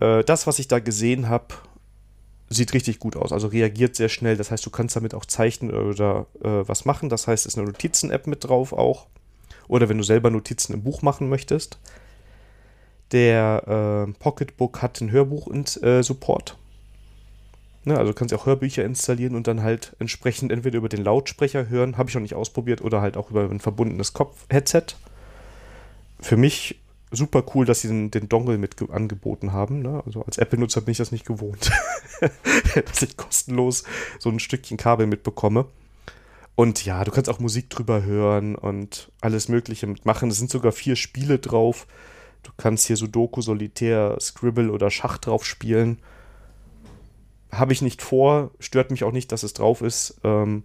Äh, 0.00 0.24
das, 0.24 0.48
was 0.48 0.58
ich 0.58 0.66
da 0.66 0.80
gesehen 0.80 1.28
habe, 1.28 1.54
sieht 2.48 2.74
richtig 2.74 2.98
gut 2.98 3.14
aus. 3.14 3.32
Also 3.32 3.46
reagiert 3.46 3.94
sehr 3.94 4.08
schnell. 4.08 4.36
Das 4.36 4.50
heißt, 4.50 4.66
du 4.66 4.70
kannst 4.70 4.96
damit 4.96 5.14
auch 5.14 5.24
zeichnen 5.24 5.70
oder 5.72 6.26
äh, 6.42 6.66
was 6.66 6.84
machen. 6.84 7.08
Das 7.08 7.28
heißt, 7.28 7.46
es 7.46 7.54
ist 7.54 7.58
eine 7.58 7.68
Notizen-App 7.68 8.26
mit 8.26 8.42
drauf 8.42 8.72
auch. 8.72 9.06
Oder 9.68 9.88
wenn 9.88 9.98
du 9.98 10.04
selber 10.04 10.30
Notizen 10.30 10.72
im 10.72 10.82
Buch 10.82 11.02
machen 11.02 11.28
möchtest. 11.28 11.78
Der 13.12 14.08
äh, 14.08 14.12
Pocketbook 14.18 14.82
hat 14.82 15.00
einen 15.00 15.12
Hörbuch-Support. 15.12 16.56
Ne, 17.88 17.96
also 17.96 18.12
kannst 18.12 18.32
du 18.32 18.36
auch 18.36 18.44
Hörbücher 18.44 18.84
installieren 18.84 19.34
und 19.34 19.46
dann 19.46 19.62
halt 19.62 19.96
entsprechend 19.98 20.52
entweder 20.52 20.76
über 20.76 20.90
den 20.90 21.02
Lautsprecher 21.02 21.70
hören, 21.70 21.96
habe 21.96 22.10
ich 22.10 22.14
noch 22.14 22.20
nicht 22.20 22.34
ausprobiert, 22.34 22.82
oder 22.82 23.00
halt 23.00 23.16
auch 23.16 23.30
über 23.30 23.48
ein 23.48 23.60
verbundenes 23.60 24.12
Kopf-Headset. 24.12 24.82
Für 26.20 26.36
mich 26.36 26.78
super 27.10 27.42
cool, 27.54 27.64
dass 27.64 27.80
sie 27.80 27.88
den, 27.88 28.10
den 28.10 28.28
Dongle 28.28 28.58
mit 28.58 28.76
angeboten 28.90 29.54
haben. 29.54 29.80
Ne? 29.80 30.02
Also 30.04 30.22
als 30.22 30.36
Apple-Nutzer 30.36 30.82
bin 30.82 30.92
ich 30.92 30.98
das 30.98 31.12
nicht 31.12 31.24
gewohnt, 31.24 31.70
dass 32.74 33.00
ich 33.00 33.16
kostenlos 33.16 33.84
so 34.18 34.28
ein 34.28 34.38
Stückchen 34.38 34.76
Kabel 34.76 35.06
mitbekomme. 35.06 35.64
Und 36.56 36.84
ja, 36.84 37.02
du 37.04 37.10
kannst 37.10 37.30
auch 37.30 37.40
Musik 37.40 37.70
drüber 37.70 38.02
hören 38.02 38.54
und 38.54 39.10
alles 39.22 39.48
Mögliche 39.48 39.86
mitmachen. 39.86 40.28
Es 40.28 40.36
sind 40.36 40.50
sogar 40.50 40.72
vier 40.72 40.94
Spiele 40.94 41.38
drauf. 41.38 41.86
Du 42.42 42.50
kannst 42.58 42.86
hier 42.86 42.98
Sudoku, 42.98 43.40
Solitär, 43.40 44.18
Scribble 44.20 44.72
oder 44.72 44.90
Schach 44.90 45.16
drauf 45.16 45.46
spielen 45.46 45.96
habe 47.52 47.72
ich 47.72 47.82
nicht 47.82 48.02
vor, 48.02 48.50
stört 48.60 48.90
mich 48.90 49.04
auch 49.04 49.12
nicht, 49.12 49.32
dass 49.32 49.42
es 49.42 49.54
drauf 49.54 49.80
ist. 49.80 50.20
Ähm, 50.24 50.64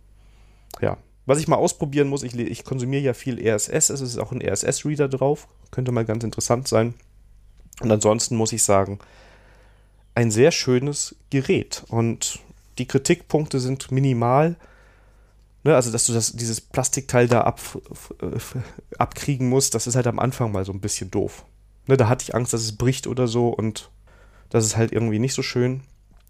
ja, 0.81 0.97
was 1.25 1.39
ich 1.39 1.47
mal 1.47 1.55
ausprobieren 1.55 2.09
muss, 2.09 2.23
ich, 2.23 2.37
ich 2.37 2.63
konsumiere 2.63 3.01
ja 3.01 3.13
viel 3.13 3.39
RSS, 3.39 3.89
es 3.89 4.01
ist 4.01 4.17
auch 4.17 4.31
ein 4.31 4.41
RSS-Reader 4.41 5.07
drauf, 5.07 5.47
könnte 5.71 5.91
mal 5.91 6.05
ganz 6.05 6.23
interessant 6.23 6.67
sein. 6.67 6.93
Und 7.81 7.91
ansonsten 7.91 8.35
muss 8.35 8.51
ich 8.51 8.63
sagen, 8.63 8.99
ein 10.15 10.31
sehr 10.31 10.51
schönes 10.51 11.15
Gerät. 11.29 11.83
Und 11.87 12.39
die 12.77 12.87
Kritikpunkte 12.87 13.59
sind 13.59 13.91
minimal. 13.91 14.57
Ne, 15.63 15.75
also, 15.75 15.91
dass 15.91 16.05
du 16.05 16.13
das, 16.13 16.33
dieses 16.33 16.59
Plastikteil 16.59 17.27
da 17.27 17.41
ab, 17.41 17.61
abkriegen 18.97 19.47
musst, 19.47 19.75
das 19.75 19.87
ist 19.87 19.95
halt 19.95 20.07
am 20.07 20.19
Anfang 20.19 20.51
mal 20.51 20.65
so 20.65 20.73
ein 20.73 20.81
bisschen 20.81 21.09
doof. 21.09 21.45
Ne, 21.87 21.97
da 21.97 22.09
hatte 22.09 22.23
ich 22.23 22.35
Angst, 22.35 22.53
dass 22.53 22.61
es 22.61 22.77
bricht 22.77 23.07
oder 23.07 23.27
so 23.27 23.49
und 23.49 23.89
das 24.49 24.65
ist 24.65 24.75
halt 24.75 24.91
irgendwie 24.91 25.19
nicht 25.19 25.33
so 25.33 25.41
schön. 25.41 25.81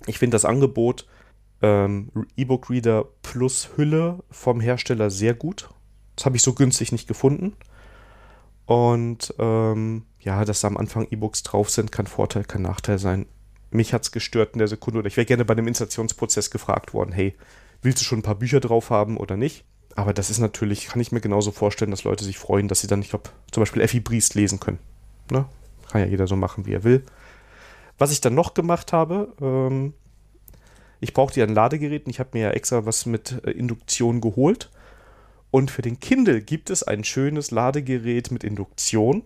Ich 0.05 0.19
finde 0.19 0.35
das 0.35 0.45
Angebot 0.45 1.07
ähm, 1.61 2.09
E-Book 2.35 2.69
Reader 2.69 3.05
plus 3.21 3.69
Hülle 3.75 4.19
vom 4.29 4.59
Hersteller 4.59 5.09
sehr 5.09 5.33
gut. 5.33 5.69
Das 6.15 6.25
habe 6.25 6.35
ich 6.35 6.43
so 6.43 6.53
günstig 6.53 6.91
nicht 6.91 7.07
gefunden. 7.07 7.55
Und 8.65 9.33
ähm, 9.39 10.03
ja, 10.19 10.45
dass 10.45 10.61
da 10.61 10.67
am 10.67 10.77
Anfang 10.77 11.07
E-Books 11.09 11.43
drauf 11.43 11.69
sind, 11.69 11.91
kann 11.91 12.07
Vorteil, 12.07 12.43
kann 12.43 12.61
Nachteil 12.61 12.99
sein. 12.99 13.25
Mich 13.71 13.93
hat 13.93 14.03
es 14.03 14.11
gestört 14.11 14.53
in 14.53 14.59
der 14.59 14.67
Sekunde 14.67 14.99
oder 14.99 15.07
ich 15.07 15.17
wäre 15.17 15.25
gerne 15.25 15.45
bei 15.45 15.55
dem 15.55 15.67
Installationsprozess 15.67 16.51
gefragt 16.51 16.93
worden, 16.93 17.11
hey, 17.11 17.35
willst 17.81 18.01
du 18.01 18.05
schon 18.05 18.19
ein 18.19 18.23
paar 18.23 18.35
Bücher 18.35 18.59
drauf 18.59 18.89
haben 18.89 19.17
oder 19.17 19.35
nicht? 19.35 19.65
Aber 19.95 20.13
das 20.13 20.29
ist 20.29 20.39
natürlich, 20.39 20.87
kann 20.87 21.01
ich 21.01 21.11
mir 21.11 21.21
genauso 21.21 21.51
vorstellen, 21.51 21.91
dass 21.91 22.03
Leute 22.03 22.23
sich 22.23 22.37
freuen, 22.37 22.67
dass 22.67 22.81
sie 22.81 22.87
dann, 22.87 23.01
ich 23.01 23.09
glaube, 23.09 23.29
zum 23.51 23.61
Beispiel 23.61 23.81
Effi 23.81 23.99
Briest 23.99 24.35
lesen 24.35 24.59
können. 24.59 24.79
Ne? 25.31 25.45
Kann 25.89 26.01
ja 26.01 26.07
jeder 26.07 26.27
so 26.27 26.35
machen, 26.35 26.65
wie 26.65 26.73
er 26.73 26.83
will. 26.83 27.03
Was 27.97 28.11
ich 28.11 28.21
dann 28.21 28.35
noch 28.35 28.53
gemacht 28.53 28.93
habe, 28.93 29.33
ähm, 29.41 29.93
ich 30.99 31.13
brauchte 31.13 31.39
ja 31.41 31.45
ein 31.45 31.53
Ladegerät 31.53 32.05
und 32.05 32.11
ich 32.11 32.19
habe 32.19 32.29
mir 32.33 32.43
ja 32.43 32.51
extra 32.51 32.85
was 32.85 33.05
mit 33.05 33.43
äh, 33.45 33.51
Induktion 33.51 34.21
geholt. 34.21 34.69
Und 35.51 35.69
für 35.69 35.81
den 35.81 35.99
Kindle 35.99 36.41
gibt 36.41 36.69
es 36.69 36.81
ein 36.81 37.03
schönes 37.03 37.51
Ladegerät 37.51 38.31
mit 38.31 38.43
Induktion, 38.43 39.23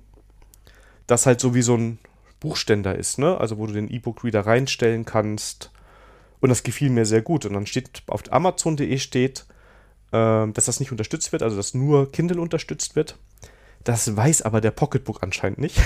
das 1.06 1.26
halt 1.26 1.40
so 1.40 1.54
wie 1.56 1.62
so 1.62 1.78
ein 1.78 2.00
Buchständer 2.40 2.96
ist, 2.96 3.18
ne? 3.18 3.38
Also 3.40 3.58
wo 3.58 3.68
du 3.68 3.74
den 3.74 3.90
E-Book-Reader 3.90 4.46
reinstellen 4.46 5.06
kannst. 5.06 5.72
Und 6.40 6.50
das 6.50 6.64
gefiel 6.64 6.90
mir 6.90 7.06
sehr 7.06 7.22
gut. 7.22 7.46
Und 7.46 7.54
dann 7.54 7.66
steht 7.66 8.04
auf 8.08 8.24
Amazon.de 8.32 8.98
steht, 8.98 9.46
äh, 10.12 10.48
dass 10.48 10.66
das 10.66 10.80
nicht 10.80 10.92
unterstützt 10.92 11.32
wird, 11.32 11.44
also 11.44 11.56
dass 11.56 11.74
nur 11.74 12.12
Kindle 12.12 12.42
unterstützt 12.42 12.96
wird. 12.96 13.18
Das 13.84 14.18
weiß 14.18 14.42
aber 14.42 14.62
der 14.62 14.72
Pocketbook 14.72 15.24
anscheinend 15.24 15.60
nicht. 15.60 15.80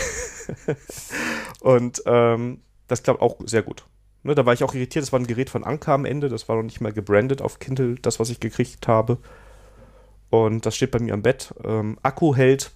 und 1.60 2.02
ähm, 2.06 2.62
das 2.92 3.04
klappt 3.04 3.22
auch 3.22 3.38
sehr 3.46 3.64
gut. 3.64 3.86
Ne, 4.24 4.36
da 4.36 4.46
war 4.46 4.54
ich 4.54 4.64
auch 4.64 4.76
irritiert, 4.76 5.04
das 5.04 5.12
war 5.12 5.20
ein 5.20 5.28
Gerät 5.28 5.50
von 5.50 5.64
Anker 5.64 5.94
am 5.94 6.06
Ende, 6.06 6.30
das 6.30 6.48
war 6.48 6.56
noch 6.56 6.64
nicht 6.64 6.82
mal 6.82 6.94
gebrandet 6.94 7.42
auf 7.42 7.60
Kindle, 7.60 7.96
das, 7.96 8.20
was 8.20 8.30
ich 8.30 8.39
gekriegt 8.39 8.88
habe. 8.88 9.18
Und 10.30 10.66
das 10.66 10.76
steht 10.76 10.92
bei 10.92 11.00
mir 11.00 11.14
am 11.14 11.24
Bett. 11.24 11.54
Ähm, 11.64 11.98
Akku 12.04 12.36
hält, 12.36 12.72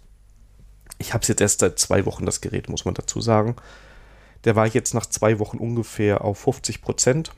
ich 0.97 1.13
habe 1.13 1.22
es 1.22 1.28
jetzt 1.28 1.41
erst 1.41 1.59
seit 1.59 1.78
zwei 1.78 2.05
Wochen, 2.05 2.26
das 2.26 2.41
Gerät, 2.41 2.70
muss 2.70 2.86
man 2.86 2.95
dazu 2.95 3.22
sagen. 3.22 3.55
Der 4.43 4.55
war 4.55 4.66
jetzt 4.66 4.93
nach 4.93 5.05
zwei 5.05 5.39
Wochen 5.39 5.57
ungefähr 5.57 6.24
auf 6.24 6.39
50 6.39 6.82
Prozent. 6.82 7.32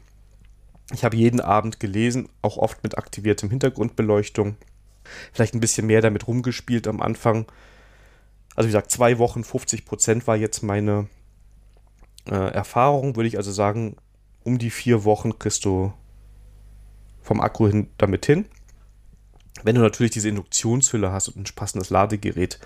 Ich 0.94 1.04
habe 1.04 1.18
jeden 1.18 1.42
Abend 1.42 1.80
gelesen, 1.80 2.30
auch 2.42 2.58
oft 2.58 2.84
mit 2.84 2.98
aktiviertem 2.98 3.50
Hintergrundbeleuchtung. 3.50 4.56
Vielleicht 5.34 5.54
ein 5.54 5.60
bisschen 5.60 5.88
mehr 5.88 6.02
damit 6.02 6.28
rumgespielt 6.28 6.88
am 6.88 7.02
Anfang. 7.02 7.46
Also 8.56 8.68
wie 8.68 8.72
gesagt, 8.72 8.92
zwei 8.92 9.18
Wochen, 9.18 9.44
50 9.44 9.86
Prozent 9.86 10.28
war 10.28 10.36
jetzt 10.36 10.64
meine 10.64 11.08
äh, 12.30 12.50
Erfahrung. 12.50 13.16
Würde 13.16 13.28
ich 13.28 13.38
also 13.38 13.52
sagen, 13.52 13.98
um 14.44 14.58
die 14.58 14.70
vier 14.70 15.04
Wochen 15.04 15.38
kriegst 15.40 15.66
du 15.66 15.94
vom 17.22 17.42
Akku 17.42 17.68
hin, 17.68 17.90
damit 17.98 18.26
hin. 18.26 18.46
Wenn 19.64 19.76
du 19.76 19.82
natürlich 19.82 20.12
diese 20.12 20.30
Induktionshülle 20.30 21.12
hast 21.12 21.30
und 21.30 21.38
ein 21.38 21.56
passendes 21.56 21.90
Ladegerät, 21.90 22.60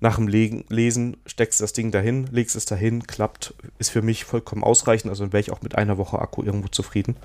nach 0.00 0.16
dem 0.16 0.28
Lesen 0.28 1.16
steckst 1.24 1.60
das 1.60 1.72
Ding 1.72 1.90
dahin, 1.90 2.26
legst 2.26 2.56
es 2.56 2.66
dahin, 2.66 3.06
klappt, 3.06 3.54
ist 3.78 3.90
für 3.90 4.02
mich 4.02 4.24
vollkommen 4.24 4.62
ausreichend. 4.62 5.10
Also 5.10 5.32
wäre 5.32 5.40
ich 5.40 5.50
auch 5.50 5.62
mit 5.62 5.76
einer 5.76 5.96
Woche 5.96 6.18
Akku 6.18 6.42
irgendwo 6.42 6.68
zufrieden. 6.68 7.16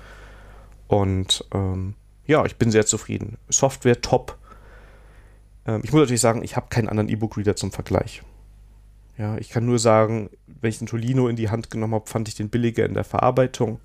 Und 0.88 1.44
ähm, 1.52 1.94
ja, 2.26 2.44
ich 2.46 2.56
bin 2.56 2.70
sehr 2.70 2.86
zufrieden. 2.86 3.36
Software 3.48 4.00
top. 4.00 4.38
Ähm, 5.66 5.82
ich 5.84 5.92
muss 5.92 6.00
natürlich 6.00 6.22
sagen, 6.22 6.42
ich 6.42 6.56
habe 6.56 6.68
keinen 6.70 6.88
anderen 6.88 7.08
E-Book-Reader 7.10 7.54
zum 7.54 7.70
Vergleich. 7.70 8.22
Ja, 9.20 9.36
ich 9.36 9.50
kann 9.50 9.66
nur 9.66 9.78
sagen, 9.78 10.30
wenn 10.46 10.70
ich 10.70 10.78
den 10.78 10.86
Tolino 10.86 11.28
in 11.28 11.36
die 11.36 11.50
Hand 11.50 11.68
genommen 11.68 11.92
habe, 11.92 12.08
fand 12.08 12.26
ich 12.26 12.36
den 12.36 12.48
billiger 12.48 12.86
in 12.86 12.94
der 12.94 13.04
Verarbeitung. 13.04 13.78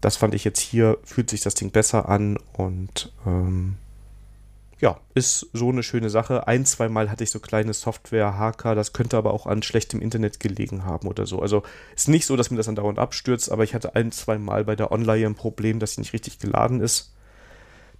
Das 0.00 0.16
fand 0.16 0.34
ich 0.34 0.42
jetzt 0.42 0.60
hier, 0.60 0.96
fühlt 1.04 1.28
sich 1.28 1.42
das 1.42 1.52
Ding 1.52 1.70
besser 1.70 2.08
an 2.08 2.38
und 2.54 3.12
ähm, 3.26 3.76
ja, 4.80 4.98
ist 5.12 5.48
so 5.52 5.68
eine 5.68 5.82
schöne 5.82 6.08
Sache. 6.08 6.48
Ein, 6.48 6.64
zweimal 6.64 7.10
hatte 7.10 7.24
ich 7.24 7.30
so 7.30 7.40
kleine 7.40 7.74
Software-Haker, 7.74 8.74
das 8.74 8.94
könnte 8.94 9.18
aber 9.18 9.34
auch 9.34 9.46
an 9.46 9.62
schlechtem 9.62 10.00
Internet 10.00 10.40
gelegen 10.40 10.86
haben 10.86 11.08
oder 11.08 11.26
so. 11.26 11.42
Also 11.42 11.62
ist 11.94 12.08
nicht 12.08 12.24
so, 12.24 12.34
dass 12.34 12.50
mir 12.50 12.56
das 12.56 12.68
andauernd 12.68 12.98
abstürzt, 12.98 13.52
aber 13.52 13.64
ich 13.64 13.74
hatte 13.74 13.96
ein, 13.96 14.12
zweimal 14.12 14.64
bei 14.64 14.76
der 14.76 14.92
Online 14.92 15.26
ein 15.26 15.34
Problem, 15.34 15.78
dass 15.78 15.96
sie 15.96 16.00
nicht 16.00 16.14
richtig 16.14 16.38
geladen 16.38 16.80
ist. 16.80 17.12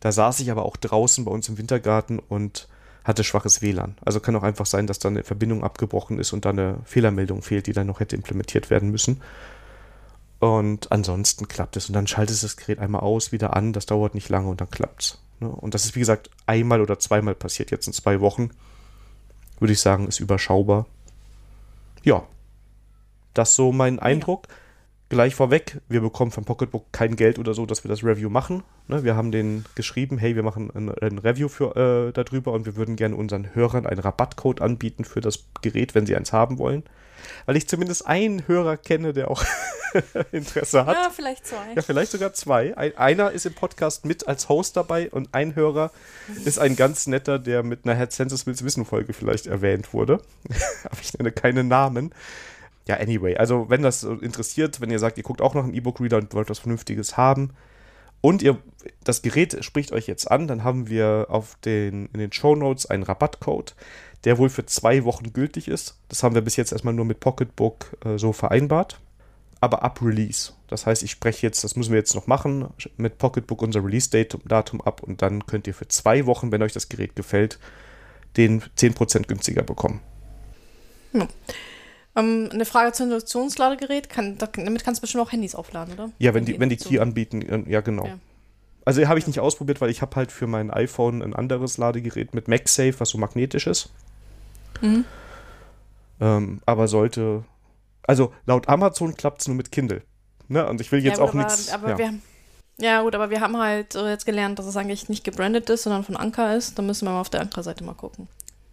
Da 0.00 0.12
saß 0.12 0.40
ich 0.40 0.50
aber 0.50 0.64
auch 0.64 0.78
draußen 0.78 1.26
bei 1.26 1.30
uns 1.30 1.46
im 1.50 1.58
Wintergarten 1.58 2.18
und 2.18 2.68
hatte 3.08 3.24
schwaches 3.24 3.62
WLAN. 3.62 3.96
Also 4.04 4.20
kann 4.20 4.36
auch 4.36 4.42
einfach 4.42 4.66
sein, 4.66 4.86
dass 4.86 4.98
da 4.98 5.08
eine 5.08 5.24
Verbindung 5.24 5.64
abgebrochen 5.64 6.18
ist 6.18 6.34
und 6.34 6.44
da 6.44 6.50
eine 6.50 6.78
Fehlermeldung 6.84 7.40
fehlt, 7.40 7.66
die 7.66 7.72
dann 7.72 7.86
noch 7.86 8.00
hätte 8.00 8.14
implementiert 8.14 8.68
werden 8.68 8.90
müssen. 8.90 9.22
Und 10.40 10.92
ansonsten 10.92 11.48
klappt 11.48 11.78
es. 11.78 11.88
Und 11.88 11.94
dann 11.94 12.06
schaltest 12.06 12.42
du 12.42 12.46
das 12.46 12.58
Gerät 12.58 12.78
einmal 12.78 13.00
aus, 13.00 13.32
wieder 13.32 13.56
an. 13.56 13.72
Das 13.72 13.86
dauert 13.86 14.14
nicht 14.14 14.28
lange 14.28 14.48
und 14.48 14.60
dann 14.60 14.70
klappt's. 14.70 15.22
Ne? 15.40 15.48
Und 15.48 15.72
das 15.72 15.86
ist, 15.86 15.96
wie 15.96 16.00
gesagt, 16.00 16.28
einmal 16.44 16.82
oder 16.82 16.98
zweimal 16.98 17.34
passiert 17.34 17.70
jetzt 17.70 17.86
in 17.86 17.94
zwei 17.94 18.20
Wochen. 18.20 18.50
Würde 19.58 19.72
ich 19.72 19.80
sagen, 19.80 20.06
ist 20.06 20.20
überschaubar. 20.20 20.84
Ja, 22.04 22.24
das 23.32 23.54
so 23.54 23.72
mein 23.72 23.98
Eindruck. 23.98 24.48
Ja. 24.48 24.54
Gleich 25.10 25.34
vorweg, 25.34 25.80
wir 25.88 26.02
bekommen 26.02 26.30
vom 26.30 26.44
Pocketbook 26.44 26.92
kein 26.92 27.16
Geld 27.16 27.38
oder 27.38 27.54
so, 27.54 27.64
dass 27.64 27.82
wir 27.82 27.88
das 27.88 28.04
Review 28.04 28.28
machen. 28.28 28.62
Ne? 28.88 29.04
Wir 29.04 29.16
haben 29.16 29.32
den 29.32 29.64
geschrieben, 29.74 30.18
hey, 30.18 30.36
wir 30.36 30.42
machen 30.42 30.70
ein, 30.74 30.90
ein 30.90 31.18
Review 31.18 31.48
für, 31.48 32.08
äh, 32.08 32.12
darüber 32.12 32.52
und 32.52 32.66
wir 32.66 32.76
würden 32.76 32.94
gerne 32.94 33.16
unseren 33.16 33.54
Hörern 33.54 33.86
einen 33.86 34.00
Rabattcode 34.00 34.60
anbieten 34.60 35.06
für 35.06 35.22
das 35.22 35.44
Gerät, 35.62 35.94
wenn 35.94 36.04
sie 36.04 36.14
eins 36.14 36.34
haben 36.34 36.58
wollen. 36.58 36.82
Weil 37.46 37.56
ich 37.56 37.66
zumindest 37.66 38.06
einen 38.06 38.46
Hörer 38.46 38.76
kenne, 38.76 39.14
der 39.14 39.30
auch 39.30 39.42
Interesse 40.32 40.84
hat. 40.84 40.94
Ja, 40.94 41.10
vielleicht 41.10 41.46
zwei. 41.46 41.72
Ja, 41.74 41.80
vielleicht 41.80 42.12
sogar 42.12 42.34
zwei. 42.34 42.76
Ein, 42.76 42.96
einer 42.98 43.30
ist 43.30 43.46
im 43.46 43.54
Podcast 43.54 44.04
mit 44.04 44.28
als 44.28 44.50
Host 44.50 44.76
dabei 44.76 45.10
und 45.10 45.30
ein 45.32 45.54
Hörer 45.54 45.90
ist 46.44 46.58
ein 46.58 46.76
ganz 46.76 47.06
netter, 47.06 47.38
der 47.38 47.62
mit 47.62 47.84
einer 47.84 47.96
Head 47.96 48.12
Census 48.12 48.46
Wills 48.46 48.62
Wissen 48.62 48.84
Folge 48.84 49.14
vielleicht 49.14 49.46
erwähnt 49.46 49.94
wurde. 49.94 50.20
Aber 50.84 51.00
ich 51.00 51.14
nenne 51.14 51.32
keine 51.32 51.64
Namen. 51.64 52.12
Ja, 52.88 52.96
anyway, 52.96 53.36
also 53.36 53.66
wenn 53.68 53.82
das 53.82 54.02
interessiert, 54.02 54.80
wenn 54.80 54.90
ihr 54.90 54.98
sagt, 54.98 55.16
ihr 55.18 55.22
guckt 55.22 55.40
auch 55.40 55.54
noch 55.54 55.62
einen 55.62 55.74
E-Book-Reader 55.74 56.16
und 56.16 56.34
wollt 56.34 56.50
was 56.50 56.58
Vernünftiges 56.58 57.16
haben 57.16 57.50
und 58.20 58.42
ihr 58.42 58.58
das 59.04 59.22
Gerät 59.22 59.62
spricht 59.62 59.92
euch 59.92 60.06
jetzt 60.06 60.30
an, 60.30 60.48
dann 60.48 60.64
haben 60.64 60.88
wir 60.88 61.26
auf 61.28 61.56
den, 61.64 62.06
in 62.12 62.18
den 62.18 62.32
Show 62.32 62.56
Notes 62.56 62.86
einen 62.86 63.02
Rabattcode 63.02 63.76
der 64.24 64.38
wohl 64.38 64.50
für 64.50 64.66
zwei 64.66 65.04
Wochen 65.04 65.32
gültig 65.32 65.68
ist. 65.68 65.96
Das 66.08 66.22
haben 66.22 66.34
wir 66.34 66.42
bis 66.42 66.56
jetzt 66.56 66.72
erstmal 66.72 66.94
nur 66.94 67.04
mit 67.04 67.20
Pocketbook 67.20 67.96
äh, 68.04 68.18
so 68.18 68.32
vereinbart. 68.32 69.00
Aber 69.60 69.82
ab 69.82 70.00
Release. 70.02 70.52
Das 70.68 70.86
heißt, 70.86 71.02
ich 71.02 71.10
spreche 71.10 71.44
jetzt, 71.44 71.64
das 71.64 71.74
müssen 71.74 71.90
wir 71.90 71.98
jetzt 71.98 72.14
noch 72.14 72.28
machen, 72.28 72.68
mit 72.96 73.18
Pocketbook 73.18 73.60
unser 73.60 73.84
Release-Datum 73.84 74.80
ab 74.80 75.02
und 75.02 75.20
dann 75.20 75.46
könnt 75.46 75.66
ihr 75.66 75.74
für 75.74 75.88
zwei 75.88 76.26
Wochen, 76.26 76.52
wenn 76.52 76.62
euch 76.62 76.72
das 76.72 76.88
Gerät 76.88 77.16
gefällt, 77.16 77.58
den 78.36 78.62
10% 78.62 79.26
günstiger 79.26 79.62
bekommen. 79.62 80.00
Ja. 81.12 81.26
Ähm, 82.18 82.48
eine 82.52 82.64
Frage 82.64 82.92
zum 82.92 83.06
Induktionsladegerät. 83.06 84.08
Kann, 84.08 84.38
damit 84.38 84.84
kannst 84.84 85.00
du 85.00 85.02
bestimmt 85.02 85.22
auch 85.22 85.32
Handys 85.32 85.54
aufladen, 85.54 85.94
oder? 85.94 86.10
Ja, 86.18 86.34
wenn, 86.34 86.44
die, 86.44 86.58
wenn 86.58 86.68
die 86.68 86.76
Key 86.76 86.98
anbieten, 86.98 87.42
äh, 87.42 87.70
ja 87.70 87.80
genau. 87.80 88.06
Ja. 88.06 88.18
Also 88.84 89.06
habe 89.06 89.18
ich 89.18 89.26
nicht 89.26 89.40
ausprobiert, 89.40 89.80
weil 89.80 89.90
ich 89.90 90.02
habe 90.02 90.16
halt 90.16 90.32
für 90.32 90.46
mein 90.46 90.70
iPhone 90.70 91.22
ein 91.22 91.34
anderes 91.34 91.76
Ladegerät 91.78 92.34
mit 92.34 92.48
MagSafe, 92.48 92.94
was 92.98 93.10
so 93.10 93.18
magnetisch 93.18 93.66
ist. 93.66 93.90
Mhm. 94.80 95.04
Ähm, 96.20 96.60
aber 96.66 96.88
sollte, 96.88 97.44
also 98.02 98.32
laut 98.46 98.68
Amazon 98.68 99.14
klappt 99.14 99.42
es 99.42 99.48
nur 99.48 99.56
mit 99.56 99.70
Kindle. 99.70 100.02
Ne? 100.48 100.66
Und 100.66 100.80
ich 100.80 100.90
will 100.90 101.04
jetzt 101.04 101.18
ja, 101.18 101.24
auch 101.24 101.34
nichts. 101.34 101.70
Ja. 101.70 102.14
ja, 102.78 103.02
gut, 103.02 103.14
aber 103.14 103.30
wir 103.30 103.40
haben 103.40 103.58
halt 103.58 103.94
äh, 103.94 104.08
jetzt 104.08 104.24
gelernt, 104.24 104.58
dass 104.58 104.66
es 104.66 104.76
eigentlich 104.76 105.08
nicht 105.08 105.22
gebrandet 105.22 105.68
ist, 105.70 105.82
sondern 105.82 106.02
von 106.02 106.16
Anker 106.16 106.56
ist. 106.56 106.78
Da 106.78 106.82
müssen 106.82 107.06
wir 107.06 107.12
mal 107.12 107.20
auf 107.20 107.30
der 107.30 107.42
Anker-Seite 107.42 107.84
mal 107.84 107.94
gucken. 107.94 108.26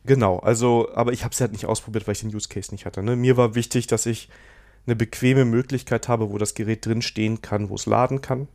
Genau, 0.06 0.38
also, 0.40 0.90
aber 0.94 1.14
ich 1.14 1.24
habe 1.24 1.34
es 1.34 1.42
halt 1.42 1.52
nicht 1.52 1.66
ausprobiert, 1.66 2.08
weil 2.08 2.14
ich 2.14 2.22
den 2.22 2.34
Use 2.34 2.50
Case 2.50 2.72
nicht 2.72 2.86
hatte. 2.86 3.02
Ne? 3.02 3.16
Mir 3.16 3.38
war 3.38 3.56
wichtig, 3.56 3.88
dass 3.88 4.06
ich 4.06 4.30
eine 4.86 4.96
bequeme 4.96 5.46
Möglichkeit 5.46 6.08
habe, 6.08 6.32
wo 6.32 6.38
das 6.38 6.54
Gerät 6.54 6.86
drin 6.86 7.02
stehen 7.02 7.42
kann, 7.42 7.70
wo 7.70 7.76
es 7.76 7.88
laden 7.88 8.22
kann. 8.22 8.48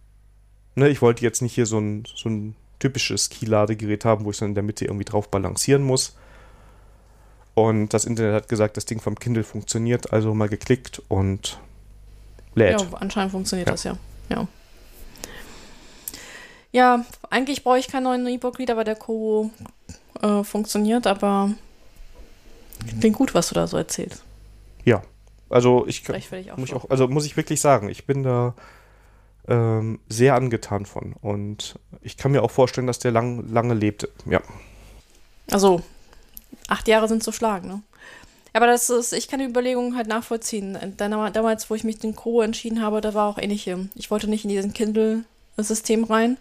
Ne? 0.77 0.89
Ich 0.89 1.03
wollte 1.03 1.23
jetzt 1.25 1.43
nicht 1.43 1.55
hier 1.55 1.67
so 1.67 1.79
ein, 1.79 2.05
so 2.15 2.29
ein 2.29 2.55
typisches 2.79 3.31
Key-Ladegerät 3.31 4.05
haben, 4.05 4.25
wo 4.25 4.31
ich 4.31 4.39
dann 4.39 4.51
in 4.51 4.55
der 4.55 4.63
Mitte 4.63 4.85
irgendwie 4.85 5.05
drauf 5.05 5.29
balancieren 5.29 5.83
muss. 5.83 6.17
Und 7.55 7.93
das 7.93 8.05
Internet 8.05 8.35
hat 8.35 8.49
gesagt, 8.49 8.77
das 8.77 8.85
Ding 8.87 9.01
vom 9.01 9.17
Kindle 9.17 9.43
funktioniert, 9.43 10.13
also 10.13 10.35
mal 10.35 10.49
geklickt 10.49 11.03
und 11.09 11.59
lädt. 12.55 12.81
Ja, 12.81 12.87
anscheinend 12.99 13.33
funktioniert 13.33 13.69
ja. 13.69 13.73
das 13.73 13.85
ja. 13.85 13.99
Ja. 14.29 14.47
Ja, 16.73 17.05
eigentlich 17.29 17.65
brauche 17.65 17.81
ich 17.81 17.89
keinen 17.89 18.05
neuen 18.05 18.27
E-Book-Reader, 18.27 18.77
weil 18.77 18.85
der 18.85 18.95
Kobo 18.95 19.51
äh, 20.23 20.45
funktioniert, 20.45 21.07
aber 21.07 21.51
klingt 23.01 23.17
gut, 23.17 23.35
was 23.35 23.49
du 23.49 23.55
da 23.55 23.67
so 23.67 23.77
erzählst. 23.77 24.25
Ja, 24.85 25.03
also 25.49 25.87
ich, 25.87 26.09
ich 26.09 26.53
auch 26.53 26.57
muss, 26.57 26.69
ich 26.69 26.75
auch, 26.75 26.89
also 26.91 27.09
muss 27.09 27.27
ich 27.27 27.37
wirklich 27.37 27.61
sagen, 27.61 27.89
ich 27.89 28.07
bin 28.07 28.23
da 28.23 28.55
ähm, 29.49 30.01
sehr 30.09 30.35
angetan 30.35 30.87
von 30.87 31.15
und 31.21 31.79
ich 32.03 32.17
kann 32.17 32.33
mir 32.33 32.43
auch 32.43 32.51
vorstellen, 32.51 32.87
dass 32.87 32.99
der 32.99 33.11
lang, 33.11 33.49
lange 33.49 33.75
lebt. 33.75 34.09
Ja. 34.27 34.41
Also 35.51 35.83
acht 36.69 36.89
Jahre 36.89 37.09
sind 37.09 37.23
zu 37.23 37.33
schlagen, 37.33 37.69
ne? 37.69 37.83
Aber 38.53 38.67
das 38.67 38.91
ist, 38.91 39.13
ich 39.13 39.29
kann 39.29 39.39
die 39.39 39.47
Überlegung 39.47 39.97
halt 39.97 40.09
nachvollziehen. 40.09 40.77
Damals, 40.97 41.71
wo 41.71 41.75
ich 41.77 41.85
mich 41.85 41.99
den 41.99 42.17
Kobo 42.17 42.43
entschieden 42.43 42.83
habe, 42.83 43.01
da 43.01 43.15
war 43.15 43.29
auch 43.29 43.39
ähnlich. 43.39 43.73
Ich 43.95 44.11
wollte 44.11 44.29
nicht 44.29 44.45
in 44.45 44.51
diesen 44.51 44.73
Kindle-System 44.73 46.03
rein. 46.03 46.37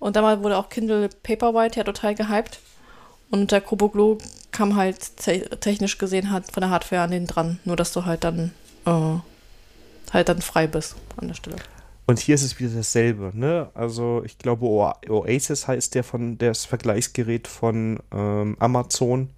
Und 0.00 0.16
damals 0.16 0.42
wurde 0.42 0.56
auch 0.56 0.70
Kindle 0.70 1.08
Paperwhite 1.22 1.78
ja 1.78 1.84
total 1.84 2.16
gehypt. 2.16 2.58
Und 3.30 3.52
der 3.52 3.60
Kobo 3.60 3.88
Glow 3.88 4.18
kam 4.50 4.76
halt 4.76 5.16
te 5.16 5.48
technisch 5.60 5.98
gesehen 5.98 6.30
halt 6.30 6.50
von 6.52 6.60
der 6.62 6.70
Hardware 6.70 7.02
an 7.02 7.12
den 7.12 7.26
dran. 7.26 7.60
Nur, 7.64 7.76
dass 7.76 7.92
du 7.92 8.04
halt 8.04 8.24
dann, 8.24 8.52
äh, 8.86 9.18
halt 10.12 10.28
dann 10.28 10.42
frei 10.42 10.66
bist 10.66 10.96
an 11.16 11.28
der 11.28 11.34
Stelle. 11.34 11.56
Und 12.06 12.18
hier 12.18 12.34
ist 12.34 12.42
es 12.42 12.58
wieder 12.58 12.74
dasselbe, 12.74 13.30
ne? 13.34 13.70
Also 13.72 14.22
ich 14.24 14.36
glaube 14.36 14.66
Oasis 14.66 15.68
heißt 15.68 15.94
der 15.94 16.02
von 16.02 16.38
das 16.38 16.64
Vergleichsgerät 16.64 17.46
von 17.46 18.00
ähm, 18.10 18.56
Amazon. 18.58 19.30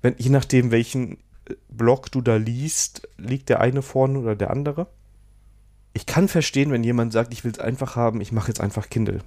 Wenn, 0.00 0.14
je 0.16 0.30
nachdem, 0.30 0.70
welchen 0.70 1.14
äh, 1.48 1.54
Blog 1.68 2.12
du 2.12 2.20
da 2.20 2.36
liest, 2.36 3.08
liegt 3.18 3.48
der 3.48 3.60
eine 3.60 3.82
vorne 3.82 4.20
oder 4.20 4.36
der 4.36 4.50
andere. 4.50 4.86
Ich 5.92 6.06
kann 6.06 6.28
verstehen, 6.28 6.70
wenn 6.70 6.84
jemand 6.84 7.12
sagt, 7.12 7.32
ich 7.32 7.42
will 7.42 7.50
es 7.50 7.58
einfach 7.58 7.96
haben, 7.96 8.20
ich 8.20 8.30
mache 8.30 8.48
jetzt 8.48 8.60
einfach 8.60 8.88
Kindle. 8.88 9.22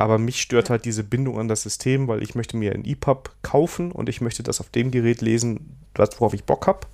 Aber 0.00 0.16
mich 0.16 0.40
stört 0.40 0.70
halt 0.70 0.86
diese 0.86 1.04
Bindung 1.04 1.38
an 1.38 1.46
das 1.46 1.60
System, 1.60 2.08
weil 2.08 2.22
ich 2.22 2.34
möchte 2.34 2.56
mir 2.56 2.72
ein 2.72 2.86
EPUB 2.86 3.32
kaufen 3.42 3.92
und 3.92 4.08
ich 4.08 4.22
möchte 4.22 4.42
das 4.42 4.58
auf 4.58 4.70
dem 4.70 4.90
Gerät 4.90 5.20
lesen, 5.20 5.76
worauf 5.94 6.32
ich 6.32 6.44
Bock 6.44 6.66
habe. 6.66 6.86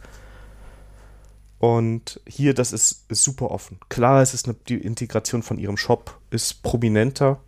Und 1.60 2.20
hier, 2.26 2.52
das 2.52 2.72
ist, 2.72 3.08
ist 3.08 3.22
super 3.22 3.52
offen. 3.52 3.78
Klar, 3.90 4.22
es 4.22 4.34
ist 4.34 4.46
eine, 4.46 4.56
die 4.66 4.74
Integration 4.74 5.44
von 5.44 5.56
ihrem 5.56 5.76
Shop 5.76 6.18
ist 6.30 6.64
prominenter, 6.64 7.38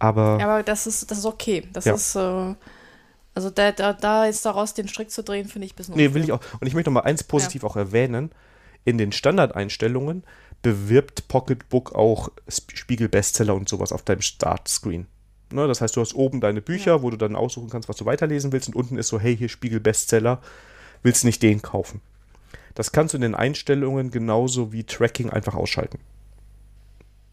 aber. 0.00 0.38
Ja, 0.40 0.46
aber 0.46 0.64
das 0.64 0.88
ist, 0.88 1.08
das 1.08 1.18
ist 1.18 1.26
okay. 1.26 1.68
Das 1.72 1.84
ja. 1.84 1.94
ist. 1.94 2.16
Äh, 2.16 2.56
also 3.36 3.50
da, 3.50 3.70
da, 3.70 3.92
da 3.92 4.24
ist 4.24 4.44
daraus 4.44 4.74
den 4.74 4.88
Strick 4.88 5.12
zu 5.12 5.22
drehen, 5.22 5.46
finde 5.46 5.66
ich 5.66 5.74
ein 5.74 5.76
bisschen 5.76 5.94
Nee, 5.94 6.14
will 6.14 6.24
ich 6.24 6.32
auch. 6.32 6.40
Und 6.58 6.66
ich 6.66 6.74
möchte 6.74 6.90
noch 6.90 7.00
mal 7.00 7.08
eins 7.08 7.22
positiv 7.22 7.62
ja. 7.62 7.68
auch 7.68 7.76
erwähnen. 7.76 8.32
In 8.84 8.98
den 8.98 9.12
Standardeinstellungen 9.12 10.24
bewirbt 10.64 11.28
Pocketbook 11.28 11.94
auch 11.94 12.30
Spiegel-Bestseller 12.48 13.54
und 13.54 13.68
sowas 13.68 13.92
auf 13.92 14.02
deinem 14.02 14.22
Startscreen. 14.22 15.06
Ne, 15.52 15.68
das 15.68 15.82
heißt, 15.82 15.94
du 15.94 16.00
hast 16.00 16.14
oben 16.14 16.40
deine 16.40 16.62
Bücher, 16.62 16.96
ja. 16.96 17.02
wo 17.02 17.10
du 17.10 17.18
dann 17.18 17.36
aussuchen 17.36 17.68
kannst, 17.68 17.88
was 17.88 17.98
du 17.98 18.06
weiterlesen 18.06 18.50
willst, 18.50 18.68
und 18.68 18.74
unten 18.74 18.96
ist 18.96 19.08
so, 19.08 19.20
hey, 19.20 19.36
hier 19.36 19.50
Spiegel-Bestseller, 19.50 20.40
willst 21.02 21.22
du 21.22 21.28
nicht 21.28 21.42
den 21.42 21.60
kaufen? 21.60 22.00
Das 22.74 22.92
kannst 22.92 23.12
du 23.12 23.18
in 23.18 23.22
den 23.22 23.34
Einstellungen 23.34 24.10
genauso 24.10 24.72
wie 24.72 24.84
Tracking 24.84 25.30
einfach 25.30 25.54
ausschalten. 25.54 25.98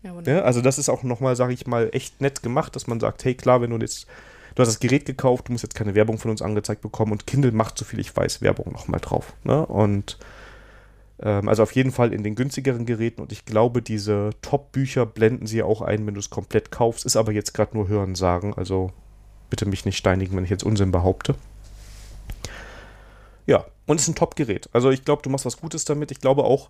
Ja, 0.03 0.14
ja, 0.26 0.41
also 0.41 0.62
das 0.62 0.78
ist 0.78 0.90
auch 0.90 1.03
nochmal, 1.03 1.38
sage 1.38 1.53
ich 1.53 1.66
mal, 1.66 1.90
echt 1.94 2.20
nett 2.20 2.44
gemacht, 2.44 2.76
dass 2.76 2.86
man 2.86 2.99
sagt, 2.99 3.24
hey 3.24 3.34
klar, 3.34 3.62
wenn 3.62 3.70
du 3.70 3.78
jetzt, 3.78 4.08
du 4.56 4.62
hast 4.62 4.68
das 4.68 4.80
Gerät 4.82 5.06
gekauft, 5.06 5.48
du 5.48 5.53
musst 5.53 5.64
jetzt 5.64 5.76
keine 5.76 5.95
Werbung 5.95 6.18
von 6.18 6.32
uns 6.32 6.41
angezeigt 6.41 6.82
bekommen 6.82 7.14
und 7.14 7.28
Kindle 7.28 7.53
macht, 7.53 7.78
so 7.78 7.86
viel 7.86 7.99
ich 7.99 8.16
weiß, 8.16 8.41
Werbung 8.41 8.74
nochmal 8.74 8.99
drauf. 8.99 9.34
Ne? 9.44 9.66
Und 9.66 10.18
also 11.26 11.64
auf 11.64 11.73
jeden 11.73 11.91
Fall 11.91 12.14
in 12.14 12.23
den 12.23 12.35
günstigeren 12.35 12.85
Geräten 12.85 13.22
und 13.22 13.31
ich 13.31 13.45
glaube, 13.45 13.81
diese 13.81 14.31
Top-Bücher 14.41 15.06
blenden 15.06 15.45
sie 15.45 15.61
auch 15.64 15.81
ein, 15.81 16.06
wenn 16.07 16.15
du 16.15 16.19
es 16.19 16.30
komplett 16.30 16.72
kaufst, 16.72 17.06
ist 17.06 17.15
aber 17.15 17.31
jetzt 17.31 17.53
gerade 17.53 17.77
nur 17.77 17.88
Hören 17.88 18.15
sagen, 18.15 18.53
also 18.56 18.91
bitte 19.49 19.65
mich 19.65 19.85
nicht 19.85 19.98
steinigen, 19.98 20.35
wenn 20.35 20.43
ich 20.43 20.49
jetzt 20.49 20.64
Unsinn 20.64 20.91
behaupte. 20.91 21.35
Ja, 23.45 23.65
und 23.85 23.99
ist 23.99 24.07
ein 24.07 24.15
Top-Gerät. 24.15 24.69
Also 24.73 24.89
ich 24.89 25.06
glaube, 25.06 25.22
du 25.22 25.30
machst 25.30 25.45
was 25.45 25.57
Gutes 25.57 25.85
damit. 25.85 26.11
Ich 26.11 26.22
glaube 26.22 26.43
auch, 26.43 26.69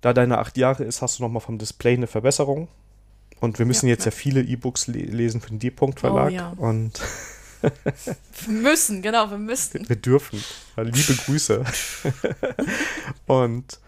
da 0.00 0.12
deine 0.12 0.38
acht 0.38 0.56
Jahre 0.56 0.84
ist, 0.84 1.02
hast 1.02 1.18
du 1.18 1.22
nochmal 1.22 1.40
vom 1.40 1.58
Display 1.58 1.94
eine 1.94 2.06
Verbesserung. 2.06 2.68
Und 3.40 3.58
wir 3.58 3.66
müssen 3.66 3.86
ja, 3.86 3.92
jetzt 3.92 4.04
ja, 4.04 4.10
ja 4.10 4.16
viele 4.16 4.40
E-Books 4.40 4.86
le 4.86 5.00
lesen 5.00 5.40
für 5.40 5.50
den 5.50 5.58
D-Punkt-Verlag. 5.58 6.28
Oh, 6.28 6.34
ja. 6.34 6.54
Und 6.56 7.00
wir 8.46 8.52
müssen, 8.52 9.02
genau, 9.02 9.30
wir 9.30 9.38
müssen. 9.38 9.88
Wir 9.88 9.96
dürfen. 9.96 10.42
Liebe 10.76 11.14
Grüße. 11.14 11.64
und 13.26 13.80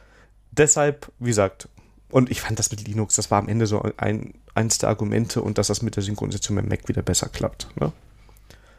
deshalb, 0.58 1.10
wie 1.18 1.28
gesagt, 1.28 1.68
und 2.10 2.30
ich 2.30 2.40
fand 2.40 2.58
das 2.58 2.70
mit 2.70 2.86
Linux, 2.86 3.16
das 3.16 3.30
war 3.30 3.38
am 3.38 3.48
Ende 3.48 3.66
so 3.66 3.82
ein, 3.96 4.34
eins 4.54 4.78
der 4.78 4.88
Argumente 4.88 5.42
und 5.42 5.58
dass 5.58 5.66
das 5.66 5.82
mit 5.82 5.96
der 5.96 6.02
Synchronisation 6.02 6.56
mit 6.56 6.68
Mac 6.68 6.88
wieder 6.88 7.02
besser 7.02 7.28
klappt. 7.28 7.68
Ne? 7.80 7.92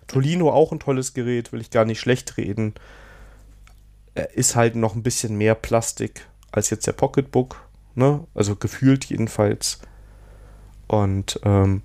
Tolino 0.08 0.52
auch 0.52 0.72
ein 0.72 0.80
tolles 0.80 1.14
Gerät, 1.14 1.52
will 1.52 1.62
ich 1.62 1.70
gar 1.70 1.86
nicht 1.86 2.00
schlecht 2.00 2.38
reden 2.38 2.76
ist 4.34 4.56
halt 4.56 4.76
noch 4.76 4.96
ein 4.96 5.04
bisschen 5.04 5.38
mehr 5.38 5.56
Plastik 5.56 6.28
als 6.52 6.70
jetzt 6.70 6.88
der 6.88 6.94
Pocketbook, 6.94 7.68
ne? 7.96 8.26
Also 8.34 8.56
gefühlt 8.56 9.06
jedenfalls. 9.06 9.80
Und 10.88 11.40
ähm, 11.44 11.82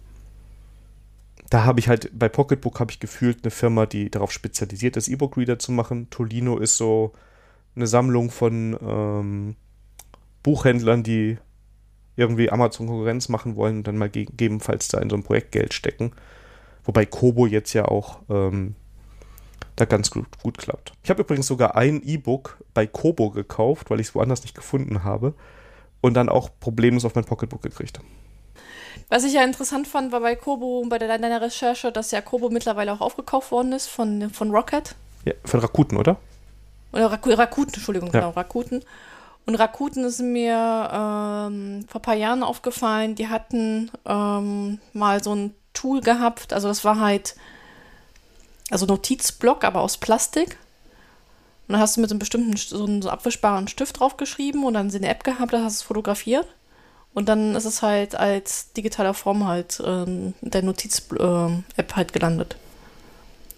da 1.48 1.64
habe 1.64 1.80
ich 1.80 1.88
halt, 1.88 2.10
bei 2.16 2.28
Pocketbook 2.28 2.78
habe 2.78 2.92
ich 2.92 3.00
gefühlt 3.00 3.38
eine 3.42 3.50
Firma, 3.50 3.86
die 3.86 4.10
darauf 4.10 4.30
spezialisiert 4.30 4.96
ist, 4.96 5.08
E-Book-Reader 5.08 5.58
zu 5.58 5.72
machen. 5.72 6.08
Tolino 6.10 6.58
ist 6.58 6.76
so 6.76 7.12
eine 7.74 7.88
Sammlung 7.88 8.30
von 8.30 8.78
ähm, 8.80 9.56
Buchhändlern, 10.42 11.02
die 11.02 11.38
irgendwie 12.16 12.50
Amazon-Konkurrenz 12.50 13.28
machen 13.28 13.56
wollen 13.56 13.78
und 13.78 13.86
dann 13.86 13.96
mal 13.96 14.10
gegebenenfalls 14.10 14.88
da 14.88 14.98
in 14.98 15.10
so 15.10 15.16
ein 15.16 15.22
Projekt 15.22 15.52
Geld 15.52 15.74
stecken. 15.74 16.12
Wobei 16.84 17.06
Kobo 17.06 17.46
jetzt 17.46 17.72
ja 17.72 17.86
auch 17.86 18.20
ähm, 18.28 18.74
da 19.76 19.84
ganz 19.84 20.10
gut, 20.10 20.26
gut 20.42 20.58
klappt. 20.58 20.92
Ich 21.02 21.10
habe 21.10 21.22
übrigens 21.22 21.46
sogar 21.46 21.76
ein 21.76 22.02
E-Book 22.04 22.58
bei 22.74 22.86
Kobo 22.86 23.30
gekauft, 23.30 23.90
weil 23.90 24.00
ich 24.00 24.08
es 24.08 24.14
woanders 24.14 24.42
nicht 24.42 24.54
gefunden 24.54 25.04
habe 25.04 25.34
und 26.00 26.14
dann 26.14 26.28
auch 26.28 26.50
problemlos 26.60 27.04
auf 27.04 27.14
mein 27.14 27.24
Pocketbook 27.24 27.62
gekriegt. 27.62 28.00
Was 29.08 29.24
ich 29.24 29.34
ja 29.34 29.44
interessant 29.44 29.88
fand, 29.88 30.12
war 30.12 30.20
bei 30.20 30.36
Kobo, 30.36 30.84
bei 30.88 30.98
deiner 30.98 31.40
Recherche, 31.40 31.90
dass 31.90 32.10
ja 32.10 32.20
Kobo 32.20 32.48
mittlerweile 32.50 32.92
auch 32.92 33.00
aufgekauft 33.00 33.50
worden 33.50 33.72
ist 33.72 33.86
von, 33.86 34.30
von 34.30 34.50
Rocket. 34.50 34.94
Ja, 35.24 35.34
von 35.44 35.60
Rakuten, 35.60 35.98
oder? 35.98 36.16
Oder 36.92 37.10
Raku 37.10 37.30
Rakuten, 37.30 37.74
Entschuldigung, 37.74 38.08
ja. 38.12 38.20
genau, 38.20 38.30
Rakuten. 38.30 38.82
Und 39.50 39.56
Rakuten 39.56 40.04
ist 40.04 40.20
mir 40.20 40.54
ähm, 40.54 41.84
vor 41.88 42.00
ein 42.00 42.02
paar 42.02 42.14
Jahren 42.14 42.44
aufgefallen, 42.44 43.16
die 43.16 43.26
hatten 43.26 43.90
ähm, 44.06 44.78
mal 44.92 45.24
so 45.24 45.34
ein 45.34 45.54
Tool 45.74 46.02
gehabt, 46.02 46.52
also 46.52 46.68
das 46.68 46.84
war 46.84 47.00
halt 47.00 47.34
also 48.70 48.86
Notizblock, 48.86 49.64
aber 49.64 49.80
aus 49.80 49.98
Plastik. 49.98 50.56
Und 51.66 51.72
dann 51.72 51.80
hast 51.80 51.96
du 51.96 52.00
mit 52.00 52.10
einem 52.10 52.20
bestimmten, 52.20 52.56
so 52.56 52.84
einem 52.84 53.02
so 53.02 53.10
abwischbaren 53.10 53.66
Stift 53.66 53.98
draufgeschrieben 53.98 54.62
und 54.62 54.74
dann 54.74 54.94
eine 54.94 55.08
App 55.08 55.24
gehabt, 55.24 55.52
da 55.52 55.64
hast 55.64 55.80
du 55.80 55.82
es 55.82 55.82
fotografiert. 55.82 56.46
Und 57.12 57.28
dann 57.28 57.56
ist 57.56 57.64
es 57.64 57.82
halt 57.82 58.14
als 58.14 58.72
digitaler 58.74 59.14
Form 59.14 59.48
halt 59.48 59.82
ähm, 59.84 60.34
der 60.42 60.62
Notiz-App 60.62 61.18
äh, 61.20 61.94
halt 61.96 62.12
gelandet. 62.12 62.54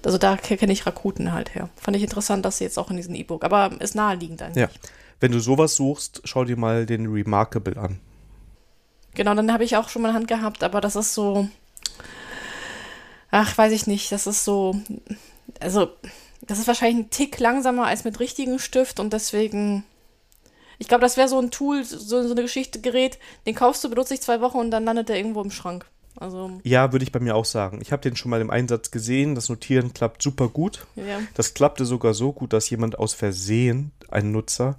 Also 0.06 0.16
da 0.16 0.39
kenne 0.39 0.73
ich 0.73 0.86
Rakuten 0.86 1.35
halt 1.35 1.55
her. 1.55 1.69
Fand 1.77 1.98
ich 1.98 2.02
interessant, 2.02 2.47
dass 2.47 2.56
sie 2.56 2.64
jetzt 2.64 2.78
auch 2.78 2.90
in 2.90 2.97
diesem 2.97 3.14
E-Book, 3.14 3.44
aber 3.44 3.73
ist 3.78 3.94
naheliegend 3.94 4.40
eigentlich. 4.40 4.62
Ja. 4.62 4.70
Wenn 5.23 5.31
du 5.31 5.39
sowas 5.39 5.77
suchst, 5.77 6.23
schau 6.24 6.44
dir 6.44 6.57
mal 6.57 6.85
den 6.85 7.07
Remarkable 7.07 7.77
an. 7.77 8.01
Genau, 9.15 9.36
dann 9.36 9.53
habe 9.53 9.62
ich 9.62 9.77
auch 9.77 9.89
schon 9.89 10.03
mal 10.03 10.15
Hand 10.15 10.27
gehabt, 10.27 10.65
aber 10.65 10.81
das 10.81 10.97
ist 10.97 11.15
so, 11.15 11.49
ach, 13.31 13.57
weiß 13.57 13.73
ich 13.73 13.86
nicht, 13.86 14.11
das 14.11 14.27
ist 14.27 14.44
so, 14.44 14.74
also, 15.61 15.90
das 16.40 16.59
ist 16.59 16.66
wahrscheinlich 16.66 17.07
ein 17.07 17.11
Tick 17.11 17.39
langsamer 17.39 17.86
als 17.86 18.03
mit 18.03 18.19
richtigem 18.19 18.59
Stift 18.59 18.99
und 18.99 19.12
deswegen, 19.12 19.85
ich 20.81 20.89
glaube, 20.89 21.03
das 21.03 21.16
wäre 21.16 21.28
so 21.28 21.39
ein 21.39 21.53
Tool, 21.53 21.85
so, 21.85 21.99
so 21.99 22.32
eine 22.32 22.43
Geschichte, 22.43 22.81
Gerät, 22.81 23.20
den 23.47 23.55
kaufst 23.55 23.85
du, 23.85 23.90
benutze 23.90 24.15
ich 24.15 24.23
zwei 24.23 24.40
Wochen 24.40 24.59
und 24.59 24.73
dann 24.73 24.85
landet 24.85 25.09
der 25.09 25.19
irgendwo 25.19 25.40
im 25.40 25.53
Schrank. 25.53 25.86
Also 26.16 26.59
ja, 26.65 26.90
würde 26.90 27.05
ich 27.05 27.12
bei 27.12 27.20
mir 27.20 27.36
auch 27.36 27.44
sagen. 27.44 27.78
Ich 27.81 27.93
habe 27.93 28.03
den 28.03 28.16
schon 28.16 28.31
mal 28.31 28.40
im 28.40 28.51
Einsatz 28.51 28.90
gesehen. 28.90 29.35
Das 29.35 29.49
Notieren 29.49 29.94
klappt 29.94 30.20
super 30.20 30.49
gut. 30.49 30.86
Ja. 30.97 31.20
Das 31.35 31.55
klappte 31.55 31.86
sogar 31.86 32.12
so 32.12 32.32
gut, 32.32 32.53
dass 32.53 32.69
jemand 32.69 32.99
aus 32.99 33.15
Versehen, 33.15 33.93
ein 34.11 34.31
Nutzer, 34.31 34.77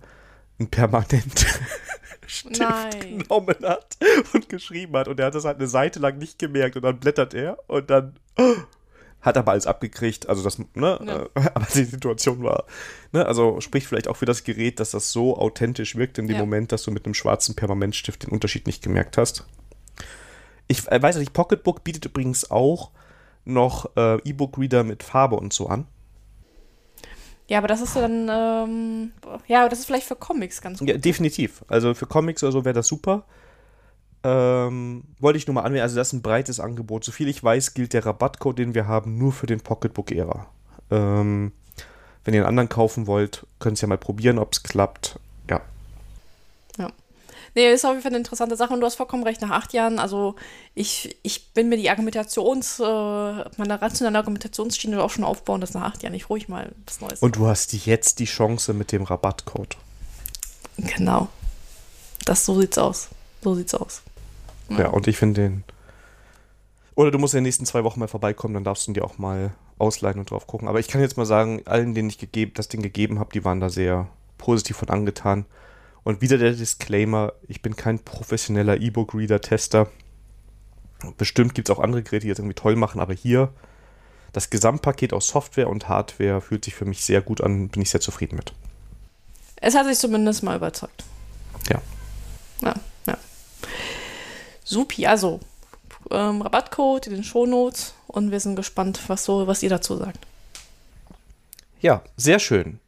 permanent 0.58 1.46
Stift 2.28 2.60
Nein. 2.60 3.20
genommen 3.20 3.56
hat 3.64 3.98
und 4.34 4.50
geschrieben 4.50 4.96
hat. 4.96 5.08
Und 5.08 5.20
er 5.20 5.28
hat 5.28 5.36
das 5.36 5.46
halt 5.46 5.58
eine 5.58 5.68
Seite 5.68 6.00
lang 6.00 6.18
nicht 6.18 6.40
gemerkt. 6.40 6.76
Und 6.76 6.84
dann 6.84 7.00
blättert 7.00 7.34
er 7.34 7.58
und 7.68 7.90
dann 7.90 8.18
oh, 8.38 8.56
hat 9.22 9.38
aber 9.38 9.52
alles 9.52 9.68
abgekriegt. 9.68 10.30
Also 10.30 10.44
das, 10.44 10.58
ne, 10.74 11.30
äh, 11.36 11.42
aber 11.54 11.68
die 11.74 11.84
Situation 11.84 12.44
war, 12.44 12.66
ne, 13.12 13.26
also 13.26 13.62
spricht 13.62 13.88
vielleicht 13.88 14.08
auch 14.08 14.18
für 14.18 14.26
das 14.26 14.44
Gerät, 14.44 14.80
dass 14.80 14.92
das 14.92 15.12
so 15.12 15.38
authentisch 15.38 15.96
wirkt 15.96 16.18
in 16.18 16.28
dem 16.28 16.36
ja. 16.36 16.42
Moment, 16.42 16.72
dass 16.72 16.84
du 16.84 16.92
mit 16.92 17.06
einem 17.06 17.14
schwarzen 17.14 17.56
Permanentstift 17.56 18.24
den 18.24 18.32
Unterschied 18.32 18.68
nicht 18.68 18.84
gemerkt 18.84 19.18
hast. 19.18 19.46
Ich 20.68 20.90
äh, 20.90 21.02
weiß 21.02 21.18
nicht, 21.18 21.34
Pocketbook 21.34 21.84
bietet 21.84 22.06
übrigens 22.06 22.50
auch 22.50 22.92
noch 23.46 23.96
äh, 23.98 24.18
E-Book-Reader 24.24 24.84
mit 24.84 25.04
Farbe 25.04 25.36
und 25.36 25.54
so 25.54 25.68
an. 25.68 25.88
Ja, 27.48 27.58
aber 27.58 27.68
das 27.68 27.82
ist 27.82 27.96
dann, 27.96 28.30
ähm, 28.32 29.12
ja, 29.48 29.68
das 29.68 29.80
ist 29.80 29.86
vielleicht 29.86 30.08
für 30.08 30.16
Comics 30.16 30.62
ganz 30.62 30.80
gut. 30.80 30.88
Ja, 30.88 30.98
definitiv. 30.98 31.64
Also 31.68 31.94
für 31.94 32.06
Comics 32.06 32.44
oder 32.44 32.52
so 32.52 32.66
wäre 32.66 32.74
das 32.74 32.88
super. 32.88 33.26
Ähm, 34.24 35.04
wollte 35.20 35.38
ich 35.38 35.48
nur 35.48 35.56
mal 35.56 35.64
anmerken, 35.64 35.84
also 35.84 35.98
das 35.98 36.08
ist 36.08 36.14
ein 36.14 36.22
breites 36.22 36.62
Angebot. 36.62 37.04
Soviel 37.04 37.28
ich 37.28 37.44
weiß, 37.44 37.74
gilt 37.74 37.94
der 37.94 38.06
Rabattcode, 38.06 38.60
den 38.60 38.74
wir 38.74 38.88
haben, 38.88 39.18
nur 39.18 39.34
für 39.34 39.48
den 39.48 39.60
Pocketbook-Ära. 39.60 40.48
Ähm, 40.92 41.52
wenn 42.24 42.34
ihr 42.34 42.42
einen 42.42 42.48
anderen 42.48 42.70
kaufen 42.70 43.06
wollt, 43.08 43.46
könnt 43.60 43.78
ihr 43.80 43.82
ja 43.84 43.88
mal 43.90 43.98
probieren, 43.98 44.40
ob 44.40 44.54
es 44.54 44.64
klappt. 44.64 45.20
Nee, 47.56 47.72
ist 47.72 47.86
auf 47.86 47.92
jeden 47.92 48.02
Fall 48.02 48.10
eine 48.10 48.18
interessante 48.18 48.56
Sache 48.56 48.74
und 48.74 48.80
du 48.80 48.86
hast 48.86 48.96
vollkommen 48.96 49.24
recht, 49.24 49.42
nach 49.42 49.52
acht 49.52 49.74
Jahren, 49.74 50.00
also 50.00 50.36
ich, 50.74 51.18
ich 51.22 51.54
bin 51.54 51.70
mir 51.70 51.78
die 51.78 51.90
Argumentations, 51.90 52.80
äh, 52.80 52.84
meine 52.84 53.80
rationale 53.80 54.18
Argumentationsschiene 54.18 55.02
auch 55.02 55.12
schon 55.12 55.24
aufbauen, 55.24 55.62
dass 55.62 55.74
nach 55.74 55.84
acht 55.84 56.02
Jahren 56.02 56.16
ich 56.16 56.30
ruhig 56.30 56.50
mal 56.50 56.72
was 56.88 57.00
Neues 57.00 57.22
Und 57.22 57.36
du 57.36 57.46
hast 57.46 57.74
jetzt 57.74 58.20
die 58.20 58.26
Chance 58.26 58.74
mit 58.74 58.92
dem 58.92 59.04
Rabattcode. 59.04 59.78
Genau. 60.78 61.28
Das, 62.26 62.46
so 62.46 62.60
sieht's 62.60 62.78
aus. 62.78 63.10
So 63.44 63.54
sieht's 63.54 63.76
aus. 63.76 64.02
Ja, 64.70 64.80
ja 64.80 64.88
und 64.90 65.08
ich 65.08 65.18
finde 65.18 65.42
den. 65.42 65.64
Oder 66.96 67.12
du 67.12 67.18
musst 67.18 67.34
in 67.34 67.40
den 67.40 67.44
nächsten 67.44 67.66
zwei 67.66 67.84
Wochen 67.84 68.00
mal 68.00 68.08
vorbeikommen, 68.08 68.54
dann 68.54 68.64
darfst 68.64 68.88
du 68.88 68.92
ihn 68.92 68.94
dir 68.94 69.04
auch 69.04 69.18
mal 69.18 69.52
ausleihen 69.78 70.20
und 70.20 70.30
drauf 70.32 70.48
gucken. 70.48 70.68
Aber 70.68 70.80
ich 70.80 70.88
kann 70.88 71.02
jetzt 71.02 71.18
mal 71.18 71.26
sagen, 71.26 71.62
allen, 71.66 71.94
denen 71.94 72.10
ich 72.10 72.18
gegeben, 72.18 72.54
das 72.56 72.68
Ding 72.68 72.82
gegeben 72.82 73.20
habe, 73.20 73.32
die 73.34 73.44
waren 73.44 73.60
da 73.60 73.70
sehr 73.70 74.08
positiv 74.38 74.78
von 74.78 74.90
angetan. 74.90 75.46
Und 76.04 76.22
wieder 76.22 76.38
der 76.38 76.52
Disclaimer, 76.52 77.34
ich 77.48 77.62
bin 77.62 77.76
kein 77.76 78.00
professioneller 78.00 78.80
E-Book-Reader-Tester. 78.80 79.90
Bestimmt 81.18 81.56
gibt 81.56 81.70
es 81.70 81.76
auch 81.76 81.82
andere 81.82 82.04
Geräte, 82.04 82.26
die 82.26 82.30
das 82.30 82.40
irgendwie 82.40 82.56
toll 82.56 82.76
machen, 82.76 83.00
aber 83.00 83.14
hier 83.14 83.54
das 84.34 84.50
Gesamtpaket 84.50 85.14
aus 85.14 85.28
Software 85.28 85.70
und 85.70 85.88
Hardware 85.88 86.42
fühlt 86.42 86.66
sich 86.66 86.74
für 86.76 86.86
mich 86.86 87.06
sehr 87.06 87.22
gut 87.22 87.42
an, 87.42 87.70
bin 87.70 87.84
ich 87.84 87.92
sehr 87.92 88.02
zufrieden 88.02 88.36
mit. 88.36 88.54
Es 89.58 89.76
hat 89.76 89.86
sich 89.86 89.98
zumindest 89.98 90.44
mal 90.44 90.58
überzeugt. 90.58 91.04
Ja. 91.70 91.82
Ja, 92.62 92.74
ja. 93.06 93.18
Supi, 94.64 95.06
also 95.06 95.40
ähm, 96.10 96.42
Rabattcode 96.42 97.08
in 97.08 97.14
den 97.14 97.24
Shownotes 97.24 97.94
und 98.08 98.32
wir 98.32 98.40
sind 98.40 98.56
gespannt, 98.56 99.00
was, 99.08 99.24
so, 99.24 99.46
was 99.48 99.62
ihr 99.62 99.70
dazu 99.70 99.98
sagt. 99.98 100.20
Ja, 101.80 102.02
sehr 102.18 102.40
schön. 102.40 102.80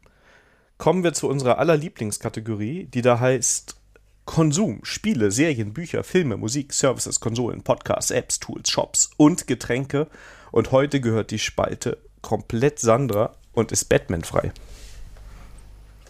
Kommen 0.78 1.04
wir 1.04 1.14
zu 1.14 1.30
unserer 1.30 1.58
aller 1.58 1.78
Lieblingskategorie, 1.78 2.86
die 2.86 3.02
da 3.02 3.20
heißt 3.20 3.78
Konsum, 4.26 4.80
Spiele, 4.84 5.32
Serien, 5.32 5.74
Bücher, 5.74 6.04
Filme, 6.04 6.36
Musik, 6.36 6.74
Services, 6.74 7.20
Konsolen, 7.20 7.64
Podcasts, 7.64 8.12
Apps, 8.12 8.40
Tools, 8.40 8.70
Shops 8.70 9.12
und 9.18 9.48
Getränke. 9.48 10.08
Und 10.52 10.72
heute 10.72 11.00
gehört 11.00 11.32
die 11.32 11.40
Spalte 11.40 11.98
komplett 12.22 12.80
Sandra 12.80 13.36
und 13.54 13.72
ist 13.72 13.86
Batman 13.86 14.24
frei. 14.24 14.52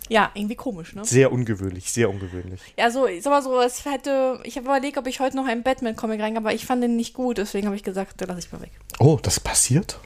Ja, 0.07 0.31
irgendwie 0.33 0.55
komisch, 0.55 0.93
ne? 0.93 1.03
Sehr 1.03 1.31
ungewöhnlich, 1.31 1.91
sehr 1.91 2.09
ungewöhnlich. 2.09 2.61
Ja, 2.77 2.91
so, 2.91 3.07
ich 3.07 3.23
sag 3.23 3.31
mal 3.31 3.41
so, 3.41 3.59
es 3.59 3.85
hätte, 3.85 4.39
ich 4.43 4.55
habe 4.55 4.65
überlegt, 4.65 4.97
ob 4.97 5.07
ich 5.07 5.19
heute 5.19 5.35
noch 5.35 5.47
einen 5.47 5.63
Batman-Comic 5.63 6.21
rein, 6.21 6.37
aber 6.37 6.53
ich 6.53 6.65
fand 6.65 6.83
den 6.83 6.95
nicht 6.95 7.13
gut, 7.13 7.37
deswegen 7.37 7.65
habe 7.65 7.75
ich 7.75 7.83
gesagt, 7.83 8.21
da 8.21 8.25
lasse 8.25 8.39
ich 8.39 8.51
mal 8.51 8.61
weg. 8.61 8.71
Oh, 8.99 9.17
das 9.21 9.39
passiert? 9.39 9.99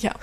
Ja. 0.00 0.14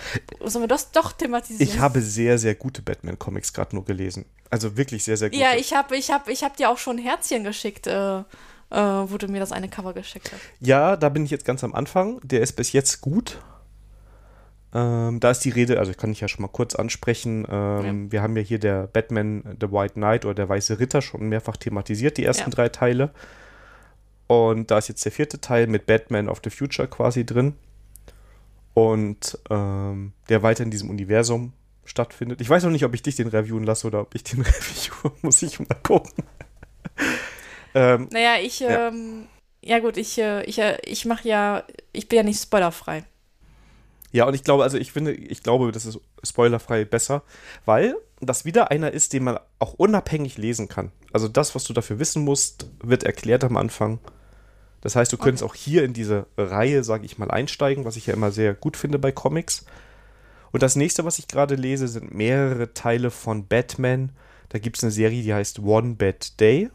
Sollen 0.43 0.63
wir 0.63 0.67
das 0.67 0.91
doch 0.91 1.11
thematisieren? 1.13 1.61
Ich 1.61 1.79
habe 1.79 2.01
sehr, 2.01 2.37
sehr 2.37 2.55
gute 2.55 2.81
Batman-Comics 2.81 3.53
gerade 3.53 3.75
nur 3.75 3.85
gelesen. 3.85 4.25
Also 4.49 4.77
wirklich 4.77 5.03
sehr, 5.03 5.17
sehr 5.17 5.29
gute. 5.29 5.41
Ja, 5.41 5.55
ich 5.55 5.73
habe 5.73 5.95
ich 5.95 6.11
hab, 6.11 6.27
ich 6.27 6.43
hab 6.43 6.57
dir 6.57 6.69
auch 6.69 6.77
schon 6.77 6.97
Herzchen 6.97 7.43
geschickt, 7.43 7.87
äh, 7.87 8.19
äh, 8.19 8.23
wo 8.71 9.17
du 9.17 9.27
mir 9.27 9.39
das 9.39 9.51
eine 9.51 9.69
Cover 9.69 9.93
geschickt 9.93 10.31
hast. 10.33 10.41
Ja, 10.59 10.97
da 10.97 11.09
bin 11.09 11.23
ich 11.23 11.31
jetzt 11.31 11.45
ganz 11.45 11.63
am 11.63 11.73
Anfang. 11.73 12.19
Der 12.23 12.41
ist 12.41 12.53
bis 12.53 12.71
jetzt 12.71 13.01
gut. 13.01 13.39
Ähm, 14.73 15.19
da 15.19 15.31
ist 15.31 15.39
die 15.45 15.49
Rede, 15.49 15.79
also 15.79 15.91
ich 15.91 15.97
kann 15.97 16.11
ich 16.11 16.19
ja 16.19 16.27
schon 16.27 16.43
mal 16.43 16.49
kurz 16.49 16.75
ansprechen. 16.75 17.45
Ähm, 17.49 18.05
ja. 18.05 18.11
Wir 18.11 18.21
haben 18.21 18.35
ja 18.37 18.43
hier 18.43 18.59
der 18.59 18.87
Batman, 18.87 19.57
The 19.59 19.71
White 19.71 19.95
Knight 19.95 20.25
oder 20.25 20.35
der 20.35 20.49
Weiße 20.49 20.79
Ritter 20.79 21.01
schon 21.01 21.27
mehrfach 21.29 21.57
thematisiert, 21.57 22.17
die 22.17 22.25
ersten 22.25 22.49
ja. 22.51 22.55
drei 22.55 22.69
Teile. 22.69 23.11
Und 24.27 24.69
da 24.69 24.77
ist 24.77 24.87
jetzt 24.89 25.03
der 25.05 25.11
vierte 25.11 25.41
Teil 25.41 25.65
mit 25.65 25.87
Batman 25.87 26.29
of 26.29 26.41
the 26.43 26.51
Future 26.51 26.87
quasi 26.87 27.25
drin. 27.25 27.55
Und 28.73 29.37
ähm, 29.49 30.13
der 30.29 30.43
weiter 30.43 30.63
in 30.63 30.71
diesem 30.71 30.89
Universum 30.89 31.53
stattfindet. 31.83 32.39
Ich 32.39 32.49
weiß 32.49 32.63
noch 32.63 32.71
nicht, 32.71 32.85
ob 32.85 32.93
ich 32.93 33.01
dich 33.01 33.15
den 33.15 33.27
reviewen 33.27 33.63
lasse 33.63 33.87
oder 33.87 34.01
ob 34.01 34.15
ich 34.15 34.23
den 34.23 34.41
review. 34.43 35.11
Muss 35.21 35.41
ich 35.41 35.59
mal 35.59 35.75
gucken. 35.83 36.23
ähm, 37.73 38.07
naja, 38.11 38.35
ich, 38.41 38.59
ja. 38.59 38.87
Ähm, 38.87 39.27
ja 39.61 39.79
gut, 39.79 39.97
ich, 39.97 40.17
äh, 40.17 40.43
ich, 40.43 40.59
äh, 40.59 40.77
ich 40.85 41.05
mache 41.05 41.27
ja, 41.27 41.63
ich 41.91 42.07
bin 42.07 42.17
ja 42.17 42.23
nicht 42.23 42.41
spoilerfrei. 42.41 43.03
Ja, 44.11 44.25
und 44.25 44.33
ich 44.33 44.43
glaube, 44.43 44.63
also 44.63 44.77
ich 44.77 44.91
finde, 44.91 45.13
ich 45.13 45.43
glaube, 45.43 45.71
das 45.71 45.85
ist 45.85 45.99
spoilerfrei 46.23 46.85
besser, 46.85 47.23
weil 47.65 47.95
das 48.21 48.43
wieder 48.43 48.71
einer 48.71 48.91
ist, 48.91 49.13
den 49.13 49.23
man 49.23 49.39
auch 49.59 49.73
unabhängig 49.73 50.37
lesen 50.37 50.67
kann. 50.67 50.91
Also 51.13 51.27
das, 51.27 51.53
was 51.53 51.63
du 51.63 51.73
dafür 51.73 51.99
wissen 51.99 52.23
musst, 52.23 52.67
wird 52.81 53.03
erklärt 53.03 53.43
am 53.43 53.57
Anfang. 53.57 53.99
Das 54.81 54.95
heißt, 54.95 55.11
du 55.11 55.17
okay. 55.17 55.25
könntest 55.25 55.43
auch 55.43 55.55
hier 55.55 55.83
in 55.83 55.93
diese 55.93 56.27
Reihe, 56.37 56.83
sage 56.83 57.05
ich 57.05 57.17
mal, 57.17 57.31
einsteigen, 57.31 57.85
was 57.85 57.97
ich 57.97 58.07
ja 58.07 58.13
immer 58.13 58.31
sehr 58.31 58.53
gut 58.53 58.77
finde 58.77 58.99
bei 58.99 59.11
Comics. 59.11 59.65
Und 60.51 60.63
das 60.63 60.75
nächste, 60.75 61.05
was 61.05 61.19
ich 61.19 61.27
gerade 61.27 61.55
lese, 61.55 61.87
sind 61.87 62.13
mehrere 62.13 62.73
Teile 62.73 63.11
von 63.11 63.47
Batman. 63.47 64.11
Da 64.49 64.59
gibt 64.59 64.77
es 64.77 64.83
eine 64.83 64.91
Serie, 64.91 65.21
die 65.21 65.33
heißt 65.33 65.59
One 65.59 65.95
Bad 65.95 66.39
Day. 66.39 66.69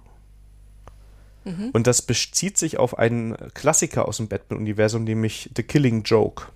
Mhm. 1.44 1.70
Und 1.72 1.86
das 1.86 2.02
bezieht 2.02 2.56
sich 2.56 2.78
auf 2.78 2.98
einen 2.98 3.36
Klassiker 3.54 4.06
aus 4.06 4.18
dem 4.18 4.28
Batman-Universum, 4.28 5.04
nämlich 5.04 5.50
The 5.56 5.62
Killing 5.62 6.02
Joke. 6.02 6.46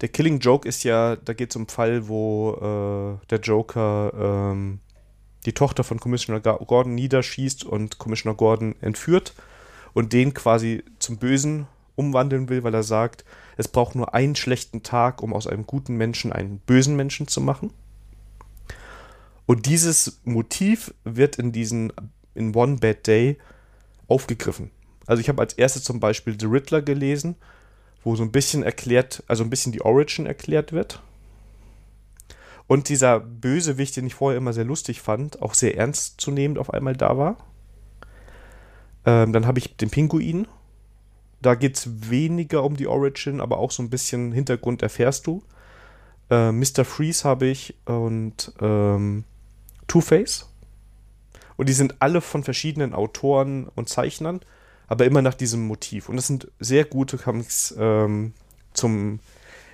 Der 0.00 0.08
Killing 0.08 0.40
Joke 0.40 0.68
ist 0.68 0.82
ja, 0.82 1.16
da 1.16 1.32
geht 1.32 1.50
es 1.50 1.56
um 1.56 1.62
einen 1.62 1.68
Fall, 1.68 2.08
wo 2.08 3.18
äh, 3.22 3.26
der 3.28 3.38
Joker 3.38 4.12
ähm, 4.52 4.80
die 5.46 5.52
Tochter 5.52 5.84
von 5.84 5.98
Commissioner 5.98 6.40
Gordon 6.40 6.94
niederschießt 6.94 7.64
und 7.64 7.98
Commissioner 7.98 8.36
Gordon 8.36 8.74
entführt 8.80 9.32
und 9.94 10.12
den 10.12 10.34
quasi 10.34 10.84
zum 10.98 11.18
Bösen 11.18 11.66
umwandeln 11.94 12.48
will, 12.48 12.64
weil 12.64 12.74
er 12.74 12.82
sagt, 12.82 13.24
es 13.56 13.68
braucht 13.68 13.94
nur 13.94 14.14
einen 14.14 14.36
schlechten 14.36 14.82
Tag, 14.82 15.22
um 15.22 15.32
aus 15.34 15.46
einem 15.46 15.66
guten 15.66 15.96
Menschen 15.96 16.32
einen 16.32 16.58
bösen 16.58 16.96
Menschen 16.96 17.28
zu 17.28 17.40
machen. 17.40 17.72
Und 19.46 19.66
dieses 19.66 20.20
Motiv 20.24 20.94
wird 21.04 21.36
in 21.36 21.52
diesen 21.52 21.92
in 22.34 22.54
One 22.54 22.76
Bad 22.76 23.06
Day 23.06 23.38
aufgegriffen. 24.08 24.70
Also 25.06 25.20
ich 25.20 25.28
habe 25.28 25.42
als 25.42 25.54
erstes 25.54 25.84
zum 25.84 26.00
Beispiel 26.00 26.38
The 26.38 26.46
Riddler 26.46 26.82
gelesen, 26.82 27.36
wo 28.04 28.16
so 28.16 28.22
ein 28.22 28.32
bisschen 28.32 28.62
erklärt, 28.62 29.22
also 29.26 29.44
ein 29.44 29.50
bisschen 29.50 29.72
die 29.72 29.82
Origin 29.82 30.26
erklärt 30.26 30.72
wird. 30.72 31.02
Und 32.66 32.88
dieser 32.88 33.20
Bösewicht, 33.20 33.96
den 33.96 34.06
ich 34.06 34.14
vorher 34.14 34.38
immer 34.38 34.52
sehr 34.52 34.64
lustig 34.64 35.02
fand, 35.02 35.42
auch 35.42 35.54
sehr 35.54 35.76
ernst 35.76 36.20
zu 36.20 36.30
nehmen 36.30 36.56
auf 36.56 36.72
einmal 36.72 36.96
da 36.96 37.18
war. 37.18 37.36
Ähm, 39.04 39.32
dann 39.32 39.46
habe 39.46 39.58
ich 39.58 39.76
den 39.76 39.90
Pinguin. 39.90 40.46
Da 41.40 41.54
geht 41.54 41.76
es 41.76 42.10
weniger 42.10 42.62
um 42.62 42.76
die 42.76 42.86
Origin, 42.86 43.40
aber 43.40 43.58
auch 43.58 43.70
so 43.70 43.82
ein 43.82 43.90
bisschen 43.90 44.32
Hintergrund 44.32 44.82
erfährst 44.82 45.26
du. 45.26 45.42
Äh, 46.30 46.52
Mr. 46.52 46.84
Freeze 46.84 47.24
habe 47.24 47.46
ich 47.46 47.74
und 47.84 48.52
ähm, 48.60 49.24
Two-Face. 49.88 50.48
Und 51.56 51.68
die 51.68 51.74
sind 51.74 51.96
alle 52.00 52.20
von 52.20 52.44
verschiedenen 52.44 52.94
Autoren 52.94 53.68
und 53.74 53.88
Zeichnern, 53.88 54.40
aber 54.86 55.04
immer 55.04 55.20
nach 55.20 55.34
diesem 55.34 55.66
Motiv. 55.66 56.08
Und 56.08 56.16
das 56.16 56.26
sind 56.26 56.50
sehr 56.58 56.84
gute 56.84 57.18
Comics 57.18 57.74
ähm, 57.78 58.32
zum 58.72 59.20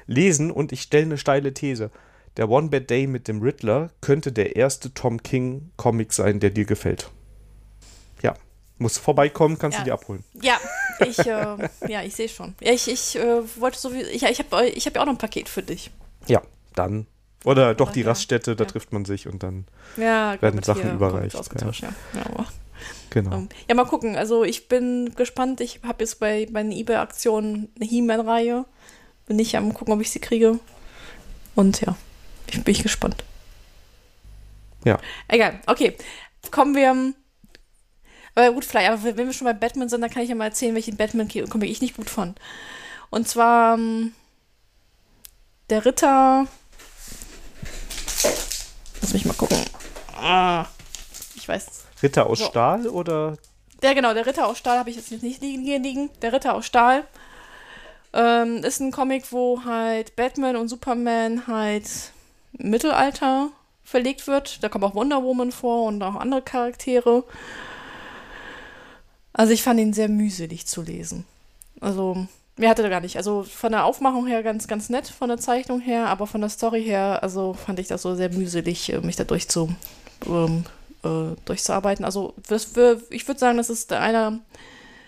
Lesen. 0.07 0.51
Und 0.51 0.73
ich 0.73 0.83
stelle 0.83 1.05
eine 1.05 1.19
steile 1.19 1.55
These. 1.55 1.91
Der 2.37 2.49
One 2.49 2.69
Bad 2.69 2.91
Day 2.91 3.07
mit 3.07 3.29
dem 3.29 3.41
Riddler 3.43 3.91
könnte 4.01 4.33
der 4.33 4.57
erste 4.57 4.93
Tom 4.95 5.23
King 5.23 5.71
Comic 5.77 6.13
sein, 6.13 6.41
der 6.41 6.51
dir 6.51 6.65
gefällt. 6.65 7.11
Ja. 8.79 8.83
Muss 8.83 8.99
vorbeikommen, 8.99 9.59
kannst 9.59 9.79
ja. 9.79 9.85
du 9.85 9.91
dir 9.91 9.95
abholen. 9.95 10.25
Ja, 10.41 10.59
ich, 11.01 11.19
äh, 11.19 11.57
ja, 11.89 12.03
ich 12.03 12.15
sehe 12.15 12.29
schon. 12.29 12.55
Ja, 12.61 12.73
ich, 12.73 12.89
ich 12.89 13.17
äh, 13.17 13.43
wollte 13.61 13.79
so 13.79 13.93
wie, 13.93 14.03
ich, 14.03 14.23
ich 14.23 14.39
habe 14.39 14.69
ich 14.69 14.87
hab 14.87 14.95
ja 14.95 15.03
auch 15.03 15.07
noch 15.07 15.15
ein 15.15 15.19
Paket 15.19 15.49
für 15.49 15.63
dich. 15.63 15.91
Ja, 16.27 16.43
dann. 16.75 17.07
Oder 17.45 17.75
doch 17.75 17.93
die 17.93 18.03
Raststätte, 18.03 18.57
da 18.57 18.65
trifft 18.65 18.93
man 18.93 19.05
sich 19.05 19.29
und 19.29 19.43
dann 19.43 19.67
ja, 19.97 20.41
werden 20.43 20.63
Sachen 20.63 20.95
überreicht. 20.95 21.35
Ja. 21.35 21.73
Ja. 22.15 22.47
Genau. 23.11 23.37
Um, 23.37 23.43
ähm, 23.43 23.49
ja, 23.69 23.75
mal 23.75 23.85
gucken. 23.85 24.17
Also 24.17 24.45
ich 24.45 24.69
bin 24.69 25.15
gespannt. 25.17 25.61
Ich 25.61 25.81
habe 25.83 26.05
jetzt 26.05 26.21
bei, 26.21 26.47
bei 26.51 26.61
einer 26.61 26.75
eBay-Aktion 26.75 27.69
eine 27.77 27.89
He-Man-Reihe. 27.89 28.65
Bin 29.27 29.39
ich 29.39 29.57
am 29.57 29.75
gucken, 29.75 29.95
ob 29.95 30.01
ich 30.01 30.11
sie 30.11 30.21
kriege. 30.21 30.59
Und 31.55 31.81
ja, 31.81 31.97
ich 32.47 32.63
bin 32.63 32.73
ich 32.73 32.83
gespannt. 32.83 33.25
Ja. 34.85 34.99
Egal. 35.29 35.61
Okay. 35.67 35.97
Kommen 36.51 36.75
wir 36.75 37.15
aber 38.35 38.53
gut, 38.53 38.65
vielleicht, 38.65 38.91
aber 38.91 39.03
wenn 39.03 39.27
wir 39.27 39.33
schon 39.33 39.47
bei 39.47 39.53
Batman 39.53 39.89
sind, 39.89 40.01
dann 40.01 40.11
kann 40.11 40.23
ich 40.23 40.29
ja 40.29 40.35
mal 40.35 40.47
erzählen, 40.47 40.75
welchen 40.75 40.97
Batman-Comic 40.97 41.71
ich 41.71 41.81
nicht 41.81 41.97
gut 41.97 42.11
fand. 42.11 42.39
Und 43.11 43.29
zwar 43.29 43.75
ähm, 43.75 44.13
der 45.71 45.85
Ritter. 45.85 46.47
Lass 49.01 49.13
mich 49.13 49.25
mal 49.25 49.35
gucken. 49.35 49.59
Ah, 50.17 50.67
ich 51.35 51.49
weiß. 51.49 51.67
Ritter 52.03 52.27
aus 52.27 52.39
so. 52.39 52.47
Stahl 52.47 52.87
oder? 52.87 53.37
Der, 53.83 53.95
genau, 53.95 54.13
der 54.15 54.27
Ritter 54.27 54.47
aus 54.47 54.59
Stahl 54.59 54.79
habe 54.79 54.91
ich 54.91 54.97
jetzt 54.97 55.11
nicht 55.11 55.41
liegen, 55.41 55.63
hier 55.63 55.79
liegen. 55.79 56.11
Der 56.23 56.33
Ritter 56.33 56.55
aus 56.55 56.67
Stahl. 56.67 57.05
Ähm, 58.13 58.59
ist 58.65 58.81
ein 58.81 58.91
Comic, 58.91 59.31
wo 59.33 59.65
halt 59.65 60.17
Batman 60.17 60.57
und 60.57 60.69
Superman 60.69 61.47
halt 61.47 62.13
im 62.59 62.71
Mittelalter 62.71 63.51
verlegt 63.85 64.27
wird. 64.27 64.63
Da 64.63 64.69
kommt 64.69 64.85
auch 64.85 64.95
Wonder 64.95 65.23
Woman 65.23 65.53
vor 65.53 65.85
und 65.85 66.03
auch 66.03 66.17
andere 66.17 66.43
Charaktere. 66.43 67.25
Also 69.39 69.53
ich 69.53 69.63
fand 69.63 69.79
ihn 69.79 69.93
sehr 69.93 70.09
mühselig 70.09 70.67
zu 70.67 70.83
lesen. 70.83 71.25
Also 71.81 72.27
mir 72.57 72.69
hatte 72.69 72.83
er 72.83 72.91
gar 72.91 73.01
nicht. 73.01 73.17
Also 73.17 73.45
von 73.45 73.71
der 73.71 73.85
Aufmachung 73.85 74.27
her 74.27 74.43
ganz, 74.43 74.67
ganz 74.67 74.89
nett, 74.91 75.07
von 75.07 75.29
der 75.29 75.39
Zeichnung 75.39 75.81
her, 75.81 76.09
aber 76.09 76.27
von 76.27 76.41
der 76.41 76.51
Story 76.51 76.83
her, 76.83 77.23
also 77.23 77.55
fand 77.55 77.79
ich 77.79 77.87
das 77.87 78.03
so 78.03 78.17
sehr 78.17 78.33
mühselig, 78.33 78.93
äh, 78.93 78.99
mich 79.01 79.15
da 79.15 79.23
durchzu, 79.23 79.73
ähm, 80.27 80.65
äh, 81.05 81.37
durchzuarbeiten. 81.45 82.05
Also 82.05 82.35
das, 82.49 82.73
ich 83.11 83.29
würde 83.29 83.39
sagen, 83.39 83.59
das 83.59 83.71
ist 83.71 83.93
einer, 83.93 84.41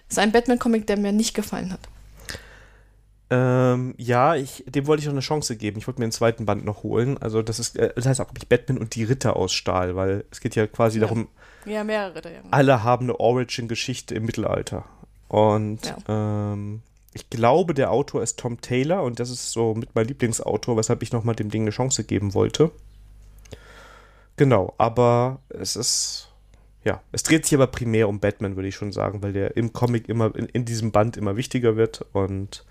ist 0.09 0.21
ein 0.21 0.31
Batman-Comic, 0.31 0.87
der 0.87 0.97
mir 0.97 1.11
nicht 1.11 1.35
gefallen 1.35 1.73
hat. 1.73 1.81
Ähm, 3.31 3.95
ja, 3.97 4.37
ich, 4.37 4.63
dem 4.69 4.87
wollte 4.87 5.01
ich 5.01 5.07
noch 5.07 5.15
eine 5.15 5.23
Chance 5.23 5.57
geben. 5.57 5.79
Ich 5.79 5.89
wollte 5.89 6.01
mir 6.01 6.07
den 6.07 6.13
zweiten 6.13 6.47
Band 6.47 6.65
noch 6.65 6.85
holen. 6.85 7.19
Also 7.19 7.43
das 7.43 7.59
ist, 7.59 7.77
äh, 7.77 7.93
das 7.97 8.07
heißt 8.07 8.21
auch, 8.21 8.31
ich 8.37 8.49
Batman 8.49 8.79
und 8.79 8.95
die 8.95 9.03
Ritter 9.03 9.35
aus 9.35 9.53
Stahl, 9.53 9.97
weil 9.97 10.25
es 10.31 10.41
geht 10.41 10.55
ja 10.55 10.69
quasi 10.69 11.01
ja. 11.01 11.07
darum, 11.07 11.27
ja, 11.65 11.85
mehrere. 11.85 12.23
Ja. 12.33 12.41
Alle 12.51 12.83
haben 12.83 13.07
eine 13.07 13.19
Origin-Geschichte 13.19 14.15
im 14.15 14.25
Mittelalter. 14.25 14.85
Und 15.29 15.81
ja. 15.87 16.53
ähm, 16.53 16.83
ich 17.13 17.29
glaube, 17.31 17.75
der 17.75 17.91
Autor 17.91 18.23
ist 18.23 18.39
Tom 18.39 18.61
Taylor 18.61 19.03
und 19.03 19.21
das 19.21 19.31
ist 19.31 19.53
so 19.53 19.75
mit 19.75 19.95
mein 19.95 20.07
Lieblingsautor, 20.07 20.77
weshalb 20.77 21.03
ich 21.03 21.13
nochmal 21.13 21.35
dem 21.35 21.51
Ding 21.51 21.63
eine 21.63 21.71
Chance 21.71 22.05
geben 22.05 22.35
wollte. 22.35 22.71
Genau, 24.37 24.75
aber 24.79 25.41
es 25.49 25.77
ist, 25.77 26.29
ja, 26.85 27.03
es 27.13 27.23
dreht 27.23 27.45
sich 27.45 27.55
aber 27.55 27.67
primär 27.67 28.09
um 28.09 28.21
Batman, 28.21 28.57
würde 28.57 28.69
ich 28.69 28.75
schon 28.75 28.93
sagen, 28.93 29.23
weil 29.23 29.33
der 29.33 29.57
im 29.57 29.73
Comic 29.73 30.09
immer, 30.09 30.35
in, 30.35 30.47
in 30.47 30.65
diesem 30.65 30.93
Band 30.93 31.17
immer 31.17 31.37
wichtiger 31.37 31.77
wird 31.77 32.05
und 32.13 32.65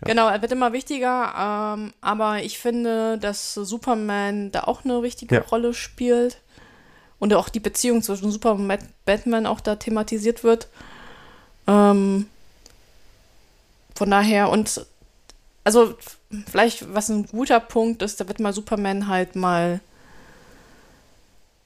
ja. 0.00 0.08
Genau, 0.08 0.28
er 0.28 0.40
wird 0.40 0.50
immer 0.50 0.72
wichtiger, 0.72 1.74
ähm, 1.76 1.92
aber 2.00 2.42
ich 2.42 2.58
finde, 2.58 3.18
dass 3.18 3.54
Superman 3.54 4.50
da 4.50 4.64
auch 4.64 4.84
eine 4.84 5.02
wichtige 5.02 5.36
ja. 5.36 5.40
Rolle 5.42 5.74
spielt 5.74 6.40
und 7.18 7.32
auch 7.34 7.48
die 7.48 7.60
Beziehung 7.60 8.02
zwischen 8.02 8.30
Superman 8.30 8.78
und 8.78 9.04
Batman 9.04 9.46
auch 9.46 9.60
da 9.60 9.76
thematisiert 9.76 10.44
wird. 10.44 10.68
Ähm, 11.66 12.26
von 13.94 14.10
daher, 14.10 14.50
und 14.50 14.84
also 15.62 15.94
vielleicht, 16.50 16.92
was 16.94 17.08
ein 17.08 17.26
guter 17.26 17.60
Punkt 17.60 18.02
ist, 18.02 18.20
da 18.20 18.28
wird 18.28 18.40
mal 18.40 18.52
Superman 18.52 19.08
halt 19.08 19.36
mal. 19.36 19.80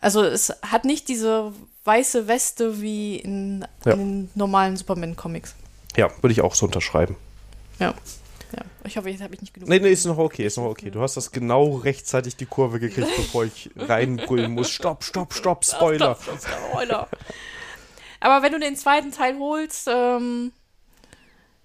Also 0.01 0.23
es 0.23 0.53
hat 0.63 0.85
nicht 0.85 1.09
diese 1.09 1.53
weiße 1.85 2.29
Weste 2.29 2.81
wie 2.81 3.17
in, 3.17 3.67
ja. 3.85 3.93
in 3.93 3.99
den 3.99 4.31
normalen 4.35 4.77
Superman-Comics. 4.77 5.55
Ja, 5.97 6.11
würde 6.23 6.33
ich 6.33 6.43
auch 6.43 6.55
so 6.55 6.67
unterschreiben. 6.67 7.17
Ja. 7.81 7.95
Ja, 8.53 8.63
ich 8.85 8.97
hoffe, 8.97 9.11
jetzt 9.11 9.23
habe 9.23 9.35
ich 9.35 9.41
nicht 9.41 9.53
genug. 9.53 9.69
Nee, 9.69 9.79
nee, 9.79 9.91
ist 9.91 10.07
noch 10.07 10.19
okay, 10.19 10.47
ist 10.47 10.57
noch 10.57 10.65
okay. 10.65 10.91
Du 10.91 11.01
hast 11.01 11.17
das 11.17 11.33
genau 11.33 11.77
rechtzeitig 11.77 12.37
die 12.37 12.47
Kurve 12.47 12.81
gekriegt, 12.81 13.09
bevor 13.17 13.45
ich 13.45 13.71
reinbrüllen 13.77 14.53
muss. 14.53 14.71
Stopp, 14.71 15.05
stopp, 15.05 15.35
stopp, 15.35 15.65
Spoiler. 15.65 16.17
Stopp, 16.21 16.41
stopp, 16.41 16.59
Spoiler. 16.71 17.09
Aber 18.21 18.43
wenn 18.43 18.53
du 18.53 18.59
den 18.59 18.77
zweiten 18.77 19.13
Teil 19.13 19.39
holst, 19.39 19.89
ähm, 19.93 20.53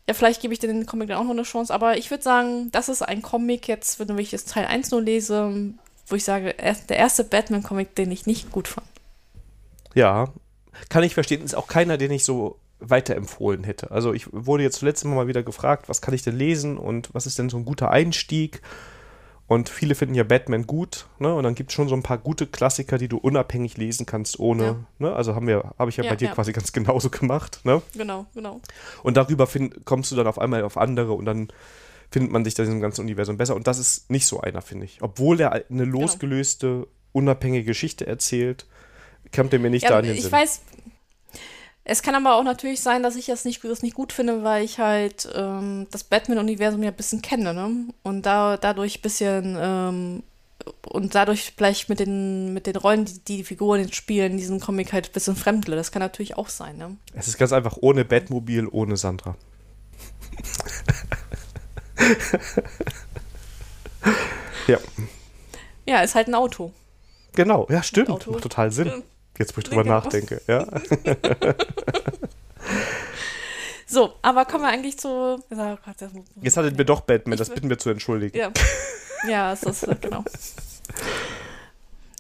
ja, 0.08 0.14
vielleicht 0.14 0.42
gebe 0.42 0.54
ich 0.54 0.60
dir 0.60 0.68
den 0.68 0.86
Comic 0.86 1.08
dann 1.08 1.18
auch 1.18 1.24
noch 1.24 1.32
eine 1.32 1.44
Chance. 1.44 1.74
Aber 1.74 1.98
ich 1.98 2.12
würde 2.12 2.24
sagen, 2.24 2.70
das 2.72 2.90
ist 2.90 3.02
ein 3.02 3.22
Comic 3.22 3.68
jetzt, 3.68 4.00
wenn 4.00 4.18
ich 4.18 4.32
das 4.32 4.46
Teil 4.46 4.66
1 4.66 4.92
nur 4.92 5.02
lese, 5.02 5.74
wo 6.08 6.16
ich 6.16 6.26
sage, 6.26 6.54
der 6.90 6.98
erste 6.98 7.24
Batman-Comic, 7.24 7.96
den 7.96 8.12
ich 8.12 8.26
nicht 8.26 8.52
gut 8.52 8.68
fand. 8.68 8.88
Ja, 9.96 10.34
kann 10.90 11.04
ich 11.04 11.14
verstehen. 11.14 11.44
Ist 11.44 11.56
auch 11.56 11.68
keiner, 11.68 11.98
den 11.98 12.12
ich 12.12 12.26
so 12.26 12.60
weiterempfohlen 12.90 13.64
hätte. 13.64 13.92
Also 13.92 14.14
ich 14.14 14.28
wurde 14.32 14.64
jetzt 14.64 14.80
zuletzt 14.80 15.04
immer 15.04 15.16
mal 15.16 15.28
wieder 15.28 15.44
gefragt, 15.44 15.90
was 15.90 16.02
kann 16.02 16.14
ich 16.14 16.22
denn 16.22 16.38
lesen 16.38 16.78
und 16.78 17.14
was 17.14 17.26
ist 17.26 17.40
denn 17.40 17.50
so 17.50 17.58
ein 17.58 17.66
guter 17.66 17.92
Einstieg? 17.92 18.62
Und 19.46 19.70
viele 19.70 19.94
finden 19.94 20.16
ja 20.16 20.24
Batman 20.24 20.66
gut, 20.66 21.06
ne? 21.20 21.34
Und 21.36 21.44
dann 21.44 21.54
gibt 21.54 21.70
es 21.70 21.76
schon 21.76 21.90
so 21.90 21.96
ein 21.96 22.02
paar 22.02 22.18
gute 22.18 22.48
Klassiker, 22.48 22.98
die 22.98 23.10
du 23.10 23.18
unabhängig 23.18 23.78
lesen 23.78 24.06
kannst, 24.06 24.40
ohne, 24.40 24.64
ja. 24.64 24.76
ne? 25.00 25.14
Also 25.14 25.36
haben 25.36 25.48
wir, 25.48 25.74
habe 25.78 25.90
ich 25.90 25.98
ja, 25.98 26.06
ja, 26.06 26.12
bei 26.12 26.16
dir 26.16 26.30
ja. 26.30 26.34
quasi 26.34 26.54
ganz 26.54 26.72
genauso 26.72 27.10
gemacht, 27.10 27.60
ne? 27.64 27.82
Genau, 27.94 28.26
genau. 28.34 28.62
Und 29.04 29.18
darüber 29.18 29.46
find, 29.46 29.86
kommst 29.86 30.12
du 30.12 30.16
dann 30.16 30.28
auf 30.28 30.40
einmal 30.40 30.64
auf 30.64 30.78
andere 30.78 31.14
und 31.14 31.26
dann 31.26 31.50
findet 32.10 32.32
man 32.32 32.46
sich 32.46 32.54
da 32.54 32.64
in 32.64 32.70
diesem 32.70 32.82
ganzen 32.82 33.02
Universum 33.02 33.38
besser. 33.38 33.56
Und 33.56 33.68
das 33.68 33.80
ist 33.80 34.10
nicht 34.10 34.28
so 34.28 34.40
einer, 34.40 34.62
finde 34.62 34.86
ich. 34.86 35.00
Obwohl 35.02 35.40
er 35.42 35.52
eine 35.52 35.64
genau. 35.70 36.02
losgelöste, 36.02 36.68
genau. 36.68 36.88
unabhängige 37.12 37.66
Geschichte 37.66 38.08
erzählt, 38.08 38.66
kommt 39.36 39.52
er 39.52 39.60
mir 39.60 39.70
nicht 39.70 39.90
da 39.90 40.00
in 40.00 40.06
den 40.06 40.16
ich 40.16 40.22
Sinn. 40.22 40.28
Ich 40.28 40.32
weiß, 40.32 40.62
es 41.86 42.02
kann 42.02 42.16
aber 42.16 42.36
auch 42.36 42.44
natürlich 42.44 42.82
sein, 42.82 43.04
dass 43.04 43.18
ich 43.18 43.26
das 43.26 43.44
nicht, 43.44 43.64
das 43.64 43.82
nicht 43.82 43.96
gut 43.96 44.14
finde, 44.14 44.44
weil 44.44 44.64
ich 44.64 44.80
halt 44.80 45.28
ähm, 45.36 45.88
das 45.92 46.06
Batman-Universum 46.06 46.82
ja 46.82 46.92
ein 46.92 46.96
bisschen 46.96 47.22
kenne, 47.22 47.54
ne? 47.54 47.88
Und 48.04 48.26
da, 48.26 48.56
dadurch 48.58 49.00
ein 49.00 49.02
bisschen 49.02 49.58
ähm, 49.60 50.24
und 50.88 51.14
dadurch 51.14 51.52
vielleicht 51.58 51.90
mit 51.90 52.00
den, 52.00 52.54
mit 52.54 52.68
den 52.68 52.78
Rollen, 52.78 53.04
die 53.06 53.20
die 53.24 53.44
Figuren 53.44 53.82
jetzt 53.82 53.96
spielen, 53.96 54.32
in 54.34 54.38
diesem 54.38 54.62
Comic 54.62 54.94
halt 54.94 55.10
ein 55.10 55.12
bisschen 55.12 55.36
fremdle. 55.36 55.76
Das 55.76 55.92
kann 55.92 56.00
natürlich 56.02 56.38
auch 56.38 56.48
sein, 56.48 56.78
ne? 56.78 56.96
Es 57.14 57.28
ist 57.28 57.38
ganz 57.38 57.52
einfach 57.52 57.76
ohne 57.82 58.06
Batmobil, 58.06 58.70
ohne 58.72 58.96
Sandra. 58.96 59.36
ja. 64.68 64.78
Ja, 65.86 66.02
ist 66.02 66.16
halt 66.16 66.30
ein 66.30 66.36
Auto. 66.36 66.72
Genau, 67.36 67.68
ja, 67.70 67.84
stimmt. 67.84 68.08
Macht 68.08 68.44
total 68.44 68.72
Sinn. 68.72 69.04
Jetzt, 69.38 69.56
wo 69.56 69.60
ich 69.60 69.66
drüber 69.66 69.84
nachdenke, 69.84 70.42
ja. 70.48 70.66
so, 73.88 74.14
aber 74.22 74.46
kommen 74.46 74.64
wir 74.64 74.70
eigentlich 74.70 74.98
zu. 75.00 75.10
Oh 75.10 75.40
Gott, 75.50 75.96
Jetzt 76.42 76.58
hattet 76.58 76.78
wir 76.78 76.86
doch 76.86 77.02
Batman, 77.02 77.38
das 77.38 77.50
bitten 77.50 77.70
wir 77.70 77.80
zu 77.80 77.90
entschuldigen. 77.90 78.38
Ja, 78.38 78.52
ja 79.28 79.54
es 79.54 79.64
ist, 79.64 79.88
genau. 80.02 80.24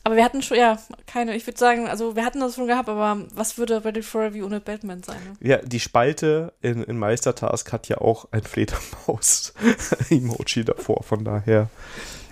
Aber 0.05 0.17
wir 0.17 0.25
hatten 0.25 0.41
schon, 0.41 0.57
ja, 0.57 0.77
keine, 1.07 1.33
ich 1.35 1.47
würde 1.47 1.57
sagen, 1.57 1.87
also 1.87 2.17
wir 2.17 2.25
hatten 2.25 2.41
das 2.41 2.55
schon 2.55 2.67
gehabt, 2.67 2.89
aber 2.89 3.23
was 3.33 3.57
würde 3.57 3.85
Ready 3.85 4.03
for 4.03 4.23
Review 4.23 4.45
ohne 4.45 4.59
Batman 4.59 5.01
sein? 5.01 5.15
Ne? 5.23 5.37
Ja, 5.47 5.55
die 5.57 5.79
Spalte 5.79 6.51
in, 6.61 6.83
in 6.83 6.99
Meistertask 6.99 7.71
hat 7.71 7.87
ja 7.87 7.99
auch 7.99 8.27
ein 8.31 8.43
Fledermaus-Emoji 8.43 10.65
davor, 10.65 11.03
von 11.03 11.23
daher. 11.23 11.69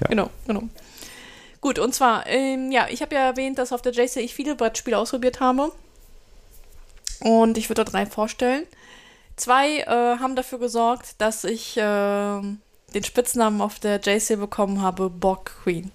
Ja. 0.02 0.08
Genau, 0.10 0.30
genau. 0.46 0.64
Gut, 1.62 1.78
und 1.78 1.94
zwar, 1.94 2.26
ähm, 2.26 2.72
ja, 2.72 2.88
ich 2.90 3.04
habe 3.04 3.14
ja 3.14 3.22
erwähnt, 3.22 3.60
dass 3.60 3.72
auf 3.72 3.84
der 3.84 3.94
JC 3.94 4.18
ich 4.18 4.34
viele 4.34 4.56
Brettspiele 4.56 4.98
ausprobiert 4.98 5.40
habe. 5.40 5.72
Und 7.20 7.58
ich 7.58 7.70
würde 7.70 7.86
da 7.86 7.92
drei 7.92 8.08
vorstellen. 8.08 8.66
Zwei 9.36 9.78
äh, 9.82 9.86
haben 9.86 10.36
dafür 10.36 10.58
gesorgt, 10.58 11.22
dass 11.22 11.44
ich 11.44 11.78
äh, 11.78 11.82
den 11.82 13.04
Spitznamen 13.04 13.62
auf 13.62 13.80
der 13.80 14.00
JC 14.00 14.40
bekommen 14.40 14.82
habe, 14.82 15.12
Borg 15.12 15.54
Queen. 15.64 15.92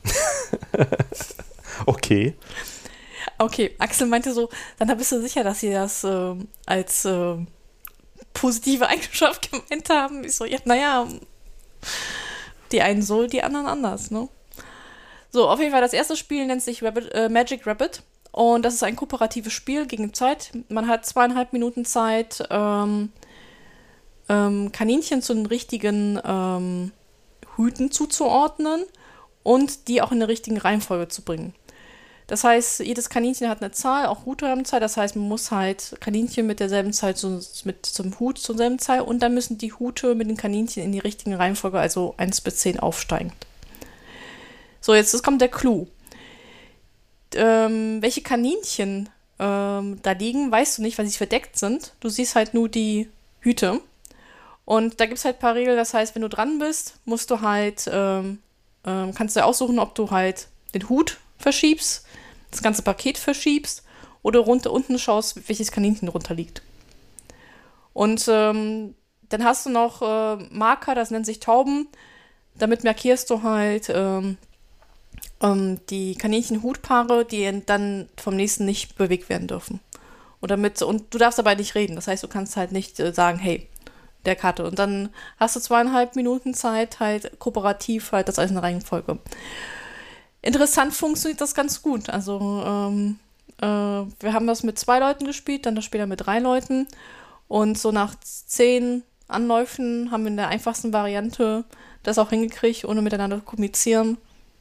okay. 1.86 2.34
Okay, 3.38 3.74
Axel 3.78 4.06
meinte 4.06 4.32
so, 4.32 4.48
dann 4.78 4.96
bist 4.96 5.12
du 5.12 5.20
sicher, 5.20 5.42
dass 5.44 5.60
sie 5.60 5.72
das 5.72 6.04
äh, 6.04 6.34
als 6.64 7.04
äh, 7.04 7.36
positive 8.32 8.86
Eigenschaft 8.88 9.50
gemeint 9.50 9.90
haben. 9.90 10.24
Ich 10.24 10.36
so, 10.36 10.44
ja, 10.44 10.58
naja, 10.64 11.08
die 12.70 12.82
einen 12.82 13.02
so, 13.02 13.26
die 13.26 13.42
anderen 13.42 13.66
anders, 13.66 14.10
ne? 14.10 14.28
So, 15.36 15.50
auf 15.50 15.60
jeden 15.60 15.70
Fall, 15.70 15.82
das 15.82 15.92
erste 15.92 16.16
Spiel 16.16 16.46
nennt 16.46 16.62
sich 16.62 16.82
Rabbit, 16.82 17.12
äh, 17.12 17.28
Magic 17.28 17.66
Rabbit. 17.66 18.00
Und 18.32 18.64
das 18.64 18.72
ist 18.72 18.82
ein 18.82 18.96
kooperatives 18.96 19.52
Spiel 19.52 19.84
gegen 19.84 20.14
Zeit. 20.14 20.50
Man 20.70 20.88
hat 20.88 21.04
zweieinhalb 21.04 21.52
Minuten 21.52 21.84
Zeit, 21.84 22.42
ähm, 22.48 23.12
ähm, 24.30 24.72
Kaninchen 24.72 25.20
zu 25.20 25.34
den 25.34 25.44
richtigen 25.44 26.18
ähm, 26.24 26.90
Hüten 27.54 27.90
zuzuordnen 27.90 28.86
und 29.42 29.88
die 29.88 30.00
auch 30.00 30.10
in 30.10 30.20
der 30.20 30.28
richtigen 30.28 30.56
Reihenfolge 30.56 31.08
zu 31.08 31.20
bringen. 31.20 31.52
Das 32.28 32.42
heißt, 32.42 32.80
jedes 32.80 33.10
Kaninchen 33.10 33.50
hat 33.50 33.60
eine 33.60 33.72
Zahl, 33.72 34.06
auch 34.06 34.24
Hute 34.24 34.48
haben 34.48 34.64
Zahl. 34.64 34.80
Das 34.80 34.96
heißt, 34.96 35.16
man 35.16 35.28
muss 35.28 35.50
halt 35.50 35.98
Kaninchen 36.00 36.46
mit 36.46 36.60
derselben 36.60 36.94
Zahl 36.94 37.14
zu, 37.14 37.42
mit 37.64 37.84
zum 37.84 38.18
Hut 38.18 38.38
zur 38.38 38.56
selben 38.56 38.78
Zahl 38.78 39.02
und 39.02 39.18
dann 39.18 39.34
müssen 39.34 39.58
die 39.58 39.74
Hute 39.74 40.14
mit 40.14 40.30
den 40.30 40.38
Kaninchen 40.38 40.82
in 40.82 40.92
die 40.92 40.98
richtigen 40.98 41.34
Reihenfolge, 41.34 41.78
also 41.78 42.14
1 42.16 42.40
bis 42.40 42.56
10 42.56 42.80
aufsteigen. 42.80 43.34
So, 44.86 44.94
jetzt 44.94 45.20
kommt 45.24 45.40
der 45.40 45.48
Clou. 45.48 45.88
Ähm, 47.34 48.00
welche 48.02 48.22
Kaninchen 48.22 49.08
ähm, 49.40 49.98
da 50.00 50.12
liegen, 50.12 50.52
weißt 50.52 50.78
du 50.78 50.82
nicht, 50.82 50.96
weil 50.96 51.08
sie 51.08 51.16
verdeckt 51.16 51.58
sind. 51.58 51.92
Du 51.98 52.08
siehst 52.08 52.36
halt 52.36 52.54
nur 52.54 52.68
die 52.68 53.08
Hüte. 53.40 53.80
Und 54.64 55.00
da 55.00 55.06
gibt 55.06 55.18
es 55.18 55.24
halt 55.24 55.38
ein 55.38 55.40
paar 55.40 55.56
Regeln. 55.56 55.76
Das 55.76 55.92
heißt, 55.92 56.14
wenn 56.14 56.22
du 56.22 56.28
dran 56.28 56.60
bist, 56.60 57.00
musst 57.04 57.32
du 57.32 57.40
halt, 57.40 57.90
ähm, 57.92 58.38
ähm, 58.84 59.12
kannst 59.12 59.34
du 59.34 59.44
aussuchen, 59.44 59.80
ob 59.80 59.96
du 59.96 60.12
halt 60.12 60.46
den 60.72 60.88
Hut 60.88 61.18
verschiebst, 61.36 62.06
das 62.52 62.62
ganze 62.62 62.82
Paket 62.82 63.18
verschiebst 63.18 63.82
oder 64.22 64.38
runter 64.38 64.70
unten 64.70 65.00
schaust, 65.00 65.48
welches 65.48 65.72
Kaninchen 65.72 66.06
drunter 66.06 66.34
liegt. 66.34 66.62
Und 67.92 68.24
ähm, 68.28 68.94
dann 69.30 69.42
hast 69.42 69.66
du 69.66 69.70
noch 69.70 70.00
äh, 70.00 70.44
Marker, 70.52 70.94
das 70.94 71.10
nennt 71.10 71.26
sich 71.26 71.40
Tauben. 71.40 71.88
Damit 72.54 72.84
markierst 72.84 73.28
du 73.30 73.42
halt, 73.42 73.90
ähm, 73.92 74.38
ähm, 75.42 75.80
die 75.90 76.14
Kaninchen-Hutpaare, 76.14 77.24
die 77.24 77.62
dann 77.66 78.08
vom 78.16 78.36
nächsten 78.36 78.64
nicht 78.64 78.96
bewegt 78.96 79.28
werden 79.28 79.48
dürfen. 79.48 79.80
Und 80.40 80.50
damit, 80.50 80.82
und 80.82 81.12
du 81.12 81.18
darfst 81.18 81.38
dabei 81.38 81.54
nicht 81.54 81.74
reden. 81.74 81.96
Das 81.96 82.08
heißt, 82.08 82.22
du 82.22 82.28
kannst 82.28 82.56
halt 82.56 82.72
nicht 82.72 83.00
äh, 83.00 83.12
sagen, 83.12 83.38
hey, 83.38 83.68
der 84.24 84.36
Karte. 84.36 84.64
Und 84.64 84.78
dann 84.78 85.10
hast 85.38 85.56
du 85.56 85.60
zweieinhalb 85.60 86.16
Minuten 86.16 86.54
Zeit, 86.54 87.00
halt 87.00 87.38
kooperativ 87.38 88.12
halt 88.12 88.28
das 88.28 88.38
als 88.38 88.50
eine 88.50 88.62
Reihenfolge. 88.62 89.18
Interessant 90.42 90.94
funktioniert 90.94 91.40
das 91.40 91.54
ganz 91.54 91.82
gut. 91.82 92.10
Also, 92.10 92.62
ähm, 92.66 93.18
äh, 93.60 93.64
wir 93.64 94.32
haben 94.32 94.46
das 94.46 94.62
mit 94.62 94.78
zwei 94.78 94.98
Leuten 94.98 95.24
gespielt, 95.24 95.66
dann 95.66 95.74
das 95.74 95.84
später 95.84 96.06
mit 96.06 96.26
drei 96.26 96.38
Leuten. 96.38 96.86
Und 97.48 97.78
so 97.78 97.92
nach 97.92 98.14
zehn 98.20 99.02
Anläufen 99.28 100.10
haben 100.10 100.24
wir 100.24 100.30
in 100.30 100.36
der 100.36 100.48
einfachsten 100.48 100.92
Variante 100.92 101.64
das 102.02 102.18
auch 102.18 102.30
hingekriegt, 102.30 102.84
ohne 102.84 103.02
miteinander 103.02 103.38
zu 103.38 103.44
kommunizieren. 103.44 104.18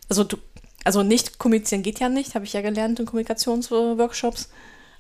Also 0.10 0.24
du 0.24 0.38
also 0.86 1.04
nicht 1.04 1.40
kommunizieren 1.40 1.84
geht 1.84 2.00
ja 2.00 2.08
nicht, 2.08 2.36
habe 2.36 2.46
ich 2.46 2.54
ja 2.54 2.62
gelernt 2.62 3.00
in 3.00 3.06
Kommunikationsworkshops. 3.06 4.50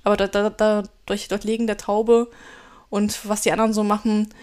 Aber 0.03 0.18
da, 0.18 0.28
da, 0.28 0.49
da, 0.49 0.84
durch 1.06 1.28
dort 1.28 1.45
Legen 1.45 1.68
der 1.68 1.78
Taube 1.78 2.30
und 2.90 3.28
was 3.28 3.41
die 3.41 3.52
anderen 3.52 3.72
so 3.72 3.84
machen, 3.84 4.34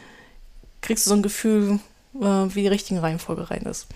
kriegst 0.80 1.04
du 1.04 1.10
so 1.10 1.16
ein 1.16 1.22
Gefühl, 1.22 1.80
äh, 2.14 2.20
wie 2.20 2.62
die 2.62 2.68
richtige 2.68 3.02
Reihenfolge 3.02 3.50
rein 3.50 3.62
ist. 3.62 3.86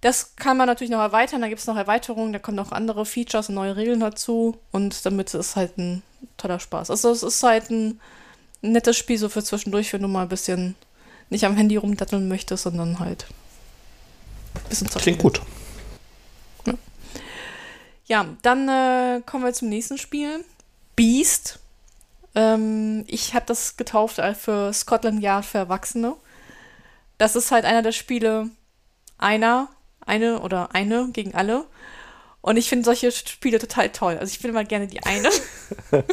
Das 0.00 0.36
kann 0.36 0.56
man 0.56 0.66
natürlich 0.66 0.90
noch 0.90 1.00
erweitern, 1.00 1.40
da 1.40 1.48
gibt 1.48 1.60
es 1.60 1.66
noch 1.66 1.76
Erweiterungen, 1.76 2.32
da 2.32 2.38
kommen 2.38 2.56
noch 2.56 2.72
andere 2.72 3.04
Features 3.06 3.48
und 3.48 3.54
neue 3.56 3.76
Regeln 3.76 4.00
dazu 4.00 4.56
und 4.70 5.04
damit 5.06 5.32
ist 5.34 5.56
halt 5.56 5.78
ein 5.78 6.02
toller 6.36 6.60
Spaß. 6.60 6.90
Also 6.90 7.10
es 7.10 7.22
ist 7.22 7.42
halt 7.42 7.70
ein 7.70 8.00
nettes 8.60 8.96
Spiel 8.96 9.18
so 9.18 9.28
für 9.28 9.42
zwischendurch, 9.42 9.92
wenn 9.92 10.02
du 10.02 10.08
mal 10.08 10.22
ein 10.22 10.28
bisschen 10.28 10.76
nicht 11.30 11.44
am 11.44 11.56
Handy 11.56 11.76
rumdatteln 11.76 12.28
möchtest, 12.28 12.64
sondern 12.64 13.00
halt 13.00 13.26
ein 14.54 14.68
bisschen 14.68 14.88
zocken. 14.88 15.02
Klingt 15.02 15.18
gut. 15.20 15.40
Ja, 18.06 18.26
dann 18.42 18.68
äh, 18.68 19.22
kommen 19.24 19.44
wir 19.44 19.52
zum 19.52 19.68
nächsten 19.68 19.98
Spiel. 19.98 20.44
Beast. 20.96 21.58
Ähm, 22.34 23.04
ich 23.06 23.34
habe 23.34 23.46
das 23.46 23.76
getauft 23.76 24.20
für 24.38 24.72
Scotland 24.72 25.22
Yard 25.22 25.44
für 25.44 25.58
Erwachsene. 25.58 26.16
Das 27.18 27.36
ist 27.36 27.50
halt 27.50 27.64
einer 27.64 27.82
der 27.82 27.92
Spiele, 27.92 28.50
einer, 29.18 29.68
eine 30.04 30.40
oder 30.40 30.74
eine 30.74 31.08
gegen 31.12 31.34
alle. 31.34 31.64
Und 32.40 32.58
ich 32.58 32.68
finde 32.68 32.84
solche 32.84 33.10
Spiele 33.10 33.58
total 33.58 33.88
toll. 33.90 34.18
Also 34.18 34.30
ich 34.30 34.40
bin 34.40 34.50
immer 34.50 34.64
gerne 34.64 34.86
die 34.86 35.02
eine. 35.02 35.30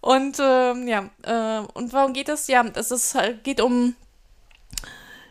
und 0.00 0.38
ähm, 0.40 0.88
ja, 0.88 1.08
äh, 1.22 1.64
und 1.74 1.92
warum 1.92 2.12
geht 2.12 2.28
es? 2.28 2.48
Ja, 2.48 2.64
es 2.74 2.90
ist, 2.90 3.14
halt, 3.14 3.44
geht 3.44 3.60
um, 3.60 3.94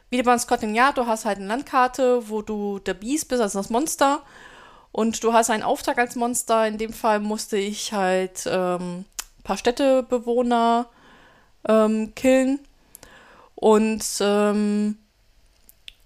wie 0.09 0.23
bei 0.23 0.37
Scotland 0.37 0.75
Yard, 0.75 0.97
du 0.97 1.05
hast 1.05 1.25
halt 1.25 1.37
eine 1.37 1.47
Landkarte, 1.47 2.29
wo 2.29 2.41
du 2.41 2.79
der 2.79 2.93
Beast 2.95 3.27
bist, 3.27 3.41
also 3.41 3.59
das 3.59 3.69
Monster. 3.69 4.21
Und 4.91 5.23
du 5.23 5.33
hast 5.33 5.49
einen 5.49 5.63
Auftrag 5.63 5.97
als 5.99 6.15
Monster. 6.15 6.67
In 6.67 6.77
dem 6.77 6.93
Fall 6.93 7.19
musste 7.19 7.57
ich 7.57 7.93
halt 7.93 8.43
ähm, 8.47 9.05
ein 9.39 9.43
paar 9.43 9.57
Städtebewohner 9.57 10.87
ähm, 11.67 12.15
killen. 12.15 12.59
Und 13.55 14.03
ähm, 14.21 14.97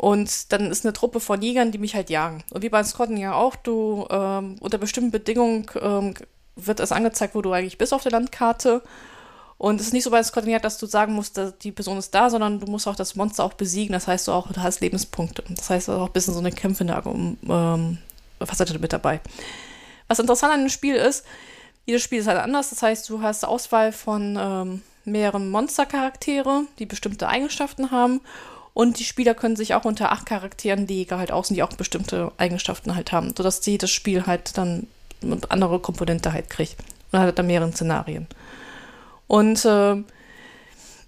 und 0.04 0.52
dann 0.52 0.70
ist 0.70 0.86
eine 0.86 0.92
Truppe 0.92 1.22
von 1.22 1.42
Jägern, 1.42 1.72
die 1.72 1.78
mich 1.78 1.96
halt 1.96 2.10
jagen. 2.10 2.44
Und 2.52 2.62
wie 2.62 2.68
bei 2.68 2.84
Scotten 2.84 3.16
ja 3.16 3.36
auch, 3.36 3.56
du 3.56 4.06
ähm, 4.10 4.58
unter 4.60 4.78
bestimmten 4.78 5.12
Bedingungen 5.12 5.66
ähm, 5.80 6.14
wird 6.58 6.82
es 6.82 6.92
angezeigt, 6.92 7.36
wo 7.36 7.42
du 7.42 7.54
eigentlich 7.54 7.78
bist 7.78 7.94
auf 7.94 8.04
der 8.04 8.12
Landkarte. 8.12 8.82
Und 9.64 9.80
es 9.80 9.88
ist 9.88 9.94
nicht 9.94 10.04
so 10.04 10.12
Scotten 10.24 10.50
ja, 10.50 10.60
dass 10.60 10.78
du 10.78 10.88
sagen 10.88 11.14
musst, 11.14 11.40
die 11.64 11.72
Person 11.72 11.98
ist 11.98 12.14
da, 12.14 12.30
sondern 12.30 12.60
du 12.60 12.66
musst 12.70 12.86
auch 12.86 12.98
das 12.98 13.16
Monster 13.16 13.46
auch 13.46 13.54
besiegen. 13.54 13.94
Das 13.94 14.08
heißt, 14.08 14.28
du 14.28 14.34
auch 14.34 14.52
du 14.52 14.62
hast 14.62 14.82
Lebenspunkte. 14.82 15.42
Das 15.52 15.70
heißt, 15.70 15.90
auch 15.90 16.08
ein 16.08 16.12
bisschen 16.12 16.34
so 16.34 16.42
eine 16.42 16.52
Kämpfe 16.52 16.84
in 16.84 16.88
der 16.88 17.02
ähm, 17.06 17.98
Facette 18.42 18.78
mit 18.78 18.92
dabei. 18.92 19.22
Was 20.10 20.20
interessant 20.20 20.52
an 20.52 20.60
dem 20.60 20.70
Spiel 20.70 20.96
ist, 20.96 21.24
jedes 21.86 22.02
Spiel 22.02 22.20
ist 22.20 22.28
halt 22.28 22.40
anders. 22.40 22.72
Das 22.72 22.82
heißt, 22.82 23.10
du 23.10 23.22
hast 23.22 23.46
Auswahl 23.46 23.94
von 23.94 24.38
ähm, 24.38 24.82
mehreren 25.06 25.50
Monstercharaktere, 25.50 26.66
die 26.80 26.86
bestimmte 26.86 27.30
Eigenschaften 27.30 27.90
haben. 27.90 28.20
Und 28.74 29.00
die 29.00 29.06
Spieler 29.06 29.34
können 29.34 29.56
sich 29.56 29.76
auch 29.76 29.86
unter 29.86 30.12
acht 30.12 30.26
Charakteren 30.26 30.88
die 30.88 31.08
halt 31.10 31.32
außen, 31.32 31.56
die 31.56 31.64
auch 31.64 31.72
bestimmte 31.72 32.34
Eigenschaften 32.36 32.96
halt 32.96 33.14
haben, 33.14 33.34
sodass 33.34 33.66
jedes 33.66 33.92
Spiel 33.92 34.26
halt 34.26 34.58
dann 34.58 34.88
eine 35.22 35.40
andere 35.48 35.80
Komponente 35.80 36.34
halt 36.34 36.50
kriegt. 36.50 36.76
Und 37.14 37.20
halt 37.20 37.40
dann 37.40 37.48
mehreren 37.48 37.72
Szenarien. 37.72 38.28
Und 39.28 39.64
äh, 39.66 40.04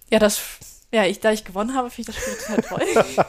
ja, 0.10 0.20
das, 0.20 0.42
ja, 0.92 1.06
ich, 1.06 1.20
da 1.20 1.32
ich 1.32 1.46
gewonnen 1.46 1.76
habe, 1.76 1.90
finde 1.90 2.12
ich 2.12 2.16
das 2.18 2.24
Spiel 2.24 2.58
total 2.58 2.80
toll. 2.80 3.26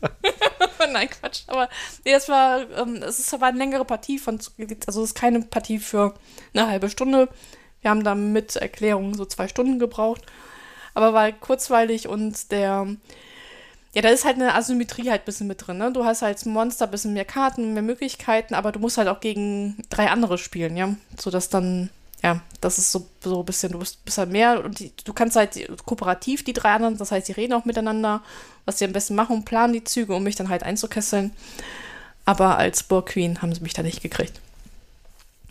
Nein, 0.92 1.10
Quatsch. 1.10 1.42
Aber 1.46 1.68
nee, 2.04 2.12
es 2.12 2.28
war, 2.28 2.68
ähm, 2.78 2.96
es 2.96 3.18
ist 3.18 3.34
aber 3.34 3.46
eine 3.46 3.58
längere 3.58 3.84
Partie 3.84 4.18
von, 4.18 4.40
also 4.86 5.02
es 5.02 5.10
ist 5.10 5.14
keine 5.14 5.40
Partie 5.42 5.78
für 5.78 6.14
eine 6.54 6.68
halbe 6.68 6.88
Stunde. 6.88 7.28
Wir 7.80 7.90
haben 7.90 8.04
da 8.04 8.14
mit 8.14 8.56
Erklärung 8.56 9.14
so 9.14 9.24
zwei 9.24 9.48
Stunden 9.48 9.78
gebraucht. 9.78 10.22
Aber 10.94 11.14
war 11.14 11.30
kurzweilig 11.32 12.08
und 12.08 12.50
der, 12.50 12.96
ja, 13.92 14.02
da 14.02 14.08
ist 14.08 14.24
halt 14.24 14.36
eine 14.36 14.54
Asymmetrie 14.54 15.10
halt 15.10 15.22
ein 15.22 15.24
bisschen 15.24 15.46
mit 15.46 15.66
drin. 15.66 15.78
Ne? 15.78 15.92
Du 15.92 16.04
hast 16.04 16.22
halt 16.22 16.36
als 16.36 16.46
Monster 16.46 16.86
ein 16.86 16.90
bisschen 16.90 17.12
mehr 17.12 17.24
Karten, 17.24 17.74
mehr 17.74 17.82
Möglichkeiten, 17.82 18.54
aber 18.54 18.72
du 18.72 18.80
musst 18.80 18.98
halt 18.98 19.08
auch 19.08 19.20
gegen 19.20 19.76
drei 19.88 20.10
andere 20.10 20.36
spielen, 20.38 20.76
ja. 20.76 20.94
Sodass 21.18 21.48
dann, 21.48 21.90
ja, 22.22 22.40
das 22.60 22.78
ist 22.78 22.92
so, 22.92 23.06
so 23.22 23.40
ein 23.40 23.46
bisschen, 23.46 23.72
du 23.72 23.78
bist, 23.78 24.04
bist 24.04 24.18
halt 24.18 24.30
mehr 24.30 24.62
und 24.64 24.78
die, 24.78 24.92
du 25.04 25.12
kannst 25.12 25.36
halt 25.36 25.58
kooperativ 25.86 26.44
die 26.44 26.52
drei 26.52 26.72
anderen, 26.72 26.98
das 26.98 27.12
heißt, 27.12 27.28
die 27.28 27.32
reden 27.32 27.54
auch 27.54 27.64
miteinander, 27.64 28.22
was 28.66 28.78
sie 28.78 28.84
am 28.84 28.92
besten 28.92 29.14
machen 29.14 29.36
und 29.36 29.44
planen 29.44 29.72
die 29.72 29.84
Züge, 29.84 30.14
um 30.14 30.22
mich 30.22 30.36
dann 30.36 30.48
halt 30.48 30.62
einzukesseln. 30.62 31.32
Aber 32.26 32.58
als 32.58 32.82
Burg 32.82 33.06
Queen 33.06 33.40
haben 33.40 33.54
sie 33.54 33.62
mich 33.62 33.72
da 33.72 33.82
nicht 33.82 34.02
gekriegt. 34.02 34.40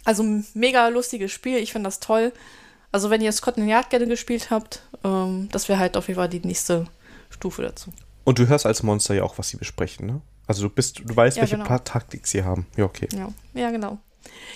Also 0.05 0.23
mega 0.53 0.87
lustiges 0.87 1.31
Spiel, 1.31 1.57
ich 1.57 1.71
finde 1.71 1.87
das 1.87 1.99
toll. 1.99 2.31
Also 2.91 3.09
wenn 3.09 3.21
ihr 3.21 3.31
Scotland 3.31 3.69
Yard 3.69 3.89
gerne 3.89 4.07
gespielt 4.07 4.49
habt, 4.49 4.83
ähm, 5.03 5.49
das 5.51 5.69
wäre 5.69 5.79
halt 5.79 5.97
auf 5.97 6.07
jeden 6.07 6.19
Fall 6.19 6.29
die 6.29 6.39
nächste 6.39 6.85
Stufe 7.29 7.63
dazu. 7.63 7.91
Und 8.23 8.39
du 8.39 8.47
hörst 8.47 8.65
als 8.65 8.83
Monster 8.83 9.15
ja 9.15 9.23
auch, 9.23 9.37
was 9.37 9.49
sie 9.49 9.57
besprechen, 9.57 10.05
ne? 10.05 10.21
Also 10.47 10.63
du 10.63 10.69
bist, 10.73 11.01
du 11.03 11.15
weißt, 11.15 11.37
ja, 11.37 11.41
welche 11.41 11.55
genau. 11.57 11.67
paar 11.67 11.83
Taktik 11.83 12.25
sie 12.25 12.43
haben. 12.43 12.65
Ja, 12.75 12.85
okay. 12.85 13.07
Ja, 13.13 13.31
ja 13.53 13.69
genau. 13.69 13.99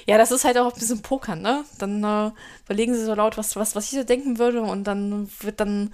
Ja, 0.05 0.17
das 0.17 0.31
ist 0.31 0.43
halt 0.43 0.57
auch 0.57 0.73
ein 0.73 0.79
bisschen 0.79 1.01
Pokern, 1.01 1.41
ne? 1.41 1.63
Dann 1.77 2.03
äh, 2.03 2.31
überlegen 2.65 2.93
sie 2.93 3.05
so 3.05 3.13
laut, 3.13 3.37
was, 3.37 3.55
was, 3.55 3.75
was 3.75 3.85
ich 3.91 3.97
so 3.97 4.03
denken 4.03 4.37
würde 4.37 4.61
und 4.61 4.83
dann 4.83 5.29
wird 5.39 5.59
dann 5.59 5.93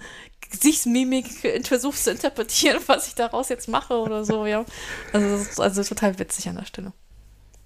Gesichtsmimik 0.50 1.66
versucht 1.66 1.98
zu 1.98 2.10
interpretieren, 2.10 2.80
was 2.86 3.08
ich 3.08 3.14
daraus 3.14 3.48
jetzt 3.48 3.68
mache 3.68 3.94
oder 3.94 4.24
so, 4.24 4.46
ja. 4.46 4.64
Also, 5.12 5.28
das 5.30 5.48
ist 5.48 5.60
also 5.60 5.84
total 5.84 6.18
witzig 6.18 6.48
an 6.48 6.56
der 6.56 6.64
Stelle. 6.64 6.92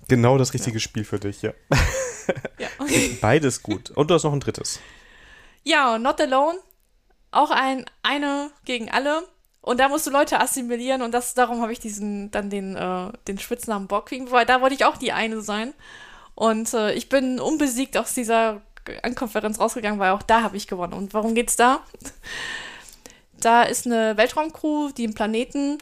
Genau 0.08 0.36
das 0.36 0.52
richtige 0.52 0.76
ja. 0.76 0.80
Spiel 0.80 1.04
für 1.04 1.18
dich, 1.18 1.42
ja. 1.42 1.52
ja. 2.58 2.68
Beides 3.20 3.62
gut. 3.62 3.90
Und 3.90 4.10
du 4.10 4.14
hast 4.14 4.24
noch 4.24 4.32
ein 4.32 4.40
drittes. 4.40 4.80
Ja, 5.62 5.98
Not 5.98 6.20
Alone. 6.20 6.58
Auch 7.30 7.50
ein 7.50 7.84
eine 8.02 8.50
gegen 8.64 8.90
alle. 8.90 9.26
Und 9.64 9.80
da 9.80 9.88
musst 9.88 10.06
du 10.06 10.10
Leute 10.10 10.40
assimilieren 10.40 11.00
und 11.00 11.12
das, 11.12 11.32
darum 11.32 11.62
habe 11.62 11.72
ich 11.72 11.80
diesen, 11.80 12.30
dann 12.30 12.50
den, 12.50 12.76
äh, 12.76 13.10
den 13.26 13.38
Spitznamen 13.38 13.88
Bockwing, 13.88 14.30
weil 14.30 14.44
da 14.44 14.60
wollte 14.60 14.74
ich 14.74 14.84
auch 14.84 14.98
die 14.98 15.12
eine 15.12 15.40
sein. 15.40 15.72
Und 16.34 16.74
äh, 16.74 16.92
ich 16.92 17.08
bin 17.08 17.40
unbesiegt 17.40 17.96
aus 17.96 18.12
dieser 18.12 18.60
Konferenz 19.14 19.58
rausgegangen, 19.58 19.98
weil 19.98 20.10
auch 20.10 20.20
da 20.20 20.42
habe 20.42 20.58
ich 20.58 20.66
gewonnen. 20.66 20.92
Und 20.92 21.14
warum 21.14 21.34
geht's 21.34 21.56
da? 21.56 21.80
Da 23.40 23.62
ist 23.62 23.86
eine 23.86 24.18
Weltraumcrew, 24.18 24.90
die 24.90 25.04
einen 25.04 25.14
Planeten 25.14 25.78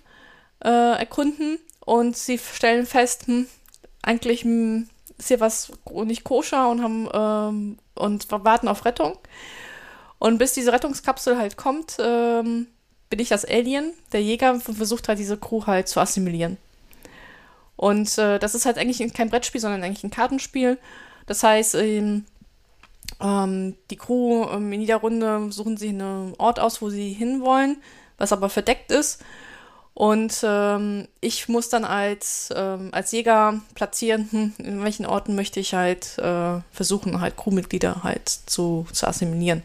äh, 0.64 0.98
erkunden 0.98 1.59
und 1.84 2.16
sie 2.16 2.38
stellen 2.38 2.86
fest, 2.86 3.26
hm, 3.26 3.48
eigentlich 4.00 4.42
hm, 4.42 4.88
ist 5.18 5.26
hier 5.26 5.40
was 5.40 5.72
nicht 6.04 6.22
koscher 6.22 6.68
und 6.68 6.82
haben 6.82 7.09
ähm, 7.12 7.78
und 7.94 8.30
warten 8.30 8.68
auf 8.68 8.84
Rettung. 8.84 9.18
Und 10.20 10.38
bis 10.38 10.52
diese 10.52 10.72
Rettungskapsel 10.72 11.36
halt 11.36 11.56
kommt, 11.56 11.96
ähm, 11.98 12.68
bin 13.12 13.18
ich 13.18 13.28
das 13.28 13.44
Alien, 13.44 13.93
der 14.12 14.22
Jäger, 14.22 14.59
versucht 14.59 15.06
halt 15.06 15.18
diese 15.18 15.36
Crew 15.36 15.66
halt 15.66 15.86
zu 15.86 16.01
assimilieren. 16.01 16.56
Und 17.76 18.16
äh, 18.16 18.39
das 18.39 18.55
ist 18.55 18.64
halt 18.64 18.78
eigentlich 18.78 19.12
kein 19.12 19.28
Brettspiel, 19.28 19.60
sondern 19.60 19.84
eigentlich 19.84 20.02
ein 20.02 20.10
Kartenspiel. 20.10 20.78
Das 21.26 21.43
heißt, 21.43 21.74
ähm, 21.74 22.24
ähm, 23.20 23.76
die 23.90 23.97
Crew 23.97 24.47
ähm, 24.51 24.72
in 24.72 24.80
jeder 24.80 24.97
Runde 24.97 25.52
suchen 25.52 25.76
sich 25.76 25.90
einen 25.90 26.32
Ort 26.39 26.59
aus, 26.59 26.80
wo 26.80 26.89
sie 26.89 27.12
hinwollen, 27.12 27.82
was 28.16 28.32
aber 28.32 28.48
verdeckt 28.48 28.90
ist. 28.90 29.22
Und 29.93 30.40
ähm, 30.43 31.06
ich 31.20 31.51
muss 31.51 31.68
dann 31.68 31.84
als, 31.84 32.48
ähm, 32.56 32.89
als 32.93 33.12
Jäger 33.12 33.60
platzieren, 33.74 34.26
hm, 34.30 34.52
in 34.56 34.82
welchen 34.82 35.05
Orten 35.05 35.34
möchte 35.34 35.60
ich 35.60 35.74
halt 35.74 36.16
äh, 36.16 36.60
versuchen, 36.70 37.20
halt 37.20 37.36
Crewmitglieder 37.36 38.05
halt 38.05 38.26
zu, 38.26 38.86
zu 38.90 39.06
assimilieren. 39.06 39.64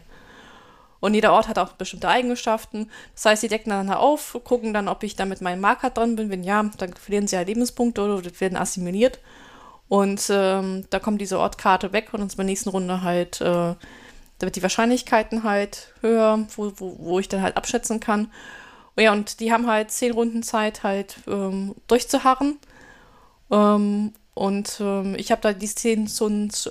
Und 1.00 1.14
jeder 1.14 1.32
Ort 1.32 1.48
hat 1.48 1.58
auch 1.58 1.72
bestimmte 1.72 2.08
Eigenschaften. 2.08 2.90
Das 3.14 3.24
heißt, 3.24 3.40
sie 3.42 3.48
decken 3.48 3.70
dann 3.70 3.90
auf, 3.90 4.38
gucken 4.44 4.74
dann, 4.74 4.88
ob 4.88 5.02
ich 5.04 5.16
da 5.16 5.24
mit 5.26 5.40
meinem 5.40 5.60
Marker 5.60 5.90
dran 5.90 6.16
bin. 6.16 6.30
Wenn 6.30 6.42
ja, 6.42 6.62
dann 6.78 6.94
verlieren 6.94 7.28
sie 7.28 7.36
halt 7.36 7.48
Lebenspunkte 7.48 8.02
oder 8.02 8.40
werden 8.40 8.58
assimiliert. 8.58 9.20
Und 9.88 10.28
ähm, 10.30 10.84
da 10.90 10.98
kommt 10.98 11.20
diese 11.20 11.38
Ortkarte 11.38 11.92
weg 11.92 12.08
und 12.12 12.20
uns 12.20 12.36
bei 12.36 12.42
der 12.42 12.50
nächsten 12.50 12.68
Runde 12.70 13.02
halt, 13.02 13.40
äh, 13.40 13.44
da 13.44 13.76
wird 14.40 14.56
die 14.56 14.62
Wahrscheinlichkeiten 14.62 15.44
halt 15.44 15.94
höher, 16.00 16.46
wo, 16.56 16.72
wo, 16.76 16.96
wo 16.98 17.18
ich 17.18 17.28
dann 17.28 17.42
halt 17.42 17.56
abschätzen 17.56 18.00
kann. 18.00 18.30
Oh 18.96 19.00
ja, 19.00 19.12
und 19.12 19.40
die 19.40 19.52
haben 19.52 19.66
halt 19.66 19.90
zehn 19.90 20.12
Runden 20.12 20.42
Zeit, 20.42 20.82
halt 20.82 21.16
ähm, 21.26 21.74
durchzuharren. 21.86 22.58
Ähm, 23.50 24.12
und 24.34 24.78
ähm, 24.80 25.14
ich 25.16 25.30
habe 25.30 25.40
da 25.40 25.52
die 25.52 25.66
zehn, 25.66 26.08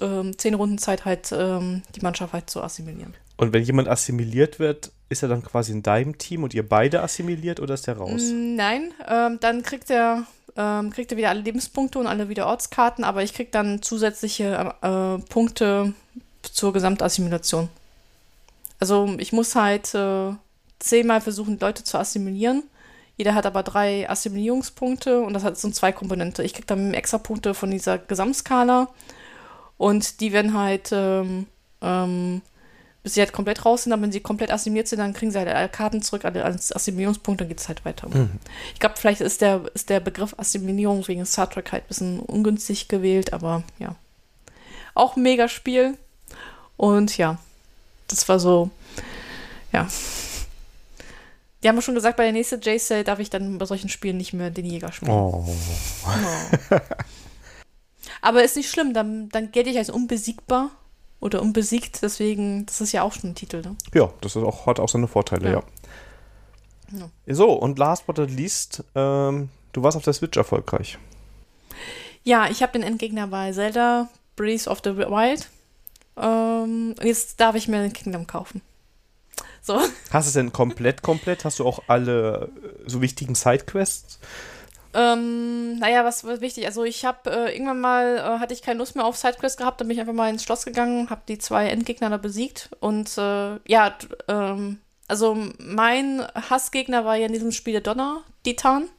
ähm, 0.01 0.37
zehn 0.37 0.53
Runden 0.53 0.77
Zeit, 0.77 1.05
halt 1.05 1.31
ähm, 1.31 1.81
die 1.95 2.01
Mannschaft 2.01 2.33
halt 2.33 2.49
zu 2.49 2.61
assimilieren. 2.61 3.15
Und 3.37 3.53
wenn 3.53 3.63
jemand 3.63 3.87
assimiliert 3.87 4.59
wird, 4.59 4.91
ist 5.09 5.23
er 5.23 5.29
dann 5.29 5.43
quasi 5.43 5.71
in 5.71 5.83
deinem 5.83 6.17
Team 6.17 6.43
und 6.43 6.53
ihr 6.53 6.67
beide 6.67 7.01
assimiliert 7.01 7.59
oder 7.59 7.75
ist 7.75 7.87
der 7.87 7.97
raus? 7.97 8.21
Mm, 8.33 8.55
nein, 8.55 8.93
ähm, 9.07 9.37
dann 9.39 9.63
kriegt 9.63 9.89
er, 9.89 10.25
ähm, 10.55 10.89
kriegt 10.89 11.11
er 11.11 11.17
wieder 11.17 11.29
alle 11.29 11.41
Lebenspunkte 11.41 11.99
und 11.99 12.07
alle 12.07 12.29
wieder 12.29 12.47
Ortskarten, 12.47 13.03
aber 13.03 13.23
ich 13.23 13.33
krieg 13.33 13.51
dann 13.51 13.81
zusätzliche 13.81 14.73
äh, 14.81 15.21
Punkte 15.29 15.93
zur 16.41 16.73
Gesamtassimilation. 16.73 17.69
Also 18.79 19.15
ich 19.17 19.31
muss 19.33 19.55
halt 19.55 19.93
äh, 19.93 20.33
zehnmal 20.79 21.21
versuchen, 21.21 21.59
Leute 21.59 21.83
zu 21.83 21.97
assimilieren. 21.97 22.63
Jeder 23.17 23.33
hat 23.33 23.45
aber 23.45 23.63
drei 23.63 24.07
Assimilierungspunkte 24.09 25.21
und 25.21 25.33
das 25.33 25.43
hat 25.43 25.57
so 25.57 25.69
zwei 25.71 25.91
Komponente. 25.91 26.43
Ich 26.43 26.53
krieg 26.53 26.67
dann 26.67 26.93
extra 26.93 27.17
Punkte 27.17 27.53
von 27.53 27.71
dieser 27.71 27.97
Gesamtskala 27.97 28.89
und 29.77 30.21
die 30.21 30.33
werden 30.33 30.53
halt 30.53 30.89
ähm, 30.91 31.47
ähm, 31.81 32.41
bis 33.07 33.13
sie 33.13 33.21
halt 33.21 33.31
komplett 33.31 33.63
raus 33.63 33.83
sind, 33.83 33.93
aber 33.93 34.01
wenn 34.01 34.11
sie 34.11 34.19
komplett 34.19 34.51
assimiliert 34.51 34.89
sind, 34.89 34.99
dann 34.99 35.13
kriegen 35.13 35.31
sie 35.31 35.37
halt 35.37 35.47
alle 35.47 35.69
Karten 35.69 36.01
zurück, 36.01 36.25
alle 36.25 36.43
als 36.43 36.75
Assimilierungspunkte, 36.75 37.45
dann 37.45 37.47
geht 37.47 37.61
es 37.61 37.69
halt 37.69 37.85
weiter. 37.85 38.09
Mhm. 38.09 38.31
Ich 38.73 38.81
glaube, 38.81 38.95
vielleicht 38.97 39.21
ist 39.21 39.39
der, 39.39 39.61
ist 39.73 39.89
der 39.89 40.01
Begriff 40.01 40.35
Assimilierung 40.37 41.07
wegen 41.07 41.25
Star 41.25 41.49
Trek 41.49 41.71
halt 41.71 41.85
ein 41.85 41.87
bisschen 41.87 42.19
ungünstig 42.19 42.89
gewählt, 42.89 43.31
aber 43.31 43.63
ja. 43.79 43.95
Auch 44.93 45.15
ein 45.15 45.21
mega 45.23 45.47
Spiel. 45.47 45.97
Und 46.75 47.17
ja, 47.17 47.37
das 48.09 48.27
war 48.27 48.41
so, 48.41 48.71
ja. 49.71 49.87
Die 51.63 51.69
haben 51.69 51.81
schon 51.81 51.95
gesagt, 51.95 52.17
bei 52.17 52.23
der 52.23 52.33
nächsten 52.33 52.59
J-Cell 52.59 53.05
darf 53.05 53.19
ich 53.19 53.29
dann 53.29 53.57
bei 53.57 53.65
solchen 53.65 53.87
Spielen 53.87 54.17
nicht 54.17 54.33
mehr 54.33 54.49
den 54.49 54.65
Jäger 54.65 54.91
spielen. 54.91 55.11
Oh. 55.11 55.47
oh. 56.05 56.75
Aber 58.21 58.43
ist 58.43 58.57
nicht 58.57 58.69
schlimm, 58.69 58.93
dann, 58.93 59.29
dann 59.29 59.53
gelte 59.53 59.69
ich 59.69 59.77
als 59.77 59.89
unbesiegbar 59.89 60.71
oder 61.19 61.41
unbesiegt, 61.41 62.01
deswegen, 62.01 62.65
das 62.65 62.81
ist 62.81 62.91
ja 62.91 63.03
auch 63.03 63.13
schon 63.13 63.31
ein 63.31 63.35
Titel, 63.35 63.61
ne? 63.61 63.75
Ja, 63.93 64.11
das 64.21 64.35
ist 64.35 64.43
auch, 64.43 64.65
hat 64.65 64.79
auch 64.79 64.89
seine 64.89 65.07
Vorteile, 65.07 65.51
ja. 65.51 65.63
ja. 66.91 67.09
ja. 67.25 67.35
So, 67.35 67.51
und 67.51 67.79
last 67.79 68.05
but 68.05 68.17
not 68.17 68.31
least, 68.31 68.83
ähm, 68.95 69.49
du 69.73 69.83
warst 69.83 69.97
auf 69.97 70.03
der 70.03 70.13
Switch 70.13 70.37
erfolgreich. 70.37 70.97
Ja, 72.23 72.47
ich 72.49 72.61
habe 72.61 72.73
den 72.73 72.83
Endgegner 72.83 73.27
bei 73.27 73.51
Zelda 73.51 74.09
Breeze 74.35 74.69
of 74.69 74.81
the 74.83 74.95
Wild. 74.97 75.49
Ähm, 76.17 76.95
jetzt 77.01 77.39
darf 77.39 77.55
ich 77.55 77.67
mir 77.67 77.81
den 77.81 77.93
Kingdom 77.93 78.27
kaufen. 78.27 78.61
So. 79.61 79.79
Hast 80.11 80.27
du 80.27 80.29
es 80.29 80.33
denn 80.33 80.53
komplett, 80.53 81.01
komplett? 81.01 81.45
Hast 81.45 81.59
du 81.59 81.65
auch 81.65 81.83
alle 81.87 82.49
äh, 82.63 82.89
so 82.89 83.01
wichtigen 83.01 83.35
Sidequests? 83.35 84.19
Ähm, 84.93 85.77
naja, 85.79 86.05
was 86.05 86.23
war 86.23 86.41
wichtig? 86.41 86.65
Also 86.65 86.83
ich 86.83 87.05
habe 87.05 87.29
äh, 87.29 87.53
irgendwann 87.53 87.81
mal, 87.81 88.17
äh, 88.17 88.39
hatte 88.39 88.53
ich 88.53 88.61
keine 88.61 88.79
Lust 88.79 88.95
mehr 88.95 89.05
auf 89.05 89.17
Sidequests 89.17 89.57
gehabt, 89.57 89.79
dann 89.79 89.87
bin 89.87 89.95
ich 89.95 90.01
einfach 90.01 90.13
mal 90.13 90.29
ins 90.29 90.43
Schloss 90.43 90.65
gegangen, 90.65 91.09
habe 91.09 91.21
die 91.27 91.37
zwei 91.37 91.67
Endgegner 91.69 92.09
da 92.09 92.17
besiegt 92.17 92.69
und 92.79 93.17
äh, 93.17 93.59
ja, 93.67 93.95
ähm, 94.27 94.79
also 95.07 95.37
mein 95.59 96.25
Hassgegner 96.49 97.05
war 97.05 97.15
ja 97.15 97.27
in 97.27 97.33
diesem 97.33 97.51
Spiel 97.51 97.73
der 97.73 97.81
Donner-Titan. 97.81 98.89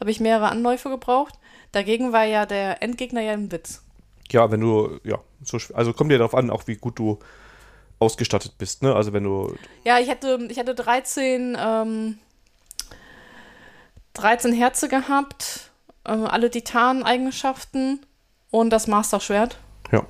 Habe 0.00 0.10
ich 0.10 0.20
mehrere 0.20 0.48
Anläufe 0.48 0.88
gebraucht. 0.88 1.34
Dagegen 1.72 2.12
war 2.12 2.24
ja 2.24 2.46
der 2.46 2.82
Endgegner 2.82 3.22
ja 3.22 3.32
ein 3.32 3.50
Witz. 3.50 3.82
Ja, 4.30 4.50
wenn 4.50 4.60
du, 4.60 4.98
ja, 5.04 5.18
so, 5.42 5.58
also 5.74 5.92
kommt 5.92 6.10
dir 6.10 6.18
darauf 6.18 6.34
an, 6.34 6.50
auch 6.50 6.66
wie 6.66 6.76
gut 6.76 6.98
du 6.98 7.18
ausgestattet 7.98 8.54
bist, 8.58 8.82
ne? 8.82 8.94
Also 8.94 9.12
wenn 9.12 9.24
du. 9.24 9.54
Ja, 9.84 9.98
ich 9.98 10.10
hatte, 10.10 10.46
ich 10.50 10.58
hatte 10.58 10.74
13, 10.74 11.56
ähm, 11.58 12.18
13 14.14 14.52
Herze 14.52 14.88
gehabt, 14.88 15.70
äh, 16.04 16.10
alle 16.10 16.50
Titan-Eigenschaften 16.50 18.00
und 18.50 18.70
das 18.70 18.86
Master-Schwert. 18.86 19.58
Ja. 19.90 20.04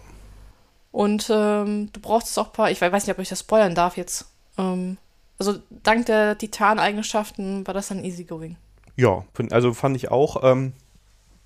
Und 0.90 1.30
ähm, 1.30 1.90
du 1.92 2.00
brauchst 2.00 2.38
auch 2.38 2.48
ein 2.48 2.52
paar, 2.52 2.70
ich 2.70 2.80
weiß 2.80 3.06
nicht, 3.06 3.14
ob 3.14 3.22
ich 3.22 3.28
das 3.28 3.40
spoilern 3.40 3.74
darf 3.74 3.96
jetzt. 3.96 4.26
Ähm, 4.58 4.98
also 5.38 5.58
dank 5.70 6.06
der 6.06 6.36
Titan-Eigenschaften 6.38 7.66
war 7.66 7.74
das 7.74 7.88
dann 7.88 8.04
easygoing. 8.04 8.56
Ja, 8.96 9.24
also 9.50 9.72
fand 9.72 9.96
ich 9.96 10.10
auch. 10.10 10.42
Ähm, 10.42 10.72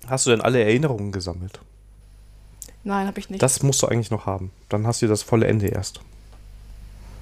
hast 0.07 0.25
du 0.25 0.31
denn 0.31 0.41
alle 0.41 0.61
Erinnerungen 0.61 1.11
gesammelt? 1.11 1.59
Nein, 2.83 3.07
habe 3.07 3.19
ich 3.19 3.29
nicht. 3.29 3.41
Das 3.41 3.63
musst 3.63 3.81
du 3.81 3.87
eigentlich 3.87 4.11
noch 4.11 4.25
haben. 4.25 4.51
Dann 4.69 4.85
hast 4.85 5.01
du 5.01 5.07
das 5.07 5.23
volle 5.23 5.47
Ende 5.47 5.67
erst. 5.67 6.01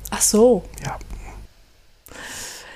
Ach 0.10 0.22
so. 0.22 0.64
Ja. 0.84 0.98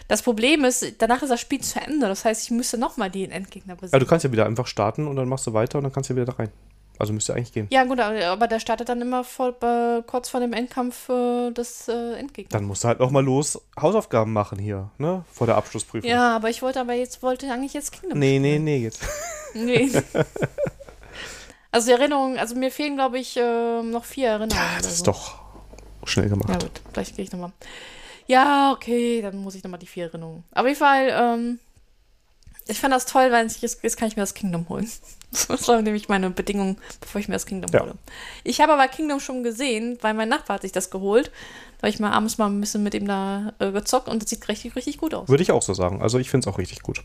Das 0.09 0.23
Problem 0.23 0.65
ist, 0.65 0.95
danach 0.97 1.21
ist 1.21 1.29
das 1.29 1.39
Spiel 1.39 1.61
zu 1.61 1.79
Ende. 1.79 2.07
Das 2.07 2.25
heißt, 2.25 2.43
ich 2.43 2.51
müsste 2.51 2.79
nochmal 2.79 3.11
den 3.11 3.29
Endgegner 3.29 3.75
besiegen. 3.75 3.93
Ja, 3.93 3.99
du 3.99 4.05
kannst 4.07 4.25
ja 4.25 4.31
wieder 4.31 4.45
einfach 4.47 4.65
starten 4.65 5.07
und 5.07 5.15
dann 5.15 5.29
machst 5.29 5.45
du 5.45 5.53
weiter 5.53 5.77
und 5.77 5.83
dann 5.83 5.93
kannst 5.93 6.09
du 6.09 6.15
wieder 6.15 6.25
da 6.25 6.33
rein. 6.33 6.49
Also 6.97 7.13
müsste 7.13 7.33
eigentlich 7.33 7.53
gehen. 7.53 7.67
Ja, 7.69 7.83
gut, 7.85 7.99
aber 7.99 8.47
der 8.47 8.59
startet 8.59 8.89
dann 8.89 9.01
immer 9.01 9.23
voll, 9.23 9.55
äh, 9.61 10.01
kurz 10.01 10.27
vor 10.27 10.39
dem 10.41 10.51
Endkampf 10.51 11.07
äh, 11.09 11.51
des 11.51 11.87
äh, 11.87 12.15
Endgegners. 12.15 12.51
Dann 12.51 12.65
musst 12.65 12.83
du 12.83 12.87
halt 12.89 12.99
auch 12.99 13.11
mal 13.11 13.23
los 13.23 13.61
Hausaufgaben 13.79 14.33
machen 14.33 14.57
hier, 14.57 14.89
ne? 14.97 15.23
Vor 15.31 15.45
der 15.47 15.55
Abschlussprüfung. 15.57 16.09
Ja, 16.09 16.35
aber 16.35 16.49
ich 16.49 16.61
wollte 16.63 16.81
aber 16.81 16.93
jetzt, 16.93 17.21
wollte 17.23 17.49
eigentlich 17.49 17.73
jetzt 17.73 17.91
Kingdom 17.91 18.17
Nee, 18.19 18.37
spielen. 18.39 18.63
nee, 18.63 18.77
nee, 18.77 18.83
jetzt. 18.83 19.01
Nee. 19.53 19.91
also 21.71 21.87
die 21.87 21.93
Erinnerungen, 21.93 22.37
also 22.37 22.55
mir 22.55 22.71
fehlen, 22.71 22.95
glaube 22.95 23.19
ich, 23.19 23.37
äh, 23.37 23.81
noch 23.83 24.03
vier 24.05 24.29
Erinnerungen. 24.29 24.57
Ja, 24.57 24.77
das 24.81 24.87
ist 24.91 24.99
so. 24.99 25.05
doch 25.05 25.39
schnell 26.03 26.29
gemacht. 26.29 26.49
Ja 26.49 26.57
gut, 26.57 26.81
vielleicht 26.91 27.15
gehe 27.15 27.23
ich 27.23 27.31
nochmal. 27.31 27.51
Ja, 28.29 28.71
okay, 28.73 29.23
dann 29.23 29.37
muss 29.37 29.55
ich 29.55 29.63
nochmal 29.63 29.79
die 29.79 29.87
vier 29.87 30.05
Erinnerungen. 30.05 30.43
Auf 30.53 30.63
jeden 30.63 30.77
Fall, 30.77 31.09
ähm, 31.11 31.59
ich 32.67 32.79
fand 32.79 32.93
das 32.93 33.07
toll, 33.07 33.31
weil 33.31 33.47
ich, 33.47 33.59
jetzt, 33.63 33.83
jetzt 33.83 33.97
kann 33.97 34.07
ich 34.07 34.15
mir 34.15 34.21
das 34.21 34.33
Kingdom 34.33 34.69
holen. 34.69 34.89
Das 35.47 35.67
war 35.67 35.79
nämlich 35.83 36.09
meine 36.09 36.31
Bedingung, 36.31 36.77
bevor 37.01 37.21
ich 37.21 37.27
mir 37.27 37.35
das 37.35 37.45
Kingdom 37.45 37.69
ja. 37.71 37.81
hole. 37.81 37.93
Ich 38.43 38.61
habe 38.61 38.73
aber 38.73 38.87
Kingdom 38.87 39.19
schon 39.19 39.43
gesehen, 39.43 39.99
weil 40.01 40.15
mein 40.15 40.27
Nachbar 40.27 40.55
hat 40.55 40.63
sich 40.63 40.71
das 40.71 40.89
geholt. 40.89 41.29
Da 41.77 41.83
habe 41.83 41.89
ich 41.89 41.99
mal 41.99 42.11
abends 42.11 42.39
mal 42.39 42.47
ein 42.47 42.59
bisschen 42.59 42.81
mit 42.81 42.95
ihm 42.95 43.07
da 43.07 43.53
äh, 43.59 43.71
gezockt 43.71 44.09
und 44.09 44.23
das 44.23 44.29
sieht 44.31 44.47
richtig, 44.47 44.75
richtig 44.75 44.97
gut 44.97 45.13
aus. 45.13 45.29
Würde 45.29 45.43
ich 45.43 45.51
auch 45.51 45.61
so 45.61 45.75
sagen. 45.75 46.01
Also 46.01 46.17
ich 46.17 46.31
finde 46.31 46.49
es 46.49 46.51
auch 46.51 46.57
richtig 46.57 46.81
gut. 46.81 47.03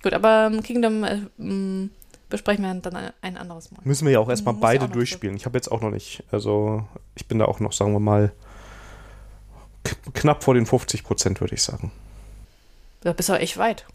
Gut, 0.00 0.12
aber 0.12 0.46
ähm, 0.46 0.62
Kingdom 0.62 1.02
äh, 1.02 1.22
mh, 1.38 1.88
besprechen 2.28 2.64
wir 2.64 2.72
dann 2.74 3.10
ein 3.20 3.36
anderes 3.36 3.72
Mal. 3.72 3.80
Müssen 3.82 4.06
wir 4.06 4.12
ja 4.12 4.20
auch 4.20 4.28
erstmal 4.28 4.54
beide 4.54 4.84
auch 4.84 4.90
durchspielen. 4.90 5.34
Ich 5.34 5.44
habe 5.44 5.58
jetzt 5.58 5.72
auch 5.72 5.80
noch 5.80 5.90
nicht, 5.90 6.22
also 6.30 6.84
ich 7.16 7.26
bin 7.26 7.40
da 7.40 7.46
auch 7.46 7.58
noch, 7.58 7.72
sagen 7.72 7.92
wir 7.92 8.00
mal, 8.00 8.30
knapp 10.14 10.44
vor 10.44 10.54
den 10.54 10.66
50 10.66 11.04
Prozent, 11.04 11.40
würde 11.40 11.54
ich 11.54 11.62
sagen. 11.62 11.92
Da 13.00 13.12
bist 13.12 13.28
du 13.28 13.34
echt 13.34 13.56
weit. 13.56 13.86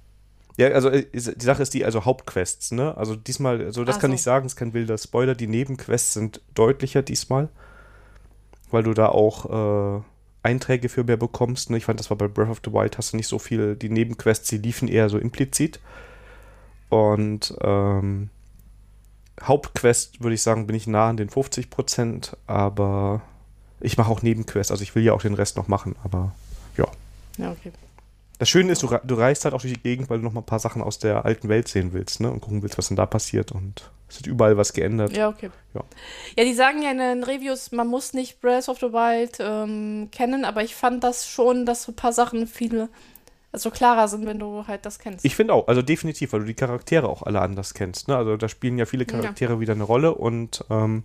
Ja, 0.57 0.69
also 0.69 0.89
äh, 0.89 1.05
die 1.11 1.45
Sache 1.45 1.61
ist 1.61 1.73
die, 1.73 1.85
also 1.85 2.05
Hauptquests, 2.05 2.71
ne? 2.71 2.97
Also 2.97 3.15
diesmal, 3.15 3.63
also 3.63 3.85
das 3.85 3.97
Ach 3.97 4.01
kann 4.01 4.11
so. 4.11 4.15
ich 4.15 4.23
sagen, 4.23 4.45
ist 4.45 4.55
kein 4.55 4.73
wilder 4.73 4.97
Spoiler. 4.97 5.35
Die 5.35 5.47
Nebenquests 5.47 6.13
sind 6.13 6.41
deutlicher 6.55 7.03
diesmal, 7.03 7.49
weil 8.71 8.83
du 8.83 8.93
da 8.93 9.09
auch 9.09 9.99
äh, 9.99 10.01
Einträge 10.43 10.89
für 10.89 11.03
mehr 11.03 11.17
bekommst. 11.17 11.69
Ne? 11.69 11.77
Ich 11.77 11.85
fand, 11.85 11.99
das 11.99 12.09
war 12.09 12.17
bei 12.17 12.27
Breath 12.27 12.49
of 12.49 12.61
the 12.65 12.73
Wild, 12.73 12.97
hast 12.97 13.13
du 13.13 13.17
nicht 13.17 13.27
so 13.27 13.37
viel, 13.37 13.75
die 13.75 13.89
Nebenquests, 13.89 14.49
die 14.49 14.57
liefen 14.57 14.87
eher 14.87 15.09
so 15.09 15.19
implizit. 15.19 15.79
Und 16.89 17.55
ähm, 17.61 18.29
Hauptquest, 19.41 20.23
würde 20.23 20.33
ich 20.33 20.41
sagen, 20.41 20.65
bin 20.65 20.75
ich 20.75 20.87
nah 20.87 21.09
an 21.09 21.17
den 21.17 21.29
50 21.29 21.69
Prozent, 21.69 22.35
aber 22.47 23.21
ich 23.79 23.97
mache 23.97 24.11
auch 24.11 24.21
Nebenquests, 24.21 24.71
also 24.71 24.83
ich 24.83 24.95
will 24.95 25.03
ja 25.03 25.13
auch 25.13 25.21
den 25.21 25.33
Rest 25.33 25.57
noch 25.57 25.67
machen, 25.67 25.95
aber 26.03 26.33
ja. 26.77 26.87
Ja, 27.37 27.51
okay. 27.51 27.71
Das 28.39 28.49
Schöne 28.49 28.71
ist, 28.71 28.83
du, 28.83 28.95
du 29.03 29.15
reist 29.15 29.45
halt 29.45 29.55
auch 29.55 29.61
durch 29.61 29.73
die 29.73 29.81
Gegend, 29.81 30.09
weil 30.09 30.19
du 30.19 30.23
noch 30.23 30.33
mal 30.33 30.41
ein 30.41 30.45
paar 30.45 30.59
Sachen 30.59 30.81
aus 30.81 30.99
der 30.99 31.25
alten 31.25 31.49
Welt 31.49 31.67
sehen 31.67 31.91
willst, 31.93 32.19
ne? 32.19 32.31
Und 32.31 32.41
gucken 32.41 32.61
willst, 32.61 32.77
was 32.77 32.87
denn 32.87 32.97
da 32.97 33.07
passiert. 33.07 33.51
Und 33.51 33.89
es 34.09 34.17
wird 34.17 34.27
überall 34.27 34.57
was 34.57 34.73
geändert. 34.73 35.17
Ja, 35.17 35.27
okay. 35.29 35.49
Ja, 35.73 35.83
ja 36.37 36.43
die 36.43 36.53
sagen 36.53 36.83
ja 36.83 36.91
in 36.91 36.99
den 36.99 37.23
Reviews, 37.23 37.71
man 37.71 37.87
muss 37.87 38.13
nicht 38.13 38.39
Breath 38.39 38.69
of 38.69 38.77
the 38.79 38.93
Wild 38.93 39.37
ähm, 39.39 40.09
kennen, 40.11 40.45
aber 40.45 40.63
ich 40.63 40.75
fand 40.75 41.03
das 41.03 41.27
schon, 41.27 41.65
dass 41.65 41.83
so 41.83 41.93
ein 41.93 41.95
paar 41.95 42.13
Sachen 42.13 42.45
viel 42.45 42.89
also 43.51 43.71
klarer 43.71 44.07
sind, 44.07 44.25
wenn 44.27 44.39
du 44.39 44.67
halt 44.67 44.85
das 44.85 44.99
kennst. 44.99 45.25
Ich 45.25 45.35
finde 45.35 45.53
auch, 45.53 45.67
also 45.67 45.81
definitiv, 45.81 46.33
weil 46.33 46.41
du 46.41 46.45
die 46.45 46.53
Charaktere 46.53 47.09
auch 47.09 47.23
alle 47.23 47.41
anders 47.41 47.73
kennst. 47.73 48.07
Ne? 48.07 48.15
Also 48.15 48.37
da 48.37 48.49
spielen 48.49 48.77
ja 48.77 48.85
viele 48.85 49.05
Charaktere 49.05 49.53
ja. 49.53 49.59
wieder 49.59 49.73
eine 49.73 49.83
Rolle 49.83 50.13
und 50.13 50.63
ähm, 50.69 51.03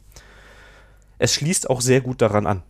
es 1.23 1.35
schließt 1.35 1.71
auch 1.71 1.81
sehr 1.81 2.01
gut 2.01 2.21
daran 2.21 2.47
an. 2.47 2.63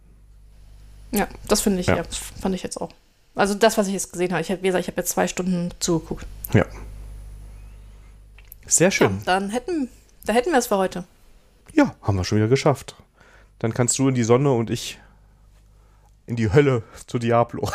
Ja, 1.11 1.27
das 1.49 1.63
finde 1.63 1.81
ich, 1.81 1.87
ja. 1.87 1.97
ja. 1.97 2.05
fand 2.41 2.55
ich 2.55 2.63
jetzt 2.63 2.81
auch. 2.81 2.91
Also 3.35 3.55
das, 3.55 3.79
was 3.79 3.87
ich 3.87 3.95
jetzt 3.95 4.13
gesehen 4.13 4.33
habe. 4.33 4.43
Ich 4.43 4.51
habe, 4.51 4.63
wie 4.63 4.67
gesagt, 4.67 4.83
ich 4.83 4.89
habe 4.89 5.01
jetzt 5.01 5.11
zwei 5.11 5.27
Stunden 5.27 5.71
zugeguckt. 5.81 6.27
Ja. 6.53 6.67
Sehr 8.67 8.91
schön. 8.91 9.19
Ja, 9.19 9.25
dann 9.25 9.51
hätten, 9.51 9.89
da 10.27 10.35
hätten 10.35 10.51
wir 10.51 10.59
es 10.59 10.67
für 10.67 10.77
heute. 10.77 11.05
Ja, 11.73 11.95
haben 12.03 12.17
wir 12.17 12.25
schon 12.25 12.39
wieder 12.39 12.49
geschafft. 12.49 12.95
Dann 13.59 13.73
kannst 13.73 13.99
du 13.99 14.09
in 14.09 14.15
die 14.15 14.25
Sonne 14.25 14.53
und 14.53 14.69
ich 14.69 14.99
in 16.27 16.37
die 16.37 16.53
Hölle 16.53 16.83
zu 17.07 17.19
Diablo. 17.19 17.71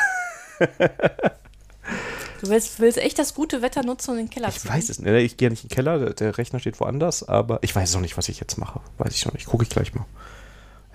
du 0.59 2.49
willst, 2.49 2.79
willst 2.79 2.99
echt 2.99 3.17
das 3.17 3.33
gute 3.33 3.63
Wetter 3.63 3.83
nutzen 3.83 4.11
und 4.11 4.19
in 4.19 4.25
den 4.25 4.31
Keller 4.31 4.49
Ich 4.49 4.67
weiß 4.67 4.89
es 4.89 4.99
nicht. 4.99 5.11
Ich 5.11 5.37
gehe 5.37 5.49
nicht 5.49 5.63
in 5.63 5.69
den 5.69 5.75
Keller, 5.75 6.13
der 6.13 6.37
Rechner 6.37 6.59
steht 6.59 6.79
woanders, 6.79 7.27
aber 7.27 7.59
ich 7.63 7.75
weiß 7.75 7.95
noch 7.95 8.01
nicht, 8.01 8.15
was 8.17 8.29
ich 8.29 8.39
jetzt 8.39 8.57
mache. 8.57 8.79
Weiß 8.99 9.15
ich 9.15 9.25
noch 9.25 9.33
nicht. 9.33 9.47
Gucke 9.47 9.63
ich 9.63 9.69
gleich 9.69 9.95
mal. 9.95 10.05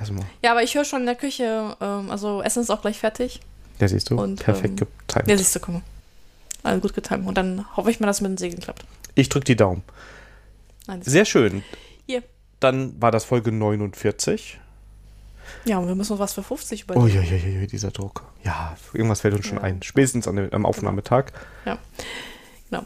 Erstmal. 0.03 0.25
Ja, 0.43 0.51
aber 0.51 0.65
ich 0.65 0.75
höre 0.75 0.85
schon 0.85 1.01
in 1.01 1.07
der 1.07 1.15
Küche, 1.15 1.77
ähm, 1.81 2.11
also 2.11 2.43
Essen 2.43 2.61
ist 2.61 2.71
auch 2.71 2.83
gleich 2.83 2.99
fertig. 2.99 3.41
Ja, 3.79 3.87
siehst 3.87 4.11
du. 4.11 4.21
Und, 4.21 4.43
Perfekt 4.43 4.81
ähm, 4.81 4.89
getimt. 5.07 5.29
Ja, 5.29 5.37
siehst 5.37 5.55
du, 5.55 5.61
komm. 5.61 5.83
Also 6.65 6.81
gut 6.81 6.93
getimt. 6.93 7.27
Und 7.27 7.39
dann 7.39 7.65
hoffe 7.77 7.91
ich 7.91 8.01
mal, 8.01 8.09
dass 8.09 8.17
es 8.17 8.21
mit 8.21 8.31
dem 8.31 8.37
Segeln 8.37 8.61
klappt. 8.61 8.85
Ich 9.15 9.29
drücke 9.29 9.45
die 9.45 9.57
Daumen. 9.57 9.85
Nein, 10.89 11.03
Sehr 11.03 11.25
schön. 11.25 11.63
Hier. 12.07 12.25
Dann 12.59 13.01
war 13.01 13.13
das 13.13 13.25
Folge 13.25 13.53
49. 13.53 14.59
Ja, 15.65 15.79
und 15.79 15.87
wir 15.87 15.95
müssen 15.95 16.13
uns 16.13 16.21
was 16.21 16.33
für 16.33 16.43
50 16.43 16.83
überlegen. 16.83 17.05
Oh 17.05 17.09
ja, 17.09 17.23
ja, 17.23 17.37
ja, 17.37 17.67
dieser 17.67 17.93
Druck. 17.93 18.25
Ja, 18.43 18.77
irgendwas 18.93 19.21
fällt 19.21 19.35
uns 19.35 19.47
schon 19.47 19.59
ja. 19.59 19.65
ein. 19.65 19.83
Spätestens 19.85 20.27
an 20.27 20.35
dem, 20.35 20.53
am 20.53 20.67
Aufnahmetag. 20.67 21.27
Ja, 21.65 21.79
genau. 22.71 22.85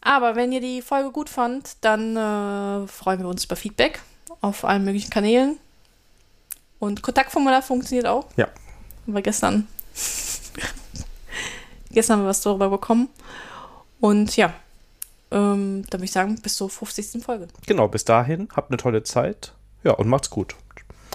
Aber 0.00 0.34
wenn 0.34 0.50
ihr 0.50 0.60
die 0.60 0.82
Folge 0.82 1.12
gut 1.12 1.28
fand, 1.28 1.76
dann 1.82 2.16
äh, 2.16 2.88
freuen 2.88 3.20
wir 3.20 3.28
uns 3.28 3.44
über 3.44 3.54
Feedback 3.56 4.00
auf 4.40 4.64
allen 4.64 4.84
möglichen 4.84 5.10
Kanälen. 5.10 5.58
Und 6.78 7.02
Kontaktformular 7.02 7.62
funktioniert 7.62 8.06
auch. 8.06 8.26
Ja. 8.36 8.46
Haben 9.06 9.14
wir 9.14 9.22
gestern 9.22 9.68
Gestern 11.94 12.18
haben 12.18 12.24
wir 12.24 12.28
was 12.28 12.40
darüber 12.40 12.68
bekommen. 12.68 13.08
Und 14.00 14.36
ja, 14.36 14.52
ähm, 15.30 15.84
dann 15.88 16.00
würde 16.00 16.04
ich 16.04 16.12
sagen, 16.12 16.40
bis 16.42 16.56
zur 16.56 16.68
50. 16.68 17.22
Folge. 17.22 17.48
Genau, 17.66 17.88
bis 17.88 18.04
dahin, 18.04 18.48
habt 18.54 18.70
eine 18.70 18.76
tolle 18.76 19.04
Zeit. 19.04 19.52
Ja, 19.84 19.92
und 19.92 20.08
macht's 20.08 20.28
gut. 20.28 20.56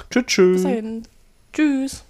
Tschüss, 0.10 0.26
tschüss. 0.26 0.53
Bis 0.56 0.64
dahin. 0.64 1.07
Tschüss. 1.53 2.03